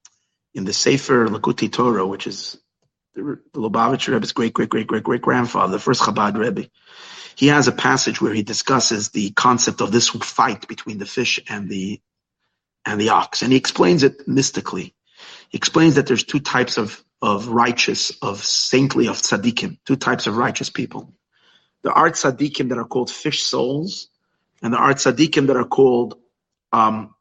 in 0.55 0.65
the 0.65 0.73
Sefer 0.73 1.27
Likkutei 1.29 1.73
Torah, 1.73 2.07
which 2.07 2.27
is 2.27 2.59
the, 3.15 3.39
the 3.53 3.61
Lubavitcher 3.61 4.13
Rebbe's 4.13 4.33
great 4.33 4.55
great 4.55 4.69
great 4.69 4.87
great 4.87 5.03
great 5.03 5.23
grandfather, 5.23 5.73
the 5.73 5.79
first 5.79 6.03
Chabad 6.03 6.37
Rebbe. 6.37 6.69
He 7.37 7.49
has 7.49 7.69
a 7.69 7.73
passage 7.73 8.21
where 8.21 8.35
he 8.35 8.43
discusses 8.43 9.11
the 9.11 9.31
concept 9.31 9.81
of 9.81 9.93
this 9.93 10.09
fight 10.09 10.69
between 10.69 10.99
the 10.99 11.07
fish 11.07 11.41
and 11.49 11.69
the 11.69 12.01
and 12.85 13.01
the 13.01 13.11
ox, 13.11 13.43
and 13.43 13.53
he 13.53 13.59
explains 13.59 14.03
it 14.03 14.27
mystically. 14.27 14.95
He 15.51 15.59
explains 15.59 15.95
that 15.95 16.07
there's 16.07 16.25
two 16.25 16.41
types 16.41 16.79
of 16.79 17.03
of 17.21 17.47
righteous, 17.49 18.11
of 18.21 18.43
saintly, 18.45 19.07
of 19.07 19.17
tzaddikim, 19.17 19.79
two 19.87 19.97
types 19.97 20.27
of 20.27 20.37
righteous 20.37 20.71
people. 20.71 21.15
There 21.83 21.93
are 21.93 22.11
tzaddikim 22.11 22.69
that 22.71 22.79
are 22.79 22.85
called 22.85 23.11
fish 23.11 23.43
souls, 23.43 24.09
and 24.61 24.73
there 24.73 24.81
are 24.81 24.93
tzaddikim 24.95 25.47
that 25.47 25.57
are 25.57 25.65
called 25.65 26.19
um, 26.73 27.15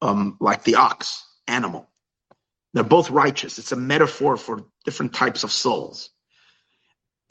um, 0.00 0.36
like 0.40 0.64
the 0.64 0.76
ox, 0.76 1.24
animal. 1.46 1.88
They're 2.74 2.84
both 2.84 3.10
righteous. 3.10 3.58
It's 3.58 3.72
a 3.72 3.76
metaphor 3.76 4.36
for 4.36 4.64
different 4.84 5.14
types 5.14 5.44
of 5.44 5.52
souls. 5.52 6.10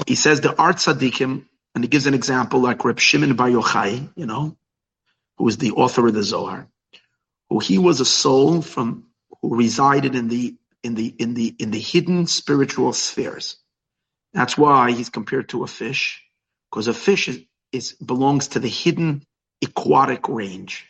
He 0.08 0.16
says 0.16 0.42
the 0.42 0.56
art 0.58 0.78
tzaddikim, 0.78 1.46
and 1.76 1.84
he 1.84 1.88
gives 1.88 2.06
an 2.06 2.14
example 2.14 2.60
like 2.60 2.84
Reb 2.84 3.00
Shimon 3.00 3.36
Bar 3.36 3.50
Yochai, 3.50 4.10
you 4.16 4.26
know, 4.26 4.58
who 5.38 5.48
is 5.48 5.58
the 5.58 5.72
author 5.72 6.08
of 6.08 6.14
the 6.14 6.24
Zohar, 6.24 6.68
who 7.50 7.60
he 7.60 7.78
was 7.78 8.00
a 8.00 8.06
soul 8.06 8.62
from 8.62 9.06
who 9.42 9.56
resided 9.56 10.16
in 10.16 10.28
the 10.28 10.56
in 10.84 10.96
the 10.96 11.08
in 11.08 11.34
the 11.34 11.56
in 11.60 11.72
the 11.72 11.80
hidden 11.80 12.28
spiritual 12.28 12.94
spheres. 12.94 13.58
That's 14.34 14.58
why 14.58 14.92
he's 14.92 15.10
compared 15.10 15.50
to 15.50 15.64
a 15.64 15.68
fish, 15.68 16.24
because 16.70 16.88
a 16.88 16.94
fish 16.94 17.28
is, 17.28 17.42
is 17.72 17.94
belongs 17.94 18.50
to 18.50 18.60
the 18.60 18.70
hidden 18.70 19.24
aquatic 19.64 20.28
range. 20.28 20.86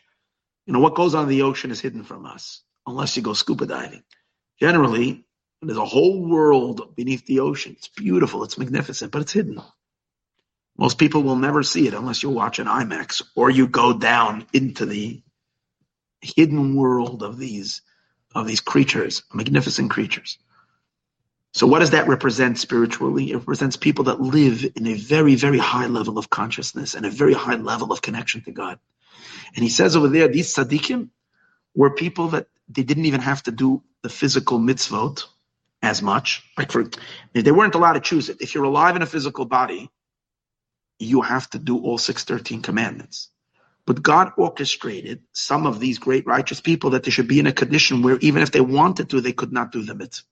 You 0.66 0.74
know 0.74 0.80
what 0.80 0.96
goes 0.96 1.16
on 1.16 1.24
in 1.24 1.30
the 1.30 1.42
ocean 1.42 1.72
is 1.72 1.82
hidden 1.82 2.04
from 2.04 2.26
us, 2.26 2.62
unless 2.88 3.18
you 3.18 3.24
go 3.24 3.34
scuba 3.34 3.66
diving. 3.66 4.04
Generally, 4.60 5.26
there's 5.62 5.78
a 5.78 5.86
whole 5.86 6.28
world 6.28 6.96
beneath 6.96 7.26
the 7.26 7.42
ocean. 7.42 7.76
It's 7.78 7.88
beautiful, 7.88 8.44
it's 8.44 8.58
magnificent, 8.58 9.12
but 9.12 9.22
it's 9.22 9.32
hidden. 9.32 9.62
Most 10.78 10.98
people 10.98 11.22
will 11.22 11.36
never 11.36 11.62
see 11.62 11.88
it 11.88 11.94
unless 11.94 12.24
you 12.24 12.30
watch 12.30 12.58
an 12.58 12.68
IMAX 12.68 13.22
or 13.36 13.50
you 13.50 13.68
go 13.68 13.94
down 13.94 14.48
into 14.54 14.86
the 14.86 15.22
hidden 16.22 16.76
world 16.76 17.24
of 17.24 17.38
these 17.38 17.82
of 18.34 18.48
these 18.48 18.62
creatures, 18.62 19.24
magnificent 19.34 19.92
creatures. 19.92 20.38
So 21.54 21.68
what 21.68 21.80
does 21.80 21.90
that 21.90 22.08
represent 22.08 22.58
spiritually? 22.58 23.32
It 23.32 23.38
represents 23.38 23.76
people 23.76 24.06
that 24.06 24.22
live 24.22 24.66
in 24.76 24.88
a 24.88 24.94
very, 24.94 25.36
very 25.36 25.58
high 25.58 25.88
level 25.88 26.18
of 26.18 26.30
consciousness 26.30 26.96
and 26.96 27.06
a 27.06 27.10
very 27.10 27.34
high 27.34 27.58
level 27.58 27.92
of 27.92 28.02
connection 28.02 28.42
to 28.44 28.52
God. 28.52 28.80
And 29.54 29.64
he 29.64 29.70
says 29.70 29.98
over 29.98 30.08
there, 30.08 30.30
these 30.30 30.56
tzaddikim 30.56 31.10
were 31.76 31.90
people 31.90 32.30
that 32.30 32.48
they 32.70 32.84
didn't 32.84 33.06
even 33.06 33.20
have 33.20 33.44
to 33.44 33.52
do 33.52 33.84
the 34.02 34.10
physical 34.10 34.60
mitzvot 34.60 35.26
as 35.82 36.02
much. 36.02 36.44
Like 36.58 36.72
for, 36.72 36.86
they 37.34 37.52
weren't 37.52 37.76
allowed 37.76 37.94
to 37.94 37.99
choose 37.99 38.30
it. 38.30 38.41
If 38.41 38.53
you're 38.53 38.64
alive 38.64 38.95
in 38.95 39.02
a 39.02 39.08
physical 39.08 39.45
body, 39.45 39.90
you 40.99 41.22
have 41.22 41.49
to 41.52 41.60
do 41.60 41.80
all 41.80 41.98
613 41.98 42.62
commandments. 42.62 43.30
But 43.86 44.03
God 44.03 44.32
orchestrated 44.38 45.24
some 45.34 45.66
of 45.66 45.80
these 45.80 45.98
great 45.98 46.28
righteous 46.28 46.62
people 46.62 46.91
that 46.91 47.03
they 47.03 47.12
should 47.12 47.28
be 47.28 47.40
in 47.40 47.48
a 47.48 47.52
condition 47.52 48.03
where 48.03 48.18
even 48.20 48.44
if 48.44 48.52
they 48.52 48.62
wanted 48.62 49.10
to, 49.10 49.22
they 49.22 49.34
could 49.34 49.52
not 49.52 49.72
do 49.72 49.82
the 49.82 49.95
mitzvah. 49.95 50.26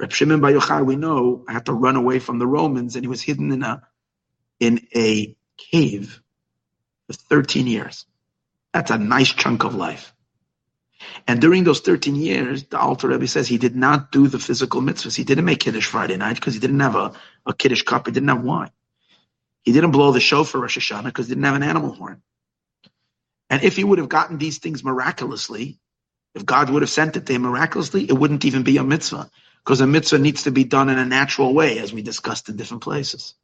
Reb 0.00 0.12
Shimon 0.12 0.40
Bar 0.40 0.52
Yochai, 0.52 0.86
we 0.86 0.96
know, 0.96 1.44
had 1.48 1.66
to 1.66 1.72
run 1.72 1.96
away 1.96 2.20
from 2.20 2.38
the 2.38 2.46
Romans, 2.46 2.94
and 2.94 3.04
he 3.04 3.08
was 3.08 3.20
hidden 3.20 3.52
in 3.52 3.62
a 3.62 3.82
in 4.60 4.86
a 4.94 5.36
cave 5.56 6.22
for 7.06 7.12
13 7.12 7.66
years. 7.66 8.06
That's 8.72 8.90
a 8.90 8.98
nice 8.98 9.32
chunk 9.32 9.64
of 9.64 9.74
life. 9.74 10.14
And 11.26 11.40
during 11.40 11.64
those 11.64 11.80
13 11.80 12.16
years, 12.16 12.64
the 12.64 12.78
Alter 12.78 13.08
Rebbe 13.08 13.26
says 13.26 13.46
he 13.46 13.58
did 13.58 13.76
not 13.76 14.10
do 14.10 14.26
the 14.26 14.38
physical 14.38 14.80
mitzvahs. 14.80 15.16
He 15.16 15.24
didn't 15.24 15.44
make 15.44 15.60
Kiddush 15.60 15.86
Friday 15.86 16.16
night 16.16 16.34
because 16.34 16.54
he 16.54 16.60
didn't 16.60 16.80
have 16.80 16.96
a, 16.96 17.12
a 17.46 17.54
Kiddush 17.54 17.82
cup. 17.82 18.06
He 18.06 18.12
didn't 18.12 18.28
have 18.28 18.42
wine. 18.42 18.70
He 19.62 19.72
didn't 19.72 19.90
blow 19.92 20.12
the 20.12 20.20
shofar 20.20 20.60
Rosh 20.60 20.78
Hashanah 20.78 21.04
because 21.04 21.28
he 21.28 21.34
didn't 21.34 21.44
have 21.44 21.56
an 21.56 21.62
animal 21.62 21.92
horn. 21.92 22.22
And 23.50 23.62
if 23.62 23.76
he 23.76 23.84
would 23.84 23.98
have 23.98 24.08
gotten 24.08 24.38
these 24.38 24.58
things 24.58 24.84
miraculously, 24.84 25.78
if 26.34 26.44
God 26.44 26.70
would 26.70 26.82
have 26.82 26.90
sent 26.90 27.16
it 27.16 27.26
to 27.26 27.32
him 27.32 27.42
miraculously, 27.42 28.04
it 28.04 28.12
wouldn't 28.12 28.44
even 28.44 28.62
be 28.62 28.76
a 28.76 28.84
mitzvah. 28.84 29.30
Because 29.64 29.80
a 29.80 29.86
mitzvah 29.86 30.18
needs 30.18 30.44
to 30.44 30.50
be 30.50 30.64
done 30.64 30.88
in 30.88 30.98
a 30.98 31.04
natural 31.04 31.54
way, 31.54 31.78
as 31.78 31.92
we 31.92 32.02
discussed 32.02 32.48
in 32.48 32.56
different 32.56 32.82
places. 32.82 33.34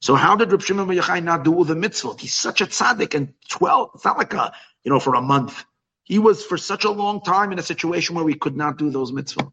So 0.00 0.16
how 0.16 0.34
did 0.34 0.50
Reb 0.50 0.62
Shimon 0.62 0.88
Yochai 0.88 1.22
not 1.22 1.44
do 1.44 1.54
all 1.54 1.64
the 1.64 1.74
mitzvot? 1.74 2.18
He's 2.20 2.34
such 2.34 2.60
a 2.60 2.66
tzaddik, 2.66 3.14
and 3.14 3.34
twelve. 3.48 3.90
It's 3.94 4.04
not 4.04 4.18
like 4.18 4.34
a 4.34 4.52
you 4.82 4.90
know 4.90 4.98
for 4.98 5.14
a 5.14 5.22
month. 5.22 5.64
He 6.04 6.18
was 6.18 6.44
for 6.44 6.58
such 6.58 6.84
a 6.84 6.90
long 6.90 7.20
time 7.20 7.52
in 7.52 7.58
a 7.58 7.62
situation 7.62 8.14
where 8.14 8.24
we 8.24 8.34
could 8.34 8.56
not 8.56 8.76
do 8.78 8.90
those 8.90 9.12
mitzvot. 9.12 9.52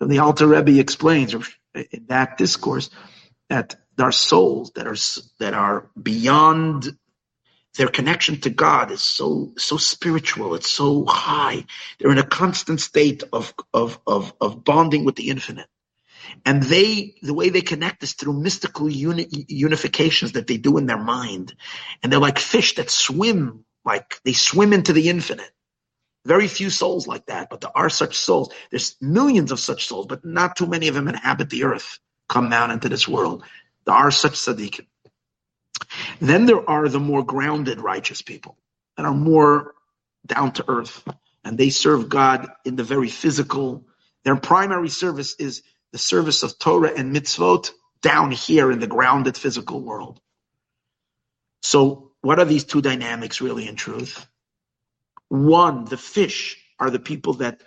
And 0.00 0.10
the 0.10 0.18
Alter 0.18 0.46
Rebbe 0.46 0.78
explains 0.78 1.34
in 1.74 2.06
that 2.08 2.36
discourse 2.38 2.90
that 3.48 3.76
there 3.96 4.06
are 4.06 4.12
souls 4.12 4.72
that 4.72 4.86
are 4.86 4.96
that 5.38 5.54
are 5.54 5.90
beyond 6.00 6.96
their 7.76 7.88
connection 7.88 8.40
to 8.40 8.50
God 8.50 8.90
is 8.90 9.02
so 9.02 9.52
so 9.56 9.76
spiritual. 9.76 10.54
It's 10.54 10.70
so 10.70 11.04
high. 11.06 11.64
They're 11.98 12.10
in 12.10 12.18
a 12.18 12.26
constant 12.26 12.80
state 12.80 13.22
of 13.32 13.54
of 13.72 13.98
of, 14.06 14.34
of 14.40 14.64
bonding 14.64 15.04
with 15.04 15.16
the 15.16 15.30
infinite, 15.30 15.68
and 16.44 16.62
they 16.62 17.14
the 17.22 17.34
way 17.34 17.48
they 17.48 17.62
connect 17.62 18.02
is 18.02 18.12
through 18.14 18.34
mystical 18.34 18.90
uni, 18.90 19.26
unifications 19.26 20.32
that 20.32 20.46
they 20.46 20.58
do 20.58 20.76
in 20.78 20.86
their 20.86 21.02
mind, 21.02 21.54
and 22.02 22.12
they're 22.12 22.20
like 22.20 22.38
fish 22.38 22.74
that 22.74 22.90
swim 22.90 23.64
like 23.84 24.20
they 24.24 24.32
swim 24.32 24.72
into 24.72 24.92
the 24.92 25.08
infinite. 25.08 25.50
Very 26.24 26.48
few 26.48 26.70
souls 26.70 27.06
like 27.06 27.26
that, 27.26 27.50
but 27.50 27.60
there 27.62 27.76
are 27.76 27.90
such 27.90 28.16
souls. 28.16 28.52
There's 28.70 28.96
millions 29.00 29.52
of 29.52 29.60
such 29.60 29.86
souls, 29.86 30.06
but 30.08 30.24
not 30.24 30.56
too 30.56 30.66
many 30.66 30.88
of 30.88 30.94
them 30.94 31.08
inhabit 31.08 31.50
the 31.50 31.64
earth, 31.64 31.98
come 32.28 32.50
down 32.50 32.70
into 32.70 32.88
this 32.88 33.08
world. 33.08 33.44
There 33.86 33.94
are 33.94 34.10
such 34.12 34.34
tzaddikim. 34.34 34.86
Then 36.20 36.46
there 36.46 36.68
are 36.68 36.88
the 36.88 37.00
more 37.00 37.24
grounded 37.24 37.80
righteous 37.80 38.22
people 38.22 38.56
that 38.96 39.06
are 39.06 39.14
more 39.14 39.74
down 40.26 40.52
to 40.52 40.64
earth 40.68 41.04
and 41.44 41.58
they 41.58 41.70
serve 41.70 42.08
God 42.08 42.48
in 42.64 42.76
the 42.76 42.84
very 42.84 43.08
physical. 43.08 43.84
Their 44.24 44.36
primary 44.36 44.88
service 44.88 45.34
is 45.38 45.62
the 45.92 45.98
service 45.98 46.42
of 46.42 46.58
Torah 46.58 46.92
and 46.96 47.14
mitzvot 47.14 47.70
down 48.02 48.30
here 48.30 48.70
in 48.70 48.80
the 48.80 48.86
grounded 48.86 49.36
physical 49.36 49.80
world. 49.80 50.20
So, 51.62 52.12
what 52.20 52.38
are 52.38 52.44
these 52.44 52.64
two 52.64 52.82
dynamics 52.82 53.40
really 53.40 53.68
in 53.68 53.76
truth? 53.76 54.26
One, 55.32 55.86
the 55.86 55.96
fish 55.96 56.58
are 56.78 56.90
the 56.90 56.98
people 56.98 57.34
that 57.34 57.62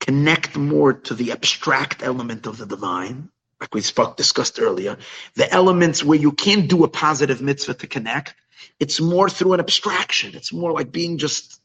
connect 0.00 0.56
more 0.56 0.92
to 0.92 1.14
the 1.14 1.32
abstract 1.32 2.02
element 2.02 2.46
of 2.46 2.58
the 2.58 2.66
divine 2.66 3.30
like 3.60 3.74
we 3.74 3.80
spoke 3.80 4.16
discussed 4.16 4.60
earlier, 4.60 4.98
the 5.34 5.52
elements 5.52 6.04
where 6.04 6.18
you 6.18 6.32
can't 6.32 6.68
do 6.68 6.84
a 6.84 6.88
positive 6.88 7.40
mitzvah 7.42 7.74
to 7.74 7.86
connect, 7.86 8.34
it's 8.78 9.00
more 9.00 9.28
through 9.28 9.54
an 9.54 9.60
abstraction. 9.60 10.34
It's 10.34 10.52
more 10.52 10.72
like 10.72 10.92
being 10.92 11.18
just 11.18 11.60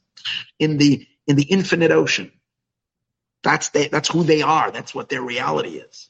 in 0.60 0.78
the 0.78 1.08
in 1.28 1.36
the 1.36 1.44
infinite 1.44 1.92
ocean. 1.92 2.32
That's 3.44 3.70
they, 3.70 3.88
that's 3.90 4.10
who 4.10 4.24
they 4.24 4.42
are. 4.42 4.72
That's 4.72 4.96
what 4.96 5.10
their 5.10 5.22
reality 5.22 5.78
is. 5.78 6.10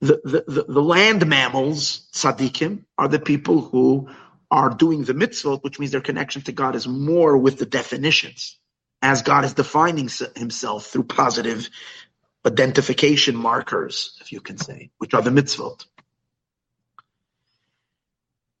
The, 0.00 0.20
the, 0.24 0.44
the, 0.46 0.64
the 0.64 0.82
land 0.82 1.26
mammals, 1.26 2.08
tzaddikim, 2.14 2.84
are 2.98 3.08
the 3.08 3.18
people 3.20 3.62
who 3.62 4.10
are 4.50 4.70
doing 4.70 5.04
the 5.04 5.14
mitzvot, 5.14 5.62
which 5.62 5.78
means 5.78 5.92
their 5.92 6.00
connection 6.00 6.42
to 6.42 6.52
God 6.52 6.76
is 6.76 6.86
more 6.86 7.36
with 7.36 7.58
the 7.58 7.66
definitions, 7.66 8.58
as 9.02 9.22
God 9.22 9.44
is 9.44 9.54
defining 9.54 10.08
himself 10.36 10.86
through 10.86 11.04
positive 11.04 11.68
identification 12.46 13.36
markers, 13.36 14.18
if 14.20 14.32
you 14.32 14.40
can 14.40 14.58
say, 14.58 14.90
which 14.98 15.14
are 15.14 15.22
the 15.22 15.30
mitzvot. 15.30 15.86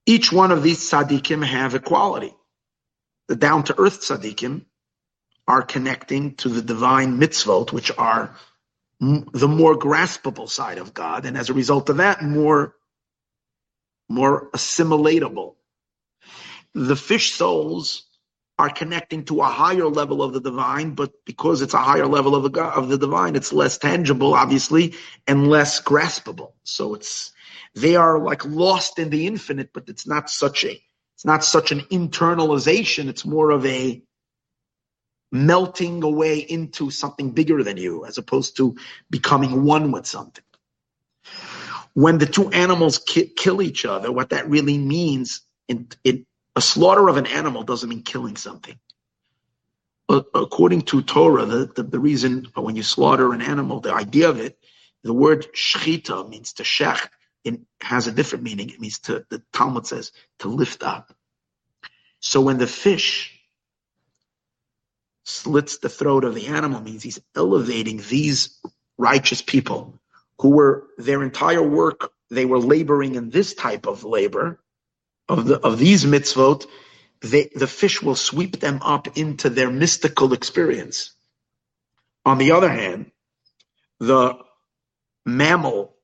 Each 0.06 0.32
one 0.32 0.52
of 0.52 0.62
these 0.62 0.78
tzaddikim 0.78 1.44
have 1.44 1.74
a 1.74 1.80
quality. 1.80 2.34
The 3.28 3.36
down-to-earth 3.36 4.00
tzaddikim 4.00 4.64
are 5.46 5.62
connecting 5.62 6.34
to 6.36 6.48
the 6.48 6.62
divine 6.62 7.18
mitzvot, 7.18 7.72
which 7.72 7.90
are 7.96 8.34
the 9.00 9.48
more 9.48 9.76
graspable 9.78 10.48
side 10.48 10.78
of 10.78 10.94
God, 10.94 11.26
and 11.26 11.36
as 11.36 11.50
a 11.50 11.54
result 11.54 11.88
of 11.90 11.98
that, 11.98 12.22
more, 12.22 12.74
more 14.08 14.50
assimilatable. 14.50 15.56
The 16.74 16.96
fish 16.96 17.34
souls 17.34 18.04
are 18.58 18.70
connecting 18.70 19.24
to 19.24 19.40
a 19.40 19.46
higher 19.46 19.88
level 19.88 20.22
of 20.22 20.32
the 20.32 20.40
divine, 20.40 20.94
but 20.94 21.12
because 21.24 21.60
it's 21.60 21.74
a 21.74 21.78
higher 21.78 22.06
level 22.06 22.34
of 22.34 22.52
the 22.52 22.62
of 22.62 22.88
the 22.88 22.98
divine, 22.98 23.34
it's 23.36 23.52
less 23.52 23.78
tangible, 23.78 24.34
obviously, 24.34 24.94
and 25.26 25.48
less 25.48 25.80
graspable. 25.80 26.52
So 26.62 26.94
it's 26.94 27.32
they 27.74 27.96
are 27.96 28.18
like 28.18 28.44
lost 28.44 28.98
in 28.98 29.10
the 29.10 29.26
infinite, 29.26 29.70
but 29.72 29.88
it's 29.88 30.06
not 30.06 30.30
such 30.30 30.64
a 30.64 30.80
it's 31.14 31.24
not 31.24 31.44
such 31.44 31.72
an 31.72 31.80
internalization. 31.92 33.08
It's 33.08 33.24
more 33.24 33.50
of 33.50 33.66
a 33.66 34.02
melting 35.32 36.04
away 36.04 36.38
into 36.38 36.90
something 36.90 37.32
bigger 37.32 37.62
than 37.64 37.76
you, 37.76 38.04
as 38.04 38.18
opposed 38.18 38.56
to 38.56 38.76
becoming 39.10 39.64
one 39.64 39.90
with 39.90 40.06
something. 40.06 40.44
When 41.94 42.18
the 42.18 42.26
two 42.26 42.50
animals 42.50 42.98
ki- 42.98 43.32
kill 43.36 43.60
each 43.60 43.84
other, 43.84 44.12
what 44.12 44.30
that 44.30 44.48
really 44.48 44.78
means 44.78 45.42
in, 45.68 45.88
in 46.04 46.24
a 46.56 46.60
slaughter 46.60 47.08
of 47.08 47.16
an 47.16 47.26
animal 47.26 47.62
doesn't 47.62 47.88
mean 47.88 48.02
killing 48.02 48.36
something. 48.36 48.78
According 50.08 50.82
to 50.82 51.02
Torah, 51.02 51.46
the, 51.46 51.66
the, 51.74 51.82
the 51.82 51.98
reason 51.98 52.46
when 52.54 52.76
you 52.76 52.82
slaughter 52.82 53.32
an 53.32 53.42
animal, 53.42 53.80
the 53.80 53.94
idea 53.94 54.28
of 54.28 54.38
it, 54.38 54.58
the 55.02 55.14
word 55.14 55.46
shchita 55.54 56.28
means 56.28 56.54
to 56.54 56.62
shech. 56.62 57.08
It 57.42 57.60
has 57.80 58.06
a 58.06 58.12
different 58.12 58.44
meaning. 58.44 58.70
It 58.70 58.80
means 58.80 58.98
to, 59.00 59.24
the 59.30 59.42
Talmud 59.52 59.86
says, 59.86 60.12
to 60.40 60.48
lift 60.48 60.82
up. 60.82 61.14
So 62.20 62.40
when 62.40 62.58
the 62.58 62.66
fish 62.66 63.38
slits 65.24 65.78
the 65.78 65.88
throat 65.88 66.24
of 66.24 66.34
the 66.34 66.46
animal, 66.46 66.80
means 66.80 67.02
he's 67.02 67.20
elevating 67.34 68.02
these 68.08 68.60
righteous 68.96 69.42
people 69.42 69.98
who 70.38 70.50
were 70.50 70.86
their 70.98 71.22
entire 71.22 71.62
work, 71.62 72.12
they 72.30 72.44
were 72.44 72.58
laboring 72.58 73.14
in 73.14 73.30
this 73.30 73.54
type 73.54 73.86
of 73.86 74.04
labor, 74.04 74.60
of 75.28 75.46
the 75.46 75.58
of 75.60 75.78
these 75.78 76.04
mitzvot, 76.04 76.66
they, 77.20 77.50
the 77.54 77.66
fish 77.66 78.02
will 78.02 78.16
sweep 78.16 78.60
them 78.60 78.80
up 78.82 79.16
into 79.16 79.50
their 79.50 79.70
mystical 79.70 80.32
experience. 80.32 81.14
On 82.26 82.38
the 82.38 82.52
other 82.52 82.68
hand, 82.68 83.10
the 84.00 84.38
mammal, 85.24 85.96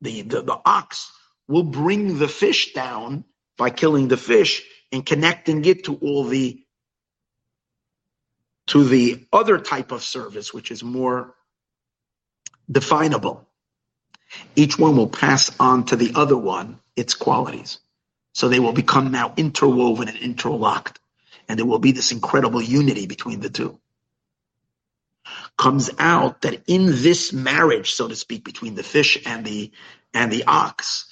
the, 0.00 0.22
the, 0.22 0.42
the 0.42 0.60
ox, 0.64 1.10
will 1.48 1.62
bring 1.64 2.18
the 2.18 2.28
fish 2.28 2.72
down 2.72 3.24
by 3.56 3.70
killing 3.70 4.08
the 4.08 4.16
fish 4.16 4.62
and 4.92 5.04
connecting 5.04 5.64
it 5.64 5.84
to 5.84 5.96
all 5.96 6.24
the 6.24 6.60
to 8.66 8.84
the 8.84 9.26
other 9.32 9.58
type 9.58 9.92
of 9.92 10.02
service, 10.02 10.54
which 10.54 10.70
is 10.70 10.82
more 10.82 11.34
definable. 12.70 13.46
Each 14.56 14.78
one 14.78 14.96
will 14.96 15.08
pass 15.08 15.54
on 15.60 15.84
to 15.86 15.96
the 15.96 16.12
other 16.14 16.36
one 16.36 16.80
its 16.96 17.14
qualities. 17.14 17.78
So 18.34 18.48
they 18.48 18.60
will 18.60 18.72
become 18.72 19.10
now 19.10 19.32
interwoven 19.36 20.08
and 20.08 20.18
interlocked. 20.18 21.00
And 21.48 21.58
there 21.58 21.66
will 21.66 21.78
be 21.78 21.92
this 21.92 22.12
incredible 22.12 22.60
unity 22.60 23.06
between 23.06 23.40
the 23.40 23.48
two. 23.48 23.78
Comes 25.56 25.90
out 25.98 26.42
that 26.42 26.62
in 26.66 26.86
this 26.86 27.32
marriage, 27.32 27.92
so 27.92 28.08
to 28.08 28.16
speak, 28.16 28.44
between 28.44 28.74
the 28.74 28.82
fish 28.82 29.18
and 29.24 29.44
the 29.46 29.70
and 30.12 30.30
the 30.30 30.44
ox, 30.46 31.06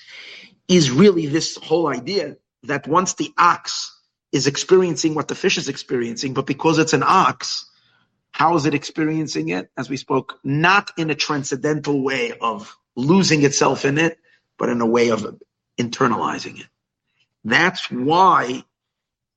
is 0.68 0.90
really 0.90 1.26
this 1.26 1.56
whole 1.56 1.88
idea 1.88 2.36
that 2.64 2.86
once 2.86 3.14
the 3.14 3.32
ox 3.38 3.98
is 4.32 4.46
experiencing 4.46 5.14
what 5.14 5.28
the 5.28 5.34
fish 5.34 5.58
is 5.58 5.68
experiencing, 5.68 6.34
but 6.34 6.46
because 6.46 6.78
it's 6.78 6.92
an 6.92 7.02
ox, 7.04 7.70
how 8.32 8.56
is 8.56 8.66
it 8.66 8.74
experiencing 8.74 9.50
it? 9.50 9.70
As 9.76 9.90
we 9.90 9.96
spoke, 9.96 10.38
not 10.42 10.90
in 10.96 11.10
a 11.10 11.14
transcendental 11.14 12.02
way 12.02 12.32
of 12.40 12.76
losing 12.96 13.44
itself 13.44 13.84
in 13.84 13.98
it, 13.98 14.18
but 14.58 14.68
in 14.68 14.80
a 14.80 14.86
way 14.86 15.10
of 15.10 15.40
internalizing 15.78 16.60
it. 16.60 16.66
That's 17.44 17.90
why 17.90 18.64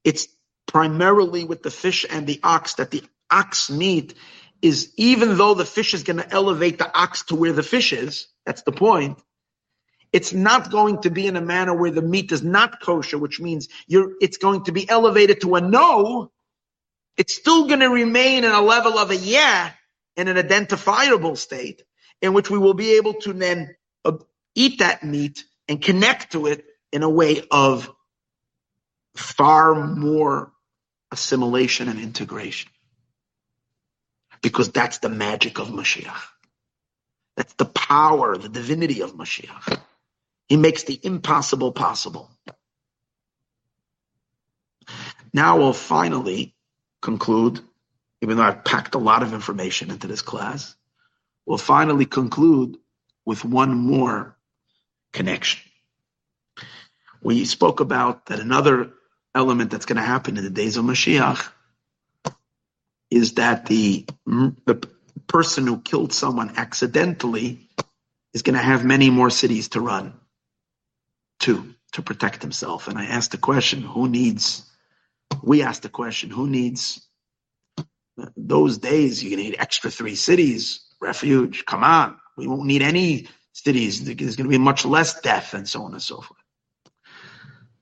it's 0.03 0.27
primarily 0.67 1.43
with 1.43 1.63
the 1.63 1.71
fish 1.71 2.05
and 2.09 2.27
the 2.27 2.39
ox 2.43 2.75
that 2.75 2.91
the 2.91 3.03
ox 3.31 3.69
meat 3.69 4.15
is 4.61 4.93
even 4.97 5.37
though 5.37 5.53
the 5.55 5.65
fish 5.65 5.93
is 5.93 6.03
going 6.03 6.17
to 6.17 6.31
elevate 6.33 6.77
the 6.79 6.97
ox 6.99 7.23
to 7.25 7.35
where 7.35 7.53
the 7.53 7.63
fish 7.63 7.93
is, 7.93 8.27
that's 8.45 8.63
the 8.63 8.71
point. 8.73 9.19
It's 10.13 10.33
not 10.33 10.71
going 10.71 11.01
to 11.03 11.11
be 11.11 11.27
in 11.27 11.35
a 11.35 11.41
manner 11.41 11.73
where 11.75 11.91
the 11.91 12.01
meat 12.01 12.31
is 12.31 12.43
not 12.43 12.81
kosher, 12.81 13.17
which 13.17 13.39
means 13.41 13.69
it's 14.21 14.37
going 14.37 14.65
to 14.65 14.71
be 14.71 14.89
elevated 14.89 15.41
to 15.41 15.55
a 15.55 15.61
no. 15.61 16.31
It's 17.17 17.35
still 17.35 17.67
going 17.67 17.81
to 17.81 17.89
remain 17.89 18.45
in 18.45 18.51
a 18.51 18.61
level 18.61 18.99
of 18.99 19.11
a 19.11 19.17
yeah 19.17 19.71
in 20.17 20.29
an 20.29 20.37
identifiable 20.37 21.37
state 21.37 21.83
in 22.21 22.33
which 22.33 22.49
we 22.51 22.59
will 22.59 22.75
be 22.75 22.97
able 22.97 23.15
to 23.15 23.33
then 23.33 23.75
uh, 24.05 24.13
eat 24.55 24.79
that 24.79 25.03
meat 25.03 25.45
and 25.69 25.81
connect 25.81 26.33
to 26.33 26.47
it 26.47 26.65
in 26.93 27.03
a 27.03 27.09
way 27.09 27.43
of 27.51 27.89
far 29.15 29.75
more 29.75 30.51
assimilation 31.11 31.89
and 31.89 31.99
integration. 31.99 32.71
Because 34.41 34.71
that's 34.71 34.99
the 34.99 35.09
magic 35.09 35.59
of 35.59 35.69
Mashiach. 35.69 36.21
That's 37.35 37.53
the 37.53 37.65
power, 37.65 38.37
the 38.37 38.49
divinity 38.49 39.01
of 39.01 39.15
Mashiach. 39.15 39.79
He 40.47 40.57
makes 40.57 40.83
the 40.83 40.99
impossible 41.01 41.71
possible. 41.71 42.29
Now 45.33 45.57
we'll 45.57 45.73
finally 45.73 46.55
conclude, 47.01 47.59
even 48.21 48.37
though 48.37 48.43
I've 48.43 48.63
packed 48.63 48.95
a 48.95 48.99
lot 48.99 49.23
of 49.23 49.33
information 49.33 49.91
into 49.91 50.07
this 50.07 50.21
class, 50.21 50.75
we'll 51.45 51.57
finally 51.57 52.05
conclude 52.05 52.77
with 53.25 53.43
one 53.43 53.73
more 53.73 54.37
connection. 55.11 55.61
We 57.21 57.45
spoke 57.45 57.79
about 57.79 58.27
that 58.27 58.39
another 58.39 58.91
element 59.35 59.71
that's 59.71 59.85
going 59.85 59.97
to 59.97 60.03
happen 60.03 60.37
in 60.37 60.45
the 60.45 60.51
days 60.51 60.77
of 60.77 60.85
Mashiach 60.85 61.49
is 63.11 63.35
that 63.35 63.65
the 63.67 64.05
the 64.25 64.87
person 65.27 65.67
who 65.67 65.79
killed 65.81 66.13
someone 66.13 66.53
accidentally 66.57 67.69
is 68.33 68.43
going 68.43 68.55
to 68.57 68.63
have 68.63 68.85
many 68.85 69.09
more 69.09 69.29
cities 69.31 69.69
to 69.69 69.81
run 69.81 70.13
to 71.41 71.73
to 71.93 72.01
protect 72.03 72.41
himself. 72.43 72.87
And 72.87 72.97
I 72.97 73.05
asked 73.05 73.31
the 73.31 73.37
question, 73.39 73.81
who 73.81 74.09
needs? 74.09 74.69
We 75.43 75.63
asked 75.63 75.83
the 75.83 75.89
question, 75.89 76.29
who 76.31 76.47
needs? 76.47 77.01
Those 78.37 78.79
days, 78.79 79.23
you 79.23 79.37
need 79.37 79.57
extra 79.59 79.91
three 79.91 80.15
cities, 80.15 80.81
refuge. 81.01 81.65
Come 81.65 81.83
on, 81.83 82.17
we 82.37 82.47
won't 82.47 82.67
need 82.67 82.83
any 82.83 83.27
cities. 83.53 84.03
There's 84.05 84.37
going 84.37 84.49
to 84.49 84.57
be 84.57 84.59
much 84.59 84.85
less 84.85 85.21
death 85.21 85.53
and 85.55 85.67
so 85.69 85.83
on 85.83 85.93
and 85.93 86.03
so 86.03 86.21
forth. 86.21 86.39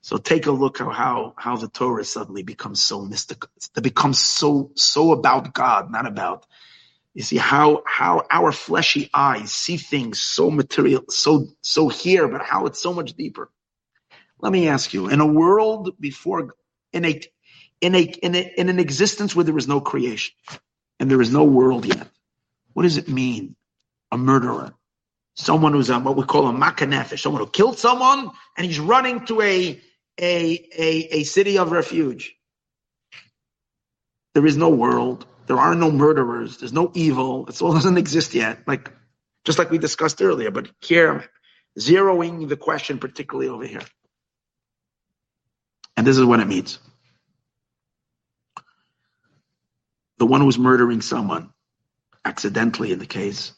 So 0.04 0.18
take 0.18 0.48
a 0.48 0.52
look 0.52 0.80
how 0.80 0.90
how, 0.90 1.34
how 1.38 1.56
the 1.56 1.70
Torah 1.70 2.04
suddenly 2.04 2.44
becomes 2.44 2.84
so 2.84 3.02
mystical. 3.02 3.50
It 3.76 3.82
becomes 3.82 4.20
so 4.20 4.72
so 4.76 5.14
about 5.14 5.54
God, 5.54 5.90
not 5.90 6.06
about. 6.06 6.46
You 7.14 7.24
see 7.24 7.38
how 7.38 7.84
how 7.88 8.26
our 8.30 8.52
fleshy 8.52 9.10
eyes 9.14 9.54
see 9.54 9.78
things 9.78 10.20
so 10.20 10.52
material, 10.52 11.06
so 11.10 11.48
so 11.62 11.88
here, 11.88 12.28
but 12.28 12.42
how 12.42 12.66
it's 12.66 12.82
so 12.82 12.94
much 12.94 13.14
deeper. 13.14 13.50
Let 14.40 14.52
me 14.52 14.68
ask 14.68 14.94
you: 14.94 15.08
in 15.08 15.22
a 15.22 15.26
world 15.26 15.96
before, 16.02 16.54
in 16.92 17.06
a 17.06 17.22
in 17.80 17.96
a 17.96 18.02
in, 18.02 18.36
a, 18.36 18.54
in 18.58 18.68
an 18.68 18.80
existence 18.80 19.34
where 19.34 19.46
there 19.46 19.58
is 19.58 19.70
no 19.70 19.80
creation 19.80 20.36
and 21.00 21.10
there 21.10 21.22
is 21.22 21.32
no 21.32 21.46
world 21.46 21.86
yet, 21.86 22.10
what 22.74 22.84
does 22.84 22.98
it 22.98 23.08
mean? 23.08 23.56
A 24.12 24.18
murderer, 24.18 24.74
someone 25.36 25.72
who's 25.72 25.90
a, 25.90 25.98
what 25.98 26.18
we 26.18 26.24
call 26.24 26.50
a 26.50 26.54
makanef, 26.54 27.18
someone 27.18 27.42
who 27.42 27.50
killed 27.50 27.80
someone 27.80 28.32
and 28.58 28.66
he's 28.68 28.82
running 28.82 29.26
to 29.28 29.42
a 29.42 29.82
a, 30.19 30.69
a, 30.77 31.19
a 31.19 31.23
city 31.23 31.57
of 31.57 31.72
refuge. 31.72 32.35
There 34.34 34.45
is 34.45 34.57
no 34.57 34.69
world. 34.69 35.26
There 35.48 35.60
are 35.60 35.76
no 35.76 35.91
murderers. 35.91 36.57
There's 36.57 36.73
no 36.73 36.91
evil. 36.95 37.48
It 37.48 37.61
all 37.61 37.73
doesn't 37.80 37.98
exist 37.98 38.34
yet. 38.34 38.68
Like, 38.68 38.91
just 39.45 39.60
like 39.60 39.72
we 39.72 39.77
discussed 39.77 40.22
earlier, 40.22 40.52
but 40.52 40.69
here 40.81 41.11
I'm 41.11 41.23
zeroing 41.80 42.49
the 42.49 42.57
question 42.57 42.99
particularly 42.99 43.49
over 43.49 43.65
here. 43.65 43.81
And 45.98 46.07
this 46.07 46.18
is 46.18 46.26
what 46.26 46.40
it 46.40 46.48
means. 46.48 46.80
The 50.19 50.26
one 50.26 50.41
who's 50.41 50.60
murdering 50.60 51.02
someone, 51.02 51.52
accidentally 52.26 52.91
in 52.91 52.99
the 52.99 53.06
case, 53.06 53.53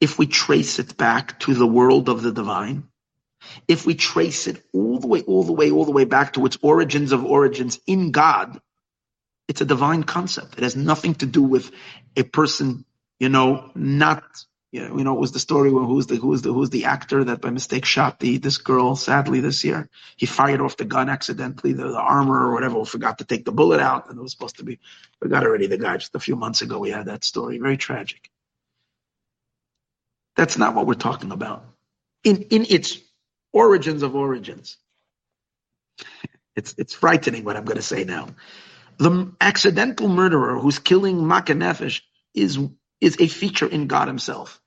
if 0.00 0.18
we 0.18 0.26
trace 0.26 0.78
it 0.78 0.96
back 0.96 1.40
to 1.40 1.54
the 1.54 1.66
world 1.66 2.08
of 2.08 2.22
the 2.22 2.32
divine, 2.32 2.88
if 3.68 3.86
we 3.86 3.94
trace 3.94 4.46
it 4.46 4.62
all 4.72 4.98
the 4.98 5.06
way, 5.06 5.22
all 5.22 5.44
the 5.44 5.52
way, 5.52 5.70
all 5.70 5.84
the 5.84 5.92
way 5.92 6.04
back 6.04 6.34
to 6.34 6.46
its 6.46 6.58
origins 6.62 7.12
of 7.12 7.24
origins 7.24 7.80
in 7.86 8.10
God, 8.12 8.60
it's 9.48 9.60
a 9.60 9.66
divine 9.66 10.04
concept. 10.04 10.56
It 10.58 10.62
has 10.62 10.76
nothing 10.76 11.14
to 11.16 11.26
do 11.26 11.42
with 11.42 11.70
a 12.16 12.22
person, 12.22 12.84
you 13.20 13.28
know, 13.28 13.70
not, 13.74 14.24
you 14.72 14.88
know, 14.88 14.96
you 14.98 15.04
know, 15.04 15.14
it 15.14 15.20
was 15.20 15.32
the 15.32 15.38
story 15.38 15.70
where 15.70 15.84
who's 15.84 16.06
the 16.06 16.16
who's 16.16 16.42
the 16.42 16.52
who's 16.52 16.70
the 16.70 16.86
actor 16.86 17.24
that 17.24 17.40
by 17.40 17.50
mistake 17.50 17.84
shot 17.84 18.18
the 18.20 18.38
this 18.38 18.58
girl 18.58 18.96
sadly 18.96 19.40
this 19.40 19.64
year. 19.64 19.88
He 20.16 20.26
fired 20.26 20.60
off 20.60 20.76
the 20.76 20.84
gun 20.84 21.08
accidentally, 21.10 21.72
the, 21.74 21.88
the 21.88 22.00
armor 22.00 22.48
or 22.48 22.54
whatever, 22.54 22.84
forgot 22.84 23.18
to 23.18 23.24
take 23.24 23.44
the 23.44 23.52
bullet 23.52 23.80
out, 23.80 24.08
and 24.10 24.18
it 24.18 24.22
was 24.22 24.32
supposed 24.32 24.58
to 24.58 24.64
be 24.64 24.80
forgot 25.20 25.44
already 25.44 25.66
the 25.66 25.78
guy 25.78 25.96
just 25.98 26.14
a 26.14 26.20
few 26.20 26.36
months 26.36 26.62
ago 26.62 26.78
we 26.78 26.90
had 26.90 27.06
that 27.06 27.24
story. 27.24 27.58
Very 27.58 27.76
tragic. 27.76 28.30
That's 30.36 30.58
not 30.58 30.74
what 30.74 30.86
we're 30.86 30.94
talking 30.94 31.32
about. 31.32 31.64
In 32.24 32.42
in 32.50 32.66
its 32.68 32.98
origins 33.54 34.04
of 34.04 34.16
origins. 34.16 34.78
It's 36.56 36.74
it's 36.78 36.94
frightening 36.94 37.44
what 37.44 37.56
I'm 37.56 37.64
going 37.66 37.76
to 37.78 37.82
say 37.82 38.04
now. 38.04 38.28
The 38.98 39.32
accidental 39.40 40.08
murderer 40.08 40.58
who's 40.58 40.78
killing 40.80 41.18
Makanefesh 41.18 42.02
is 42.34 42.58
is 43.00 43.16
a 43.20 43.28
feature 43.28 43.66
in 43.68 43.88
God 43.88 44.08
Himself. 44.08 44.60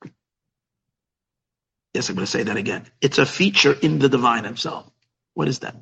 Yes, 1.93 2.09
I'm 2.09 2.15
going 2.15 2.26
to 2.26 2.31
say 2.31 2.43
that 2.43 2.57
again. 2.57 2.85
It's 3.01 3.19
a 3.19 3.26
feature 3.26 3.73
in 3.81 3.99
the 3.99 4.09
divine 4.09 4.45
Himself. 4.45 4.89
What 5.35 5.47
is 5.49 5.59
that? 5.59 5.76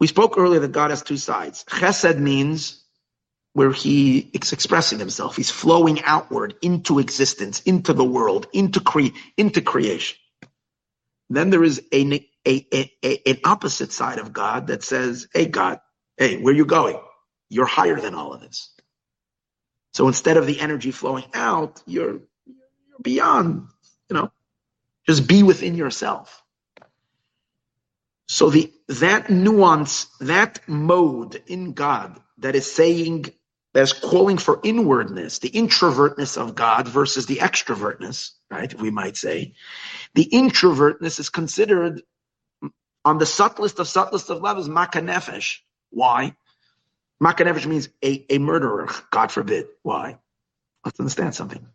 We 0.00 0.08
spoke 0.08 0.38
earlier 0.38 0.60
that 0.60 0.72
God 0.72 0.90
has 0.90 1.02
two 1.02 1.18
sides. 1.18 1.64
Chesed 1.68 2.18
means 2.18 2.84
where 3.54 3.72
he 3.72 4.30
is 4.34 4.52
expressing 4.52 4.98
himself. 4.98 5.36
He's 5.36 5.50
flowing 5.50 6.02
outward 6.04 6.54
into 6.62 6.98
existence, 7.00 7.60
into 7.62 7.92
the 7.92 8.04
world, 8.04 8.46
into 8.52 8.80
cre- 8.80 9.16
into 9.36 9.60
creation. 9.62 10.18
Then 11.30 11.50
there 11.50 11.64
is 11.64 11.82
a, 11.92 12.26
a, 12.46 12.66
a, 13.04 13.30
an 13.30 13.38
opposite 13.44 13.92
side 13.92 14.18
of 14.18 14.32
God 14.32 14.68
that 14.68 14.84
says, 14.84 15.28
hey, 15.34 15.46
God, 15.46 15.80
hey, 16.16 16.40
where 16.40 16.54
you 16.54 16.66
going? 16.66 17.00
You're 17.48 17.66
higher 17.66 18.00
than 18.00 18.14
all 18.14 18.32
of 18.32 18.40
this. 18.40 18.70
So 19.94 20.08
instead 20.08 20.36
of 20.36 20.46
the 20.46 20.60
energy 20.60 20.90
flowing 20.90 21.26
out, 21.34 21.82
you're, 21.86 22.20
you're 22.46 23.00
beyond, 23.02 23.68
you 24.10 24.16
know, 24.16 24.32
just 25.06 25.28
be 25.28 25.42
within 25.42 25.74
yourself. 25.76 26.42
So 28.28 28.50
the 28.50 28.72
that 28.88 29.30
nuance, 29.30 30.06
that 30.20 30.60
mode 30.68 31.42
in 31.46 31.72
God 31.72 32.20
that 32.38 32.56
is 32.56 32.70
saying 32.70 33.26
that's 33.76 33.92
calling 33.92 34.38
for 34.38 34.58
inwardness, 34.64 35.40
the 35.40 35.50
introvertness 35.50 36.38
of 36.38 36.54
God 36.54 36.88
versus 36.88 37.26
the 37.26 37.36
extrovertness, 37.36 38.30
right? 38.50 38.72
We 38.72 38.90
might 38.90 39.18
say. 39.18 39.52
The 40.14 40.24
introvertness 40.24 41.20
is 41.20 41.28
considered 41.28 42.00
on 43.04 43.18
the 43.18 43.26
subtlest 43.26 43.78
of 43.78 43.86
subtlest 43.86 44.30
of 44.30 44.40
levels, 44.40 44.66
makanefesh. 44.66 45.58
Why? 45.90 46.34
Makanefesh 47.22 47.66
means 47.66 47.90
a, 48.02 48.24
a 48.30 48.38
murderer, 48.38 48.88
God 49.10 49.30
forbid. 49.30 49.66
Why? 49.82 50.18
Let's 50.82 50.98
understand 50.98 51.34
something. 51.34 51.66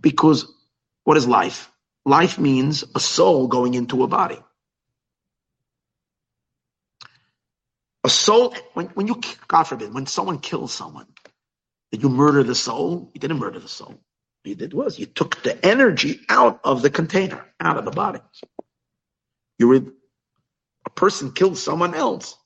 Because 0.00 0.52
what 1.04 1.16
is 1.16 1.28
life? 1.28 1.70
Life 2.04 2.36
means 2.40 2.82
a 2.96 3.00
soul 3.00 3.46
going 3.46 3.74
into 3.74 4.02
a 4.02 4.08
body. 4.08 4.40
A 8.02 8.08
soul, 8.08 8.56
when, 8.74 8.86
when 8.88 9.06
you, 9.06 9.20
God 9.46 9.64
forbid, 9.64 9.94
when 9.94 10.06
someone 10.06 10.40
kills 10.40 10.72
someone, 10.72 11.06
did 11.92 12.02
you 12.02 12.08
murder 12.08 12.42
the 12.42 12.54
soul? 12.54 13.10
You 13.14 13.20
didn't 13.20 13.38
murder 13.38 13.58
the 13.60 13.68
soul. 13.68 13.90
What 13.90 13.98
you 14.44 14.54
did 14.54 14.74
was 14.74 14.98
you 14.98 15.06
took 15.06 15.42
the 15.42 15.64
energy 15.64 16.20
out 16.28 16.60
of 16.64 16.82
the 16.82 16.90
container, 16.90 17.44
out 17.60 17.78
of 17.78 17.84
the 17.84 17.90
body. 17.90 18.20
You 19.58 19.68
were 19.68 19.82
a 20.86 20.90
person 20.90 21.32
killed 21.32 21.58
someone 21.58 21.94
else. 21.94 22.36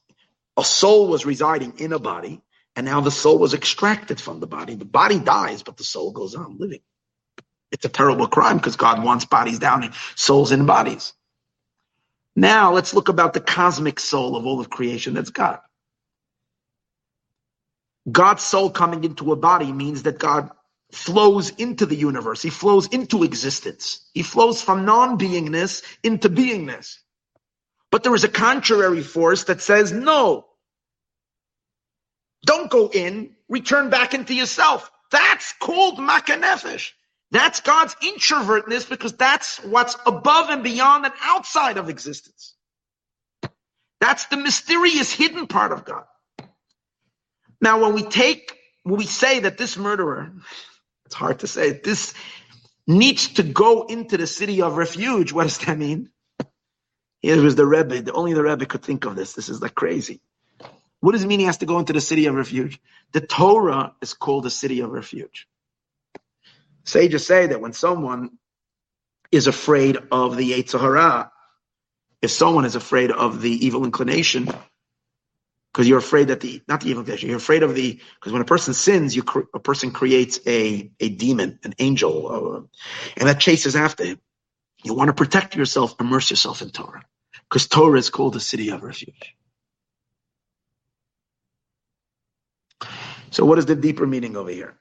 A 0.57 0.65
soul 0.65 1.09
was 1.09 1.27
residing 1.27 1.79
in 1.79 1.93
a 1.93 1.99
body, 1.99 2.43
and 2.77 2.87
now 2.87 3.01
the 3.01 3.11
soul 3.11 3.39
was 3.39 3.55
extracted 3.55 4.21
from 4.21 4.41
the 4.41 4.47
body. 4.47 4.75
The 4.75 4.85
body 4.85 5.19
dies, 5.19 5.63
but 5.63 5.77
the 5.77 5.85
soul 5.85 6.13
goes 6.13 6.35
on 6.35 6.59
living. 6.59 6.81
It's 7.73 7.85
a 7.85 7.89
terrible 7.91 8.29
crime 8.29 8.59
because 8.59 8.77
God 8.77 9.05
wants 9.05 9.25
bodies 9.25 9.59
down, 9.59 9.85
and 9.85 9.95
souls 10.17 10.53
in 10.53 10.67
bodies. 10.67 11.15
Now 12.37 12.73
let's 12.73 12.95
look 12.95 13.09
about 13.09 13.35
the 13.35 13.41
cosmic 13.41 14.01
soul 14.01 14.37
of 14.37 14.47
all 14.47 14.61
of 14.61 14.71
creation. 14.71 15.15
That's 15.15 15.31
God. 15.31 15.61
God's 18.11 18.43
soul 18.43 18.71
coming 18.71 19.05
into 19.05 19.33
a 19.33 19.37
body 19.37 19.73
means 19.73 20.05
that 20.05 20.19
God 20.19 20.51
flows 20.93 21.51
into 21.51 21.87
the 21.87 21.97
universe. 21.97 22.43
He 22.43 22.51
flows 22.51 22.89
into 22.89 23.23
existence. 23.25 24.09
He 24.15 24.23
flows 24.23 24.63
from 24.63 24.85
non-beingness 24.85 25.83
into 26.03 26.29
beingness. 26.29 26.99
But 27.91 28.03
there 28.05 28.15
is 28.15 28.25
a 28.25 28.29
contrary 28.29 29.03
force 29.03 29.45
that 29.45 29.63
says, 29.63 29.93
no, 29.93 30.47
don't 32.47 32.71
go 32.71 32.91
in, 32.93 33.37
return 33.49 33.91
back 33.91 34.15
into 34.15 34.35
yourself. 34.35 34.91
That's 35.11 35.55
called 35.61 35.99
makanefesh. 35.99 36.91
That's 37.31 37.61
God's 37.61 37.95
introvertness 37.97 38.89
because 38.89 39.15
that's 39.15 39.59
what's 39.65 39.97
above 40.07 40.51
and 40.51 40.65
beyond 40.65 41.05
and 41.07 41.15
outside 41.23 41.79
of 41.79 41.89
existence. 41.89 42.55
That's 44.01 44.27
the 44.27 44.37
mysterious 44.39 45.13
hidden 45.13 45.47
part 45.47 45.73
of 45.73 45.85
God. 45.85 46.05
Now, 47.63 47.81
when 47.83 47.95
we 47.95 48.03
take, 48.05 48.59
when 48.85 48.99
we 48.99 49.07
say 49.07 49.41
that 49.41 49.59
this 49.59 49.79
murderer, 49.79 50.33
it's 51.07 51.15
hard 51.15 51.41
to 51.41 51.47
say, 51.47 51.73
this 51.73 52.15
needs 52.87 53.29
to 53.35 53.45
go 53.45 53.85
into 53.87 54.19
the 54.19 54.27
city 54.27 54.63
of 54.63 54.77
refuge, 54.77 55.33
what 55.33 55.45
does 55.45 55.59
that 55.59 55.79
mean? 55.79 56.11
It 57.23 57.39
was 57.39 57.55
the 57.55 57.67
Rebbe, 57.67 58.13
only 58.13 58.35
the 58.35 58.43
Rebbe 58.43 58.67
could 58.67 58.83
think 58.83 59.07
of 59.07 59.17
this. 59.17 59.35
This 59.35 59.49
is 59.49 59.63
like 59.63 59.77
crazy. 59.77 60.21
What 61.01 61.13
does 61.13 61.25
it 61.25 61.29
mean 61.29 61.41
he 61.41 61.47
has 61.47 61.59
to 61.59 61.67
go 61.67 61.79
into 61.79 61.93
the 61.93 62.01
city 62.01 62.27
of 62.27 62.35
refuge? 62.35 62.81
The 63.13 63.21
Torah 63.21 63.95
is 64.03 64.15
called 64.15 64.45
the 64.45 64.51
city 64.51 64.81
of 64.81 64.91
refuge. 64.91 65.49
Sages 66.85 67.27
say 67.27 67.47
that 67.49 67.61
when 67.61 67.73
someone 67.73 68.39
is 69.31 69.47
afraid 69.47 69.99
of 70.11 70.37
the 70.37 70.53
Yetzer 70.53 70.81
Hara, 70.81 71.31
if 72.23 72.31
someone 72.31 72.65
is 72.65 72.77
afraid 72.77 73.11
of 73.13 73.41
the 73.41 73.67
evil 73.67 73.85
inclination, 73.85 74.49
because 75.73 75.89
you're 75.89 75.99
afraid 75.99 76.29
that 76.29 76.41
the 76.41 76.63
not 76.69 76.81
the 76.83 76.91
evil 76.91 77.01
inclination, 77.01 77.29
you're 77.31 77.39
afraid 77.39 77.63
of 77.63 77.75
the 77.75 78.01
because 78.21 78.33
when 78.33 78.43
a 78.43 78.47
person 78.47 78.75
sins, 78.75 79.17
you 79.17 79.25
a 79.55 79.61
person 79.61 79.91
creates 79.91 80.41
a 80.47 80.91
a 81.01 81.09
demon, 81.11 81.59
an 81.65 81.75
angel, 81.79 82.29
uh, 82.29 82.81
and 83.19 83.29
that 83.29 83.41
chases 83.41 83.77
after 83.77 84.05
him. 84.05 84.21
You 84.85 84.95
want 84.95 85.09
to 85.09 85.15
protect 85.15 85.57
yourself, 85.57 85.95
immerse 86.01 86.31
yourself 86.31 86.63
in 86.63 86.71
Torah, 86.71 87.03
because 87.49 87.69
Torah 87.69 87.99
is 87.99 88.11
called 88.11 88.35
the 88.35 88.41
city 88.41 88.71
of 88.71 88.83
refuge. 88.83 89.37
So, 93.31 93.45
what 93.45 93.59
is 93.59 93.67
the 93.67 93.77
deeper 93.77 94.07
meaning 94.07 94.37
over 94.37 94.51
here? 94.51 94.75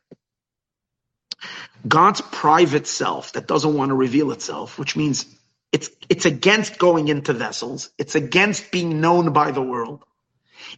God's 1.88 2.22
private 2.22 2.88
self 2.88 3.34
that 3.34 3.48
doesn't 3.48 3.74
want 3.76 3.90
to 3.90 3.96
reveal 3.96 4.32
itself, 4.32 4.78
which 4.80 4.96
means 4.96 5.26
it's 5.72 5.90
it's 6.10 6.26
against 6.26 6.78
going 6.80 7.08
into 7.08 7.34
vessels, 7.34 7.92
it's 7.98 8.16
against 8.16 8.72
being 8.72 9.02
known 9.02 9.34
by 9.34 9.52
the 9.52 9.62
world 9.62 10.04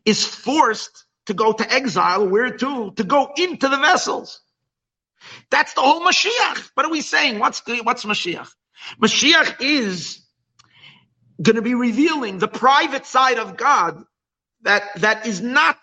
is 0.06 0.26
forced 0.26 1.06
to 1.26 1.34
go 1.34 1.54
to 1.54 1.72
exile. 1.72 2.28
Where 2.28 2.58
to? 2.58 2.92
To 2.92 3.04
go 3.04 3.32
into 3.38 3.70
the 3.70 3.78
vessels. 3.78 4.42
That's 5.50 5.74
the 5.74 5.82
whole 5.82 6.02
Mashiach. 6.02 6.72
What 6.74 6.86
are 6.86 6.92
we 6.92 7.02
saying? 7.02 7.40
What's 7.40 7.62
what's 7.84 8.06
Mashiach? 8.06 8.50
Mashiach 9.02 9.62
is 9.62 10.24
going 11.42 11.56
to 11.56 11.62
be 11.62 11.76
revealing 11.76 12.40
the 12.40 12.48
private 12.48 13.06
side 13.06 13.38
of 13.38 13.58
God 13.58 14.04
that, 14.62 14.84
that 15.02 15.26
is 15.28 15.42
not 15.42 15.78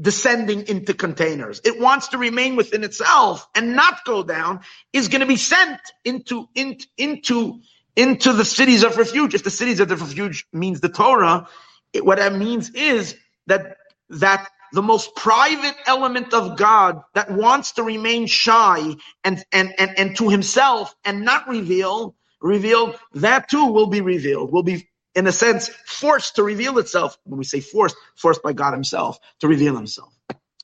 descending 0.00 0.66
into 0.68 0.94
containers. 0.94 1.60
It 1.64 1.80
wants 1.80 2.08
to 2.08 2.18
remain 2.18 2.56
within 2.56 2.84
itself 2.84 3.46
and 3.54 3.74
not 3.74 4.04
go 4.04 4.22
down, 4.22 4.60
is 4.92 5.08
going 5.08 5.20
to 5.20 5.26
be 5.26 5.36
sent 5.36 5.80
into, 6.04 6.48
in, 6.54 6.78
into, 6.98 7.60
into 7.94 8.32
the 8.32 8.44
cities 8.44 8.82
of 8.82 8.96
refuge. 8.96 9.34
If 9.34 9.44
the 9.44 9.50
cities 9.50 9.80
of 9.80 9.88
the 9.88 9.96
refuge 9.96 10.46
means 10.52 10.80
the 10.80 10.88
Torah, 10.88 11.48
it, 11.92 12.04
what 12.04 12.18
that 12.18 12.34
means 12.34 12.70
is 12.70 13.16
that 13.48 13.78
that 14.10 14.48
the 14.72 14.82
most 14.82 15.16
private 15.16 15.76
element 15.86 16.34
of 16.34 16.58
God 16.58 17.02
that 17.14 17.30
wants 17.30 17.74
to 17.74 17.84
remain 17.84 18.26
shy 18.26 18.94
and, 19.24 19.44
and, 19.52 19.74
and, 19.78 19.98
and 19.98 20.16
to 20.18 20.30
himself 20.30 20.94
and 21.04 21.24
not 21.24 21.48
reveal, 21.48 22.16
reveal, 22.42 22.96
that 23.14 23.50
too 23.50 23.66
will 23.66 23.88
be 23.88 24.02
revealed, 24.02 24.52
will 24.52 24.64
be, 24.64 24.88
in 25.14 25.26
a 25.28 25.32
sense, 25.32 25.68
forced 25.86 26.36
to 26.36 26.44
reveal 26.44 26.78
itself. 26.78 27.18
When 27.24 27.38
we 27.38 27.44
say 27.44 27.60
forced, 27.60 27.96
forced 28.16 28.42
by 28.42 28.54
God 28.54 28.72
himself 28.72 29.20
to 29.40 29.48
reveal 29.48 29.76
himself. 29.76 30.12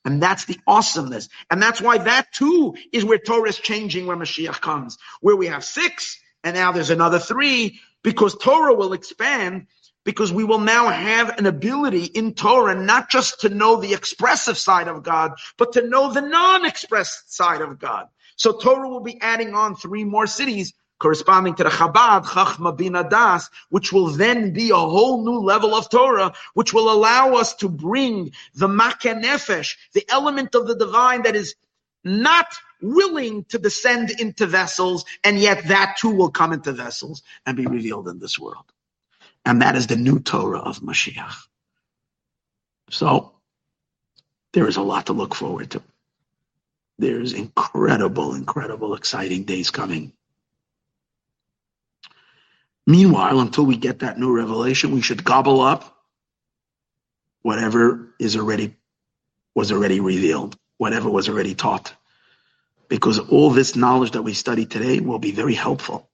And 0.05 0.21
that's 0.21 0.45
the 0.45 0.59
awesomeness. 0.67 1.29
And 1.51 1.61
that's 1.61 1.81
why 1.81 1.99
that 1.99 2.33
too 2.33 2.75
is 2.93 3.05
where 3.05 3.19
Torah 3.19 3.49
is 3.49 3.59
changing 3.59 4.07
when 4.07 4.19
Mashiach 4.19 4.61
comes, 4.61 4.97
where 5.21 5.35
we 5.37 5.47
have 5.47 5.65
six 5.65 6.19
and 6.43 6.55
now 6.55 6.73
there's 6.73 6.91
another 6.91 7.19
three 7.19 7.79
because 8.03 8.35
Torah 8.35 8.75
will 8.75 8.93
expand 8.93 9.67
because 10.03 10.33
we 10.33 10.43
will 10.43 10.59
now 10.59 10.89
have 10.89 11.37
an 11.37 11.45
ability 11.45 12.05
in 12.05 12.33
Torah 12.33 12.75
not 12.75 13.09
just 13.09 13.41
to 13.41 13.49
know 13.49 13.77
the 13.79 13.93
expressive 13.93 14.57
side 14.57 14.87
of 14.87 15.03
God, 15.03 15.33
but 15.57 15.73
to 15.73 15.87
know 15.87 16.11
the 16.11 16.21
non-expressed 16.21 17.33
side 17.33 17.61
of 17.61 17.79
God. 17.79 18.07
So 18.35 18.57
Torah 18.57 18.89
will 18.89 19.01
be 19.01 19.19
adding 19.21 19.53
on 19.53 19.75
three 19.75 20.03
more 20.03 20.27
cities 20.27 20.73
corresponding 20.99 21.55
to 21.55 21.63
the 21.63 21.69
Chabad, 21.69 22.23
Chachma 22.23 22.75
Bina 22.75 23.07
Das, 23.09 23.49
which 23.69 23.91
will 23.91 24.07
then 24.07 24.53
be 24.53 24.69
a 24.69 24.75
whole 24.75 25.23
new 25.25 25.39
level 25.39 25.75
of 25.75 25.89
Torah, 25.89 26.33
which 26.53 26.73
will 26.73 26.89
allow 26.89 27.33
us 27.33 27.53
to 27.55 27.67
bring 27.67 28.31
the 28.55 28.67
Makeh 28.67 29.21
Nefesh, 29.21 29.75
the 29.93 30.05
element 30.09 30.55
of 30.55 30.65
the 30.65 30.75
divine 30.75 31.23
that 31.23 31.35
is 31.35 31.55
not 32.05 32.47
willing 32.81 33.43
to 33.45 33.57
descend 33.57 34.11
into 34.11 34.45
vessels, 34.45 35.05
and 35.23 35.39
yet 35.39 35.67
that 35.67 35.97
too 35.97 36.09
will 36.09 36.31
come 36.31 36.53
into 36.53 36.71
vessels 36.71 37.21
and 37.45 37.57
be 37.57 37.65
revealed 37.65 38.07
in 38.07 38.19
this 38.19 38.39
world. 38.39 38.65
And 39.45 39.61
that 39.61 39.75
is 39.75 39.87
the 39.87 39.95
new 39.95 40.19
Torah 40.19 40.59
of 40.59 40.79
Mashiach. 40.79 41.35
So, 42.89 43.33
there 44.53 44.67
is 44.67 44.77
a 44.77 44.81
lot 44.81 45.07
to 45.07 45.13
look 45.13 45.35
forward 45.35 45.71
to. 45.71 45.81
There's 46.99 47.33
incredible, 47.33 48.35
incredible, 48.35 48.95
exciting 48.95 49.43
days 49.43 49.71
coming. 49.71 50.13
Meanwhile, 52.85 53.39
until 53.39 53.65
we 53.65 53.77
get 53.77 53.99
that 53.99 54.19
new 54.19 54.35
revelation, 54.35 54.91
we 54.91 55.01
should 55.01 55.23
gobble 55.23 55.61
up 55.61 55.97
whatever 57.41 58.13
is 58.19 58.35
already 58.37 58.75
was 59.55 59.71
already 59.71 59.99
revealed, 59.99 60.57
whatever 60.77 61.09
was 61.09 61.29
already 61.29 61.55
taught. 61.55 61.93
Because 62.89 63.19
all 63.19 63.51
this 63.51 63.75
knowledge 63.75 64.11
that 64.11 64.23
we 64.23 64.33
study 64.33 64.65
today 64.65 64.99
will 64.99 65.19
be 65.19 65.31
very 65.31 65.53
helpful 65.53 66.09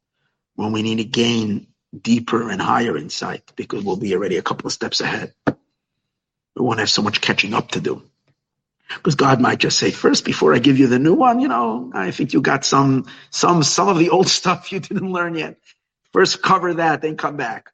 when 0.55 0.71
we 0.73 0.83
need 0.83 0.97
to 0.97 1.05
gain 1.05 1.67
deeper 1.99 2.49
and 2.49 2.61
higher 2.61 2.97
insight, 2.97 3.51
because 3.55 3.83
we'll 3.83 3.95
be 3.95 4.13
already 4.15 4.37
a 4.37 4.41
couple 4.41 4.67
of 4.67 4.73
steps 4.73 5.01
ahead. 5.01 5.33
We 5.47 6.65
won't 6.65 6.79
have 6.79 6.89
so 6.89 7.01
much 7.01 7.21
catching 7.21 7.53
up 7.53 7.71
to 7.71 7.81
do. 7.81 8.03
Because 8.95 9.15
God 9.15 9.39
might 9.39 9.59
just 9.59 9.77
say, 9.77 9.91
first, 9.91 10.25
before 10.25 10.53
I 10.53 10.59
give 10.59 10.79
you 10.79 10.87
the 10.87 10.99
new 10.99 11.13
one, 11.13 11.39
you 11.39 11.47
know, 11.47 11.91
I 11.93 12.11
think 12.11 12.33
you 12.33 12.41
got 12.41 12.65
some, 12.65 13.05
some, 13.29 13.61
some 13.63 13.87
of 13.87 13.97
the 13.97 14.09
old 14.09 14.27
stuff 14.39 14.71
you 14.71 14.79
didn't 14.79 15.11
learn 15.11 15.35
yet. 15.35 15.57
First 16.11 16.41
cover 16.41 16.73
that, 16.75 17.01
then 17.01 17.17
come 17.17 17.37
back. 17.37 17.71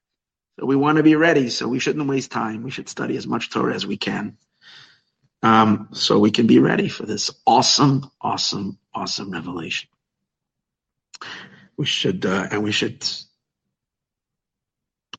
So 0.60 0.66
we 0.66 0.76
want 0.76 0.98
to 0.98 1.04
be 1.04 1.16
ready. 1.16 1.50
So 1.50 1.68
we 1.68 1.80
shouldn't 1.80 2.08
waste 2.08 2.32
time. 2.32 2.64
We 2.64 2.72
should 2.72 2.90
study 2.90 3.16
as 3.18 3.28
much 3.28 3.50
Torah 3.50 3.74
as 3.74 3.88
we 3.88 3.98
can. 3.98 4.38
Um, 5.42 5.90
so 5.92 6.20
we 6.20 6.32
can 6.32 6.48
be 6.48 6.60
ready 6.60 6.90
for 6.90 7.06
this 7.06 7.32
awesome, 7.46 8.10
awesome, 8.20 8.78
awesome 8.94 9.32
revelation. 9.32 9.90
We 11.78 11.86
should, 11.86 12.26
uh, 12.26 12.48
and 12.52 12.64
we 12.64 12.72
should 12.72 13.08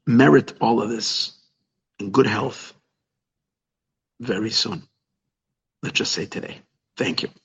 merit 0.06 0.54
all 0.60 0.82
of 0.82 0.90
this 0.90 1.34
in 2.00 2.10
good 2.12 2.26
health 2.28 2.74
very 4.20 4.50
soon. 4.50 4.84
Let's 5.82 5.98
just 5.98 6.12
say 6.12 6.26
today. 6.26 6.60
Thank 6.96 7.22
you. 7.22 7.30